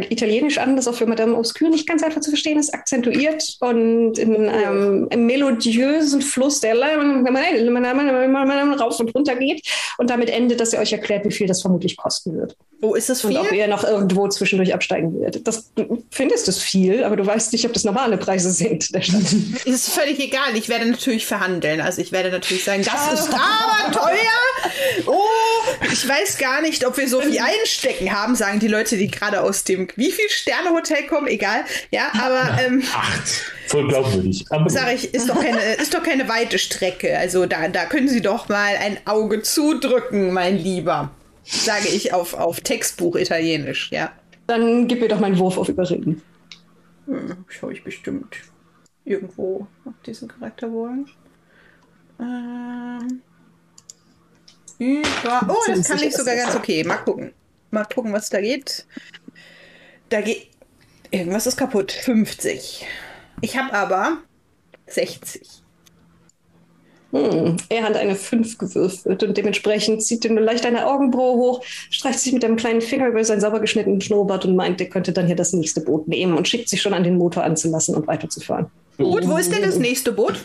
Italienisch 0.09 0.57
an, 0.57 0.75
das 0.75 0.87
auch 0.87 0.95
für 0.95 1.05
Madame 1.05 1.35
Obscure 1.35 1.69
nicht 1.71 1.87
ganz 1.87 2.03
einfach 2.03 2.21
zu 2.21 2.31
verstehen 2.31 2.59
ist, 2.59 2.73
akzentuiert 2.73 3.57
und 3.59 4.17
in 4.17 4.47
einem, 4.47 5.07
einem 5.09 5.25
melodiösen 5.25 6.21
Fluss, 6.21 6.61
der 6.61 6.75
rauf 8.79 8.99
und 8.99 9.13
runter 9.15 9.35
geht 9.35 9.67
und 9.97 10.09
damit 10.09 10.29
endet, 10.29 10.59
dass 10.59 10.73
er 10.73 10.81
euch 10.81 10.93
erklärt, 10.93 11.25
wie 11.25 11.31
viel 11.31 11.47
das 11.47 11.61
vermutlich 11.61 11.97
kosten 11.97 12.37
wird. 12.37 12.55
Wo 12.79 12.93
ist 12.93 13.09
das 13.09 13.23
Und 13.25 13.31
viel? 13.31 13.39
ob 13.39 13.51
ihr 13.51 13.67
noch 13.67 13.83
irgendwo 13.83 14.27
zwischendurch 14.27 14.73
absteigen 14.73 15.19
werdet. 15.19 15.47
Das, 15.47 15.73
du 15.73 16.03
findest 16.11 16.47
es 16.47 16.59
viel, 16.59 17.03
aber 17.03 17.15
du 17.15 17.25
weißt 17.25 17.51
nicht, 17.53 17.65
ob 17.65 17.73
das 17.73 17.83
normale 17.83 18.17
Preise 18.17 18.51
sind 18.51 18.93
der 18.93 19.01
Stadt. 19.01 19.33
Ist 19.65 19.89
völlig 19.89 20.19
egal. 20.19 20.55
Ich 20.55 20.69
werde 20.69 20.85
natürlich 20.85 21.25
verhandeln. 21.25 21.81
Also 21.81 22.01
ich 22.01 22.11
werde 22.11 22.29
natürlich 22.29 22.63
sagen, 22.63 22.83
das 22.83 23.19
ist 23.19 23.33
aber 23.33 23.91
teuer. 23.91 25.07
Oh, 25.07 25.23
ich 25.91 26.07
weiß 26.07 26.36
gar 26.37 26.61
nicht, 26.61 26.85
ob 26.85 26.97
wir 26.97 27.07
so 27.07 27.21
viel 27.21 27.39
einstecken 27.61 28.11
haben, 28.11 28.35
sagen 28.35 28.59
die 28.59 28.67
Leute, 28.67 28.97
die 28.97 29.07
gerade 29.07 29.41
aus 29.41 29.63
dem 29.63 29.87
wie 29.95 30.11
viel 30.11 30.29
Sterne 30.29 30.69
Hotel 30.71 31.05
kommen. 31.07 31.27
Egal. 31.27 31.65
Ja, 31.91 32.11
aber 32.13 32.61
ähm, 32.61 32.83
Acht. 32.93 33.51
Voll 33.67 33.87
glaubwürdig. 33.87 34.45
Sage 34.67 34.93
ich, 34.93 35.13
ist 35.13 35.29
doch 35.29 35.39
keine, 35.39 35.75
ist 35.75 35.93
doch 35.93 36.03
keine 36.03 36.29
weite 36.29 36.57
Strecke. 36.57 37.17
Also 37.17 37.45
da, 37.45 37.67
da 37.67 37.85
können 37.85 38.07
Sie 38.07 38.21
doch 38.21 38.49
mal 38.49 38.75
ein 38.77 38.97
Auge 39.05 39.41
zudrücken, 39.41 40.33
mein 40.33 40.57
Lieber. 40.57 41.11
Sage 41.43 41.87
ich 41.87 42.13
auf, 42.13 42.33
auf 42.33 42.61
Textbuch 42.61 43.15
Italienisch, 43.15 43.89
ja. 43.91 44.11
Dann 44.47 44.87
gib 44.87 45.01
mir 45.01 45.07
doch 45.07 45.19
meinen 45.19 45.37
Wurf 45.39 45.57
auf 45.57 45.69
Überreden. 45.69 46.21
Hm, 47.05 47.45
Schaue 47.47 47.73
ich 47.73 47.83
bestimmt 47.83 48.37
irgendwo 49.05 49.67
auf 49.85 49.93
diesen 50.05 50.27
Charakter 50.27 50.71
wollen. 50.71 51.07
Ähm. 52.19 53.21
Über. 54.79 55.47
Oh, 55.47 55.55
das 55.67 55.87
kann 55.87 56.01
ich 56.01 56.15
sogar 56.15 56.35
ganz 56.35 56.55
okay. 56.55 56.83
Mal 56.83 56.97
gucken. 56.97 57.33
Mal 57.71 57.85
gucken, 57.85 58.13
was 58.13 58.29
da 58.29 58.41
geht. 58.41 58.85
Da 60.09 60.21
geht. 60.21 60.49
Irgendwas 61.11 61.47
ist 61.47 61.57
kaputt. 61.57 61.91
50. 61.91 62.85
Ich 63.41 63.57
habe 63.57 63.73
aber 63.73 64.17
60. 64.87 65.47
Hm. 67.11 67.55
Er 67.69 67.83
hat 67.83 67.95
eine 67.95 68.15
5 68.15 68.57
gewürfelt 68.57 69.23
und 69.23 69.37
dementsprechend 69.37 70.03
zieht 70.03 70.25
er 70.25 70.31
nur 70.31 70.43
leicht 70.43 70.65
eine 70.65 70.85
Augenbraue 70.85 71.37
hoch, 71.37 71.63
streicht 71.89 72.19
sich 72.19 72.33
mit 72.33 72.43
einem 72.43 72.57
kleinen 72.57 72.81
Finger 72.81 73.07
über 73.07 73.23
seinen 73.23 73.39
sauber 73.39 73.61
geschnittenen 73.61 74.01
Schnurrbart 74.01 74.43
und 74.43 74.57
meint, 74.57 74.81
er 74.81 74.89
könnte 74.89 75.13
dann 75.13 75.25
hier 75.25 75.37
das 75.37 75.53
nächste 75.53 75.79
Boot 75.79 76.07
nehmen 76.09 76.37
und 76.37 76.47
schickt 76.47 76.67
sich 76.67 76.81
schon 76.81 76.93
an 76.93 77.03
den 77.03 77.17
Motor 77.17 77.43
anzulassen 77.43 77.95
und 77.95 78.07
weiterzufahren. 78.07 78.67
Gut, 78.97 79.25
wo 79.27 79.37
ist 79.37 79.53
denn 79.53 79.61
das 79.61 79.77
nächste 79.77 80.11
Boot? 80.11 80.43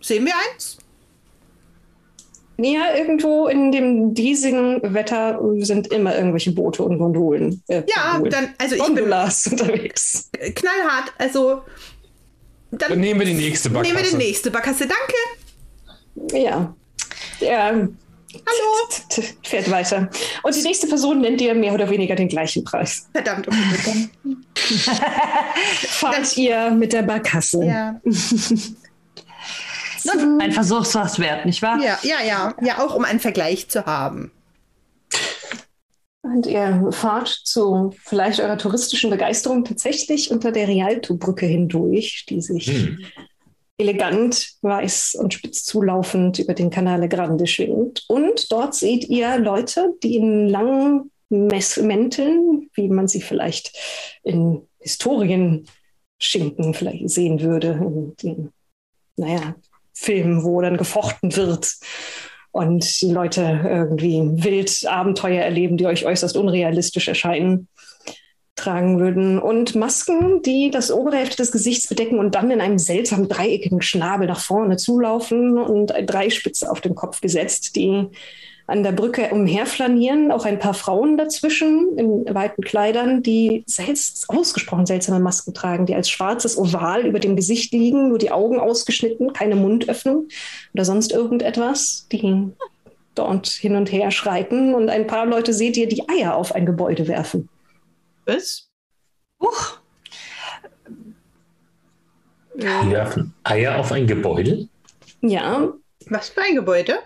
Sehen 0.00 0.24
wir 0.24 0.32
eins? 0.52 0.78
Ja, 2.56 2.94
irgendwo 2.96 3.48
in 3.48 3.72
dem 3.72 4.14
diesigen 4.14 4.80
Wetter 4.94 5.40
sind 5.58 5.88
immer 5.88 6.14
irgendwelche 6.16 6.52
Boote 6.52 6.82
und 6.84 6.98
Gondolen. 6.98 7.62
Äh, 7.68 7.82
Ja, 7.94 8.12
Gondolen. 8.12 8.30
dann, 8.30 8.54
also 8.58 8.76
ich 8.76 8.82
bin 8.84 8.94
Gondolas 8.94 9.46
unterwegs. 9.50 10.30
knallhart. 10.54 11.12
Also. 11.18 11.62
Dann, 12.70 12.90
Dann 12.90 13.00
nehmen 13.00 13.20
wir 13.20 13.26
die 13.26 13.34
nächste 13.34 13.70
nehmen 13.70 13.84
wir 13.84 13.92
Barkasse. 13.94 14.10
die 14.18 14.24
nächste 14.24 14.50
Barkasse. 14.50 14.86
Danke. 14.88 16.44
Ja. 16.44 16.74
Der 17.40 17.64
Hallo. 17.66 19.22
fährt 19.44 19.70
weiter. 19.70 20.08
Und 20.42 20.56
die 20.56 20.62
nächste 20.62 20.86
Person 20.88 21.20
nennt 21.20 21.40
dir 21.40 21.54
mehr 21.54 21.72
oder 21.72 21.88
weniger 21.88 22.16
den 22.16 22.28
gleichen 22.28 22.64
Preis. 22.64 23.08
Verdammt. 23.12 23.46
Okay, 23.46 24.08
Fahrt 25.88 26.36
ihr 26.36 26.70
mit 26.70 26.92
der 26.92 27.02
Barkasse. 27.02 27.64
ja. 27.64 28.00
Nun, 30.04 30.40
ein 30.40 30.52
Versuch 30.52 30.84
wert, 31.18 31.46
nicht 31.46 31.62
wahr? 31.62 31.78
ja, 31.82 31.98
ja, 32.02 32.22
ja. 32.26 32.54
Ja, 32.62 32.84
auch 32.84 32.94
um 32.94 33.04
einen 33.04 33.20
Vergleich 33.20 33.68
zu 33.68 33.86
haben. 33.86 34.30
Und 36.22 36.46
ihr 36.46 36.88
fahrt 36.90 37.28
zu 37.28 37.94
vielleicht 38.02 38.40
eurer 38.40 38.56
touristischen 38.56 39.10
Begeisterung 39.10 39.64
tatsächlich 39.64 40.30
unter 40.30 40.52
der 40.52 40.68
Rialto-Brücke 40.68 41.44
hindurch, 41.46 42.24
die 42.28 42.40
sich 42.40 42.66
Hm. 42.66 42.98
elegant, 43.76 44.52
weiß 44.62 45.16
und 45.16 45.34
spitz 45.34 45.64
zulaufend 45.64 46.38
über 46.38 46.54
den 46.54 46.70
Canale 46.70 47.08
Grande 47.08 47.46
schwingt. 47.46 48.04
Und 48.08 48.50
dort 48.50 48.74
seht 48.74 49.04
ihr 49.08 49.38
Leute, 49.38 49.94
die 50.02 50.16
in 50.16 50.48
langen 50.48 51.10
Mess 51.28 51.76
Mänteln, 51.76 52.70
wie 52.74 52.88
man 52.88 53.06
sie 53.06 53.20
vielleicht 53.20 53.76
in 54.22 54.66
Historienschinken 54.78 56.72
vielleicht 56.72 57.10
sehen 57.10 57.40
würde, 57.40 57.68
in 57.68 58.16
den, 58.22 58.52
naja, 59.16 59.54
Filmen, 59.94 60.44
wo 60.44 60.60
dann 60.60 60.76
gefochten 60.76 61.34
wird 61.36 61.76
und 62.50 63.00
die 63.00 63.10
Leute 63.10 63.60
irgendwie 63.64 64.20
wild 64.44 64.86
Abenteuer 64.86 65.42
erleben, 65.42 65.76
die 65.76 65.86
euch 65.86 66.06
äußerst 66.06 66.36
unrealistisch 66.36 67.08
erscheinen, 67.08 67.68
tragen 68.54 69.00
würden. 69.00 69.40
Und 69.40 69.74
Masken, 69.74 70.40
die 70.42 70.70
das 70.70 70.92
obere 70.92 71.16
Hälfte 71.16 71.38
des 71.38 71.50
Gesichts 71.50 71.88
bedecken 71.88 72.18
und 72.20 72.36
dann 72.36 72.52
in 72.52 72.60
einem 72.60 72.78
seltsamen 72.78 73.28
dreieckigen 73.28 73.82
Schnabel 73.82 74.28
nach 74.28 74.40
vorne 74.40 74.76
zulaufen 74.76 75.58
und 75.58 75.92
eine 75.92 76.06
Dreispitze 76.06 76.70
auf 76.70 76.80
den 76.80 76.94
Kopf 76.94 77.20
gesetzt, 77.20 77.74
die 77.74 78.08
an 78.66 78.82
der 78.82 78.92
Brücke 78.92 79.28
umherflanieren, 79.30 80.32
auch 80.32 80.46
ein 80.46 80.58
paar 80.58 80.74
Frauen 80.74 81.18
dazwischen 81.18 81.98
in 81.98 82.34
weiten 82.34 82.62
Kleidern, 82.62 83.22
die 83.22 83.62
selbst 83.66 84.28
ausgesprochen 84.28 84.86
seltsame 84.86 85.20
Masken 85.20 85.52
tragen, 85.52 85.84
die 85.84 85.94
als 85.94 86.08
schwarzes 86.08 86.56
Oval 86.56 87.06
über 87.06 87.18
dem 87.18 87.36
Gesicht 87.36 87.72
liegen, 87.72 88.08
nur 88.08 88.18
die 88.18 88.30
Augen 88.30 88.58
ausgeschnitten, 88.58 89.32
keine 89.34 89.56
Mundöffnung 89.56 90.28
oder 90.72 90.84
sonst 90.84 91.12
irgendetwas, 91.12 92.06
die 92.10 92.52
dort 93.14 93.48
hin 93.48 93.76
und 93.76 93.92
her 93.92 94.10
schreiten. 94.10 94.74
Und 94.74 94.88
ein 94.88 95.06
paar 95.06 95.26
Leute 95.26 95.52
seht 95.52 95.76
ihr, 95.76 95.88
die 95.88 96.08
Eier 96.08 96.34
auf 96.34 96.54
ein 96.54 96.64
Gebäude 96.64 97.06
werfen. 97.06 97.48
Was? 98.24 98.70
Huch, 99.42 99.78
Die 102.56 102.62
werfen 102.62 103.34
Eier 103.42 103.78
auf 103.78 103.92
ein 103.92 104.06
Gebäude. 104.06 104.68
Ja, 105.20 105.72
Was 106.08 106.30
für 106.30 106.42
ein 106.42 106.54
Gebäude? 106.54 106.98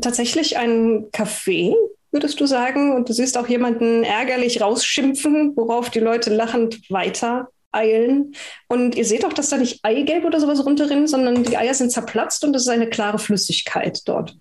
Tatsächlich 0.00 0.56
ein 0.56 1.10
Café, 1.12 1.74
würdest 2.12 2.40
du 2.40 2.46
sagen. 2.46 2.94
Und 2.94 3.08
du 3.08 3.12
siehst 3.12 3.36
auch 3.38 3.48
jemanden 3.48 4.02
ärgerlich 4.04 4.60
rausschimpfen, 4.60 5.52
worauf 5.56 5.90
die 5.90 6.00
Leute 6.00 6.34
lachend 6.34 6.90
weiter 6.90 7.48
eilen. 7.72 8.34
Und 8.68 8.94
ihr 8.94 9.04
seht 9.04 9.24
auch, 9.24 9.32
dass 9.32 9.50
da 9.50 9.58
nicht 9.58 9.80
Eigelb 9.82 10.24
oder 10.24 10.40
sowas 10.40 10.64
runterrinnt, 10.64 11.10
sondern 11.10 11.42
die 11.42 11.56
Eier 11.56 11.74
sind 11.74 11.90
zerplatzt 11.92 12.42
und 12.44 12.54
es 12.56 12.62
ist 12.62 12.68
eine 12.68 12.88
klare 12.88 13.18
Flüssigkeit 13.18 14.00
dort 14.06 14.34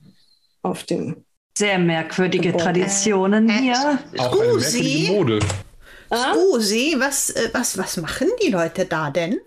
auf 0.62 0.84
dem. 0.84 1.26
sehr 1.58 1.78
merkwürdige 1.78 2.50
Gebäude. 2.52 2.64
Traditionen 2.64 3.50
Äh, 3.50 3.54
hier. 3.60 4.00
Auch 4.18 4.40
eine 4.40 4.60
Scusi? 4.62 4.78
merkwürdige 5.10 5.12
Mode. 5.12 5.40
Ah, 6.12 6.34
Scusi, 6.34 6.96
was, 6.98 7.32
äh, 7.32 7.50
was, 7.52 7.78
was 7.78 7.98
machen 7.98 8.28
die 8.44 8.52
Leute 8.52 8.86
da 8.86 9.10
denn? 9.10 9.38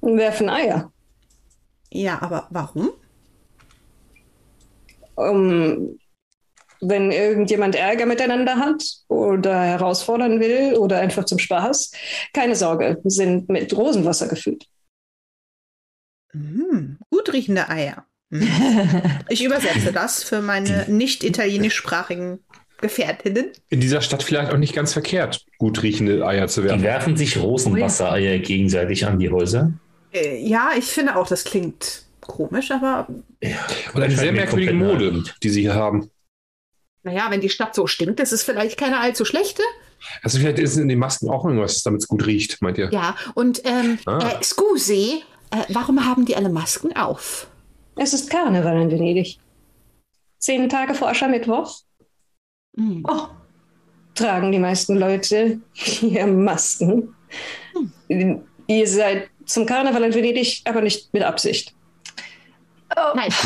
werfen 0.00 0.48
Eier. 0.48 0.90
Ja, 1.90 2.20
aber 2.22 2.48
warum? 2.50 2.90
Um, 5.14 5.98
wenn 6.80 7.12
irgendjemand 7.12 7.76
Ärger 7.76 8.06
miteinander 8.06 8.56
hat 8.56 8.82
oder 9.08 9.62
herausfordern 9.62 10.40
will 10.40 10.74
oder 10.74 10.98
einfach 10.98 11.24
zum 11.24 11.38
Spaß, 11.38 11.92
keine 12.34 12.56
Sorge, 12.56 13.00
sind 13.04 13.48
mit 13.48 13.74
Rosenwasser 13.76 14.26
gefüllt. 14.28 14.66
Hm, 16.32 16.98
gut 17.10 17.32
riechende 17.32 17.68
Eier. 17.68 18.04
Hm. 18.32 18.48
Ich 19.28 19.44
übersetze 19.44 19.92
das 19.92 20.24
für 20.24 20.40
meine 20.42 20.86
nicht 20.88 21.22
italienischsprachigen 21.22 22.40
Gefährtinnen. 22.80 23.52
In 23.68 23.80
dieser 23.80 24.00
Stadt 24.00 24.22
vielleicht 24.22 24.52
auch 24.52 24.58
nicht 24.58 24.74
ganz 24.74 24.92
verkehrt, 24.92 25.46
gut 25.58 25.82
riechende 25.82 26.26
Eier 26.26 26.48
zu 26.48 26.62
Die 26.62 26.68
werfen. 26.68 26.82
werfen 26.82 27.16
sich 27.16 27.40
Rosenwassereier 27.40 28.38
gegenseitig 28.38 29.06
an 29.06 29.18
die 29.20 29.30
Häuser. 29.30 29.72
Äh, 30.12 30.38
ja, 30.44 30.70
ich 30.76 30.86
finde 30.86 31.16
auch, 31.16 31.28
das 31.28 31.44
klingt 31.44 32.04
komisch, 32.26 32.70
aber 32.70 33.06
Und 33.08 34.02
eine 34.02 34.16
sehr 34.16 34.32
merkwürdige 34.32 34.72
Mode, 34.74 35.22
die 35.42 35.48
sie 35.50 35.62
hier 35.62 35.74
haben. 35.74 36.10
naja, 37.02 37.26
wenn 37.30 37.40
die 37.40 37.48
Stadt 37.50 37.74
so 37.74 37.86
stinkt, 37.86 38.20
ist 38.20 38.32
es 38.32 38.42
vielleicht 38.42 38.78
keine 38.78 38.98
allzu 39.00 39.24
schlechte. 39.24 39.62
Also 40.22 40.38
vielleicht 40.38 40.58
ist 40.58 40.76
in 40.76 40.88
den 40.88 40.98
Masken 40.98 41.28
auch 41.30 41.44
irgendwas, 41.44 41.82
damit 41.82 42.00
es 42.02 42.08
gut 42.08 42.26
riecht, 42.26 42.60
meint 42.62 42.78
ihr? 42.78 42.90
Ja, 42.92 43.16
und 43.34 43.62
ähm, 43.64 43.98
Ah. 44.06 44.18
äh, 44.38 44.42
Scusi, 44.42 45.22
äh, 45.50 45.56
warum 45.68 46.04
haben 46.04 46.24
die 46.24 46.34
alle 46.36 46.48
Masken 46.48 46.96
auf? 46.96 47.48
Es 47.96 48.12
ist 48.12 48.30
Karneval 48.30 48.80
in 48.82 48.90
Venedig. 48.90 49.38
Zehn 50.38 50.68
Tage 50.68 50.94
vor 50.94 51.08
Aschermittwoch 51.08 51.82
Hm. 52.76 53.04
Oh, 53.06 53.26
tragen 54.14 54.50
die 54.50 54.58
meisten 54.58 54.96
Leute 54.98 55.60
hier 55.72 56.26
Masken. 56.26 57.14
Ihr 58.08 58.86
seid 58.88 59.28
zum 59.46 59.66
Karneval 59.66 60.04
in 60.04 60.14
Venedig, 60.14 60.62
aber 60.64 60.80
nicht 60.80 61.12
mit 61.12 61.22
Absicht. 61.22 61.74
Oh. 62.96 63.14
Nein. 63.14 63.32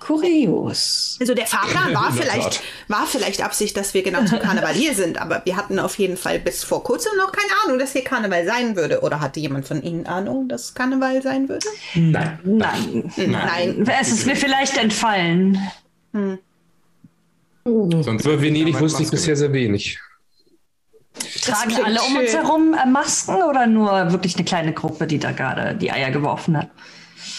Kurios. 0.00 1.16
Also 1.20 1.34
der 1.34 1.46
Fahrplan 1.46 1.94
war 1.94 2.12
vielleicht, 2.12 2.62
war 2.88 3.06
vielleicht 3.06 3.42
Absicht, 3.42 3.76
dass 3.76 3.94
wir 3.94 4.02
genau 4.02 4.24
zum 4.24 4.40
Karneval 4.40 4.74
hier 4.74 4.94
sind, 4.94 5.20
aber 5.20 5.42
wir 5.44 5.56
hatten 5.56 5.78
auf 5.78 5.96
jeden 5.98 6.16
Fall 6.16 6.40
bis 6.40 6.64
vor 6.64 6.82
kurzem 6.82 7.12
noch 7.16 7.30
keine 7.30 7.50
Ahnung, 7.64 7.78
dass 7.78 7.92
hier 7.92 8.02
Karneval 8.02 8.44
sein 8.46 8.76
würde. 8.76 9.00
Oder 9.02 9.20
hatte 9.20 9.40
jemand 9.40 9.66
von 9.66 9.82
Ihnen 9.82 10.06
Ahnung, 10.06 10.48
dass 10.48 10.74
Karneval 10.74 11.22
sein 11.22 11.48
würde? 11.48 11.66
Nein. 11.94 12.38
Nein. 12.44 13.12
Nein. 13.16 13.86
Es 14.00 14.10
ist 14.10 14.26
mir 14.26 14.36
vielleicht 14.36 14.76
entfallen. 14.76 15.58
Sonst 17.64 18.24
Über 18.24 18.42
Venedig 18.42 18.78
wusste 18.80 19.02
ich 19.02 19.10
bisher 19.10 19.36
sehr 19.36 19.52
wenig. 19.52 19.98
Tragen 21.42 21.76
alle 21.84 22.00
um 22.02 22.16
uns 22.16 22.30
schön. 22.30 22.40
herum 22.40 22.74
äh, 22.74 22.86
Masken 22.86 23.42
oder 23.42 23.66
nur 23.66 24.12
wirklich 24.12 24.36
eine 24.36 24.44
kleine 24.44 24.72
Gruppe, 24.72 25.06
die 25.06 25.18
da 25.18 25.32
gerade 25.32 25.74
die 25.74 25.90
Eier 25.90 26.10
geworfen 26.10 26.56
hat? 26.56 26.70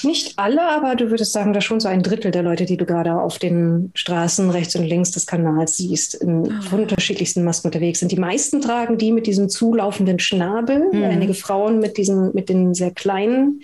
Nicht 0.03 0.37
alle, 0.37 0.61
aber 0.61 0.95
du 0.95 1.09
würdest 1.09 1.31
sagen, 1.31 1.53
dass 1.53 1.63
schon 1.63 1.79
so 1.79 1.87
ein 1.87 2.03
Drittel 2.03 2.31
der 2.31 2.43
Leute, 2.43 2.65
die 2.65 2.77
du 2.77 2.85
gerade 2.85 3.13
auf 3.13 3.39
den 3.39 3.91
Straßen 3.95 4.49
rechts 4.49 4.75
und 4.75 4.83
links 4.83 5.11
des 5.11 5.25
Kanals 5.25 5.77
siehst, 5.77 6.15
in 6.15 6.59
unterschiedlichsten 6.71 7.43
Masken 7.43 7.67
unterwegs 7.67 7.99
sind. 7.99 8.11
Die 8.11 8.19
meisten 8.19 8.61
tragen 8.61 8.97
die 8.97 9.11
mit 9.11 9.27
diesem 9.27 9.49
zulaufenden 9.49 10.19
Schnabel, 10.19 10.89
einige 10.91 11.33
Frauen 11.33 11.79
mit 11.79 11.97
diesen, 11.97 12.33
mit 12.33 12.49
den 12.49 12.73
sehr 12.73 12.91
kleinen. 12.91 13.61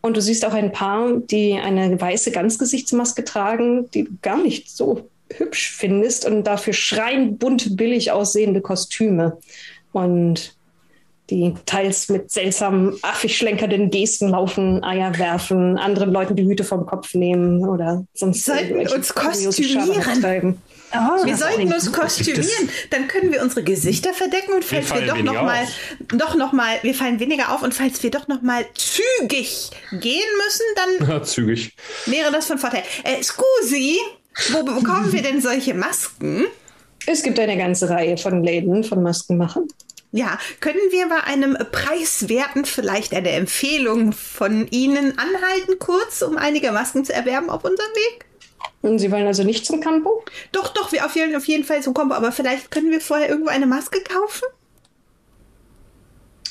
Und 0.00 0.16
du 0.16 0.20
siehst 0.20 0.44
auch 0.44 0.52
ein 0.52 0.72
paar, 0.72 1.12
die 1.16 1.54
eine 1.54 1.98
weiße 1.98 2.30
Ganzgesichtsmaske 2.30 3.24
tragen, 3.24 3.90
die 3.92 4.08
gar 4.20 4.36
nicht 4.36 4.70
so 4.70 5.08
hübsch 5.32 5.72
findest 5.72 6.26
und 6.26 6.44
dafür 6.44 6.72
schreien 6.72 7.38
bunt 7.38 7.76
billig 7.76 8.12
aussehende 8.12 8.60
Kostüme. 8.60 9.38
Und 9.92 10.54
die 11.30 11.54
teils 11.64 12.10
mit 12.10 12.30
seltsamen, 12.30 12.98
affig 13.02 13.36
schlenkernden 13.36 13.90
Gesten 13.90 14.28
laufen, 14.28 14.84
Eier 14.84 15.18
werfen, 15.18 15.78
anderen 15.78 16.12
Leuten 16.12 16.36
die 16.36 16.44
Hüte 16.44 16.64
vom 16.64 16.84
Kopf 16.84 17.14
nehmen 17.14 17.66
oder 17.66 18.04
sonst 18.12 18.44
Sollten 18.44 18.64
irgendwelche 18.64 18.94
uns 18.96 19.14
kostümieren. 19.14 20.58
Oh, 20.96 21.26
Wir 21.26 21.36
sollten 21.36 21.72
uns 21.72 21.90
kostümieren, 21.90 22.68
dann 22.90 23.08
können 23.08 23.32
wir 23.32 23.42
unsere 23.42 23.64
Gesichter 23.64 24.12
verdecken 24.12 24.52
und 24.52 24.64
falls 24.64 24.90
wir, 24.90 24.96
fallen 24.96 25.08
doch 25.08 25.16
weniger 25.16 25.32
noch 25.32 25.42
mal, 25.42 25.62
auf. 25.64 25.68
doch 26.08 26.36
noch 26.36 26.52
mal, 26.52 26.76
wir 26.82 26.94
fallen 26.94 27.18
weniger 27.18 27.52
auf 27.52 27.62
und 27.62 27.74
falls 27.74 28.02
wir 28.02 28.10
doch 28.10 28.28
noch 28.28 28.42
mal 28.42 28.64
zügig 28.74 29.70
gehen 29.92 30.22
müssen, 30.44 31.00
dann 31.00 31.08
Ja, 31.08 31.22
zügig. 31.24 31.74
wäre 32.06 32.30
das 32.30 32.46
von 32.46 32.58
Vorteil. 32.58 32.82
Äh, 33.02 33.22
Scusi, 33.22 33.98
wo 34.52 34.62
bekommen 34.62 35.12
wir 35.12 35.22
denn 35.22 35.40
solche 35.40 35.74
Masken? 35.74 36.44
Es 37.06 37.22
gibt 37.22 37.38
eine 37.38 37.56
ganze 37.56 37.88
Reihe 37.90 38.16
von 38.16 38.42
Läden, 38.42 38.84
von 38.84 39.02
Maskenmachern. 39.02 39.68
Ja, 40.12 40.38
können 40.60 40.78
wir 40.90 41.08
bei 41.08 41.24
einem 41.24 41.56
preiswerten 41.72 42.64
vielleicht 42.64 43.12
eine 43.12 43.30
Empfehlung 43.30 44.12
von 44.12 44.68
Ihnen 44.68 45.18
anhalten, 45.18 45.78
kurz, 45.80 46.22
um 46.22 46.38
einige 46.38 46.70
Masken 46.70 47.04
zu 47.04 47.12
erwerben 47.12 47.50
auf 47.50 47.64
unserem 47.64 47.90
Weg? 47.90 48.24
Und 48.82 48.98
Sie 49.00 49.10
wollen 49.10 49.26
also 49.26 49.42
nicht 49.42 49.66
zum 49.66 49.80
Campo? 49.80 50.24
Doch, 50.52 50.68
doch, 50.68 50.92
wir 50.92 51.04
auf 51.04 51.16
jeden, 51.16 51.34
auf 51.34 51.46
jeden 51.46 51.64
Fall 51.64 51.82
zum 51.82 51.94
Kombo, 51.94 52.14
aber 52.14 52.32
vielleicht 52.32 52.70
können 52.70 52.90
wir 52.90 53.00
vorher 53.00 53.28
irgendwo 53.28 53.50
eine 53.50 53.66
Maske 53.66 54.00
kaufen? 54.02 54.44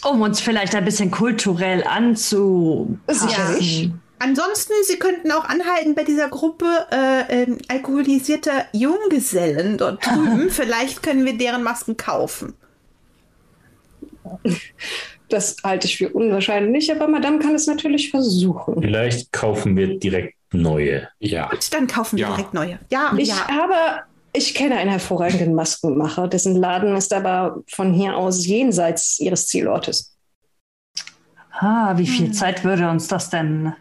Um 0.03 0.21
uns 0.21 0.41
vielleicht 0.41 0.75
ein 0.75 0.83
bisschen 0.83 1.09
kulturell 1.09 1.85
anzu. 1.85 2.97
Sicherlich. 3.07 3.91
Ansonsten, 4.23 4.71
Sie 4.87 4.97
könnten 4.97 5.31
auch 5.31 5.43
anhalten 5.43 5.95
bei 5.95 6.03
dieser 6.03 6.29
Gruppe 6.29 6.65
äh, 6.91 7.43
ähm, 7.43 7.57
alkoholisierter 7.67 8.65
Junggesellen 8.71 9.77
dort 9.77 10.05
drüben. 10.05 10.49
Vielleicht 10.49 11.03
können 11.03 11.25
wir 11.25 11.37
deren 11.37 11.61
Masken 11.63 11.97
kaufen. 11.97 12.53
Das 15.29 15.57
halte 15.63 15.87
ich 15.87 15.97
für 15.97 16.09
unwahrscheinlich, 16.09 16.91
aber 16.91 17.07
Madame 17.07 17.39
kann 17.39 17.55
es 17.55 17.67
natürlich 17.67 18.11
versuchen. 18.11 18.81
Vielleicht 18.81 19.31
kaufen 19.33 19.75
wir 19.75 19.99
direkt 19.99 20.35
neue. 20.53 21.09
Ja. 21.19 21.49
Und 21.51 21.73
dann 21.73 21.87
kaufen 21.87 22.17
wir 22.17 22.25
Ja. 22.27 22.35
direkt 22.35 22.53
neue. 22.53 22.79
Ja, 22.91 23.13
Ich 23.17 23.29
ja. 23.29 23.47
habe, 23.49 24.03
ich 24.31 24.53
kenne 24.53 24.77
einen 24.77 24.91
hervorragenden 24.91 25.55
Maskenmacher, 25.55 26.27
dessen 26.27 26.55
Laden 26.55 26.95
ist 26.95 27.11
aber 27.13 27.61
von 27.67 27.93
hier 27.93 28.15
aus 28.15 28.45
jenseits 28.45 29.19
Ihres 29.19 29.47
Zielortes. 29.47 30.15
Ah, 31.51 31.97
wie 31.97 32.07
viel 32.07 32.31
Zeit 32.31 32.63
würde 32.63 32.89
uns 32.89 33.07
das 33.07 33.29
denn 33.29 33.73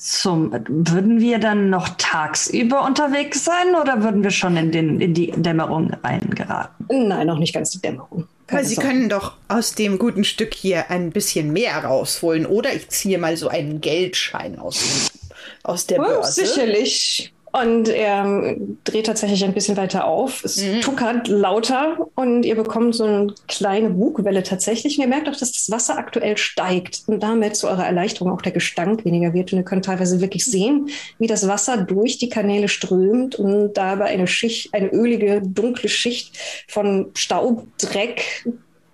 zum. 0.00 0.52
Würden 0.52 1.20
wir 1.20 1.38
dann 1.38 1.70
noch 1.70 1.88
tagsüber 1.98 2.84
unterwegs 2.84 3.44
sein 3.44 3.74
oder 3.80 4.02
würden 4.02 4.22
wir 4.22 4.30
schon 4.30 4.56
in, 4.56 4.72
den, 4.72 5.00
in 5.00 5.14
die 5.14 5.30
Dämmerung 5.32 5.92
reingeraten? 6.02 6.86
Nein, 7.08 7.26
noch 7.26 7.38
nicht 7.38 7.54
ganz 7.54 7.70
die 7.70 7.80
Dämmerung. 7.80 8.26
Aber 8.48 8.56
Keine 8.56 8.64
Sie 8.66 8.74
Sorge. 8.74 8.88
können 8.88 9.08
doch 9.08 9.34
aus 9.48 9.74
dem 9.74 9.98
guten 9.98 10.24
Stück 10.24 10.54
hier 10.54 10.90
ein 10.90 11.10
bisschen 11.10 11.52
mehr 11.52 11.84
rausholen. 11.84 12.46
Oder 12.46 12.72
ich 12.74 12.88
ziehe 12.88 13.18
mal 13.18 13.36
so 13.36 13.48
einen 13.48 13.80
Geldschein 13.80 14.58
aus, 14.58 14.80
dem- 14.80 15.30
aus 15.62 15.86
der 15.86 16.00
Oh, 16.00 16.04
Börse. 16.04 16.44
sicherlich. 16.46 17.32
Und 17.52 17.88
er 17.88 18.24
ähm, 18.24 18.78
dreht 18.84 19.06
tatsächlich 19.06 19.44
ein 19.44 19.52
bisschen 19.54 19.76
weiter 19.76 20.04
auf. 20.04 20.44
Es 20.44 20.62
Mhm. 20.62 20.80
tuckert 20.82 21.26
lauter 21.26 21.96
und 22.14 22.44
ihr 22.44 22.54
bekommt 22.54 22.94
so 22.94 23.04
eine 23.04 23.34
kleine 23.48 23.90
Bugwelle 23.90 24.44
tatsächlich. 24.44 24.96
Und 24.98 25.02
ihr 25.04 25.08
merkt 25.08 25.28
auch, 25.28 25.36
dass 25.36 25.50
das 25.52 25.70
Wasser 25.70 25.98
aktuell 25.98 26.36
steigt 26.36 27.02
und 27.08 27.20
damit 27.22 27.56
zu 27.56 27.66
eurer 27.68 27.86
Erleichterung 27.86 28.32
auch 28.32 28.42
der 28.42 28.52
Gestank 28.52 29.04
weniger 29.04 29.34
wird. 29.34 29.52
Und 29.52 29.58
ihr 29.58 29.64
könnt 29.64 29.84
teilweise 29.84 30.20
wirklich 30.20 30.44
sehen, 30.44 30.90
wie 31.18 31.26
das 31.26 31.48
Wasser 31.48 31.78
durch 31.78 32.18
die 32.18 32.28
Kanäle 32.28 32.68
strömt 32.68 33.34
und 33.34 33.74
dabei 33.74 34.06
eine 34.06 34.28
Schicht, 34.28 34.72
eine 34.72 34.88
ölige, 34.92 35.42
dunkle 35.42 35.88
Schicht 35.88 36.38
von 36.68 37.10
Staub, 37.14 37.66
Dreck, 37.78 38.44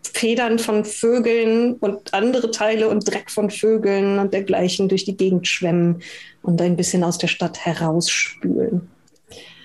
Federn 0.03 0.59
von 0.59 0.87
Vögeln 0.87 1.75
und 1.75 2.15
andere 2.15 2.51
Teile 2.51 2.89
und 2.89 3.07
Dreck 3.07 3.31
von 3.31 3.51
Vögeln 3.51 4.19
und 4.19 4.33
dergleichen 4.33 4.89
durch 4.89 5.05
die 5.05 5.17
Gegend 5.17 5.47
schwemmen 5.47 6.01
und 6.47 6.61
ein 6.63 6.77
bisschen 6.77 7.05
aus 7.05 7.19
der 7.19 7.29
Stadt 7.29 7.65
herausspülen. 7.67 8.89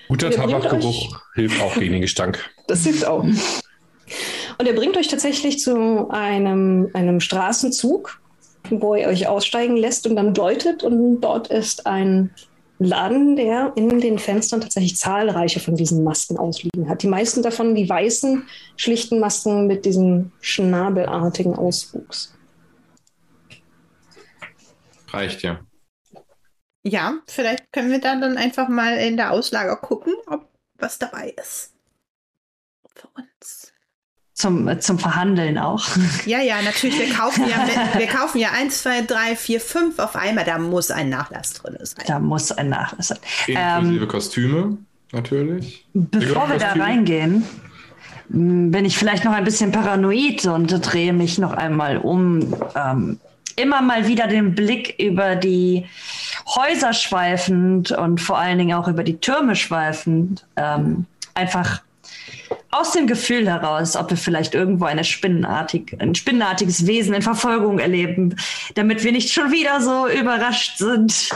Guter 0.08 0.30
Tabakgeruch 0.30 1.20
hilft 1.34 1.62
auch 1.62 1.74
gegen 1.74 1.92
den 1.94 2.02
Gestank. 2.02 2.38
Das 2.68 2.84
hilft 2.84 3.04
auch. 3.06 3.24
Und 3.24 4.66
er 4.66 4.72
bringt 4.72 4.96
euch 4.96 5.08
tatsächlich 5.08 5.58
zu 5.58 6.08
einem, 6.10 6.88
einem 6.94 7.20
Straßenzug, 7.20 8.20
wo 8.70 8.94
er 8.94 9.08
euch 9.08 9.26
aussteigen 9.26 9.76
lässt 9.76 10.06
und 10.06 10.16
dann 10.16 10.32
deutet. 10.32 10.84
Und 10.84 11.20
dort 11.20 11.48
ist 11.48 11.86
ein 11.86 12.30
Laden, 12.78 13.36
der 13.36 13.72
in 13.74 14.00
den 14.00 14.18
Fenstern 14.18 14.60
tatsächlich 14.60 14.96
zahlreiche 14.96 15.60
von 15.60 15.74
diesen 15.74 16.04
Masken 16.04 16.38
ausliegen 16.38 16.88
hat. 16.88 17.02
Die 17.02 17.08
meisten 17.08 17.42
davon 17.42 17.74
die 17.74 17.88
weißen, 17.88 18.44
schlichten 18.76 19.18
Masken 19.18 19.66
mit 19.66 19.84
diesem 19.84 20.30
schnabelartigen 20.40 21.54
Auswuchs. 21.54 22.32
Reicht 25.08 25.42
ja. 25.42 25.60
Ja, 26.84 27.14
vielleicht 27.26 27.72
können 27.72 27.90
wir 27.90 28.00
da 28.00 28.16
dann 28.16 28.36
einfach 28.36 28.68
mal 28.68 28.96
in 28.96 29.16
der 29.16 29.30
Auslager 29.30 29.76
gucken, 29.76 30.14
ob 30.26 30.48
was 30.78 30.98
dabei 30.98 31.34
ist. 31.40 31.72
Für 32.94 33.08
uns. 33.16 33.72
Zum, 34.34 34.80
zum 34.80 34.98
Verhandeln 34.98 35.58
auch. 35.58 35.86
Ja, 36.26 36.40
ja, 36.40 36.60
natürlich. 36.62 36.98
Wir 36.98 37.14
kaufen 37.14 37.48
ja, 37.48 37.64
mit, 37.64 37.98
wir 38.00 38.06
kaufen 38.08 38.38
ja 38.38 38.50
eins, 38.50 38.82
zwei, 38.82 39.02
drei, 39.02 39.36
vier, 39.36 39.60
fünf 39.60 39.98
auf 39.98 40.16
einmal. 40.16 40.44
Da 40.44 40.58
muss 40.58 40.90
ein 40.90 41.08
Nachlass 41.08 41.52
drin 41.54 41.78
sein. 41.82 42.04
Da 42.06 42.18
muss 42.18 42.50
ein 42.50 42.68
Nachlass 42.68 43.08
sein. 43.08 43.18
Inklusive 43.46 44.02
Ähm, 44.02 44.08
Kostüme, 44.08 44.78
natürlich. 45.12 45.86
Bevor 45.94 46.48
wir 46.50 46.58
da 46.58 46.72
reingehen, 46.72 47.44
bin 48.28 48.84
ich 48.84 48.96
vielleicht 48.96 49.24
noch 49.24 49.32
ein 49.32 49.44
bisschen 49.44 49.70
paranoid 49.72 50.46
und 50.46 50.68
drehe 50.80 51.12
mich 51.12 51.38
noch 51.38 51.52
einmal 51.52 51.98
um. 51.98 52.54
Ähm, 52.74 53.20
immer 53.58 53.82
mal 53.82 54.06
wieder 54.06 54.26
den 54.26 54.54
Blick 54.54 54.94
über 54.98 55.36
die 55.36 55.86
Häuser 56.46 56.92
schweifend 56.92 57.92
und 57.92 58.20
vor 58.20 58.38
allen 58.38 58.58
Dingen 58.58 58.74
auch 58.74 58.88
über 58.88 59.04
die 59.04 59.18
Türme 59.18 59.56
schweifend. 59.56 60.44
Ähm, 60.56 61.06
einfach 61.34 61.82
aus 62.70 62.92
dem 62.92 63.06
Gefühl 63.06 63.46
heraus, 63.48 63.96
ob 63.96 64.10
wir 64.10 64.16
vielleicht 64.16 64.54
irgendwo 64.54 64.86
eine 64.86 65.04
spinnenartig, 65.04 65.96
ein 65.98 66.14
spinnenartiges 66.14 66.86
Wesen 66.86 67.14
in 67.14 67.22
Verfolgung 67.22 67.78
erleben, 67.78 68.36
damit 68.74 69.04
wir 69.04 69.12
nicht 69.12 69.30
schon 69.30 69.52
wieder 69.52 69.80
so 69.80 70.08
überrascht 70.08 70.78
sind. 70.78 71.30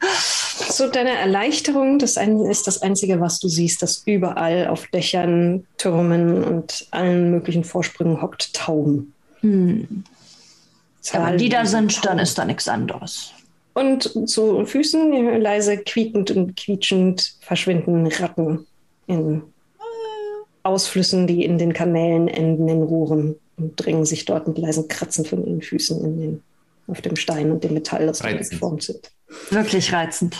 Zu 0.00 0.88
deiner 0.88 1.10
Erleichterung, 1.10 1.98
das 1.98 2.16
ist 2.16 2.66
das 2.66 2.80
Einzige, 2.80 3.20
was 3.20 3.38
du 3.38 3.48
siehst, 3.48 3.82
dass 3.82 4.02
überall 4.06 4.68
auf 4.68 4.86
Dächern, 4.86 5.66
Türmen 5.76 6.42
und 6.42 6.86
allen 6.90 7.30
möglichen 7.30 7.64
Vorsprüngen 7.64 8.22
hockt 8.22 8.54
Tauben. 8.54 9.12
Hm. 9.40 10.04
Ja, 11.02 11.26
wenn 11.26 11.38
die 11.38 11.48
da 11.48 11.64
sind, 11.64 12.04
dann 12.04 12.18
ist 12.18 12.36
da 12.38 12.44
nichts 12.44 12.68
anderes. 12.68 13.32
Und 13.72 14.28
zu 14.28 14.66
Füßen 14.66 15.12
ja, 15.12 15.36
leise 15.36 15.78
quiekend 15.78 16.30
und 16.32 16.56
quietschend 16.56 17.36
verschwinden 17.40 18.06
Ratten 18.06 18.66
in 19.06 19.42
Ausflüssen, 20.62 21.26
die 21.26 21.44
in 21.44 21.58
den 21.58 21.72
Kanälen 21.72 22.28
enden 22.28 22.68
in 22.68 22.82
Rohren 22.82 23.36
und 23.56 23.76
drängen 23.76 24.04
sich 24.04 24.26
dort 24.26 24.46
mit 24.46 24.58
leisen 24.58 24.88
Kratzen 24.88 25.24
von 25.24 25.46
ihren 25.46 25.62
Füßen 25.62 26.04
in 26.04 26.20
den, 26.20 26.42
auf 26.86 27.00
dem 27.00 27.16
Stein 27.16 27.50
und 27.50 27.64
dem 27.64 27.72
Metall, 27.74 28.06
das 28.06 28.18
dort 28.18 28.34
Reizend. 28.34 28.50
geformt 28.50 28.82
sind. 28.82 29.10
Wirklich 29.50 29.92
reizend. 29.92 30.36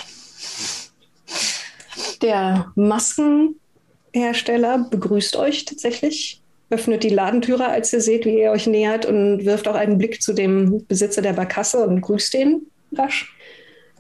Der 2.23 2.73
Maskenhersteller 2.75 4.87
begrüßt 4.91 5.37
euch 5.37 5.65
tatsächlich, 5.65 6.40
öffnet 6.71 7.03
die 7.03 7.09
Ladentüre, 7.11 7.67
als 7.67 7.93
ihr 7.93 8.01
seht, 8.01 8.25
wie 8.25 8.41
ihr 8.41 8.53
euch 8.53 8.67
nähert 8.67 9.05
und 9.05 9.45
wirft 9.45 9.67
auch 9.69 9.75
einen 9.75 9.99
Blick 9.99 10.23
zu 10.23 10.33
dem 10.33 10.87
Besitzer 10.87 11.21
der 11.21 11.33
Barkasse 11.33 11.85
und 11.87 12.01
grüßt 12.01 12.35
ihn 12.35 12.67
rasch. 12.97 13.35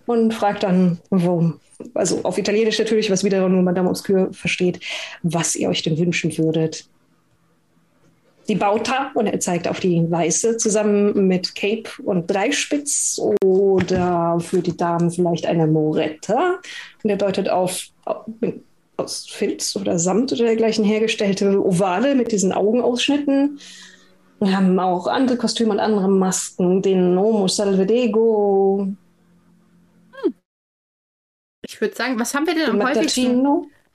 und 0.06 0.32
fragt 0.32 0.62
dann, 0.62 0.98
wo, 1.10 1.52
also 1.94 2.20
auf 2.24 2.38
Italienisch 2.38 2.78
natürlich, 2.78 3.10
was 3.10 3.24
wieder 3.24 3.48
nur 3.48 3.62
Madame 3.62 3.88
Obscure 3.88 4.32
versteht, 4.32 4.80
was 5.22 5.54
ihr 5.54 5.68
euch 5.68 5.82
denn 5.82 5.98
wünschen 5.98 6.36
würdet. 6.38 6.86
Die 8.48 8.56
Bauta, 8.56 9.12
und 9.14 9.28
er 9.28 9.38
zeigt 9.38 9.68
auf 9.68 9.78
die 9.78 10.10
Weiße, 10.10 10.56
zusammen 10.56 11.28
mit 11.28 11.54
Cape 11.54 11.88
und 12.04 12.28
Dreispitz 12.28 13.20
oder 13.44 14.38
für 14.40 14.60
die 14.60 14.76
Damen 14.76 15.10
vielleicht 15.12 15.46
eine 15.46 15.68
Moretta. 15.68 16.58
Und 17.04 17.10
er 17.10 17.16
deutet 17.16 17.48
auf, 17.48 17.84
aus 19.00 19.26
Filz 19.28 19.76
oder 19.76 19.98
Samt 19.98 20.32
oder 20.32 20.44
dergleichen 20.44 20.84
hergestellte 20.84 21.64
Ovale 21.64 22.14
mit 22.14 22.32
diesen 22.32 22.52
Augenausschnitten. 22.52 23.58
Wir 24.40 24.56
haben 24.56 24.78
auch 24.78 25.06
andere 25.06 25.36
Kostüme 25.36 25.72
und 25.72 25.80
andere 25.80 26.08
Masken, 26.08 26.80
den 26.82 27.18
Homo 27.18 27.46
Salvedego, 27.48 28.88
Ich 31.62 31.80
würde 31.80 31.94
sagen, 31.94 32.18
was 32.18 32.34
haben 32.34 32.46
wir 32.46 32.54
denn 32.54 32.70
am 32.70 32.82
häufigsten, 32.82 33.46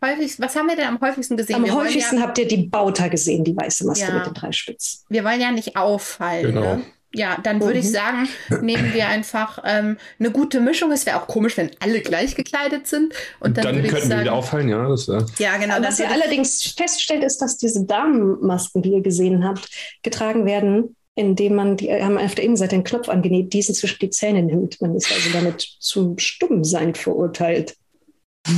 häufigsten, 0.03 0.44
was 0.44 0.56
haben 0.56 0.68
wir 0.68 0.76
denn 0.76 0.88
am 0.88 1.02
häufigsten 1.02 1.36
gesehen? 1.36 1.56
Am 1.56 1.65
Wir 1.65 1.76
häufigsten 1.76 2.18
ja, 2.18 2.22
habt 2.22 2.38
ihr 2.38 2.48
die 2.48 2.68
Bauta 2.68 3.07
gesehen, 3.07 3.44
die 3.44 3.56
weiße 3.56 3.86
Maske 3.86 4.07
Ja. 4.07 4.14
mit 4.18 4.27
den 4.27 4.34
drei 4.34 4.52
Spitzen. 4.52 5.03
wir 5.10 5.23
wollen 5.23 5.41
ja 5.41 5.52
nicht 5.52 5.76
auffallen. 5.76 6.45
Genau. 6.53 6.76
Ne? 6.76 6.86
Ja, 7.16 7.38
dann 7.42 7.62
würde 7.62 7.80
ich 7.80 7.86
Mhm. 7.86 7.90
sagen, 7.90 8.30
nehmen 8.62 8.94
wir 8.94 9.08
einfach 9.08 9.60
ähm, 9.66 9.98
eine 10.20 10.32
gute 10.32 10.60
Mischung. 10.60 10.92
Es 10.92 11.06
wäre 11.06 11.22
auch 11.22 11.28
komisch, 11.28 11.56
wenn 11.58 11.72
alle 11.80 12.02
gleich 12.02 12.36
gekleidet 12.36 12.88
sind. 12.88 13.14
Und 13.40 13.58
dann, 13.58 13.64
Dann, 13.64 13.76
ich 13.84 13.90
könnten 13.90 14.04
wir 14.04 14.10
sagen, 14.10 14.22
wieder 14.22 14.34
auffallen, 14.34 14.70
ja. 14.70 14.88
Das, 14.90 15.08
äh, 15.08 15.22
ja, 15.40 15.58
genau. 15.58 15.76
Was 15.82 16.00
ihr 16.00 16.06
ich- 16.06 16.12
allerdings 16.12 16.64
feststellt, 16.78 17.24
ist, 17.24 17.42
dass 17.42 17.58
diese 17.58 17.86
Damenmasken, 17.86 18.82
die 18.82 18.90
ihr 18.92 19.02
gesehen 19.02 19.44
habt, 19.48 19.70
getragen 20.04 20.46
werden, 20.46 20.96
indem 21.16 21.56
man, 21.56 21.78
die 21.78 21.90
haben 21.92 22.18
auf 22.18 22.36
der 22.36 22.44
Innenseite 22.44 22.76
einen 22.76 22.84
Knopf 22.84 23.08
angenäht, 23.08 23.54
diesen 23.54 23.74
zwischen 23.74 24.00
die 24.00 24.10
Zähne 24.10 24.44
nimmt. 24.44 24.82
Man 24.82 24.96
ist 24.96 25.10
also 25.12 25.30
damit 25.32 25.62
zum 25.80 26.18
Stummsein 26.20 26.94
verurteilt. 26.94 27.76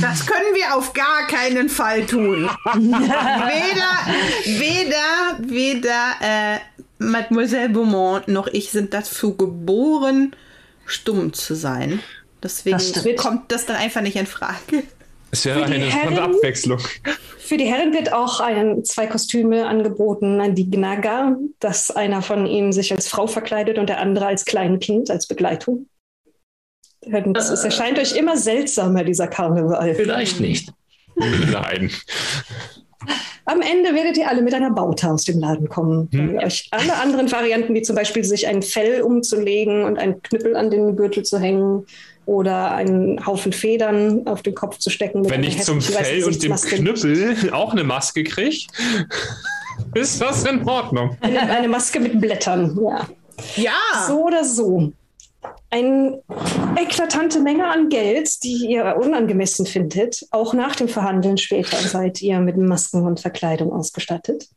Das 0.02 0.26
können 0.26 0.54
wir 0.54 0.76
auf 0.76 0.92
gar 0.92 1.26
keinen 1.28 1.68
Fall 1.70 2.04
tun. 2.04 2.50
weder, 2.74 4.58
weder, 4.58 5.38
weder 5.48 6.12
äh, 6.20 6.58
Mademoiselle 6.98 7.68
Beaumont 7.68 8.28
noch 8.28 8.46
ich 8.48 8.70
sind 8.70 8.92
dazu 8.94 9.36
geboren, 9.36 10.34
stumm 10.86 11.32
zu 11.32 11.54
sein. 11.54 12.00
Deswegen 12.42 12.76
Das 12.78 13.04
kommt 13.16 13.50
das 13.52 13.66
dann 13.66 13.76
einfach 13.76 14.00
nicht 14.00 14.16
in 14.16 14.26
Frage. 14.26 14.82
es 15.30 15.44
wäre 15.44 15.60
Für 15.60 15.66
die 15.66 15.74
eine 15.74 15.84
interessante 15.84 16.14
Herren- 16.14 16.34
Abwechslung. 16.34 16.78
Für 17.38 17.56
die 17.56 17.64
Herren 17.64 17.92
wird 17.94 18.12
auch 18.12 18.40
ein, 18.40 18.84
zwei 18.84 19.06
Kostüme 19.06 19.66
angeboten, 19.66 20.40
ein 20.40 20.54
die 20.54 20.70
Gnaga, 20.70 21.36
dass 21.60 21.90
einer 21.90 22.20
von 22.20 22.46
ihnen 22.46 22.72
sich 22.72 22.92
als 22.92 23.08
Frau 23.08 23.26
verkleidet 23.26 23.78
und 23.78 23.88
der 23.88 24.00
andere 24.00 24.26
als 24.26 24.44
Kleinkind, 24.44 25.10
als 25.10 25.26
Begleitung. 25.26 25.88
Und 27.00 27.36
Es 27.38 27.48
es 27.48 27.64
erscheint 27.64 27.98
euch 27.98 28.14
immer 28.16 28.36
seltsamer, 28.36 29.02
dieser 29.04 29.28
Karneval. 29.28 29.94
Vielleicht 29.94 30.40
nicht. 30.40 30.72
Nein. 31.16 31.90
Am 33.44 33.62
Ende 33.62 33.94
werdet 33.94 34.18
ihr 34.18 34.28
alle 34.28 34.42
mit 34.42 34.52
einer 34.52 34.70
Bauta 34.70 35.10
aus 35.12 35.24
dem 35.24 35.40
Laden 35.40 35.68
kommen. 35.68 36.08
Wenn 36.10 36.34
ihr 36.34 36.42
euch 36.42 36.68
alle 36.70 36.94
anderen 36.96 37.30
Varianten, 37.32 37.74
wie 37.74 37.82
zum 37.82 37.96
Beispiel 37.96 38.22
sich 38.24 38.46
ein 38.46 38.62
Fell 38.62 39.00
umzulegen 39.00 39.84
und 39.84 39.98
einen 39.98 40.22
Knüppel 40.22 40.54
an 40.56 40.70
den 40.70 40.96
Gürtel 40.96 41.22
zu 41.22 41.38
hängen 41.38 41.86
oder 42.26 42.72
einen 42.72 43.24
Haufen 43.24 43.52
Federn 43.52 44.26
auf 44.26 44.42
den 44.42 44.54
Kopf 44.54 44.78
zu 44.78 44.90
stecken. 44.90 45.22
mit 45.22 45.30
Wenn 45.30 45.44
ich 45.44 45.62
zum 45.62 45.80
Fell 45.80 46.24
und 46.24 46.42
dem. 46.42 46.54
Knüppel 46.54 47.50
auch 47.52 47.72
eine 47.72 47.84
Maske 47.84 48.22
kriege, 48.22 48.66
ist 49.94 50.20
das 50.20 50.44
in 50.44 50.68
Ordnung. 50.68 51.16
Eine, 51.22 51.40
eine 51.40 51.68
Maske 51.68 52.00
mit 52.00 52.20
Blättern, 52.20 52.78
ja. 52.82 53.08
Ja, 53.56 54.06
So 54.06 54.26
oder 54.26 54.44
so. 54.44 54.92
Eine 55.70 56.22
eklatante 56.76 57.40
Menge 57.40 57.66
an 57.66 57.88
Geld, 57.88 58.42
die 58.42 58.66
ihr 58.68 58.96
unangemessen 58.96 59.66
findet. 59.66 60.26
Auch 60.30 60.54
nach 60.54 60.76
dem 60.76 60.88
Verhandeln 60.88 61.36
später 61.36 61.76
seid 61.76 62.22
ihr 62.22 62.40
mit 62.40 62.56
Masken 62.56 63.02
und 63.02 63.20
Verkleidung 63.20 63.72
ausgestattet. 63.72 64.48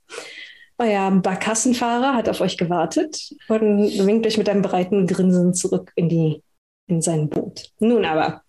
Euer 0.78 1.12
Barkassenfahrer 1.12 2.16
hat 2.16 2.30
auf 2.30 2.42
euch 2.42 2.58
gewartet 2.58 3.36
und 3.50 4.06
winkt 4.06 4.26
euch 4.26 4.38
mit 4.38 4.50
einem 4.50 4.62
breiten 4.62 5.06
Grinsen 5.06 5.54
zurück 5.54 5.92
in, 5.96 6.10
die, 6.10 6.42
in 6.88 7.02
sein 7.02 7.30
Boot. 7.30 7.72
Nun 7.80 8.06
aber, 8.06 8.26
er 8.26 8.44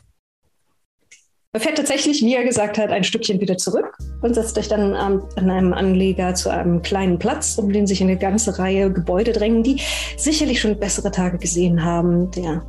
fährt 1.60 1.76
tatsächlich, 1.76 2.22
wie 2.22 2.34
er 2.34 2.44
gesagt 2.44 2.78
hat, 2.78 2.90
ein 2.90 3.04
Stückchen 3.04 3.38
wieder 3.38 3.58
zurück 3.58 3.98
und 4.22 4.34
setzt 4.34 4.56
euch 4.56 4.68
dann 4.68 4.94
an, 4.94 5.22
an 5.36 5.50
einem 5.50 5.74
Anleger 5.74 6.34
zu 6.34 6.48
einem 6.48 6.80
kleinen 6.80 7.18
Platz, 7.18 7.58
um 7.58 7.70
den 7.70 7.86
sich 7.86 8.02
eine 8.02 8.16
ganze 8.16 8.58
Reihe 8.58 8.90
Gebäude 8.90 9.32
drängen, 9.32 9.62
die 9.62 9.78
sicherlich 10.16 10.62
schon 10.62 10.78
bessere 10.78 11.10
Tage 11.10 11.36
gesehen 11.36 11.84
haben. 11.84 12.30
Der 12.30 12.62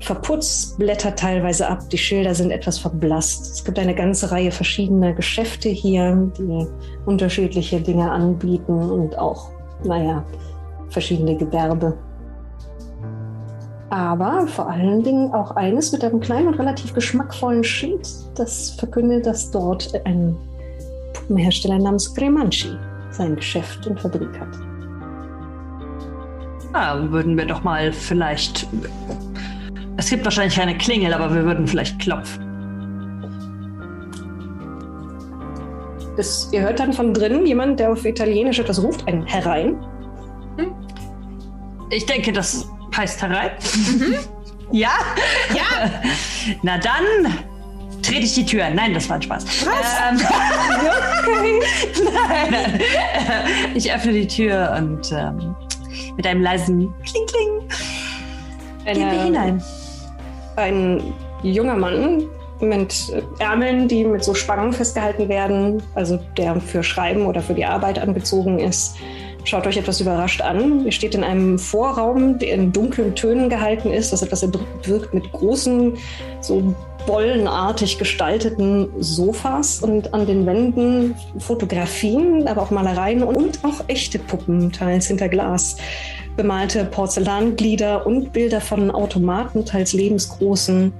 verputzt 0.00 0.76
blättert 0.76 1.18
teilweise 1.18 1.66
ab, 1.68 1.88
die 1.88 1.96
Schilder 1.96 2.34
sind 2.34 2.50
etwas 2.50 2.78
verblasst. 2.78 3.50
Es 3.54 3.64
gibt 3.64 3.78
eine 3.78 3.94
ganze 3.94 4.30
Reihe 4.30 4.50
verschiedener 4.50 5.14
Geschäfte 5.14 5.70
hier, 5.70 6.30
die 6.36 6.66
unterschiedliche 7.06 7.80
Dinge 7.80 8.10
anbieten 8.10 8.74
und 8.74 9.16
auch, 9.16 9.52
naja, 9.84 10.22
verschiedene 10.90 11.34
Gewerbe. 11.36 11.96
Aber 13.92 14.46
vor 14.46 14.70
allen 14.70 15.02
Dingen 15.02 15.34
auch 15.34 15.50
eines 15.50 15.92
mit 15.92 16.02
einem 16.02 16.18
kleinen 16.18 16.48
und 16.48 16.54
relativ 16.54 16.94
geschmackvollen 16.94 17.62
Schild, 17.62 18.08
das 18.34 18.70
verkündet, 18.70 19.26
dass 19.26 19.50
dort 19.50 19.92
ein 20.06 20.34
Puppenhersteller 21.12 21.78
namens 21.78 22.14
Gremanci 22.14 22.74
sein 23.10 23.36
Geschäft 23.36 23.86
und 23.86 24.00
Fabrik 24.00 24.30
hat. 24.40 24.48
Ah, 26.72 26.96
würden 27.10 27.36
wir 27.36 27.44
doch 27.44 27.62
mal 27.64 27.92
vielleicht. 27.92 28.66
Es 29.98 30.08
gibt 30.08 30.24
wahrscheinlich 30.24 30.56
keine 30.56 30.78
Klingel, 30.78 31.12
aber 31.12 31.34
wir 31.34 31.44
würden 31.44 31.66
vielleicht 31.66 31.98
klopfen. 31.98 32.46
Das, 36.16 36.48
ihr 36.50 36.62
hört 36.62 36.80
dann 36.80 36.94
von 36.94 37.12
drinnen 37.12 37.44
jemand, 37.44 37.78
der 37.78 37.92
auf 37.92 38.06
Italienisch 38.06 38.58
etwas 38.58 38.82
ruft, 38.82 39.06
ein 39.06 39.26
herein. 39.26 39.76
Ich 41.90 42.06
denke, 42.06 42.32
das 42.32 42.66
heißt 42.96 43.22
herein. 43.22 43.50
Ja? 44.70 44.90
ja, 45.54 45.90
Na 46.62 46.78
dann 46.78 47.34
trete 48.02 48.20
ich 48.24 48.34
die 48.34 48.46
Tür. 48.46 48.70
Nein, 48.70 48.94
das 48.94 49.08
war 49.08 49.16
ein 49.16 49.22
Spaß. 49.22 49.44
Ähm, 49.64 50.16
nein, 52.14 52.50
nein. 52.50 52.80
Ich 53.74 53.92
öffne 53.92 54.12
die 54.12 54.26
Tür 54.26 54.74
und 54.78 55.12
ähm, 55.12 55.54
mit 56.16 56.26
einem 56.26 56.42
leisen 56.42 56.92
Kling 57.04 57.26
Kling 57.26 57.68
gehen 58.84 58.96
wir 58.98 59.06
Eine- 59.10 59.24
hinein. 59.24 59.62
ein 60.56 61.14
junger 61.42 61.76
Mann 61.76 62.24
mit 62.60 62.94
Ärmeln, 63.40 63.88
die 63.88 64.04
mit 64.04 64.22
so 64.24 64.34
Spangen 64.34 64.72
festgehalten 64.72 65.28
werden, 65.28 65.82
also 65.94 66.18
der 66.36 66.60
für 66.60 66.82
Schreiben 66.82 67.26
oder 67.26 67.42
für 67.42 67.54
die 67.54 67.64
Arbeit 67.64 67.98
angezogen 67.98 68.58
ist, 68.60 68.96
schaut 69.44 69.66
euch 69.66 69.76
etwas 69.76 70.00
überrascht 70.00 70.40
an. 70.40 70.84
Ihr 70.84 70.92
steht 70.92 71.14
in 71.14 71.24
einem 71.24 71.58
Vorraum, 71.58 72.38
der 72.38 72.54
in 72.54 72.72
dunklen 72.72 73.14
Tönen 73.14 73.48
gehalten 73.48 73.90
ist, 73.90 74.12
das 74.12 74.22
etwas 74.22 74.42
erdrückt 74.42 74.88
wirkt 74.88 75.14
mit 75.14 75.30
großen, 75.32 75.96
so 76.40 76.74
bollenartig 77.06 77.98
gestalteten 77.98 78.88
Sofas 78.98 79.82
und 79.82 80.14
an 80.14 80.26
den 80.26 80.46
Wänden 80.46 81.14
Fotografien, 81.38 82.46
aber 82.46 82.62
auch 82.62 82.70
Malereien 82.70 83.24
und 83.24 83.64
auch 83.64 83.82
echte 83.88 84.18
Puppen, 84.20 84.70
teils 84.70 85.08
hinter 85.08 85.28
Glas 85.28 85.76
bemalte 86.36 86.84
Porzellanglieder 86.84 88.06
und 88.06 88.32
Bilder 88.32 88.60
von 88.60 88.90
Automaten, 88.90 89.64
teils 89.64 89.92
lebensgroßen 89.92 90.92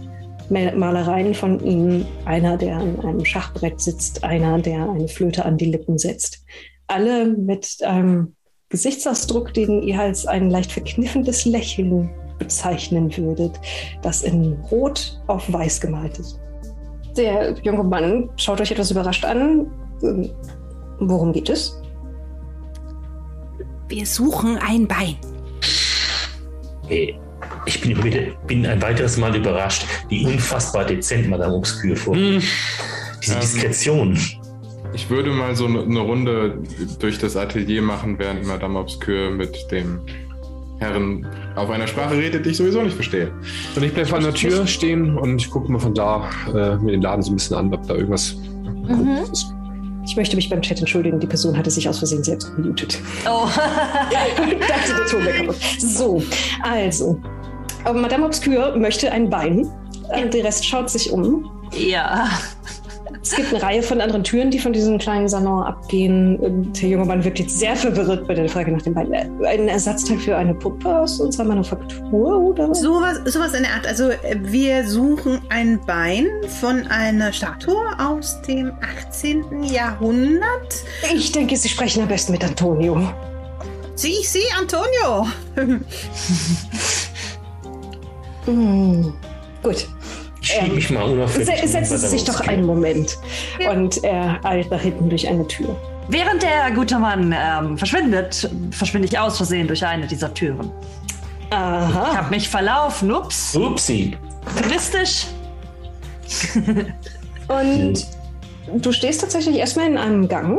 Mal- 0.51 0.77
Malereien 0.77 1.35
von 1.35 1.65
ihnen. 1.65 2.07
Einer, 2.25 2.57
der 2.57 2.77
an 2.77 3.01
einem 3.01 3.25
Schachbrett 3.25 3.81
sitzt, 3.81 4.25
einer, 4.25 4.59
der 4.59 4.91
eine 4.91 5.09
Flöte 5.09 5.45
an 5.45 5.57
die 5.57 5.67
Lippen 5.67 5.99
setzt. 5.99 6.45
Alle 6.93 7.27
mit 7.27 7.79
einem 7.83 8.35
Gesichtsausdruck, 8.69 9.55
den 9.55 9.83
ihr 9.83 9.99
als 10.01 10.27
ein 10.27 10.51
leicht 10.51 10.73
verkniffendes 10.73 11.45
Lächeln 11.45 12.11
bezeichnen 12.39 13.15
würdet, 13.17 13.59
das 14.03 14.23
in 14.23 14.55
Rot 14.71 15.21
auf 15.27 15.51
Weiß 15.53 15.81
gemalt 15.81 16.19
ist. 16.19 16.39
Der 17.17 17.55
junge 17.63 17.85
Mann 17.85 18.31
schaut 18.37 18.61
euch 18.61 18.71
etwas 18.71 18.91
überrascht 18.91 19.25
an. 19.25 19.71
Ähm, 20.03 20.31
Worum 21.01 21.33
geht 21.33 21.49
es? 21.49 21.79
wir 23.89 24.07
suchen 24.07 24.57
ein 24.57 24.89
Bein. 24.89 25.17
Hey, 26.89 27.15
ich 27.67 27.79
bin, 27.81 27.95
bin 28.47 28.67
ein 28.67 28.81
weiteres 28.81 29.19
Mal 29.19 29.37
überrascht, 29.37 29.85
wie 30.09 30.25
unfassbar 30.25 30.87
dezent 30.87 31.29
Madame 31.29 31.55
Obscure 31.55 31.95
vor. 31.97 32.15
Hm. 32.17 32.43
Diese 33.23 33.35
Ähm, 33.35 33.41
Diskretion. 33.41 34.19
Ich 34.95 35.09
würde 35.09 35.31
mal 35.31 35.57
so 35.57 35.67
eine 35.67 36.01
Runde 36.01 36.59
durch 36.99 37.19
das 37.19 37.37
Atelier 37.37 37.83
machen, 37.83 38.19
während 38.19 38.47
Madame 38.47 38.79
Obscure 38.79 39.31
mit 39.31 39.71
dem 39.71 40.01
Herren 40.79 41.27
auf 41.55 41.71
einer 41.71 41.87
Sprache 41.87 42.17
redet, 42.17 42.45
die 42.45 42.51
ich 42.51 42.57
sowieso 42.57 42.83
nicht 42.83 42.95
verstehe. 42.95 43.31
Und 43.77 43.83
ich 43.83 43.95
bleibe 43.95 44.15
an 44.17 44.25
der 44.25 44.35
Tür 44.35 44.67
stehen 44.67 45.17
und 45.17 45.41
ich 45.41 45.51
gucke 45.51 45.71
mal 45.71 45.79
von 45.79 45.95
da 45.95 46.29
äh, 46.49 46.77
mir 46.77 46.93
den 46.93 47.03
Laden 47.03 47.23
so 47.23 47.33
ein 47.33 47.37
bisschen 47.37 47.57
an, 47.57 47.73
ob 47.73 47.87
da 47.87 47.95
irgendwas 47.95 48.37
komisches 48.87 49.31
ist. 49.31 49.55
Ich 50.05 50.17
möchte 50.17 50.35
mich 50.35 50.51
beim 50.51 50.61
Chat 50.61 50.81
entschuldigen, 50.81 51.21
die 51.21 51.27
Person 51.27 51.57
hatte 51.57 51.71
sich 51.71 51.89
aus 51.89 51.99
Versehen 51.99 52.25
selbst 52.25 52.55
gemutet. 52.57 52.99
Oh. 53.27 53.49
Ich 54.11 54.67
dachte, 54.67 54.95
der 54.97 55.07
Ton 55.07 55.25
wäre 55.25 55.37
kaputt. 55.39 55.57
So, 55.79 56.23
also. 56.63 57.21
Aber 57.85 58.01
Madame 58.01 58.27
Obscure 58.27 58.77
möchte 58.77 59.11
ein 59.11 59.31
Bein. 59.31 59.69
Und 60.15 60.35
der 60.35 60.45
Rest 60.45 60.67
schaut 60.67 60.91
sich 60.91 61.11
um. 61.11 61.51
Ja. 61.73 62.29
Es 63.23 63.37
gibt 63.37 63.55
eine 63.55 63.63
Reihe 63.63 63.83
von 63.83 64.01
anderen 64.01 64.25
Türen, 64.25 64.51
die 64.51 64.59
von 64.59 64.73
diesem 64.73 64.99
kleinen 64.99 65.29
Salon 65.29 65.63
abgehen. 65.63 66.37
Und 66.39 66.83
der 66.83 66.89
junge 66.89 67.05
Mann 67.05 67.23
wirkt 67.25 67.39
jetzt 67.39 67.57
sehr 67.57 67.77
verwirrt 67.77 68.27
bei 68.27 68.35
der 68.35 68.49
Frage 68.49 68.73
nach 68.73 68.83
dem 68.83 68.95
Bein. 68.95 69.13
Ein 69.45 69.69
Ersatzteil 69.69 70.19
für 70.19 70.37
eine 70.37 70.55
Puppe 70.55 70.99
aus 70.99 71.21
unserer 71.21 71.45
Manufaktur 71.45 72.39
oder 72.39 72.69
was? 72.69 72.81
Sowas, 72.81 73.55
in 73.55 73.63
der 73.63 73.75
Art. 73.75 73.87
Also 73.87 74.11
äh, 74.11 74.37
wir 74.41 74.89
suchen 74.89 75.41
ein 75.51 75.79
Bein 75.87 76.27
von 76.61 76.87
einer 76.89 77.33
Statue 77.33 77.81
aus 77.99 78.43
dem 78.43 78.73
18. 79.07 79.63
Jahrhundert. 79.63 80.85
Ich 81.15 81.31
denke, 81.31 81.57
Sie 81.57 81.69
sprechen 81.69 82.03
am 82.03 82.09
besten 82.09 82.33
mit 82.33 82.45
Antonio. 82.45 83.01
Sie, 83.95 84.11
ich 84.11 84.29
sehe 84.29 84.43
Antonio. 84.59 85.27
Hm. 88.45 89.15
Gut. 89.63 89.87
Ich 90.43 90.49
schiebe 90.49 90.75
mich 90.75 90.91
mal 90.91 91.05
unauffällig. 91.05 91.49
Se 91.61 91.69
setzen 91.69 91.99
Sie 91.99 92.09
sich 92.09 92.25
doch 92.25 92.41
einen 92.41 92.67
Moment. 92.67 93.17
Und 93.71 94.03
er 94.03 94.45
eilt 94.45 94.71
nach 94.71 94.81
hinten 94.81 95.09
durch 95.09 95.27
eine 95.29 95.47
Tür. 95.47 95.77
Während 96.09 96.43
der 96.43 96.73
gute 96.75 96.99
Mann 96.99 97.33
ähm, 97.37 97.79
verschwindet, 97.79 98.51
verschwinde 98.73 99.07
ich 99.07 99.19
aus 99.19 99.37
Versehen 99.37 99.69
durch 99.69 99.87
eine 99.87 100.07
dieser 100.07 100.35
Türen. 100.35 100.71
Ich 101.49 101.57
Aha. 101.57 102.17
habe 102.17 102.31
mich 102.31 102.49
verlaufen. 102.49 103.13
Ups. 103.13 103.55
Upsi. 103.55 104.17
Touristisch. 104.61 105.27
Und 107.49 108.07
du 108.75 108.93
stehst 108.93 109.21
tatsächlich 109.21 109.57
erstmal 109.57 109.87
in 109.87 109.97
einem 109.97 110.29
Gang, 110.29 110.59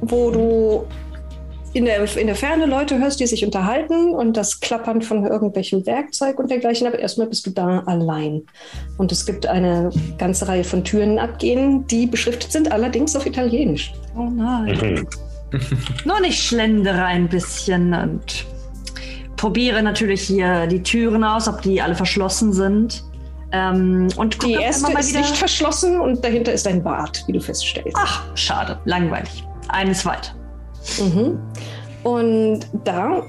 wo 0.00 0.30
du 0.30 0.86
in 1.72 1.84
der, 1.84 2.16
in 2.16 2.26
der 2.26 2.36
Ferne 2.36 2.66
Leute 2.66 2.98
hörst, 2.98 3.20
die 3.20 3.26
sich 3.26 3.44
unterhalten 3.44 4.10
und 4.10 4.36
das 4.36 4.58
Klappern 4.60 5.02
von 5.02 5.24
irgendwelchem 5.24 5.86
Werkzeug 5.86 6.38
und 6.38 6.50
dergleichen. 6.50 6.86
Aber 6.86 6.98
erstmal 6.98 7.28
bist 7.28 7.46
du 7.46 7.50
da 7.50 7.80
allein. 7.86 8.42
Und 8.98 9.12
es 9.12 9.24
gibt 9.24 9.46
eine 9.46 9.90
ganze 10.18 10.48
Reihe 10.48 10.64
von 10.64 10.82
Türen 10.82 11.18
abgehen, 11.18 11.86
die 11.86 12.06
beschriftet 12.06 12.50
sind, 12.50 12.72
allerdings 12.72 13.14
auf 13.14 13.26
Italienisch. 13.26 13.92
Oh 14.16 14.28
nein. 14.30 14.78
Mhm. 14.82 15.06
Nur 16.04 16.20
nicht 16.20 16.42
schlendere 16.42 17.04
ein 17.04 17.28
bisschen 17.28 17.94
und 17.94 18.46
probiere 19.36 19.82
natürlich 19.82 20.22
hier 20.22 20.66
die 20.66 20.82
Türen 20.82 21.24
aus, 21.24 21.48
ob 21.48 21.62
die 21.62 21.80
alle 21.80 21.94
verschlossen 21.94 22.52
sind. 22.52 23.04
Ähm, 23.52 24.08
und 24.16 24.38
gucke 24.38 24.54
Die 24.54 24.62
erste 24.62 24.92
ist 24.92 25.14
nicht 25.14 25.36
verschlossen 25.36 26.00
und 26.00 26.24
dahinter 26.24 26.52
ist 26.52 26.66
ein 26.68 26.82
Bad, 26.82 27.24
wie 27.26 27.32
du 27.32 27.40
feststellst. 27.40 27.96
Ach, 27.98 28.24
schade, 28.36 28.78
langweilig. 28.84 29.44
Eines 29.68 30.06
weiter. 30.06 30.32
Mhm. 30.98 31.38
Und 32.02 32.60
da 32.84 33.22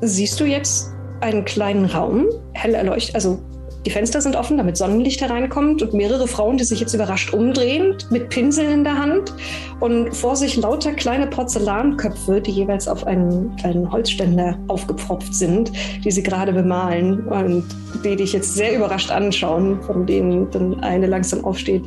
siehst 0.00 0.38
du 0.40 0.44
jetzt 0.44 0.90
einen 1.20 1.44
kleinen 1.44 1.86
Raum, 1.86 2.26
hell 2.52 2.74
erleuchtet, 2.74 3.14
also 3.14 3.38
die 3.86 3.92
Fenster 3.92 4.20
sind 4.20 4.34
offen, 4.34 4.56
damit 4.56 4.76
Sonnenlicht 4.76 5.20
hereinkommt 5.20 5.80
und 5.80 5.94
mehrere 5.94 6.26
Frauen, 6.26 6.56
die 6.56 6.64
sich 6.64 6.80
jetzt 6.80 6.92
überrascht 6.92 7.32
umdrehen, 7.32 7.96
mit 8.10 8.30
Pinseln 8.30 8.72
in 8.72 8.84
der 8.84 8.98
Hand 8.98 9.32
und 9.78 10.12
vor 10.12 10.34
sich 10.34 10.56
lauter 10.56 10.92
kleine 10.92 11.28
Porzellanköpfe, 11.28 12.40
die 12.40 12.50
jeweils 12.50 12.88
auf 12.88 13.06
einen 13.06 13.54
kleinen 13.54 13.90
Holzständer 13.92 14.58
aufgepfropft 14.66 15.32
sind, 15.32 15.70
die 16.04 16.10
sie 16.10 16.24
gerade 16.24 16.52
bemalen 16.52 17.28
und 17.28 17.64
die 18.04 18.16
dich 18.16 18.32
jetzt 18.32 18.54
sehr 18.54 18.74
überrascht 18.74 19.12
anschauen, 19.12 19.80
von 19.82 20.04
denen 20.04 20.50
dann 20.50 20.80
eine 20.80 21.06
langsam 21.06 21.44
aufsteht. 21.44 21.84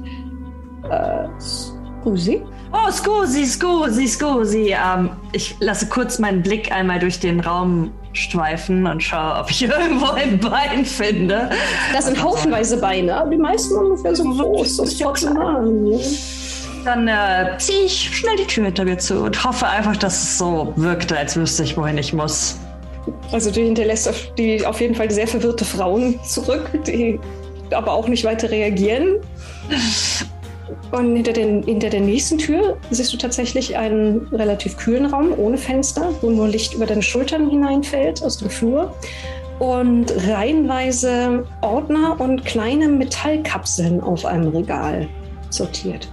Äh, 0.89 1.27
Scusi? 1.37 2.41
Oh, 2.71 2.91
scusi, 2.91 3.45
scusi, 3.45 4.07
scusi. 4.07 4.75
Ähm, 4.75 5.11
ich 5.31 5.55
lasse 5.59 5.87
kurz 5.87 6.19
meinen 6.19 6.43
Blick 6.43 6.71
einmal 6.71 6.99
durch 6.99 7.19
den 7.19 7.39
Raum 7.39 7.91
schweifen 8.13 8.85
und 8.85 9.01
schaue, 9.01 9.39
ob 9.39 9.49
ich 9.49 9.63
irgendwo 9.69 10.11
ein 10.11 10.39
Bein 10.39 10.85
finde. 10.85 11.49
Das 11.93 12.05
sind 12.05 12.21
haufenweise 12.21 12.77
Beine, 12.77 13.15
aber 13.15 13.31
die 13.31 13.37
meisten 13.37 13.75
ungefähr 13.75 14.15
so 14.15 14.23
groß. 14.23 14.77
Das 14.77 14.89
ist 14.89 14.99
ja. 14.99 15.11
Dann 16.85 17.07
äh, 17.07 17.57
ziehe 17.57 17.81
ich 17.85 18.15
schnell 18.15 18.37
die 18.37 18.45
Tür 18.45 18.65
hinter 18.65 18.85
mir 18.85 18.97
zu 18.97 19.23
und 19.23 19.43
hoffe 19.43 19.67
einfach, 19.67 19.97
dass 19.97 20.23
es 20.23 20.37
so 20.37 20.71
wirkte, 20.75 21.17
als 21.17 21.35
wüsste 21.35 21.63
ich, 21.63 21.75
wohin 21.75 21.97
ich 21.97 22.13
muss. 22.13 22.57
Also 23.31 23.51
du 23.51 23.61
hinterlässt 23.61 24.07
auf, 24.07 24.33
die, 24.37 24.65
auf 24.65 24.79
jeden 24.79 24.95
Fall 24.95 25.09
sehr 25.11 25.27
verwirrte 25.27 25.65
Frauen 25.65 26.19
zurück, 26.23 26.69
die 26.87 27.19
aber 27.71 27.91
auch 27.91 28.07
nicht 28.07 28.23
weiter 28.23 28.49
reagieren. 28.49 29.17
Und 30.91 31.15
hinter, 31.15 31.33
den, 31.33 31.63
hinter 31.63 31.89
der 31.89 32.01
nächsten 32.01 32.37
Tür 32.37 32.77
siehst 32.89 33.13
du 33.13 33.17
tatsächlich 33.17 33.77
einen 33.77 34.27
relativ 34.27 34.77
kühlen 34.77 35.05
Raum 35.05 35.33
ohne 35.37 35.57
Fenster, 35.57 36.13
wo 36.21 36.29
nur 36.29 36.47
Licht 36.47 36.73
über 36.73 36.85
deine 36.85 37.01
Schultern 37.01 37.49
hineinfällt 37.49 38.23
aus 38.23 38.37
dem 38.37 38.49
Flur. 38.49 38.93
Und 39.59 40.13
reihenweise 40.27 41.45
Ordner 41.61 42.19
und 42.19 42.45
kleine 42.45 42.87
Metallkapseln 42.87 43.99
auf 44.01 44.25
einem 44.25 44.49
Regal 44.49 45.07
sortiert. 45.49 46.07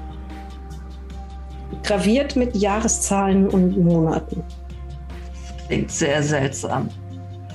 Graviert 1.85 2.35
mit 2.35 2.57
Jahreszahlen 2.57 3.49
und 3.49 3.77
Monaten. 3.79 4.43
Klingt 5.69 5.91
sehr 5.91 6.23
seltsam. 6.23 6.89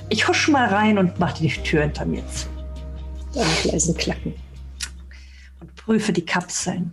Ich 0.08 0.26
husch 0.28 0.48
mal 0.48 0.68
rein 0.68 0.98
und 0.98 1.18
mache 1.18 1.42
die 1.42 1.48
Tür 1.48 1.82
hinter 1.82 2.04
mir 2.04 2.22
zu 2.28 2.46
Mit 3.34 3.72
leisen 3.72 3.94
Klacken. 3.96 4.34
Prüfe 5.84 6.12
die 6.12 6.24
Kapseln. 6.24 6.92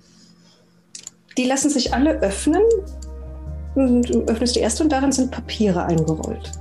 Die 1.37 1.45
lassen 1.45 1.69
sich 1.69 1.93
alle 1.93 2.19
öffnen. 2.21 2.63
Und 3.75 4.09
du 4.09 4.23
öffnest 4.25 4.55
die 4.55 4.59
erste 4.59 4.83
und 4.83 4.91
darin 4.91 5.11
sind 5.11 5.31
Papiere 5.31 5.85
eingerollt. 5.85 6.51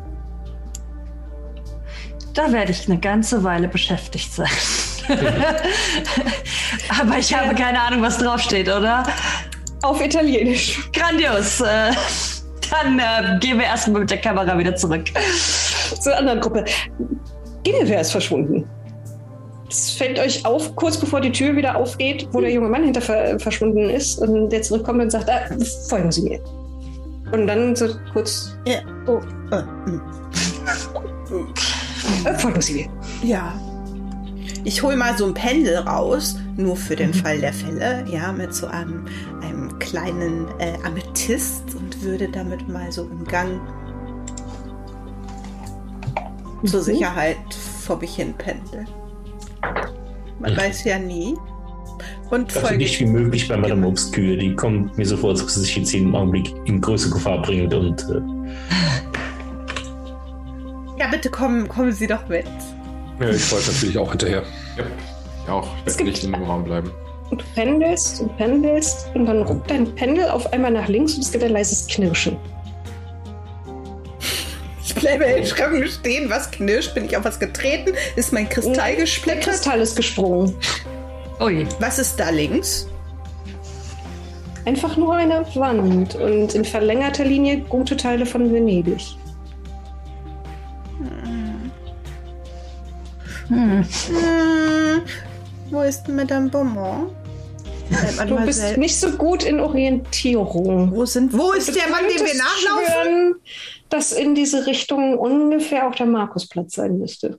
Da 2.34 2.52
werde 2.52 2.70
ich 2.70 2.88
eine 2.88 3.00
ganze 3.00 3.42
Weile 3.42 3.66
beschäftigt 3.66 4.32
sein. 4.32 4.46
Aber 7.00 7.18
ich 7.18 7.34
habe 7.34 7.54
keine 7.54 7.80
Ahnung, 7.80 8.02
was 8.02 8.18
draufsteht, 8.18 8.68
oder? 8.68 9.04
Auf 9.82 10.04
Italienisch. 10.04 10.90
Grandios. 10.92 11.60
Äh, 11.60 11.92
dann 12.70 12.98
äh, 12.98 13.38
gehen 13.40 13.58
wir 13.58 13.64
erstmal 13.64 14.02
mit 14.02 14.10
der 14.10 14.20
Kamera 14.20 14.56
wieder 14.58 14.76
zurück. 14.76 15.06
Zur 16.00 16.16
anderen 16.16 16.40
Gruppe. 16.40 16.64
Guinevere 17.64 18.02
ist 18.02 18.12
verschwunden. 18.12 18.68
Es 19.70 19.90
fällt 19.90 20.18
euch 20.18 20.46
auf, 20.46 20.74
kurz 20.76 20.96
bevor 20.96 21.20
die 21.20 21.30
Tür 21.32 21.54
wieder 21.54 21.76
aufgeht, 21.76 22.26
wo 22.32 22.40
der 22.40 22.50
junge 22.50 22.68
Mann 22.68 22.84
hinter 22.84 23.02
ver 23.02 23.38
verschwunden 23.38 23.90
ist 23.90 24.18
und 24.18 24.48
der 24.50 24.62
zurückkommt 24.62 25.02
und 25.02 25.10
sagt, 25.10 25.28
ah, 25.28 25.40
folgen 25.88 26.10
Sie 26.10 26.22
mir. 26.22 26.40
Und 27.32 27.46
dann 27.46 27.76
so 27.76 27.88
kurz, 28.12 28.56
Ja. 28.66 28.78
oh, 29.06 29.20
Äh, 29.54 29.62
hm. 29.84 30.00
äh, 32.24 32.34
folgen 32.34 32.60
Sie 32.62 32.72
mir. 32.74 32.88
Ja. 33.28 33.52
Ich 34.64 34.82
hole 34.82 34.96
mal 34.96 35.16
so 35.16 35.26
ein 35.26 35.34
Pendel 35.34 35.76
raus, 35.76 36.36
nur 36.56 36.76
für 36.76 36.96
den 36.96 37.12
Fall 37.14 37.38
der 37.40 37.52
Fälle, 37.52 38.04
ja, 38.10 38.32
mit 38.32 38.54
so 38.54 38.66
einem, 38.66 39.04
einem 39.42 39.78
kleinen 39.78 40.46
äh, 40.58 40.74
Amethyst 40.84 41.74
und 41.74 42.02
würde 42.02 42.28
damit 42.28 42.68
mal 42.68 42.90
so 42.90 43.02
im 43.02 43.24
Gang 43.24 43.60
zur 46.64 46.82
Sicherheit 46.82 47.36
vor 47.82 47.98
mich 47.98 48.16
hin 48.16 48.34
pendeln. 48.36 48.88
Man 50.40 50.56
weiß 50.56 50.84
ja 50.84 50.98
nie. 50.98 51.36
Und 52.30 52.52
So 52.52 52.60
folge 52.60 52.76
nicht 52.78 53.00
wie 53.00 53.06
möglich 53.06 53.48
bei 53.48 53.56
Madame 53.56 53.86
Obscure. 53.86 54.36
Die 54.36 54.54
kommt 54.54 54.96
mir 54.96 55.06
so 55.06 55.16
vor, 55.16 55.30
als 55.30 55.42
ob 55.42 55.50
sie 55.50 55.60
sich 55.60 55.76
jetzt 55.76 55.92
jeden 55.92 56.14
Augenblick 56.14 56.54
in 56.66 56.80
größere 56.80 57.14
Gefahr 57.14 57.42
bringt 57.42 57.72
und 57.74 58.02
äh, 58.10 58.20
Ja, 60.98 61.08
bitte 61.10 61.30
kommen, 61.30 61.66
kommen 61.68 61.92
Sie 61.92 62.06
doch 62.06 62.28
mit. 62.28 62.46
Ja, 63.20 63.30
ich 63.30 63.50
wollte 63.50 63.72
natürlich 63.72 63.98
auch 63.98 64.10
hinterher. 64.10 64.42
Ja, 64.76 64.84
ich 65.44 65.50
auch. 65.50 65.68
Ich 65.78 65.86
Es 65.86 65.98
werde 65.98 66.10
nicht 66.10 66.22
in 66.24 66.32
dem 66.32 66.42
Raum 66.44 66.64
bleiben. 66.64 66.90
Und 67.30 67.40
du 67.42 67.44
pendelst 67.54 68.20
und 68.20 68.36
pendelst 68.36 69.08
und 69.14 69.26
dann 69.26 69.42
ruckt 69.42 69.70
dein 69.70 69.94
Pendel 69.94 70.28
auf 70.28 70.50
einmal 70.52 70.70
nach 70.70 70.88
links 70.88 71.14
und 71.14 71.20
es 71.24 71.32
gibt 71.32 71.44
ein 71.44 71.52
leises 71.52 71.86
Knirschen. 71.86 72.36
Ich 74.98 75.04
bleibe 75.04 75.26
erschrocken 75.26 75.86
stehen. 75.86 76.28
Was 76.28 76.50
knirscht? 76.50 76.94
Bin 76.94 77.04
ich 77.04 77.16
auf 77.16 77.24
was 77.24 77.38
getreten? 77.38 77.92
Ist 78.16 78.32
mein 78.32 78.48
Kristall 78.48 78.92
Der 78.92 79.02
gesplittert? 79.02 79.44
Kristall 79.44 79.80
ist 79.80 79.96
gesprungen. 79.96 80.54
Ui. 81.40 81.66
Was 81.78 81.98
ist 81.98 82.18
da 82.18 82.30
links? 82.30 82.88
Einfach 84.64 84.96
nur 84.96 85.14
eine 85.14 85.46
Wand 85.54 86.16
und 86.16 86.54
in 86.54 86.64
verlängerter 86.64 87.24
Linie 87.24 87.58
gute 87.68 87.96
Teile 87.96 88.26
von 88.26 88.52
Venedig. 88.52 89.00
Hm. 90.98 91.70
Hm, 93.48 93.84
wo 95.70 95.80
ist 95.82 96.06
Madame 96.08 96.50
Beaumont? 96.50 97.12
Du 98.26 98.36
bist 98.44 98.76
nicht 98.76 99.00
so 99.00 99.12
gut 99.12 99.44
in 99.44 99.60
Orientierung. 99.60 100.92
wo 100.94 101.06
sind, 101.06 101.32
wo 101.32 101.52
ist 101.52 101.74
der 101.74 101.88
Mann, 101.88 102.02
dem 102.02 102.26
wir 102.26 102.34
nachlaufen? 102.34 103.36
Dass 103.88 104.12
in 104.12 104.34
diese 104.34 104.66
Richtung 104.66 105.18
ungefähr 105.18 105.88
auch 105.88 105.94
der 105.94 106.06
Markusplatz 106.06 106.74
sein 106.74 106.98
müsste. 106.98 107.38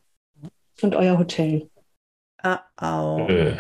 Und 0.82 0.96
euer 0.96 1.18
Hotel. 1.18 1.70
Ah, 2.42 2.60
au. 2.78 3.28
äh, 3.28 3.58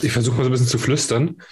Ich 0.00 0.12
versuche 0.12 0.36
mal 0.36 0.44
so 0.44 0.48
ein 0.48 0.52
bisschen 0.52 0.68
zu 0.68 0.78
flüstern. 0.78 1.42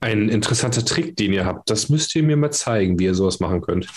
Ein 0.00 0.28
interessanter 0.28 0.84
Trick, 0.84 1.16
den 1.16 1.32
ihr 1.32 1.46
habt, 1.46 1.70
das 1.70 1.88
müsst 1.88 2.14
ihr 2.14 2.22
mir 2.22 2.36
mal 2.36 2.50
zeigen, 2.50 2.98
wie 2.98 3.04
ihr 3.04 3.14
sowas 3.14 3.40
machen 3.40 3.60
könnt. 3.62 3.88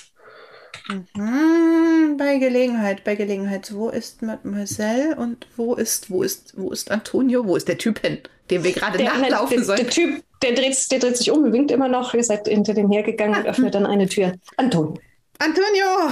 Mhm. 0.87 2.17
bei 2.17 2.37
Gelegenheit, 2.37 3.03
bei 3.03 3.15
Gelegenheit. 3.15 3.73
Wo 3.73 3.89
ist 3.89 4.21
Mademoiselle 4.21 5.15
und 5.15 5.47
wo 5.55 5.75
ist, 5.75 6.09
wo 6.09 6.23
ist, 6.23 6.53
wo 6.57 6.71
ist 6.71 6.91
Antonio? 6.91 7.45
Wo 7.45 7.55
ist 7.55 7.67
der 7.67 7.77
Typ 7.77 7.99
hin, 7.99 8.19
dem 8.49 8.63
wir 8.63 8.71
gerade 8.73 8.97
Der, 8.97 9.13
nachlaufen 9.13 9.57
der, 9.57 9.65
sollen? 9.65 9.77
der 9.77 9.89
Typ, 9.89 10.23
der 10.41 10.53
dreht, 10.53 10.91
der 10.91 10.99
dreht 10.99 11.17
sich 11.17 11.31
um, 11.31 11.51
winkt 11.51 11.71
immer 11.71 11.87
noch. 11.87 12.13
Ihr 12.13 12.23
seid 12.23 12.47
hinter 12.47 12.73
dem 12.73 12.91
hergegangen 12.91 13.39
und 13.39 13.45
öffnet 13.47 13.73
dann 13.75 13.85
eine 13.85 14.07
Tür. 14.07 14.33
Anton, 14.57 14.99
Antonio! 15.39 16.11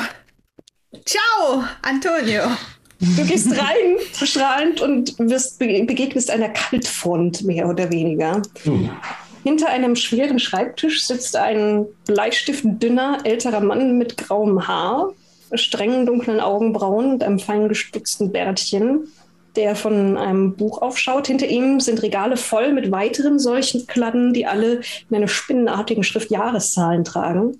Ciao, 1.05 1.63
Antonio! 1.81 2.43
du 2.99 3.25
gehst 3.25 3.51
rein, 3.51 3.97
strahlend 4.13 4.79
und 4.81 5.17
wirst, 5.17 5.57
be- 5.57 5.83
begegnest 5.85 6.29
einer 6.29 6.49
Kaltfront, 6.49 7.41
mehr 7.43 7.67
oder 7.67 7.91
weniger. 7.91 8.41
Hinter 9.43 9.69
einem 9.69 9.95
schweren 9.95 10.37
Schreibtisch 10.37 11.07
sitzt 11.07 11.35
ein 11.35 11.87
bleistiftdünner, 12.05 13.19
älterer 13.23 13.59
Mann 13.61 13.97
mit 13.97 14.17
grauem 14.17 14.67
Haar, 14.67 15.13
strengen 15.55 16.05
dunklen 16.05 16.39
Augenbrauen 16.39 17.13
und 17.13 17.23
einem 17.23 17.39
fein 17.39 17.67
gestutzten 17.67 18.31
Bärtchen, 18.31 19.11
der 19.55 19.75
von 19.75 20.17
einem 20.17 20.55
Buch 20.55 20.81
aufschaut. 20.81 21.27
Hinter 21.27 21.47
ihm 21.47 21.79
sind 21.79 22.01
Regale 22.01 22.37
voll 22.37 22.71
mit 22.73 22.91
weiteren 22.91 23.39
solchen 23.39 23.87
Kladden, 23.87 24.33
die 24.33 24.45
alle 24.45 24.81
in 25.09 25.15
einer 25.15 25.27
spinnenartigen 25.27 26.03
Schrift 26.03 26.31
Jahreszahlen 26.31 27.03
tragen. 27.03 27.59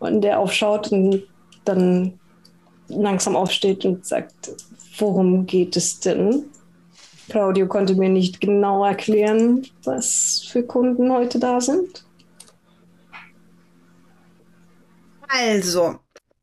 Und 0.00 0.22
der 0.22 0.38
aufschaut 0.38 0.92
und 0.92 1.24
dann 1.64 2.18
langsam 2.88 3.36
aufsteht 3.36 3.84
und 3.84 4.06
sagt, 4.06 4.50
worum 4.98 5.46
geht 5.46 5.76
es 5.76 6.00
denn? 6.00 6.44
Claudio 7.28 7.66
konnte 7.66 7.94
mir 7.94 8.08
nicht 8.08 8.40
genau 8.40 8.84
erklären, 8.84 9.66
was 9.84 10.46
für 10.50 10.62
Kunden 10.62 11.12
heute 11.12 11.38
da 11.38 11.60
sind. 11.60 12.04
Also, 15.28 15.96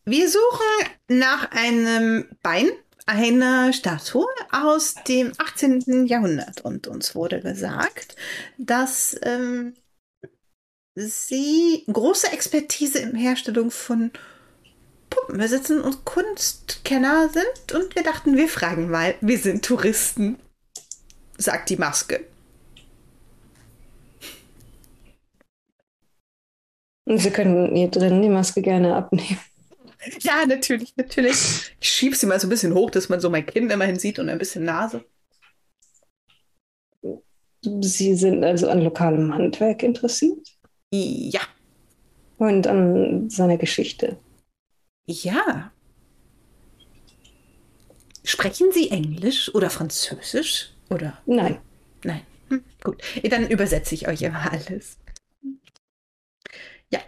wir 0.06 0.30
suchen 0.30 0.90
nach 1.07 1.49
einem 1.52 2.26
Bein, 2.44 2.68
einer 3.06 3.72
Statue 3.73 4.27
aus 4.52 4.95
dem 5.07 5.32
18. 5.38 6.06
Jahrhundert. 6.07 6.61
Und 6.61 6.88
uns 6.88 7.15
wurde 7.15 7.41
gesagt, 7.41 8.15
dass 8.57 9.18
ähm, 9.23 9.73
sie 10.95 11.84
große 11.91 12.32
Expertise 12.32 12.99
in 12.99 13.15
Herstellung 13.15 13.72
von 13.72 14.11
Puppen 15.10 15.38
besitzen 15.38 15.82
und 15.82 16.06
Kunstkenner 16.06 17.30
sind. 17.30 17.80
Und 17.80 17.95
wir 17.95 18.03
dachten, 18.03 18.36
wir 18.36 18.48
fragen 18.48 18.90
mal, 18.90 19.15
wir 19.22 19.38
sind 19.38 19.64
Touristen, 19.64 20.38
sagt 21.38 21.69
die 21.69 21.77
Maske. 21.77 22.26
Und 27.07 27.19
Sie 27.19 27.30
können 27.30 27.76
hier 27.76 27.90
drin 27.90 28.23
die 28.23 28.30
Maske 28.30 28.64
gerne 28.64 28.95
abnehmen. 28.95 29.40
Ja, 30.22 30.45
natürlich, 30.45 30.95
natürlich. 30.95 31.72
Ich 31.80 31.90
schieb 31.90 32.15
sie 32.15 32.26
mal 32.26 32.40
so 32.40 32.48
ein 32.48 32.49
bisschen 32.49 32.73
hoch, 32.73 32.91
dass 32.91 33.10
man 33.10 33.19
so 33.19 33.30
mein 33.30 33.45
Kinn 33.45 33.69
immerhin 33.69 33.98
sieht 33.99 34.19
und 34.19 34.30
ein 34.30 34.38
bisschen 34.38 34.64
Nase. 34.65 35.03
Sie 37.82 38.15
sind 38.15 38.44
also 38.44 38.69
an 38.69 38.82
lokalem 38.82 39.34
Handwerk 39.34 39.82
interessiert 39.82 40.48
Ja. 40.91 41.41
und 42.38 42.68
an 42.68 43.30
seiner 43.30 43.57
Geschichte. 43.57 44.18
Ja. 45.07 45.72
Sprechen 48.23 48.72
Sie 48.72 48.90
Englisch 48.91 49.53
oder 49.53 49.69
Französisch? 49.69 50.72
Oder? 50.90 51.19
Nein, 51.26 51.60
Nein. 52.03 52.22
Hm, 52.49 52.64
gut. 52.84 53.02
Dann 53.23 53.49
übersetze 53.49 53.95
ich 53.95 54.07
euch 54.07 54.22
immer 54.22 54.52
alles. 54.52 54.99
Ja. 56.91 56.99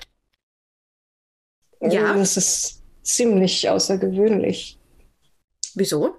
Ja. 1.82 2.14
das 2.16 2.38
ist 2.38 2.84
ziemlich 3.08 3.70
außergewöhnlich. 3.70 4.80
Wieso? 5.76 6.18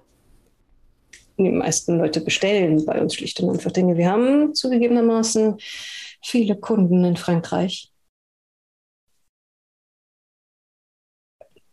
Die 1.37 1.49
meisten 1.51 1.97
Leute 1.97 2.21
bestellen 2.21 2.85
bei 2.85 2.99
uns 3.01 3.15
schlicht 3.15 3.39
und 3.39 3.51
einfach 3.51 3.71
Dinge. 3.71 3.95
Wir 3.97 4.09
haben 4.09 4.53
zugegebenermaßen 4.53 5.57
viele 6.23 6.59
Kunden 6.59 7.05
in 7.05 7.15
Frankreich. 7.15 7.93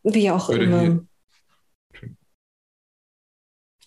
Wie 0.04 0.30
auch 0.30 0.48
Würde 0.48 0.64
immer. 0.64 0.80
hier- 0.80 1.06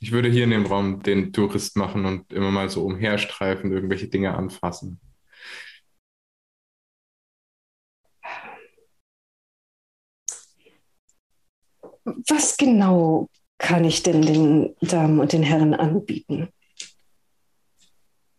Ich 0.02 0.12
würde 0.12 0.30
hier 0.30 0.46
in 0.46 0.52
dem 0.52 0.66
Raum 0.66 1.04
den 1.04 1.32
Tourist 1.34 1.76
machen 1.78 2.06
und 2.06 2.32
immer 2.34 2.52
mal 2.52 2.70
so 2.70 2.86
umherstreifen, 2.86 3.72
irgendwelche 3.72 4.08
Dinge 4.08 4.34
anfassen. 4.34 5.00
Was 12.27 12.57
genau 12.57 13.30
kann 13.57 13.84
ich 13.84 14.03
denn 14.03 14.22
den 14.22 14.76
Damen 14.81 15.19
und 15.19 15.34
den 15.34 15.44
Herren 15.44 15.73
anbieten? 15.73 16.49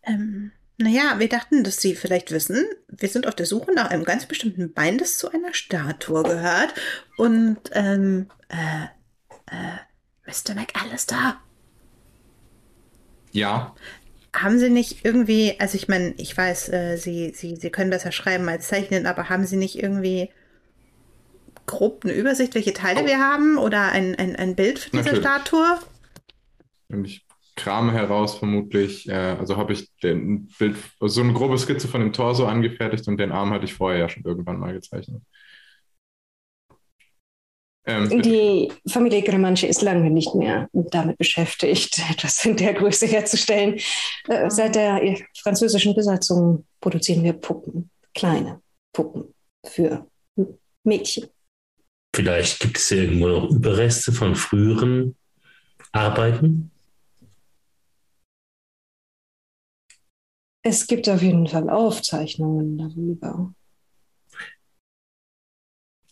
Ähm, 0.03 0.53
naja, 0.79 1.19
wir 1.19 1.29
dachten, 1.29 1.63
dass 1.63 1.77
Sie 1.77 1.95
vielleicht 1.95 2.31
wissen, 2.31 2.65
wir 2.89 3.09
sind 3.09 3.27
auf 3.27 3.35
der 3.35 3.47
Suche 3.47 3.73
nach 3.75 3.91
einem 3.91 4.05
ganz 4.05 4.27
bestimmten 4.27 4.73
Bein, 4.73 4.99
das 4.99 5.19
zu 5.19 5.31
einer 5.31 5.53
Statue 5.53 6.23
gehört. 6.23 6.75
Und, 7.17 7.59
ähm, 7.73 8.29
äh, 8.49 8.85
äh, 9.55 9.77
Mr. 10.27 10.55
McAllister, 10.55 11.37
Ja, 13.33 13.75
haben 14.35 14.59
Sie 14.59 14.71
nicht 14.71 15.05
irgendwie, 15.05 15.57
also 15.59 15.77
ich 15.77 15.89
meine, 15.89 16.15
ich 16.17 16.37
weiß, 16.37 16.69
äh, 16.71 16.97
Sie, 16.97 17.33
Sie, 17.35 17.57
Sie 17.57 17.71
können 17.71 17.91
besser 17.91 18.13
schreiben 18.13 18.49
als 18.49 18.69
zeichnen, 18.69 19.07
aber 19.07 19.29
haben 19.29 19.47
Sie 19.47 19.57
nicht 19.57 19.77
irgendwie 19.83 20.31
grob 21.71 22.05
eine 22.05 22.13
Übersicht, 22.13 22.55
welche 22.55 22.73
Teile 22.73 23.07
wir 23.07 23.19
haben 23.19 23.57
oder 23.57 23.93
ein, 23.93 24.15
ein, 24.17 24.37
ein 24.37 24.57
Bild 24.57 24.81
für 24.81 24.91
diese 24.91 25.05
Natürlich. 25.05 25.25
Statue? 25.25 25.79
und 26.91 27.05
ich 27.05 27.27
krame 27.57 27.93
heraus 27.93 28.39
vermutlich, 28.39 29.09
äh, 29.09 29.37
also 29.39 29.57
habe 29.57 29.73
ich 29.73 29.89
den 30.03 30.49
Bild, 30.59 30.77
so 31.01 31.21
eine 31.21 31.33
grobe 31.33 31.59
Skizze 31.59 31.89
von 31.89 32.01
dem 32.01 32.13
Torso 32.13 32.47
angefertigt 32.47 33.07
und 33.09 33.19
den 33.19 33.33
Arm 33.33 33.51
hatte 33.51 33.65
ich 33.65 33.75
vorher 33.75 34.01
ja 34.01 34.09
schon 34.09 34.25
irgendwann 34.25 34.59
mal 34.59 34.73
gezeichnet. 34.73 35.23
Ähm. 37.87 38.23
Die 38.23 38.71
Familie 38.89 39.23
Gremanche 39.23 39.67
ist 39.67 39.83
lange 39.83 40.11
nicht 40.11 40.35
mehr 40.35 40.69
damit 40.73 41.19
beschäftigt, 41.19 41.99
etwas 42.11 42.45
in 42.45 42.57
der 42.57 42.75
Größe 42.75 43.07
herzustellen. 43.07 43.79
Äh, 44.29 44.51
Seit 44.51 44.75
der 44.75 45.01
französischen 45.43 45.95
Besatzung 45.95 46.67
produzieren 46.81 47.25
wir 47.25 47.35
Puppen, 47.35 47.91
kleine 48.15 48.61
Puppen 48.93 49.35
für 49.67 50.07
Mädchen. 50.85 51.29
Vielleicht 52.15 52.61
gibt 52.61 52.77
es 52.77 52.91
irgendwo 52.91 53.29
noch 53.29 53.51
Überreste 53.51 54.13
von 54.13 54.35
früheren 54.35 55.17
Arbeiten. 55.93 56.71
Es 60.63 60.87
gibt 60.87 61.09
auf 61.09 61.23
jeden 61.23 61.47
Fall 61.47 61.71
Aufzeichnungen 61.71 62.77
darüber. 62.77 63.55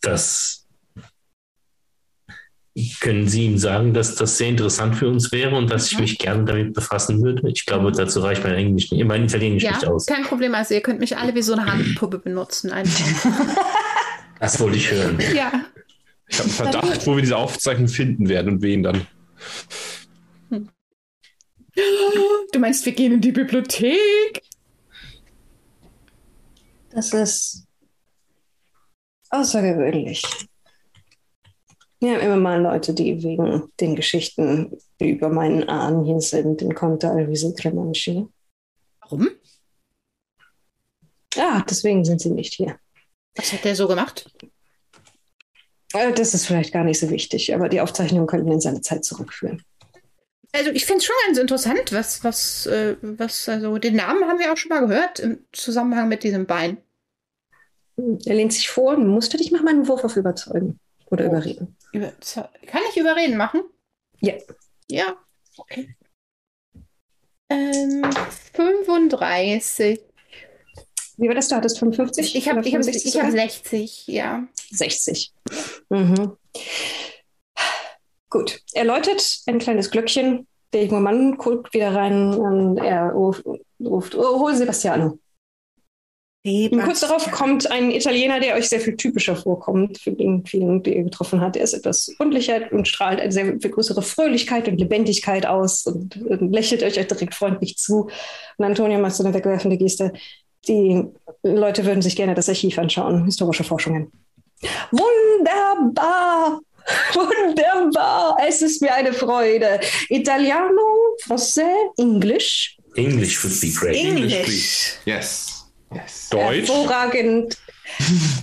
Das 0.00 0.66
können 3.00 3.26
Sie 3.26 3.44
ihm 3.44 3.58
sagen, 3.58 3.92
dass 3.92 4.14
das 4.14 4.38
sehr 4.38 4.48
interessant 4.50 4.94
für 4.96 5.08
uns 5.08 5.32
wäre 5.32 5.56
und 5.56 5.68
dass 5.68 5.90
ich 5.90 5.98
mich 5.98 6.16
gerne 6.18 6.44
damit 6.44 6.74
befassen 6.74 7.20
würde. 7.22 7.50
Ich 7.50 7.66
glaube, 7.66 7.90
dazu 7.90 8.20
reicht 8.20 8.44
mein 8.44 8.54
Englisch 8.54 8.92
nicht, 8.92 9.04
mein 9.04 9.24
Italienisch 9.24 9.64
Ja, 9.64 9.72
nicht 9.72 9.86
aus. 9.86 10.06
kein 10.06 10.22
Problem. 10.22 10.54
Also 10.54 10.74
ihr 10.74 10.80
könnt 10.80 11.00
mich 11.00 11.16
alle 11.16 11.34
wie 11.34 11.42
so 11.42 11.54
eine 11.54 11.66
Handpuppe 11.66 12.20
benutzen. 12.20 12.70
Einfach. 12.70 13.04
Das 14.38 14.60
wollte 14.60 14.76
ich 14.76 14.90
hören. 14.92 15.18
ja. 15.34 15.50
Ich 16.28 16.38
habe 16.38 16.48
einen 16.48 16.52
Verdacht, 16.52 17.06
wo 17.06 17.14
wir 17.14 17.22
diese 17.22 17.36
Aufzeichnung 17.36 17.88
finden 17.88 18.28
werden 18.28 18.54
und 18.54 18.62
wen 18.62 18.82
dann. 18.82 19.06
Du 22.52 22.58
meinst, 22.58 22.84
wir 22.86 22.92
gehen 22.92 23.12
in 23.12 23.20
die 23.20 23.32
Bibliothek? 23.32 24.42
Das 26.90 27.12
ist 27.12 27.66
außergewöhnlich. 29.30 30.22
Wir 32.00 32.14
haben 32.14 32.20
immer 32.20 32.36
mal 32.36 32.60
Leute, 32.60 32.94
die 32.94 33.22
wegen 33.22 33.70
den 33.80 33.96
Geschichten 33.96 34.78
über 35.00 35.28
meinen 35.28 35.68
Ahnen 35.68 36.04
hier 36.04 36.20
sind, 36.20 36.60
den 36.60 36.74
Conte 36.74 37.10
Alvise 37.10 37.54
Cremanci. 37.54 38.26
Warum? 39.00 39.30
Ja, 41.34 41.64
deswegen 41.68 42.04
sind 42.04 42.20
sie 42.20 42.30
nicht 42.30 42.54
hier. 42.54 42.78
Was 43.34 43.52
hat 43.52 43.64
der 43.64 43.76
so 43.76 43.88
gemacht? 43.88 44.30
Äh, 45.94 46.12
Das 46.12 46.34
ist 46.34 46.46
vielleicht 46.46 46.72
gar 46.72 46.84
nicht 46.84 46.98
so 46.98 47.10
wichtig, 47.10 47.54
aber 47.54 47.68
die 47.68 47.80
Aufzeichnung 47.80 48.26
könnten 48.26 48.52
in 48.52 48.60
seine 48.60 48.80
Zeit 48.80 49.04
zurückführen. 49.04 49.62
Also 50.52 50.70
ich 50.70 50.86
finde 50.86 50.98
es 50.98 51.04
schon 51.04 51.16
ganz 51.26 51.38
interessant, 51.38 51.92
was, 51.92 52.24
was, 52.24 52.66
äh, 52.66 52.96
was, 53.02 53.48
also 53.48 53.78
den 53.78 53.96
Namen 53.96 54.24
haben 54.24 54.38
wir 54.38 54.52
auch 54.52 54.56
schon 54.56 54.70
mal 54.70 54.86
gehört 54.86 55.18
im 55.20 55.44
Zusammenhang 55.52 56.08
mit 56.08 56.22
diesem 56.22 56.46
Bein. 56.46 56.78
Er 57.96 58.34
lehnt 58.34 58.52
sich 58.52 58.70
vor 58.70 58.96
und 58.96 59.08
musste 59.08 59.36
dich 59.36 59.50
mal 59.50 59.66
einen 59.66 59.88
Wurf 59.88 60.04
auf 60.04 60.16
Überzeugen 60.16 60.78
oder 61.10 61.26
Überreden. 61.26 61.76
Über, 61.92 62.12
kann 62.66 62.82
ich 62.90 62.96
Überreden 62.96 63.36
machen? 63.36 63.62
Ja. 64.20 64.34
Ja, 64.88 65.16
okay. 65.58 65.94
Ähm, 67.50 68.02
35. 68.54 70.00
Wie 71.18 71.26
war 71.26 71.34
das? 71.34 71.48
Du 71.48 71.56
hattest 71.56 71.78
55? 71.80 72.36
Ich 72.36 72.48
habe 72.48 72.58
hab, 72.58 72.64
65 72.64 73.14
ich 73.14 73.20
hab 73.20 73.30
sogar? 73.30 73.48
60, 73.48 74.06
ja. 74.06 74.46
60. 74.70 75.32
Mhm. 75.90 76.36
Gut. 78.30 78.60
Er 78.72 78.84
läutet 78.84 79.40
ein 79.46 79.58
kleines 79.58 79.90
Glöckchen. 79.90 80.46
Der 80.72 80.84
junge 80.84 81.00
Mann 81.00 81.36
guckt 81.36 81.74
wieder 81.74 81.94
rein 81.94 82.34
und 82.34 82.78
er 82.78 83.10
ruft, 83.10 83.44
ruft 83.80 84.14
oh, 84.14 84.38
hol 84.40 84.54
Sebastiano. 84.54 85.18
Und 86.46 86.80
kurz 86.82 87.00
darauf 87.00 87.30
kommt 87.30 87.70
ein 87.70 87.90
Italiener, 87.90 88.38
der 88.38 88.54
euch 88.54 88.68
sehr 88.68 88.80
viel 88.80 88.96
typischer 88.96 89.34
vorkommt 89.34 89.98
für 89.98 90.12
den 90.12 90.46
vielen, 90.46 90.82
die 90.82 90.96
ihr 90.96 91.04
getroffen 91.04 91.40
habt. 91.40 91.56
Er 91.56 91.64
ist 91.64 91.74
etwas 91.74 92.10
rundlicher 92.20 92.72
und 92.72 92.86
strahlt 92.86 93.20
eine 93.20 93.32
sehr 93.32 93.44
viel 93.60 93.70
größere 93.70 94.02
Fröhlichkeit 94.02 94.68
und 94.68 94.78
Lebendigkeit 94.78 95.46
aus 95.46 95.84
und, 95.86 96.16
und 96.16 96.52
lächelt 96.52 96.82
euch 96.82 96.94
direkt 96.94 97.34
freundlich 97.34 97.76
zu. 97.76 98.08
Und 98.56 98.64
Antonio 98.64 98.98
macht 98.98 99.16
so 99.16 99.24
eine 99.24 99.34
wegwerfende 99.34 99.76
Geste. 99.76 100.12
Die 100.66 101.04
Leute 101.42 101.84
würden 101.86 102.02
sich 102.02 102.16
gerne 102.16 102.34
das 102.34 102.48
Archiv 102.48 102.78
anschauen, 102.78 103.24
historische 103.24 103.64
Forschungen. 103.64 104.10
Wunderbar! 104.90 106.60
Wunderbar! 107.14 108.36
Es 108.46 108.62
ist 108.62 108.82
mir 108.82 108.94
eine 108.94 109.12
Freude. 109.12 109.80
Italiano, 110.08 111.16
Français, 111.26 111.92
Englisch. 111.96 112.76
English 112.96 113.42
would 113.44 113.60
be 113.60 113.68
great. 113.68 113.96
Englisch. 113.96 114.94
Yes. 115.04 115.70
Yes. 115.94 116.28
Deutsch. 116.30 116.68
Hervorragend. 116.68 117.56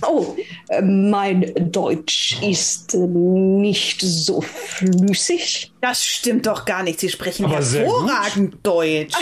Oh, 0.02 0.36
mein 0.82 1.52
Deutsch 1.70 2.36
ist 2.42 2.92
nicht 2.94 4.00
so 4.00 4.40
flüssig. 4.40 5.72
Das 5.80 6.04
stimmt 6.04 6.46
doch 6.46 6.64
gar 6.64 6.82
nicht. 6.82 6.98
Sie 6.98 7.08
sprechen 7.08 7.44
Aber 7.44 7.54
hervorragend 7.54 8.56
Deutsch. 8.64 9.14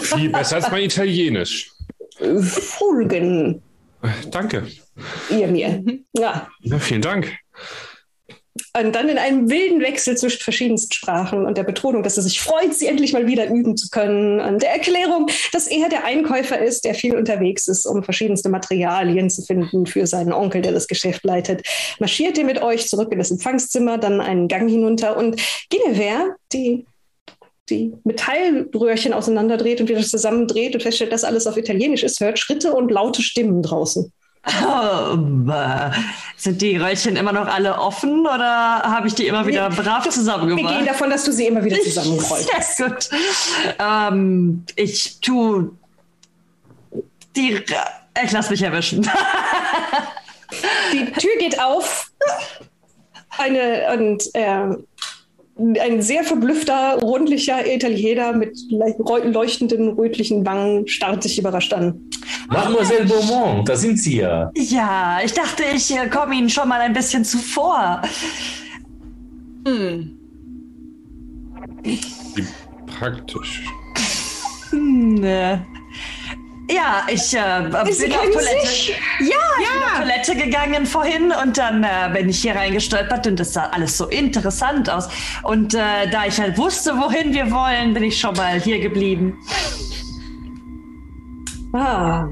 Viel 0.00 0.28
besser 0.30 0.56
als 0.56 0.70
mein 0.70 0.84
Italienisch. 0.84 1.73
Folgen 2.40 3.62
Danke. 4.30 4.66
ihr 5.30 5.48
mir. 5.48 5.82
Ja. 6.16 6.48
Ja, 6.60 6.78
vielen 6.78 7.02
Dank. 7.02 7.32
Und 8.76 8.94
dann 8.94 9.08
in 9.08 9.18
einem 9.18 9.50
wilden 9.50 9.80
Wechsel 9.80 10.16
zwischen 10.16 10.40
verschiedensten 10.40 10.92
Sprachen 10.92 11.44
und 11.44 11.58
der 11.58 11.64
Betonung, 11.64 12.04
dass 12.04 12.16
er 12.16 12.22
sich 12.22 12.40
freut, 12.40 12.72
sie 12.72 12.86
endlich 12.86 13.12
mal 13.12 13.26
wieder 13.26 13.48
üben 13.48 13.76
zu 13.76 13.88
können. 13.88 14.38
Und 14.40 14.62
der 14.62 14.70
Erklärung, 14.70 15.28
dass 15.52 15.66
er 15.66 15.88
der 15.88 16.04
Einkäufer 16.04 16.58
ist, 16.60 16.84
der 16.84 16.94
viel 16.94 17.16
unterwegs 17.16 17.66
ist, 17.66 17.84
um 17.84 18.04
verschiedenste 18.04 18.48
Materialien 18.48 19.28
zu 19.28 19.42
finden 19.42 19.86
für 19.86 20.06
seinen 20.06 20.32
Onkel, 20.32 20.62
der 20.62 20.72
das 20.72 20.86
Geschäft 20.86 21.24
leitet. 21.24 21.66
Marschiert 21.98 22.38
er 22.38 22.44
mit 22.44 22.62
euch 22.62 22.88
zurück 22.88 23.10
in 23.10 23.18
das 23.18 23.32
Empfangszimmer, 23.32 23.98
dann 23.98 24.20
einen 24.20 24.46
Gang 24.46 24.68
hinunter 24.68 25.16
und 25.16 25.40
Guinevere, 25.70 26.36
die 26.52 26.86
die 27.70 27.94
Metallröhrchen 28.04 29.12
auseinanderdreht 29.14 29.80
und 29.80 29.88
wieder 29.88 30.02
zusammendreht 30.02 30.74
und 30.74 30.82
feststellt, 30.82 31.12
dass 31.12 31.24
alles 31.24 31.46
auf 31.46 31.56
Italienisch 31.56 32.02
ist, 32.02 32.20
hört 32.20 32.38
Schritte 32.38 32.74
und 32.74 32.90
laute 32.90 33.22
Stimmen 33.22 33.62
draußen. 33.62 34.12
Oh, 34.46 35.16
äh, 35.50 35.90
sind 36.36 36.60
die 36.60 36.76
Röllchen 36.76 37.16
immer 37.16 37.32
noch 37.32 37.46
alle 37.46 37.78
offen 37.78 38.20
oder 38.26 38.82
habe 38.82 39.08
ich 39.08 39.14
die 39.14 39.26
immer 39.26 39.46
wieder 39.46 39.70
brav 39.70 40.04
Wir 40.04 40.10
zusammengemacht? 40.12 40.76
gehen 40.76 40.86
davon, 40.86 41.08
dass 41.08 41.24
du 41.24 41.32
sie 41.32 41.46
immer 41.46 41.64
wieder 41.64 41.80
zusammenrollst. 41.82 42.50
Sehr 42.76 42.90
gut. 42.90 43.08
Ähm, 43.78 44.64
ich 44.76 45.18
tu 45.20 45.70
die. 47.34 47.62
Ich 48.22 48.32
lass 48.32 48.50
mich 48.50 48.62
erwischen. 48.62 49.08
Die 50.92 51.12
Tür 51.12 51.36
geht 51.38 51.58
auf. 51.58 52.12
Eine, 53.38 53.88
und 53.98 54.22
äh, 54.34 54.76
ein 55.56 56.02
sehr 56.02 56.24
verblüffter, 56.24 56.98
rundlicher 57.00 57.66
Italiener 57.66 58.32
mit 58.32 58.58
leuchtenden, 58.70 59.90
rötlichen 59.90 60.44
Wangen 60.44 60.88
starrt 60.88 61.22
sich 61.22 61.38
überrascht 61.38 61.72
an. 61.72 62.00
Mademoiselle 62.48 63.04
Beaumont, 63.04 63.68
da 63.68 63.76
sind 63.76 63.98
Sie 63.98 64.18
ja. 64.18 64.50
Ja, 64.56 65.20
ich 65.24 65.32
dachte, 65.32 65.62
ich 65.74 65.90
äh, 65.96 66.08
komme 66.08 66.34
Ihnen 66.34 66.50
schon 66.50 66.68
mal 66.68 66.80
ein 66.80 66.92
bisschen 66.92 67.24
zuvor. 67.24 68.02
Wie 71.82 72.46
praktisch. 72.86 73.62
Hm, 74.70 75.22
äh, 75.22 75.58
ja, 76.70 77.06
ich 77.08 77.34
äh, 77.34 77.92
Sie 77.92 78.04
bin 78.04 78.12
auf 78.14 78.30
Toilette. 78.30 78.66
sich? 78.66 78.96
Ja, 79.20 79.26
ich 79.60 79.68
bin 79.68 79.82
auf 79.82 79.98
Toilette 79.98 80.36
gegangen 80.36 80.86
vorhin 80.86 81.32
und 81.42 81.58
dann 81.58 81.84
äh, 81.84 81.88
bin 82.12 82.28
ich 82.28 82.40
hier 82.40 82.54
reingestolpert 82.54 83.26
und 83.26 83.38
das 83.38 83.52
sah 83.52 83.66
alles 83.66 83.98
so 83.98 84.06
interessant 84.06 84.88
aus. 84.88 85.08
Und 85.42 85.74
äh, 85.74 86.08
da 86.10 86.26
ich 86.26 86.40
halt 86.40 86.56
wusste, 86.56 86.92
wohin 86.96 87.34
wir 87.34 87.50
wollen, 87.50 87.92
bin 87.92 88.04
ich 88.04 88.18
schon 88.18 88.34
mal 88.36 88.60
hier 88.60 88.80
geblieben. 88.80 89.38
Ah. 91.74 92.28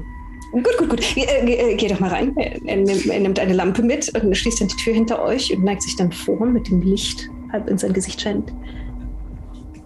Gut, 0.51 0.77
gut, 0.77 0.89
gut. 0.89 1.01
Geh, 1.15 1.23
äh, 1.23 1.75
geh 1.75 1.87
doch 1.87 1.99
mal 1.99 2.09
rein. 2.09 2.35
Er, 2.37 2.63
er, 2.65 2.77
nimmt, 2.77 3.05
er 3.05 3.19
nimmt 3.19 3.39
eine 3.39 3.53
Lampe 3.53 3.81
mit 3.81 4.13
und 4.15 4.35
schließt 4.35 4.61
dann 4.61 4.67
die 4.67 4.75
Tür 4.75 4.93
hinter 4.93 5.21
euch 5.21 5.55
und 5.55 5.63
neigt 5.63 5.81
sich 5.83 5.95
dann 5.95 6.11
vor 6.11 6.45
mit 6.45 6.67
dem 6.69 6.81
Licht 6.81 7.29
halb 7.51 7.69
in 7.69 7.77
sein 7.77 7.93
Gesicht 7.93 8.21
scheint. 8.21 8.51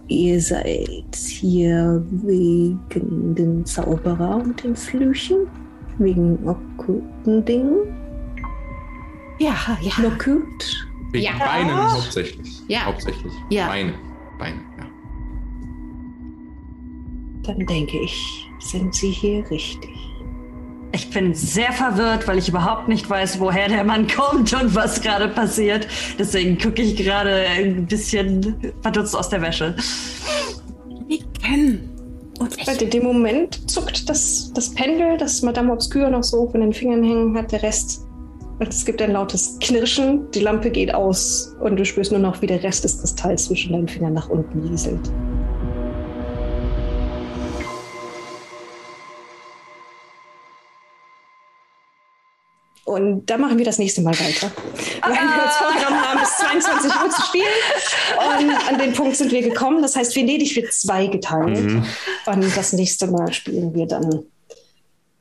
Ihr 0.08 0.40
seid 0.40 1.14
hier 1.14 2.02
wegen 2.10 3.34
den 3.34 3.64
Zauberer 3.66 4.36
und 4.36 4.62
den 4.64 4.74
Flüchen? 4.74 5.46
Wegen 5.98 6.48
okkulten 6.48 7.44
Dingen? 7.44 7.94
Ja, 9.38 9.54
ja. 9.82 10.06
Okkult? 10.06 10.88
Wegen 11.12 11.24
Ja. 11.24 11.32
Beinen 11.38 11.92
hauptsächlich. 11.92 12.62
Ja. 12.68 12.86
Hauptsächlich. 12.86 13.32
Ja. 13.50 13.68
Beine. 13.68 13.94
Beine, 14.38 14.60
ja. 14.78 14.86
Dann 17.42 17.66
denke 17.66 17.98
ich, 18.00 18.48
sind 18.60 18.94
Sie 18.94 19.10
hier 19.10 19.48
richtig. 19.50 19.97
Ich 20.92 21.10
bin 21.10 21.34
sehr 21.34 21.72
verwirrt, 21.72 22.26
weil 22.26 22.38
ich 22.38 22.48
überhaupt 22.48 22.88
nicht 22.88 23.08
weiß, 23.08 23.40
woher 23.40 23.68
der 23.68 23.84
Mann 23.84 24.06
kommt 24.06 24.52
und 24.54 24.74
was 24.74 25.00
gerade 25.00 25.28
passiert. 25.28 25.86
Deswegen 26.18 26.58
gucke 26.58 26.82
ich 26.82 26.96
gerade 26.96 27.44
ein 27.46 27.86
bisschen 27.86 28.56
verdutzt 28.80 29.14
aus 29.14 29.28
der 29.28 29.42
Wäsche. 29.42 29.76
Nicken. 31.06 31.90
Und 32.38 32.68
Und 32.68 32.82
in 32.82 32.90
dem 32.90 33.02
Moment 33.02 33.68
zuckt 33.70 34.08
das, 34.08 34.52
das 34.54 34.72
Pendel, 34.74 35.18
das 35.18 35.42
Madame 35.42 35.72
Obscure 35.72 36.10
noch 36.10 36.22
so 36.22 36.48
von 36.48 36.60
den 36.60 36.72
Fingern 36.72 37.02
hängen 37.02 37.36
hat, 37.36 37.52
der 37.52 37.62
Rest. 37.62 38.06
Und 38.58 38.68
es 38.68 38.84
gibt 38.84 39.00
ein 39.02 39.12
lautes 39.12 39.56
Knirschen, 39.60 40.30
die 40.32 40.40
Lampe 40.40 40.70
geht 40.70 40.92
aus 40.92 41.54
und 41.60 41.76
du 41.76 41.84
spürst 41.84 42.10
nur 42.10 42.20
noch, 42.20 42.42
wie 42.42 42.46
der 42.46 42.62
Rest 42.62 42.84
des 42.84 42.98
Kristalls 42.98 43.44
zwischen 43.44 43.72
deinen 43.72 43.88
Fingern 43.88 44.14
nach 44.14 44.28
unten 44.28 44.66
rieselt. 44.66 45.00
Und 52.88 53.26
da 53.26 53.36
machen 53.36 53.58
wir 53.58 53.66
das 53.66 53.78
nächste 53.78 54.00
Mal 54.00 54.14
weiter. 54.18 54.50
Weil 55.02 55.12
wir 55.12 55.44
uns 55.44 55.56
vorgenommen 55.56 56.00
haben, 56.02 56.20
bis 56.20 56.36
22 56.38 56.90
Uhr 56.90 57.10
zu 57.10 57.22
spielen. 57.22 58.48
Und 58.48 58.68
an 58.68 58.78
den 58.78 58.92
Punkt 58.94 59.14
sind 59.16 59.30
wir 59.30 59.42
gekommen. 59.42 59.82
Das 59.82 59.94
heißt, 59.94 60.16
Venedig 60.16 60.56
wird 60.56 60.72
zwei 60.72 61.06
geteilt. 61.06 61.58
Und 62.24 62.56
das 62.56 62.72
nächste 62.72 63.06
Mal 63.08 63.30
spielen 63.34 63.74
wir 63.74 63.86
dann 63.86 64.22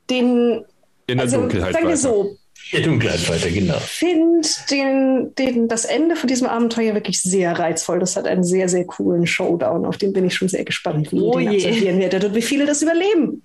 den. 0.10 0.64
In 1.08 1.18
der 1.18 1.26
Also, 1.26 1.38
Dunkelheit 1.42 1.74
sagen 1.74 1.86
wir 1.88 1.92
weiter. 1.96 1.98
so, 1.98 2.38
Der 2.72 2.82
Dunkelheit 2.82 3.30
weiter, 3.30 3.50
genau. 3.50 3.78
finde 3.80 4.48
den, 4.72 5.36
den, 5.36 5.68
das 5.68 5.84
Ende 5.86 6.16
von 6.16 6.28
diesem 6.28 6.48
Abenteuer 6.48 6.94
wirklich 6.94 7.22
sehr 7.22 7.58
reizvoll. 7.60 8.00
Das 8.00 8.16
hat 8.16 8.28
einen 8.28 8.44
sehr, 8.46 8.70
sehr 8.70 8.86
coolen 8.86 9.28
Showdown. 9.28 9.86
Auf 9.86 9.98
den 9.98 10.14
bin 10.14 10.26
ich 10.26 10.36
schon 10.36 10.48
sehr 10.48 10.64
gespannt, 10.64 11.12
wie 11.12 11.20
Oh 11.20 11.38
ihr 11.38 11.50
den 11.50 11.60
je. 11.60 11.66
absolvieren 11.68 12.00
werdet 12.00 12.24
und 12.24 12.34
wie 12.36 12.42
viele 12.42 12.66
das 12.66 12.82
überleben. 12.82 13.42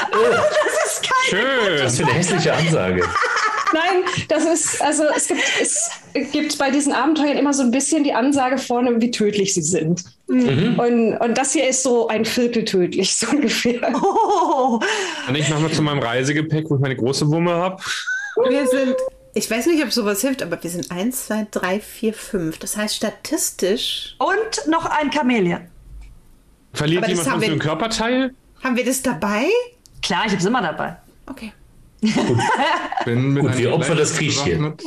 Schön. 1.28 1.82
Was 1.82 1.96
für 1.96 2.04
eine 2.04 2.12
hässliche 2.12 2.52
Ansage. 2.52 3.02
Nein, 3.74 4.04
das 4.28 4.44
ist, 4.44 4.80
also 4.82 5.02
es 5.16 5.26
gibt, 5.28 5.42
es 5.60 5.90
gibt 6.32 6.56
bei 6.58 6.70
diesen 6.70 6.92
Abenteuern 6.92 7.36
immer 7.36 7.52
so 7.52 7.62
ein 7.62 7.70
bisschen 7.70 8.04
die 8.04 8.14
Ansage 8.14 8.56
vorne, 8.58 9.00
wie 9.00 9.10
tödlich 9.10 9.52
sie 9.54 9.62
sind. 9.62 10.04
Und, 10.28 10.78
und 11.18 11.36
das 11.38 11.52
hier 11.52 11.68
ist 11.68 11.82
so 11.82 12.08
ein 12.08 12.24
Viertel 12.24 12.64
tödlich, 12.64 13.14
so 13.16 13.26
ungefähr. 13.30 13.80
Oh, 14.00 14.80
Und 15.28 15.34
ich 15.34 15.48
nochmal 15.48 15.70
zu 15.72 15.82
meinem 15.82 15.98
Reisegepäck, 15.98 16.70
wo 16.70 16.76
ich 16.76 16.80
meine 16.80 16.96
große 16.96 17.28
Wumme 17.30 17.52
habe. 17.52 17.82
wir 18.48 18.66
sind, 18.68 18.94
ich 19.34 19.50
weiß 19.50 19.66
nicht, 19.66 19.82
ob 19.84 19.92
sowas 19.92 20.20
hilft, 20.20 20.42
aber 20.42 20.62
wir 20.62 20.70
sind 20.70 20.90
1, 20.90 21.26
2, 21.26 21.46
3, 21.50 21.80
4, 21.80 22.14
5. 22.14 22.58
Das 22.58 22.76
heißt, 22.76 22.94
statistisch 22.96 24.14
und 24.18 24.68
noch 24.70 24.86
ein 24.86 25.12
Chamäleon. 25.12 25.66
Verliert 26.72 27.02
Aber 27.04 27.12
jemand 27.12 27.40
wir- 27.40 27.48
einen 27.50 27.58
Körperteil? 27.58 28.34
haben 28.62 28.76
wir 28.76 28.84
das 28.84 29.02
dabei? 29.02 29.46
Klar, 30.00 30.22
ich 30.26 30.32
hab's 30.32 30.44
immer 30.44 30.62
dabei. 30.62 30.96
Okay. 31.26 31.52
Bin 33.04 33.32
mit 33.34 33.42
Gut, 33.42 33.56
wir 33.58 33.72
opfern 33.74 33.96
das 33.98 34.12
Viechchen. 34.16 34.64
Und 34.64 34.82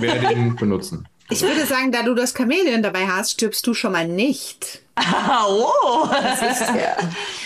werde 0.00 0.32
ihn 0.32 0.56
benutzen. 0.56 1.06
Ich 1.30 1.40
würde 1.40 1.64
sagen, 1.64 1.92
da 1.92 2.02
du 2.02 2.14
das 2.14 2.34
Chamäleon 2.36 2.82
dabei 2.82 3.06
hast, 3.06 3.32
stirbst 3.32 3.66
du 3.66 3.74
schon 3.74 3.92
mal 3.92 4.06
nicht. 4.08 4.80
Oh. 5.48 6.06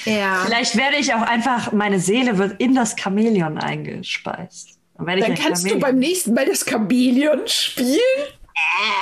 Ja. 0.04 0.42
Vielleicht 0.44 0.76
werde 0.76 0.96
ich 0.96 1.14
auch 1.14 1.22
einfach, 1.22 1.70
meine 1.72 2.00
Seele 2.00 2.38
wird 2.38 2.60
in 2.60 2.74
das 2.74 2.96
Chamäleon 3.00 3.58
eingespeist. 3.58 4.70
Dann, 4.96 5.06
werde 5.06 5.20
ich 5.20 5.26
Dann 5.26 5.36
kannst 5.36 5.62
du 5.64 5.68
Chamäleon. 5.68 5.80
beim 5.92 5.98
nächsten 6.00 6.34
Mal 6.34 6.46
das 6.46 6.64
Chamäleon 6.68 7.40
spielen. 7.46 7.98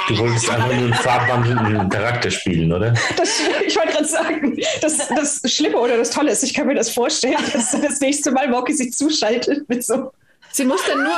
Du 0.08 0.18
wolltest 0.18 0.50
einfach 0.50 0.66
nur 0.66 0.74
einen 0.74 0.94
farbwandelnden 0.94 1.88
Charakter 1.88 2.30
spielen, 2.30 2.72
oder? 2.72 2.94
Das, 3.16 3.40
ich 3.66 3.76
wollte 3.76 3.92
gerade 3.92 4.04
sagen, 4.04 4.60
das, 4.80 5.08
das 5.08 5.40
Schlimme 5.52 5.78
oder 5.78 5.96
das 5.96 6.10
Tolle 6.10 6.30
ist, 6.32 6.42
ich 6.42 6.54
kann 6.54 6.66
mir 6.66 6.74
das 6.74 6.90
vorstellen, 6.90 7.38
dass 7.52 7.70
das 7.70 8.00
nächste 8.00 8.30
Mal 8.30 8.48
Moki 8.48 8.72
sich 8.72 8.92
zuschaltet 8.92 9.68
mit 9.68 9.84
so 9.84 10.12
Sie 10.52 10.64
muss 10.64 10.82
dann 10.86 11.02
nur, 11.02 11.12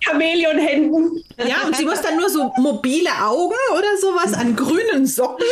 Chamäleonhänden. 0.00 1.24
ja, 1.38 1.66
und 1.66 1.74
sie 1.74 1.86
muss 1.86 2.02
dann 2.02 2.18
nur 2.18 2.28
so 2.28 2.52
mobile 2.58 3.08
Augen 3.22 3.54
oder 3.74 3.96
sowas 3.98 4.34
an 4.34 4.54
grünen 4.54 5.06
Socken. 5.06 5.46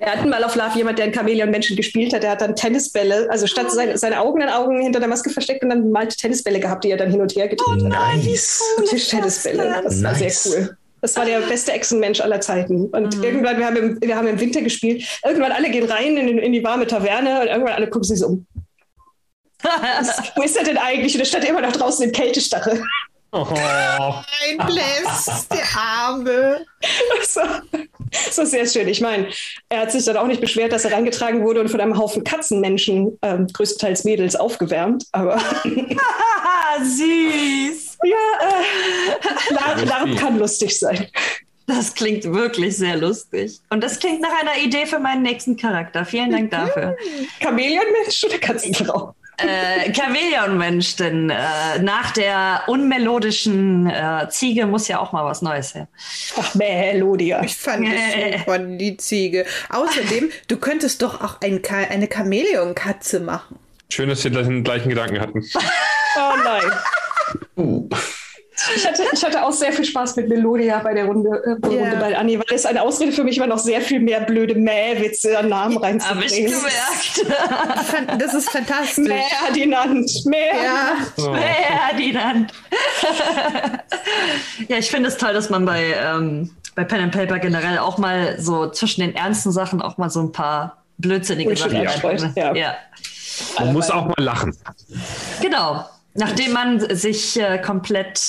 Wir 0.00 0.10
hatten 0.10 0.30
mal 0.30 0.42
auf 0.42 0.56
Love 0.56 0.76
jemand, 0.76 0.98
der 0.98 1.04
einen 1.04 1.14
Chamäleon-Menschen 1.14 1.76
gespielt 1.76 2.14
hat. 2.14 2.22
Der 2.22 2.30
hat 2.30 2.40
dann 2.40 2.56
Tennisbälle, 2.56 3.28
also 3.30 3.46
statt 3.46 3.70
seine, 3.70 3.98
seine 3.98 4.20
Augen 4.20 4.40
in 4.40 4.48
Augen 4.48 4.80
hinter 4.80 4.98
der 4.98 5.08
Maske 5.08 5.28
versteckt 5.28 5.62
und 5.62 5.68
dann 5.68 5.90
malte 5.90 6.16
Tennisbälle 6.16 6.58
gehabt, 6.58 6.84
die 6.84 6.90
er 6.90 6.96
dann 6.96 7.10
hin 7.10 7.20
und 7.20 7.36
her 7.36 7.48
gedreht 7.48 7.84
hat. 7.84 8.16
Nice. 8.16 8.62
Tischtennisbälle. 8.88 9.82
Das 9.84 10.02
war 10.02 10.12
Nice. 10.12 10.42
sehr 10.42 10.52
cool. 10.52 10.76
Das 11.02 11.16
war 11.16 11.26
der 11.26 11.40
beste 11.40 11.72
Echsenmensch 11.72 12.20
aller 12.20 12.40
Zeiten. 12.40 12.86
Und 12.86 13.22
irgendwann, 13.22 13.58
wir 13.58 13.66
haben, 13.66 13.76
im, 13.76 14.00
wir 14.00 14.16
haben 14.16 14.26
im 14.26 14.40
Winter 14.40 14.62
gespielt, 14.62 15.04
irgendwann 15.24 15.52
alle 15.52 15.70
gehen 15.70 15.90
rein 15.90 16.16
in, 16.16 16.38
in 16.38 16.52
die 16.52 16.64
warme 16.64 16.86
Taverne 16.86 17.42
und 17.42 17.48
irgendwann 17.48 17.74
alle 17.74 17.88
gucken 17.88 18.04
sich 18.04 18.18
so 18.18 18.26
um. 18.28 18.46
Was, 19.62 20.18
wo 20.36 20.42
ist 20.42 20.56
er 20.56 20.64
denn 20.64 20.78
eigentlich? 20.78 21.14
Und 21.14 21.20
er 21.20 21.26
stand 21.26 21.48
immer 21.48 21.60
noch 21.60 21.72
draußen 21.72 22.04
im 22.04 22.12
Kältestache. 22.12 22.82
Oh. 23.32 23.46
Ein 23.46 24.66
Bless, 24.66 25.46
der 25.48 25.64
Arme. 25.76 26.66
Das 28.12 28.38
war 28.38 28.46
sehr 28.46 28.66
schön. 28.66 28.88
Ich 28.88 29.00
meine, 29.00 29.28
er 29.68 29.80
hat 29.82 29.92
sich 29.92 30.04
dann 30.04 30.16
auch 30.16 30.26
nicht 30.26 30.40
beschwert, 30.40 30.72
dass 30.72 30.84
er 30.84 30.92
reingetragen 30.92 31.44
wurde 31.44 31.60
und 31.60 31.68
von 31.68 31.80
einem 31.80 31.96
Haufen 31.96 32.24
Katzenmenschen, 32.24 33.18
ähm, 33.22 33.46
größtenteils 33.46 34.04
Mädels, 34.04 34.34
aufgewärmt. 34.34 35.04
Aber 35.12 35.38
süß. 36.82 37.98
ja, 38.02 38.16
äh, 38.42 39.54
Lar 39.54 39.84
Larp 39.84 40.16
kann 40.18 40.38
lustig 40.38 40.78
sein. 40.78 41.06
Das 41.66 41.94
klingt 41.94 42.24
wirklich 42.24 42.76
sehr 42.76 42.96
lustig. 42.96 43.60
Und 43.70 43.84
das 43.84 44.00
klingt 44.00 44.20
nach 44.20 44.40
einer 44.40 44.56
Idee 44.58 44.86
für 44.86 44.98
meinen 44.98 45.22
nächsten 45.22 45.56
Charakter. 45.56 46.04
Vielen 46.04 46.32
Dank 46.32 46.50
dafür. 46.50 46.96
Chamäleonmensch 47.40 48.24
oder 48.24 48.38
Katzenfrau? 48.38 49.14
Äh, 49.46 49.92
Chamäleon-Mensch, 49.92 50.96
denn 50.96 51.30
äh, 51.30 51.78
nach 51.80 52.12
der 52.12 52.62
unmelodischen 52.66 53.88
äh, 53.88 54.28
Ziege 54.28 54.66
muss 54.66 54.88
ja 54.88 54.98
auch 54.98 55.12
mal 55.12 55.24
was 55.24 55.42
Neues 55.42 55.74
her. 55.74 55.88
Ach, 56.38 56.54
Melodia. 56.54 57.42
Ich 57.42 57.56
fand 57.56 57.86
es 57.88 58.38
super, 58.38 58.58
die 58.78 58.96
Ziege. 58.96 59.46
Außerdem, 59.68 60.30
du 60.48 60.56
könntest 60.56 61.02
doch 61.02 61.20
auch 61.20 61.40
ein 61.40 61.62
Ka 61.62 61.76
eine 61.76 62.08
Chamäleon-Katze 62.08 63.20
machen. 63.20 63.58
Schön, 63.88 64.08
dass 64.08 64.22
wir 64.22 64.30
den 64.30 64.62
gleichen 64.62 64.88
Gedanken 64.88 65.20
hatten. 65.20 65.44
Oh 66.16 66.36
nein. 66.44 66.72
Uh. 67.56 67.88
Ich 68.76 68.86
hatte, 68.86 69.02
ich 69.12 69.24
hatte 69.24 69.42
auch 69.44 69.52
sehr 69.52 69.72
viel 69.72 69.84
Spaß 69.84 70.16
mit 70.16 70.28
Melodia 70.28 70.78
bei 70.80 70.92
der 70.92 71.06
Runde, 71.06 71.30
äh, 71.46 71.54
bei, 71.58 71.68
Ja. 71.70 71.80
Runde 71.82 71.96
bei 71.96 72.16
Anni, 72.16 72.38
weil 72.38 72.44
es 72.56 72.66
eine 72.66 72.82
Ausrede 72.82 73.12
für 73.12 73.24
mich 73.24 73.38
war, 73.40 73.46
noch 73.46 73.58
sehr 73.58 73.80
viel 73.80 74.00
mehr 74.00 74.20
blöde 74.20 74.54
Mäh-Witze 74.54 75.38
an 75.38 75.48
Namen 75.48 75.76
Habe 75.76 75.96
ich 75.96 76.02
reinzubringen. 76.04 76.52
gemerkt. 76.52 77.80
Ich 77.80 77.86
fand, 77.86 78.22
das 78.22 78.34
ist 78.34 78.50
fantastisch. 78.50 79.08
Mäh 79.08 79.22
Ferdinand, 79.44 80.10
Mäh. 80.26 80.36
Ja, 80.62 80.96
Ferdinand. 81.88 82.52
ja, 84.68 84.76
ich 84.76 84.90
finde 84.90 85.08
es 85.08 85.16
toll, 85.16 85.32
dass 85.32 85.50
man 85.50 85.64
bei, 85.64 85.94
ähm, 85.98 86.50
bei 86.74 86.84
Pen 86.84 87.00
and 87.00 87.12
Paper 87.12 87.38
generell 87.38 87.78
auch 87.78 87.98
mal 87.98 88.38
so 88.38 88.68
zwischen 88.70 89.00
den 89.00 89.14
ernsten 89.14 89.52
Sachen 89.52 89.80
auch 89.80 89.96
mal 89.98 90.10
so 90.10 90.20
ein 90.20 90.32
paar 90.32 90.82
blödsinnige 90.98 91.56
Sachen 91.56 91.82
ja. 92.36 92.54
ja. 92.54 92.74
Man 93.58 93.72
muss 93.72 93.90
auch 93.90 94.06
mal 94.06 94.14
lachen. 94.18 94.56
Genau. 95.40 95.86
Nachdem 96.14 96.52
man 96.52 96.94
sich 96.94 97.40
äh, 97.40 97.58
komplett 97.58 98.20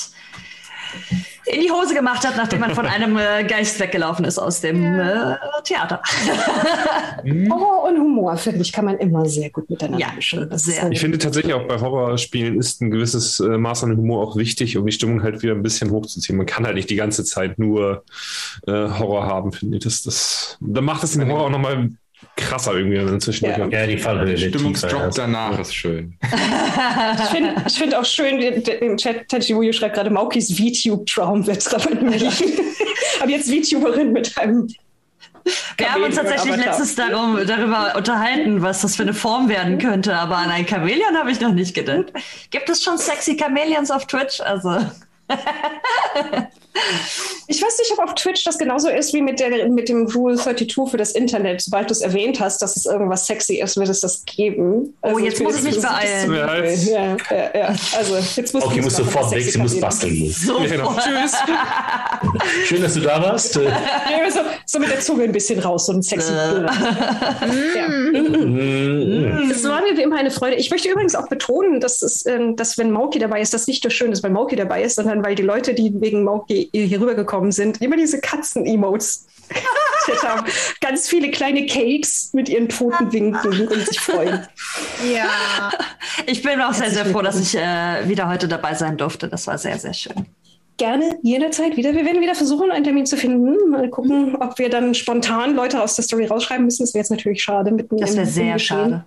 in 1.45 1.61
die 1.61 1.71
Hose 1.71 1.93
gemacht 1.93 2.25
hat, 2.25 2.37
nachdem 2.37 2.59
man 2.59 2.75
von 2.75 2.85
einem 2.87 3.17
äh, 3.17 3.43
Geist 3.43 3.79
weggelaufen 3.79 4.25
ist 4.25 4.37
aus 4.37 4.61
dem 4.61 4.83
äh, 4.83 5.35
Theater. 5.63 6.01
Horror 7.49 7.89
und 7.89 7.99
Humor, 7.99 8.37
finde 8.37 8.61
ich, 8.61 8.71
kann 8.71 8.85
man 8.85 8.97
immer 8.97 9.25
sehr 9.25 9.49
gut 9.49 9.69
miteinander 9.69 10.05
Ja, 10.05 10.13
mischen. 10.13 10.47
Sehr. 10.57 10.91
Ich 10.91 10.99
finde 10.99 11.17
tatsächlich 11.17 11.53
auch 11.53 11.67
bei 11.67 11.79
Horrorspielen 11.79 12.59
ist 12.59 12.81
ein 12.81 12.91
gewisses 12.91 13.39
äh, 13.39 13.57
Maß 13.57 13.83
an 13.83 13.97
Humor 13.97 14.23
auch 14.23 14.35
wichtig, 14.35 14.77
um 14.77 14.85
die 14.85 14.91
Stimmung 14.91 15.23
halt 15.23 15.41
wieder 15.41 15.53
ein 15.53 15.63
bisschen 15.63 15.91
hochzuziehen. 15.91 16.37
Man 16.37 16.45
kann 16.45 16.65
halt 16.65 16.75
nicht 16.75 16.89
die 16.89 16.95
ganze 16.95 17.23
Zeit 17.23 17.59
nur 17.59 18.03
äh, 18.67 18.71
Horror 18.71 19.25
haben, 19.25 19.51
finde 19.51 19.77
ich. 19.77 19.83
Das, 19.83 20.03
das, 20.03 20.57
dann 20.61 20.85
macht 20.85 21.03
es 21.03 21.13
den 21.13 21.27
Horror 21.27 21.45
auch 21.45 21.49
nochmal 21.49 21.89
krasser 22.35 22.73
irgendwie 22.75 22.97
dann 22.97 23.19
zwischendurch. 23.19 23.57
Ja. 23.71 23.81
Ja, 23.81 23.87
die 23.87 23.97
Fallhöhe. 23.97 24.27
wird 24.27 24.39
Stimmungsdrop 24.39 25.13
danach 25.15 25.59
ist 25.59 25.75
schön. 25.75 26.17
Ich 26.21 27.29
finde 27.29 27.55
ich 27.67 27.73
find 27.73 27.95
auch 27.95 28.05
schön, 28.05 28.39
im 28.39 28.97
Chat, 28.97 29.27
Tachiwuyu 29.29 29.73
schreibt 29.73 29.95
gerade, 29.95 30.09
Maukis 30.09 30.51
VTube-Traum 30.53 31.45
wird 31.47 31.65
Aber 33.21 33.29
jetzt 33.29 33.51
VTuberin 33.51 34.11
mit 34.11 34.37
einem 34.37 34.67
Wir 35.77 35.93
haben 35.93 36.03
uns 36.03 36.15
tatsächlich 36.15 36.53
Avatar. 36.53 36.65
letztens 36.65 36.95
darum, 36.95 37.39
darüber 37.45 37.93
unterhalten, 37.95 38.61
was 38.61 38.81
das 38.81 38.95
für 38.95 39.03
eine 39.03 39.13
Form 39.13 39.49
werden 39.49 39.77
könnte, 39.77 40.15
aber 40.15 40.37
an 40.37 40.49
ein 40.49 40.67
Chamäleon 40.67 41.17
habe 41.17 41.31
ich 41.31 41.39
noch 41.39 41.53
nicht 41.53 41.73
gedacht. 41.73 42.05
Gibt 42.49 42.69
es 42.69 42.83
schon 42.83 42.97
sexy 42.97 43.37
Chamäleons 43.37 43.91
auf 43.91 44.07
Twitch? 44.07 44.41
Also. 44.41 44.77
Ich 47.47 47.61
weiß 47.61 47.77
nicht, 47.79 47.91
ob 47.91 47.99
auf 47.99 48.15
Twitch 48.15 48.43
das 48.45 48.57
genauso 48.57 48.87
ist 48.87 49.13
wie 49.13 49.21
mit, 49.21 49.39
der, 49.39 49.67
mit 49.69 49.89
dem 49.89 50.07
Rule 50.07 50.35
32 50.35 50.89
für 50.89 50.97
das 50.97 51.11
Internet. 51.11 51.61
Sobald 51.61 51.89
du 51.89 51.93
es 51.93 52.01
erwähnt 52.01 52.39
hast, 52.39 52.61
dass 52.61 52.77
es 52.77 52.85
irgendwas 52.85 53.27
sexy 53.27 53.55
ist, 53.61 53.75
wird 53.75 53.89
es 53.89 53.99
das 53.99 54.23
geben. 54.25 54.93
Oh, 55.01 55.17
jetzt 55.17 55.37
bin 55.37 55.47
muss 55.47 55.57
ich 55.57 55.63
mich 55.63 55.81
beeilen. 55.81 56.33
Ja, 56.33 56.63
Ja, 56.63 57.17
ja. 57.53 57.75
Also, 57.97 58.15
jetzt 58.35 58.53
musst 58.53 58.65
Okay, 58.65 58.77
du 58.77 58.83
muss 58.83 58.95
sofort 58.95 59.31
weg, 59.31 59.43
sie 59.43 59.57
muss 59.59 59.79
basteln. 59.79 60.33
So. 60.41 60.59
Ja, 60.59 60.65
genau. 60.65 60.95
Tschüss. 60.95 61.35
Schön, 62.65 62.81
dass 62.81 62.93
du 62.93 63.01
da 63.01 63.21
warst. 63.21 63.59
Ja, 64.11 64.29
so, 64.29 64.39
so 64.65 64.79
mit 64.79 64.89
der 64.89 64.99
Zunge 64.99 65.23
ein 65.23 65.31
bisschen 65.31 65.59
raus, 65.59 65.85
so 65.85 65.93
ein 65.93 66.01
sexy. 66.01 66.31
Äh. 66.31 66.65
ja. 67.75 67.87
mm, 67.87 69.51
Es 69.51 69.63
war 69.63 69.81
mir 69.81 69.97
wie 69.97 70.01
immer 70.01 70.17
eine 70.17 70.31
Freude. 70.31 70.55
Ich 70.55 70.69
möchte 70.69 70.89
übrigens 70.89 71.15
auch 71.15 71.27
betonen, 71.27 71.79
dass, 71.79 72.01
es, 72.01 72.25
ähm, 72.25 72.55
dass 72.55 72.77
wenn 72.77 72.91
Mauki 72.91 73.19
dabei 73.19 73.41
ist, 73.41 73.53
das 73.53 73.67
nicht 73.67 73.83
nur 73.83 73.91
schön 73.91 74.11
ist, 74.11 74.23
weil 74.23 74.31
Mauki 74.31 74.55
dabei 74.55 74.83
ist, 74.83 74.95
sondern 74.95 75.23
weil 75.23 75.35
die 75.35 75.43
Leute, 75.43 75.73
die 75.73 75.91
wegen 75.99 76.23
Mauki 76.23 76.60
hier 76.71 77.01
rübergekommen 77.01 77.51
sind, 77.51 77.81
immer 77.81 77.97
diese 77.97 78.19
Katzen-Emotes 78.19 79.27
haben. 80.23 80.47
Ganz 80.79 81.07
viele 81.07 81.31
kleine 81.31 81.65
Cakes 81.65 82.31
mit 82.33 82.49
ihren 82.49 82.69
toten 82.69 83.11
Winken 83.11 83.67
und 83.67 83.87
sich 83.87 83.99
freuen. 83.99 84.47
ja. 85.13 85.71
Ich 86.25 86.41
bin 86.41 86.61
auch 86.61 86.73
sehr, 86.73 86.91
sehr 86.91 87.05
froh, 87.05 87.21
dass 87.21 87.39
ich 87.39 87.55
äh, 87.55 88.07
wieder 88.07 88.27
heute 88.27 88.47
dabei 88.47 88.73
sein 88.75 88.97
durfte. 88.97 89.27
Das 89.27 89.47
war 89.47 89.57
sehr, 89.57 89.77
sehr 89.77 89.93
schön. 89.93 90.25
Gerne 90.77 91.19
jederzeit 91.21 91.77
wieder. 91.77 91.93
Wir 91.93 92.05
werden 92.05 92.21
wieder 92.21 92.33
versuchen, 92.33 92.71
einen 92.71 92.83
Termin 92.83 93.05
zu 93.05 93.15
finden. 93.15 93.69
Mal 93.69 93.89
gucken, 93.89 94.35
ob 94.37 94.57
wir 94.57 94.69
dann 94.69 94.95
spontan 94.95 95.55
Leute 95.55 95.81
aus 95.81 95.95
der 95.95 96.03
Story 96.03 96.25
rausschreiben 96.25 96.65
müssen. 96.65 96.83
Das 96.83 96.95
wäre 96.95 97.01
jetzt 97.01 97.11
natürlich 97.11 97.43
schade. 97.43 97.69
Mitten 97.71 97.97
Das 97.97 98.15
wäre 98.15 98.25
sehr 98.25 98.57
schade. 98.57 99.05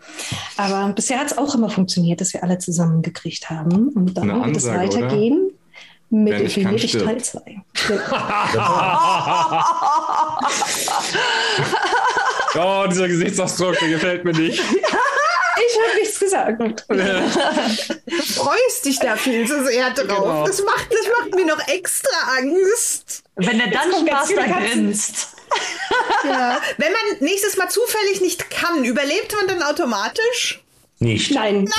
Aber 0.57 0.93
bisher 0.93 1.19
hat 1.19 1.33
es 1.33 1.39
auch 1.39 1.55
immer 1.55 1.71
funktioniert, 1.71 2.21
dass 2.21 2.33
wir 2.33 2.45
alle 2.45 2.59
zusammengekriegt 2.59 3.51
haben. 3.51 3.89
Und 3.89 4.17
dann 4.17 4.45
wird 4.45 4.57
es 4.57 4.69
weitergehen 4.69 5.54
mit 6.11 6.57
Venedig 6.57 6.89
stirbt. 6.89 7.07
Teil 7.07 7.23
2. 7.23 7.63
Oh, 12.57 12.87
dieser 12.89 13.09
Gesichtsausdruck, 13.09 13.79
der 13.81 13.89
gefällt 13.89 14.25
mir 14.25 14.33
nicht. 14.33 14.61
Ich 14.61 15.79
habe 15.79 15.99
nichts 16.01 16.21
gesagt. 16.21 16.85
Du 18.07 18.41
freust 18.41 18.85
dich 18.85 18.99
da 18.99 19.17
viel 19.17 19.47
zu 19.47 19.65
sehr 19.65 19.91
drauf. 19.91 20.07
Genau. 20.07 20.47
Das, 20.47 20.63
macht, 20.65 20.89
das 20.91 21.07
macht 21.19 21.35
mir 21.35 21.47
noch 21.47 21.69
extra 21.69 22.37
Angst. 22.39 23.23
Wenn 23.37 23.59
der 23.59 23.69
viele 23.69 24.11
Master 24.13 24.35
Katzen. 24.45 24.71
grinst. 24.71 25.29
Ja. 26.25 26.61
Wenn 26.79 26.91
man 26.93 27.01
nächstes 27.21 27.57
Mal 27.57 27.69
zufällig 27.69 28.21
nicht 28.21 28.51
kann, 28.51 28.85
überlebt 28.85 29.33
man 29.37 29.47
dann 29.47 29.63
automatisch? 29.63 30.61
nicht. 30.99 31.31
Nein. 31.33 31.71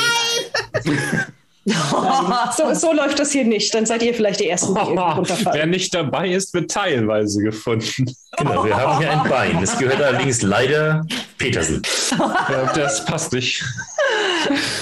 So, 2.57 2.73
so 2.73 2.93
läuft 2.93 3.17
das 3.19 3.31
hier 3.31 3.43
nicht. 3.43 3.73
Dann 3.73 3.85
seid 3.85 4.03
ihr 4.03 4.13
vielleicht 4.13 4.39
die 4.39 4.47
Ersten, 4.49 4.73
die 4.75 4.79
irgendwie 4.81 4.97
Wer 4.97 5.13
runterfallen. 5.15 5.69
nicht 5.71 5.93
dabei 5.93 6.29
ist, 6.29 6.53
wird 6.53 6.69
teilweise 6.71 7.41
gefunden. 7.41 8.15
Genau, 8.37 8.63
wir 8.65 8.75
haben 8.75 8.99
hier 8.99 9.11
ein 9.11 9.27
Bein. 9.29 9.61
Es 9.63 9.77
gehört 9.77 10.01
allerdings 10.01 10.41
leider 10.43 11.05
Petersen. 11.37 11.81
Ja, 12.17 12.71
das 12.75 13.03
passt 13.05 13.33
nicht. 13.33 13.63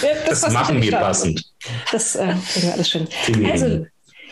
Ja, 0.01 0.09
Das 0.27 0.41
passt 0.41 0.53
machen 0.53 0.81
wir 0.81 0.91
passend. 0.91 1.45
Das 1.91 2.15
äh, 2.15 2.33
kriegen 2.51 2.67
wir 2.67 2.73
alles 2.73 2.89
schön. 2.89 3.07
Also, 3.49 3.85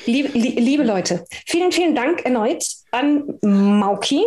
liebe, 0.05 0.37
lie- 0.37 0.59
liebe 0.59 0.83
Leute, 0.83 1.25
vielen, 1.45 1.71
vielen 1.71 1.95
Dank 1.95 2.25
erneut 2.25 2.65
an 2.91 3.23
Mauki. 3.41 4.23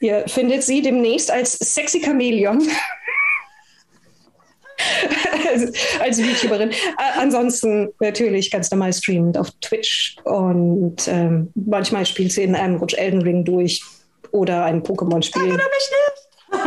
Ihr 0.00 0.24
findet 0.28 0.62
sie 0.62 0.80
demnächst 0.80 1.28
als 1.30 1.54
sexy 1.58 2.00
Chamäleon. 2.00 2.62
als, 5.52 5.72
als 6.00 6.18
YouTuberin. 6.18 6.70
Äh, 6.70 6.74
ansonsten 7.18 7.88
natürlich 8.00 8.50
ganz 8.50 8.70
normal 8.70 8.92
streamend 8.92 9.36
auf 9.38 9.50
Twitch 9.60 10.16
und 10.24 11.08
ähm, 11.08 11.50
manchmal 11.54 12.06
spielt 12.06 12.32
sie 12.32 12.42
in 12.42 12.54
einem 12.54 12.76
Rutsch 12.76 12.94
Elden 12.94 13.22
Ring 13.22 13.44
durch 13.44 13.82
oder 14.30 14.64
ein 14.64 14.82
Pokémon-Spiel. 14.82 15.58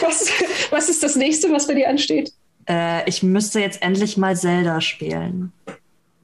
Was, 0.00 0.30
was 0.70 0.88
ist 0.88 1.02
das 1.02 1.16
nächste, 1.16 1.52
was 1.52 1.66
bei 1.66 1.74
dir 1.74 1.88
ansteht? 1.88 2.32
Äh, 2.68 3.08
ich 3.08 3.22
müsste 3.22 3.60
jetzt 3.60 3.82
endlich 3.82 4.16
mal 4.16 4.36
Zelda 4.36 4.80
spielen. 4.80 5.52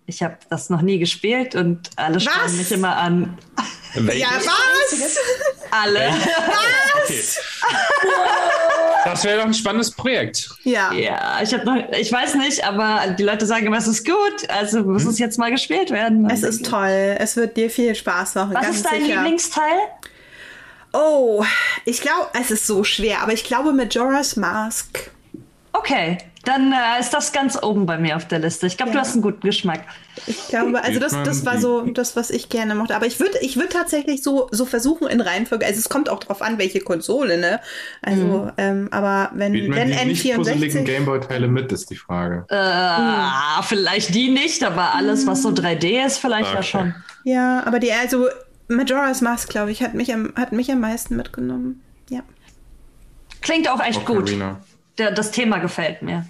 Ich 0.06 0.22
habe 0.22 0.36
das 0.50 0.70
noch 0.70 0.82
nie 0.82 0.98
gespielt 0.98 1.54
und 1.54 1.90
alle 1.96 2.20
schauen 2.20 2.34
Was? 2.44 2.52
mich 2.52 2.72
immer 2.72 2.96
an. 2.96 3.38
Ja, 3.94 4.28
was? 4.38 5.18
Alle. 5.70 6.10
Okay. 7.04 7.20
Das 9.04 9.24
wäre 9.24 9.38
doch 9.38 9.46
ein 9.46 9.54
spannendes 9.54 9.90
Projekt. 9.90 10.50
Ja. 10.64 10.92
Ja, 10.92 11.40
ich, 11.42 11.52
hab 11.52 11.64
noch, 11.64 11.76
ich 11.98 12.10
weiß 12.10 12.34
nicht, 12.36 12.64
aber 12.64 13.14
die 13.18 13.22
Leute 13.22 13.46
sagen 13.46 13.66
immer, 13.66 13.76
es 13.78 13.86
ist 13.86 14.04
gut. 14.06 14.48
Also 14.48 14.82
muss 14.82 15.04
es 15.04 15.18
jetzt 15.18 15.38
mal 15.38 15.50
gespielt 15.50 15.90
werden. 15.90 16.28
Es 16.30 16.42
ist 16.42 16.64
toll. 16.66 17.16
Es 17.18 17.36
wird 17.36 17.56
dir 17.56 17.70
viel 17.70 17.94
Spaß 17.94 18.36
machen. 18.36 18.54
Was 18.54 18.62
ganz 18.62 18.76
ist 18.76 18.86
dein 18.86 19.02
sicher. 19.02 19.16
Lieblingsteil? 19.16 19.78
Oh, 20.92 21.44
ich 21.84 22.00
glaube, 22.00 22.28
es 22.40 22.50
ist 22.50 22.66
so 22.66 22.84
schwer, 22.84 23.20
aber 23.22 23.32
ich 23.32 23.44
glaube 23.44 23.72
Majora's 23.72 24.36
Mask. 24.36 25.10
Okay, 25.72 26.18
dann 26.44 26.72
äh, 26.72 27.00
ist 27.00 27.10
das 27.10 27.32
ganz 27.32 27.60
oben 27.62 27.86
bei 27.86 27.98
mir 27.98 28.16
auf 28.16 28.26
der 28.28 28.38
Liste. 28.38 28.66
Ich 28.66 28.76
glaube, 28.76 28.92
du 28.92 28.98
Ja. 28.98 29.02
hast 29.04 29.12
einen 29.14 29.22
guten 29.22 29.40
Geschmack. 29.40 29.80
Ich 30.26 30.46
glaube, 30.48 30.82
also 30.82 31.00
das, 31.00 31.12
das 31.24 31.44
war 31.44 31.58
so 31.58 31.82
das, 31.86 32.16
was 32.16 32.30
ich 32.30 32.48
gerne 32.48 32.74
mochte. 32.74 32.94
Aber 32.94 33.06
ich 33.06 33.18
würde 33.20 33.38
ich 33.40 33.56
würd 33.56 33.72
tatsächlich 33.72 34.22
so, 34.22 34.48
so 34.52 34.64
versuchen 34.64 35.08
in 35.08 35.20
Reihenfolge, 35.20 35.66
also 35.66 35.78
es 35.78 35.88
kommt 35.88 36.08
auch 36.08 36.20
drauf 36.20 36.40
an, 36.42 36.58
welche 36.58 36.80
Konsole, 36.80 37.36
ne? 37.38 37.60
Also, 38.02 38.50
ähm, 38.56 38.88
aber 38.90 39.30
wenn, 39.34 39.52
wenn 39.74 39.90
die 39.90 40.04
nicht 40.06 40.34
puzzeligen 40.34 40.80
N64. 40.82 40.84
Gameboy-Teile 40.84 41.48
mit, 41.48 41.72
ist 41.72 41.90
die 41.90 41.96
Frage. 41.96 42.46
Äh, 42.48 43.62
Vielleicht 43.62 44.14
die 44.14 44.30
nicht, 44.30 44.62
aber 44.62 44.94
alles, 44.94 45.26
was 45.26 45.42
so 45.42 45.50
3D 45.50 46.04
ist, 46.06 46.18
vielleicht 46.18 46.50
ja 46.52 46.58
Okay. 46.58 46.62
schon. 46.68 46.94
Ja, 47.24 47.62
aber 47.66 47.78
die, 47.80 47.92
also 47.92 48.28
Majora's 48.68 49.20
Mask, 49.20 49.48
glaube 49.48 49.72
ich, 49.72 49.82
hat 49.82 49.94
mich, 49.94 50.12
am, 50.12 50.32
hat 50.36 50.52
mich 50.52 50.70
am 50.70 50.80
meisten 50.80 51.16
mitgenommen. 51.16 51.82
Ja. 52.10 52.20
Klingt 53.40 53.68
auch 53.68 53.80
echt 53.84 54.04
gut. 54.06 54.18
Ocarina. 54.22 54.60
Der, 54.98 55.10
das 55.10 55.30
Thema 55.32 55.58
gefällt 55.58 56.02
mir. 56.02 56.24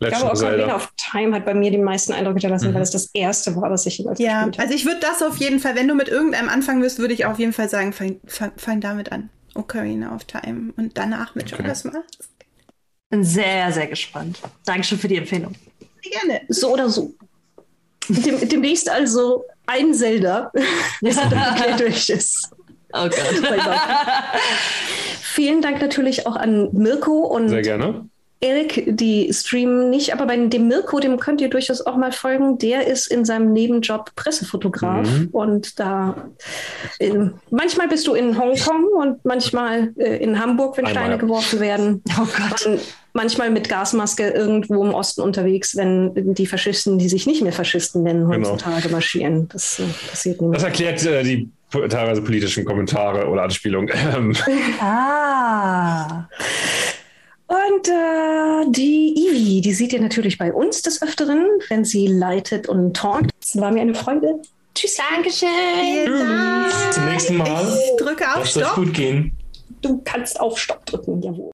Ich 0.00 0.04
Legend 0.06 0.20
glaube, 0.20 0.32
of 0.34 0.38
Ocarina 0.42 0.58
Zelda. 0.64 0.76
of 0.76 0.92
Time 0.96 1.34
hat 1.34 1.44
bei 1.44 1.54
mir 1.54 1.70
den 1.72 1.82
meisten 1.82 2.12
Eindruck 2.12 2.34
hinterlassen, 2.34 2.72
weil 2.72 2.82
es 2.82 2.90
das 2.92 3.10
erste 3.14 3.56
war, 3.56 3.70
was 3.70 3.84
ich 3.86 3.98
jemals 3.98 4.18
Ja, 4.20 4.44
gespielt 4.44 4.58
habe. 4.58 4.62
also 4.62 4.74
ich 4.74 4.84
würde 4.86 5.00
das 5.00 5.22
auf 5.22 5.36
jeden 5.38 5.58
Fall, 5.58 5.74
wenn 5.74 5.88
du 5.88 5.94
mit 5.94 6.08
irgendeinem 6.08 6.48
anfangen 6.48 6.82
wirst, 6.82 6.98
würde 7.00 7.14
ich 7.14 7.24
auf 7.26 7.38
jeden 7.38 7.52
Fall 7.52 7.68
sagen, 7.68 7.92
fang, 7.92 8.20
fang, 8.26 8.52
fang 8.56 8.80
damit 8.80 9.10
an. 9.10 9.30
Ocarina 9.54 10.14
of 10.14 10.24
Time 10.24 10.72
und 10.76 10.96
danach 10.96 11.34
mit 11.34 11.50
Majora's 11.50 11.82
Mask. 11.84 11.98
Bin 13.10 13.24
sehr, 13.24 13.72
sehr 13.72 13.86
gespannt. 13.88 14.38
Dankeschön 14.66 14.98
für 14.98 15.08
die 15.08 15.16
Empfehlung. 15.16 15.54
Gerne. 16.02 16.42
So 16.48 16.72
oder 16.74 16.88
so. 16.88 17.14
Dem, 18.08 18.48
demnächst 18.48 18.88
also 18.88 19.44
ein 19.66 19.92
Zelda, 19.94 20.52
bis 21.00 21.16
dann 21.16 21.30
geklärt 21.30 21.80
durch 21.80 22.08
ist. 22.08 22.50
Oh 22.92 23.08
Gott. 23.08 23.14
Vielen 25.20 25.60
Dank 25.62 25.80
natürlich 25.80 26.26
auch 26.26 26.36
an 26.36 26.68
Mirko 26.72 27.20
und 27.26 27.48
Sehr 27.48 27.62
gerne. 27.62 28.08
Erik, 28.40 28.84
die 28.86 29.32
streamen 29.32 29.90
nicht, 29.90 30.12
aber 30.12 30.26
bei 30.26 30.36
dem 30.36 30.68
Mirko, 30.68 31.00
dem 31.00 31.18
könnt 31.18 31.40
ihr 31.40 31.50
durchaus 31.50 31.84
auch 31.84 31.96
mal 31.96 32.12
folgen. 32.12 32.58
Der 32.58 32.86
ist 32.86 33.10
in 33.10 33.24
seinem 33.24 33.52
Nebenjob 33.52 34.14
Pressefotograf 34.14 35.08
und 35.32 35.80
da 35.80 36.28
in, 37.00 37.34
manchmal 37.50 37.88
bist 37.88 38.06
du 38.06 38.14
in 38.14 38.38
Hongkong 38.38 38.84
und 38.96 39.24
manchmal 39.24 39.92
äh, 39.98 40.22
in 40.22 40.38
Hamburg, 40.40 40.76
wenn 40.76 40.86
Einmal. 40.86 41.02
Steine 41.04 41.18
geworfen 41.18 41.60
werden. 41.60 42.02
Oh 42.20 42.26
Gott. 42.36 42.66
Und 42.66 42.80
manchmal 43.12 43.50
mit 43.50 43.68
Gasmaske 43.68 44.28
irgendwo 44.30 44.84
im 44.84 44.94
Osten 44.94 45.20
unterwegs, 45.22 45.76
wenn 45.76 46.34
die 46.34 46.46
Faschisten, 46.46 46.98
die 46.98 47.08
sich 47.08 47.26
nicht 47.26 47.42
mehr 47.42 47.52
Faschisten 47.52 48.02
nennen, 48.02 48.28
Genau. 48.30 48.50
heutzutage 48.50 48.88
marschieren. 48.88 49.48
Das 49.52 49.78
äh, 49.80 49.84
passiert 50.08 50.40
nämlich. 50.40 50.58
Das 50.60 50.64
erklärt 50.64 51.04
äh, 51.04 51.22
die 51.22 51.48
teilweise 51.70 52.22
politischen 52.22 52.64
Kommentare 52.64 53.26
oder 53.28 53.42
Anspielungen. 53.42 53.90
Ah. 54.80 56.28
Und 57.48 57.88
äh, 57.88 58.70
die 58.70 59.14
Ivi, 59.16 59.62
die 59.62 59.72
seht 59.72 59.94
ihr 59.94 60.00
natürlich 60.02 60.36
bei 60.36 60.52
uns 60.52 60.82
des 60.82 61.00
Öfteren, 61.00 61.46
wenn 61.68 61.82
sie 61.82 62.06
leitet 62.06 62.68
und 62.68 62.94
talkt. 62.94 63.30
Es 63.42 63.58
war 63.58 63.72
mir 63.72 63.80
eine 63.80 63.94
Freude. 63.94 64.40
Tschüss. 64.74 64.96
Dankeschön. 64.96 65.48
Vielen 65.80 66.18
Dank. 66.28 66.92
Zum 66.92 67.04
nächsten 67.06 67.36
Mal. 67.38 67.66
Ich 67.74 68.04
drücke 68.04 68.24
auf 68.28 68.42
euch 68.42 68.50
Stopp. 68.50 68.74
gut 68.74 68.92
gehen. 68.92 69.32
Du 69.80 70.00
kannst 70.04 70.38
auf 70.38 70.58
Stopp 70.58 70.84
drücken, 70.84 71.22
jawohl. 71.22 71.46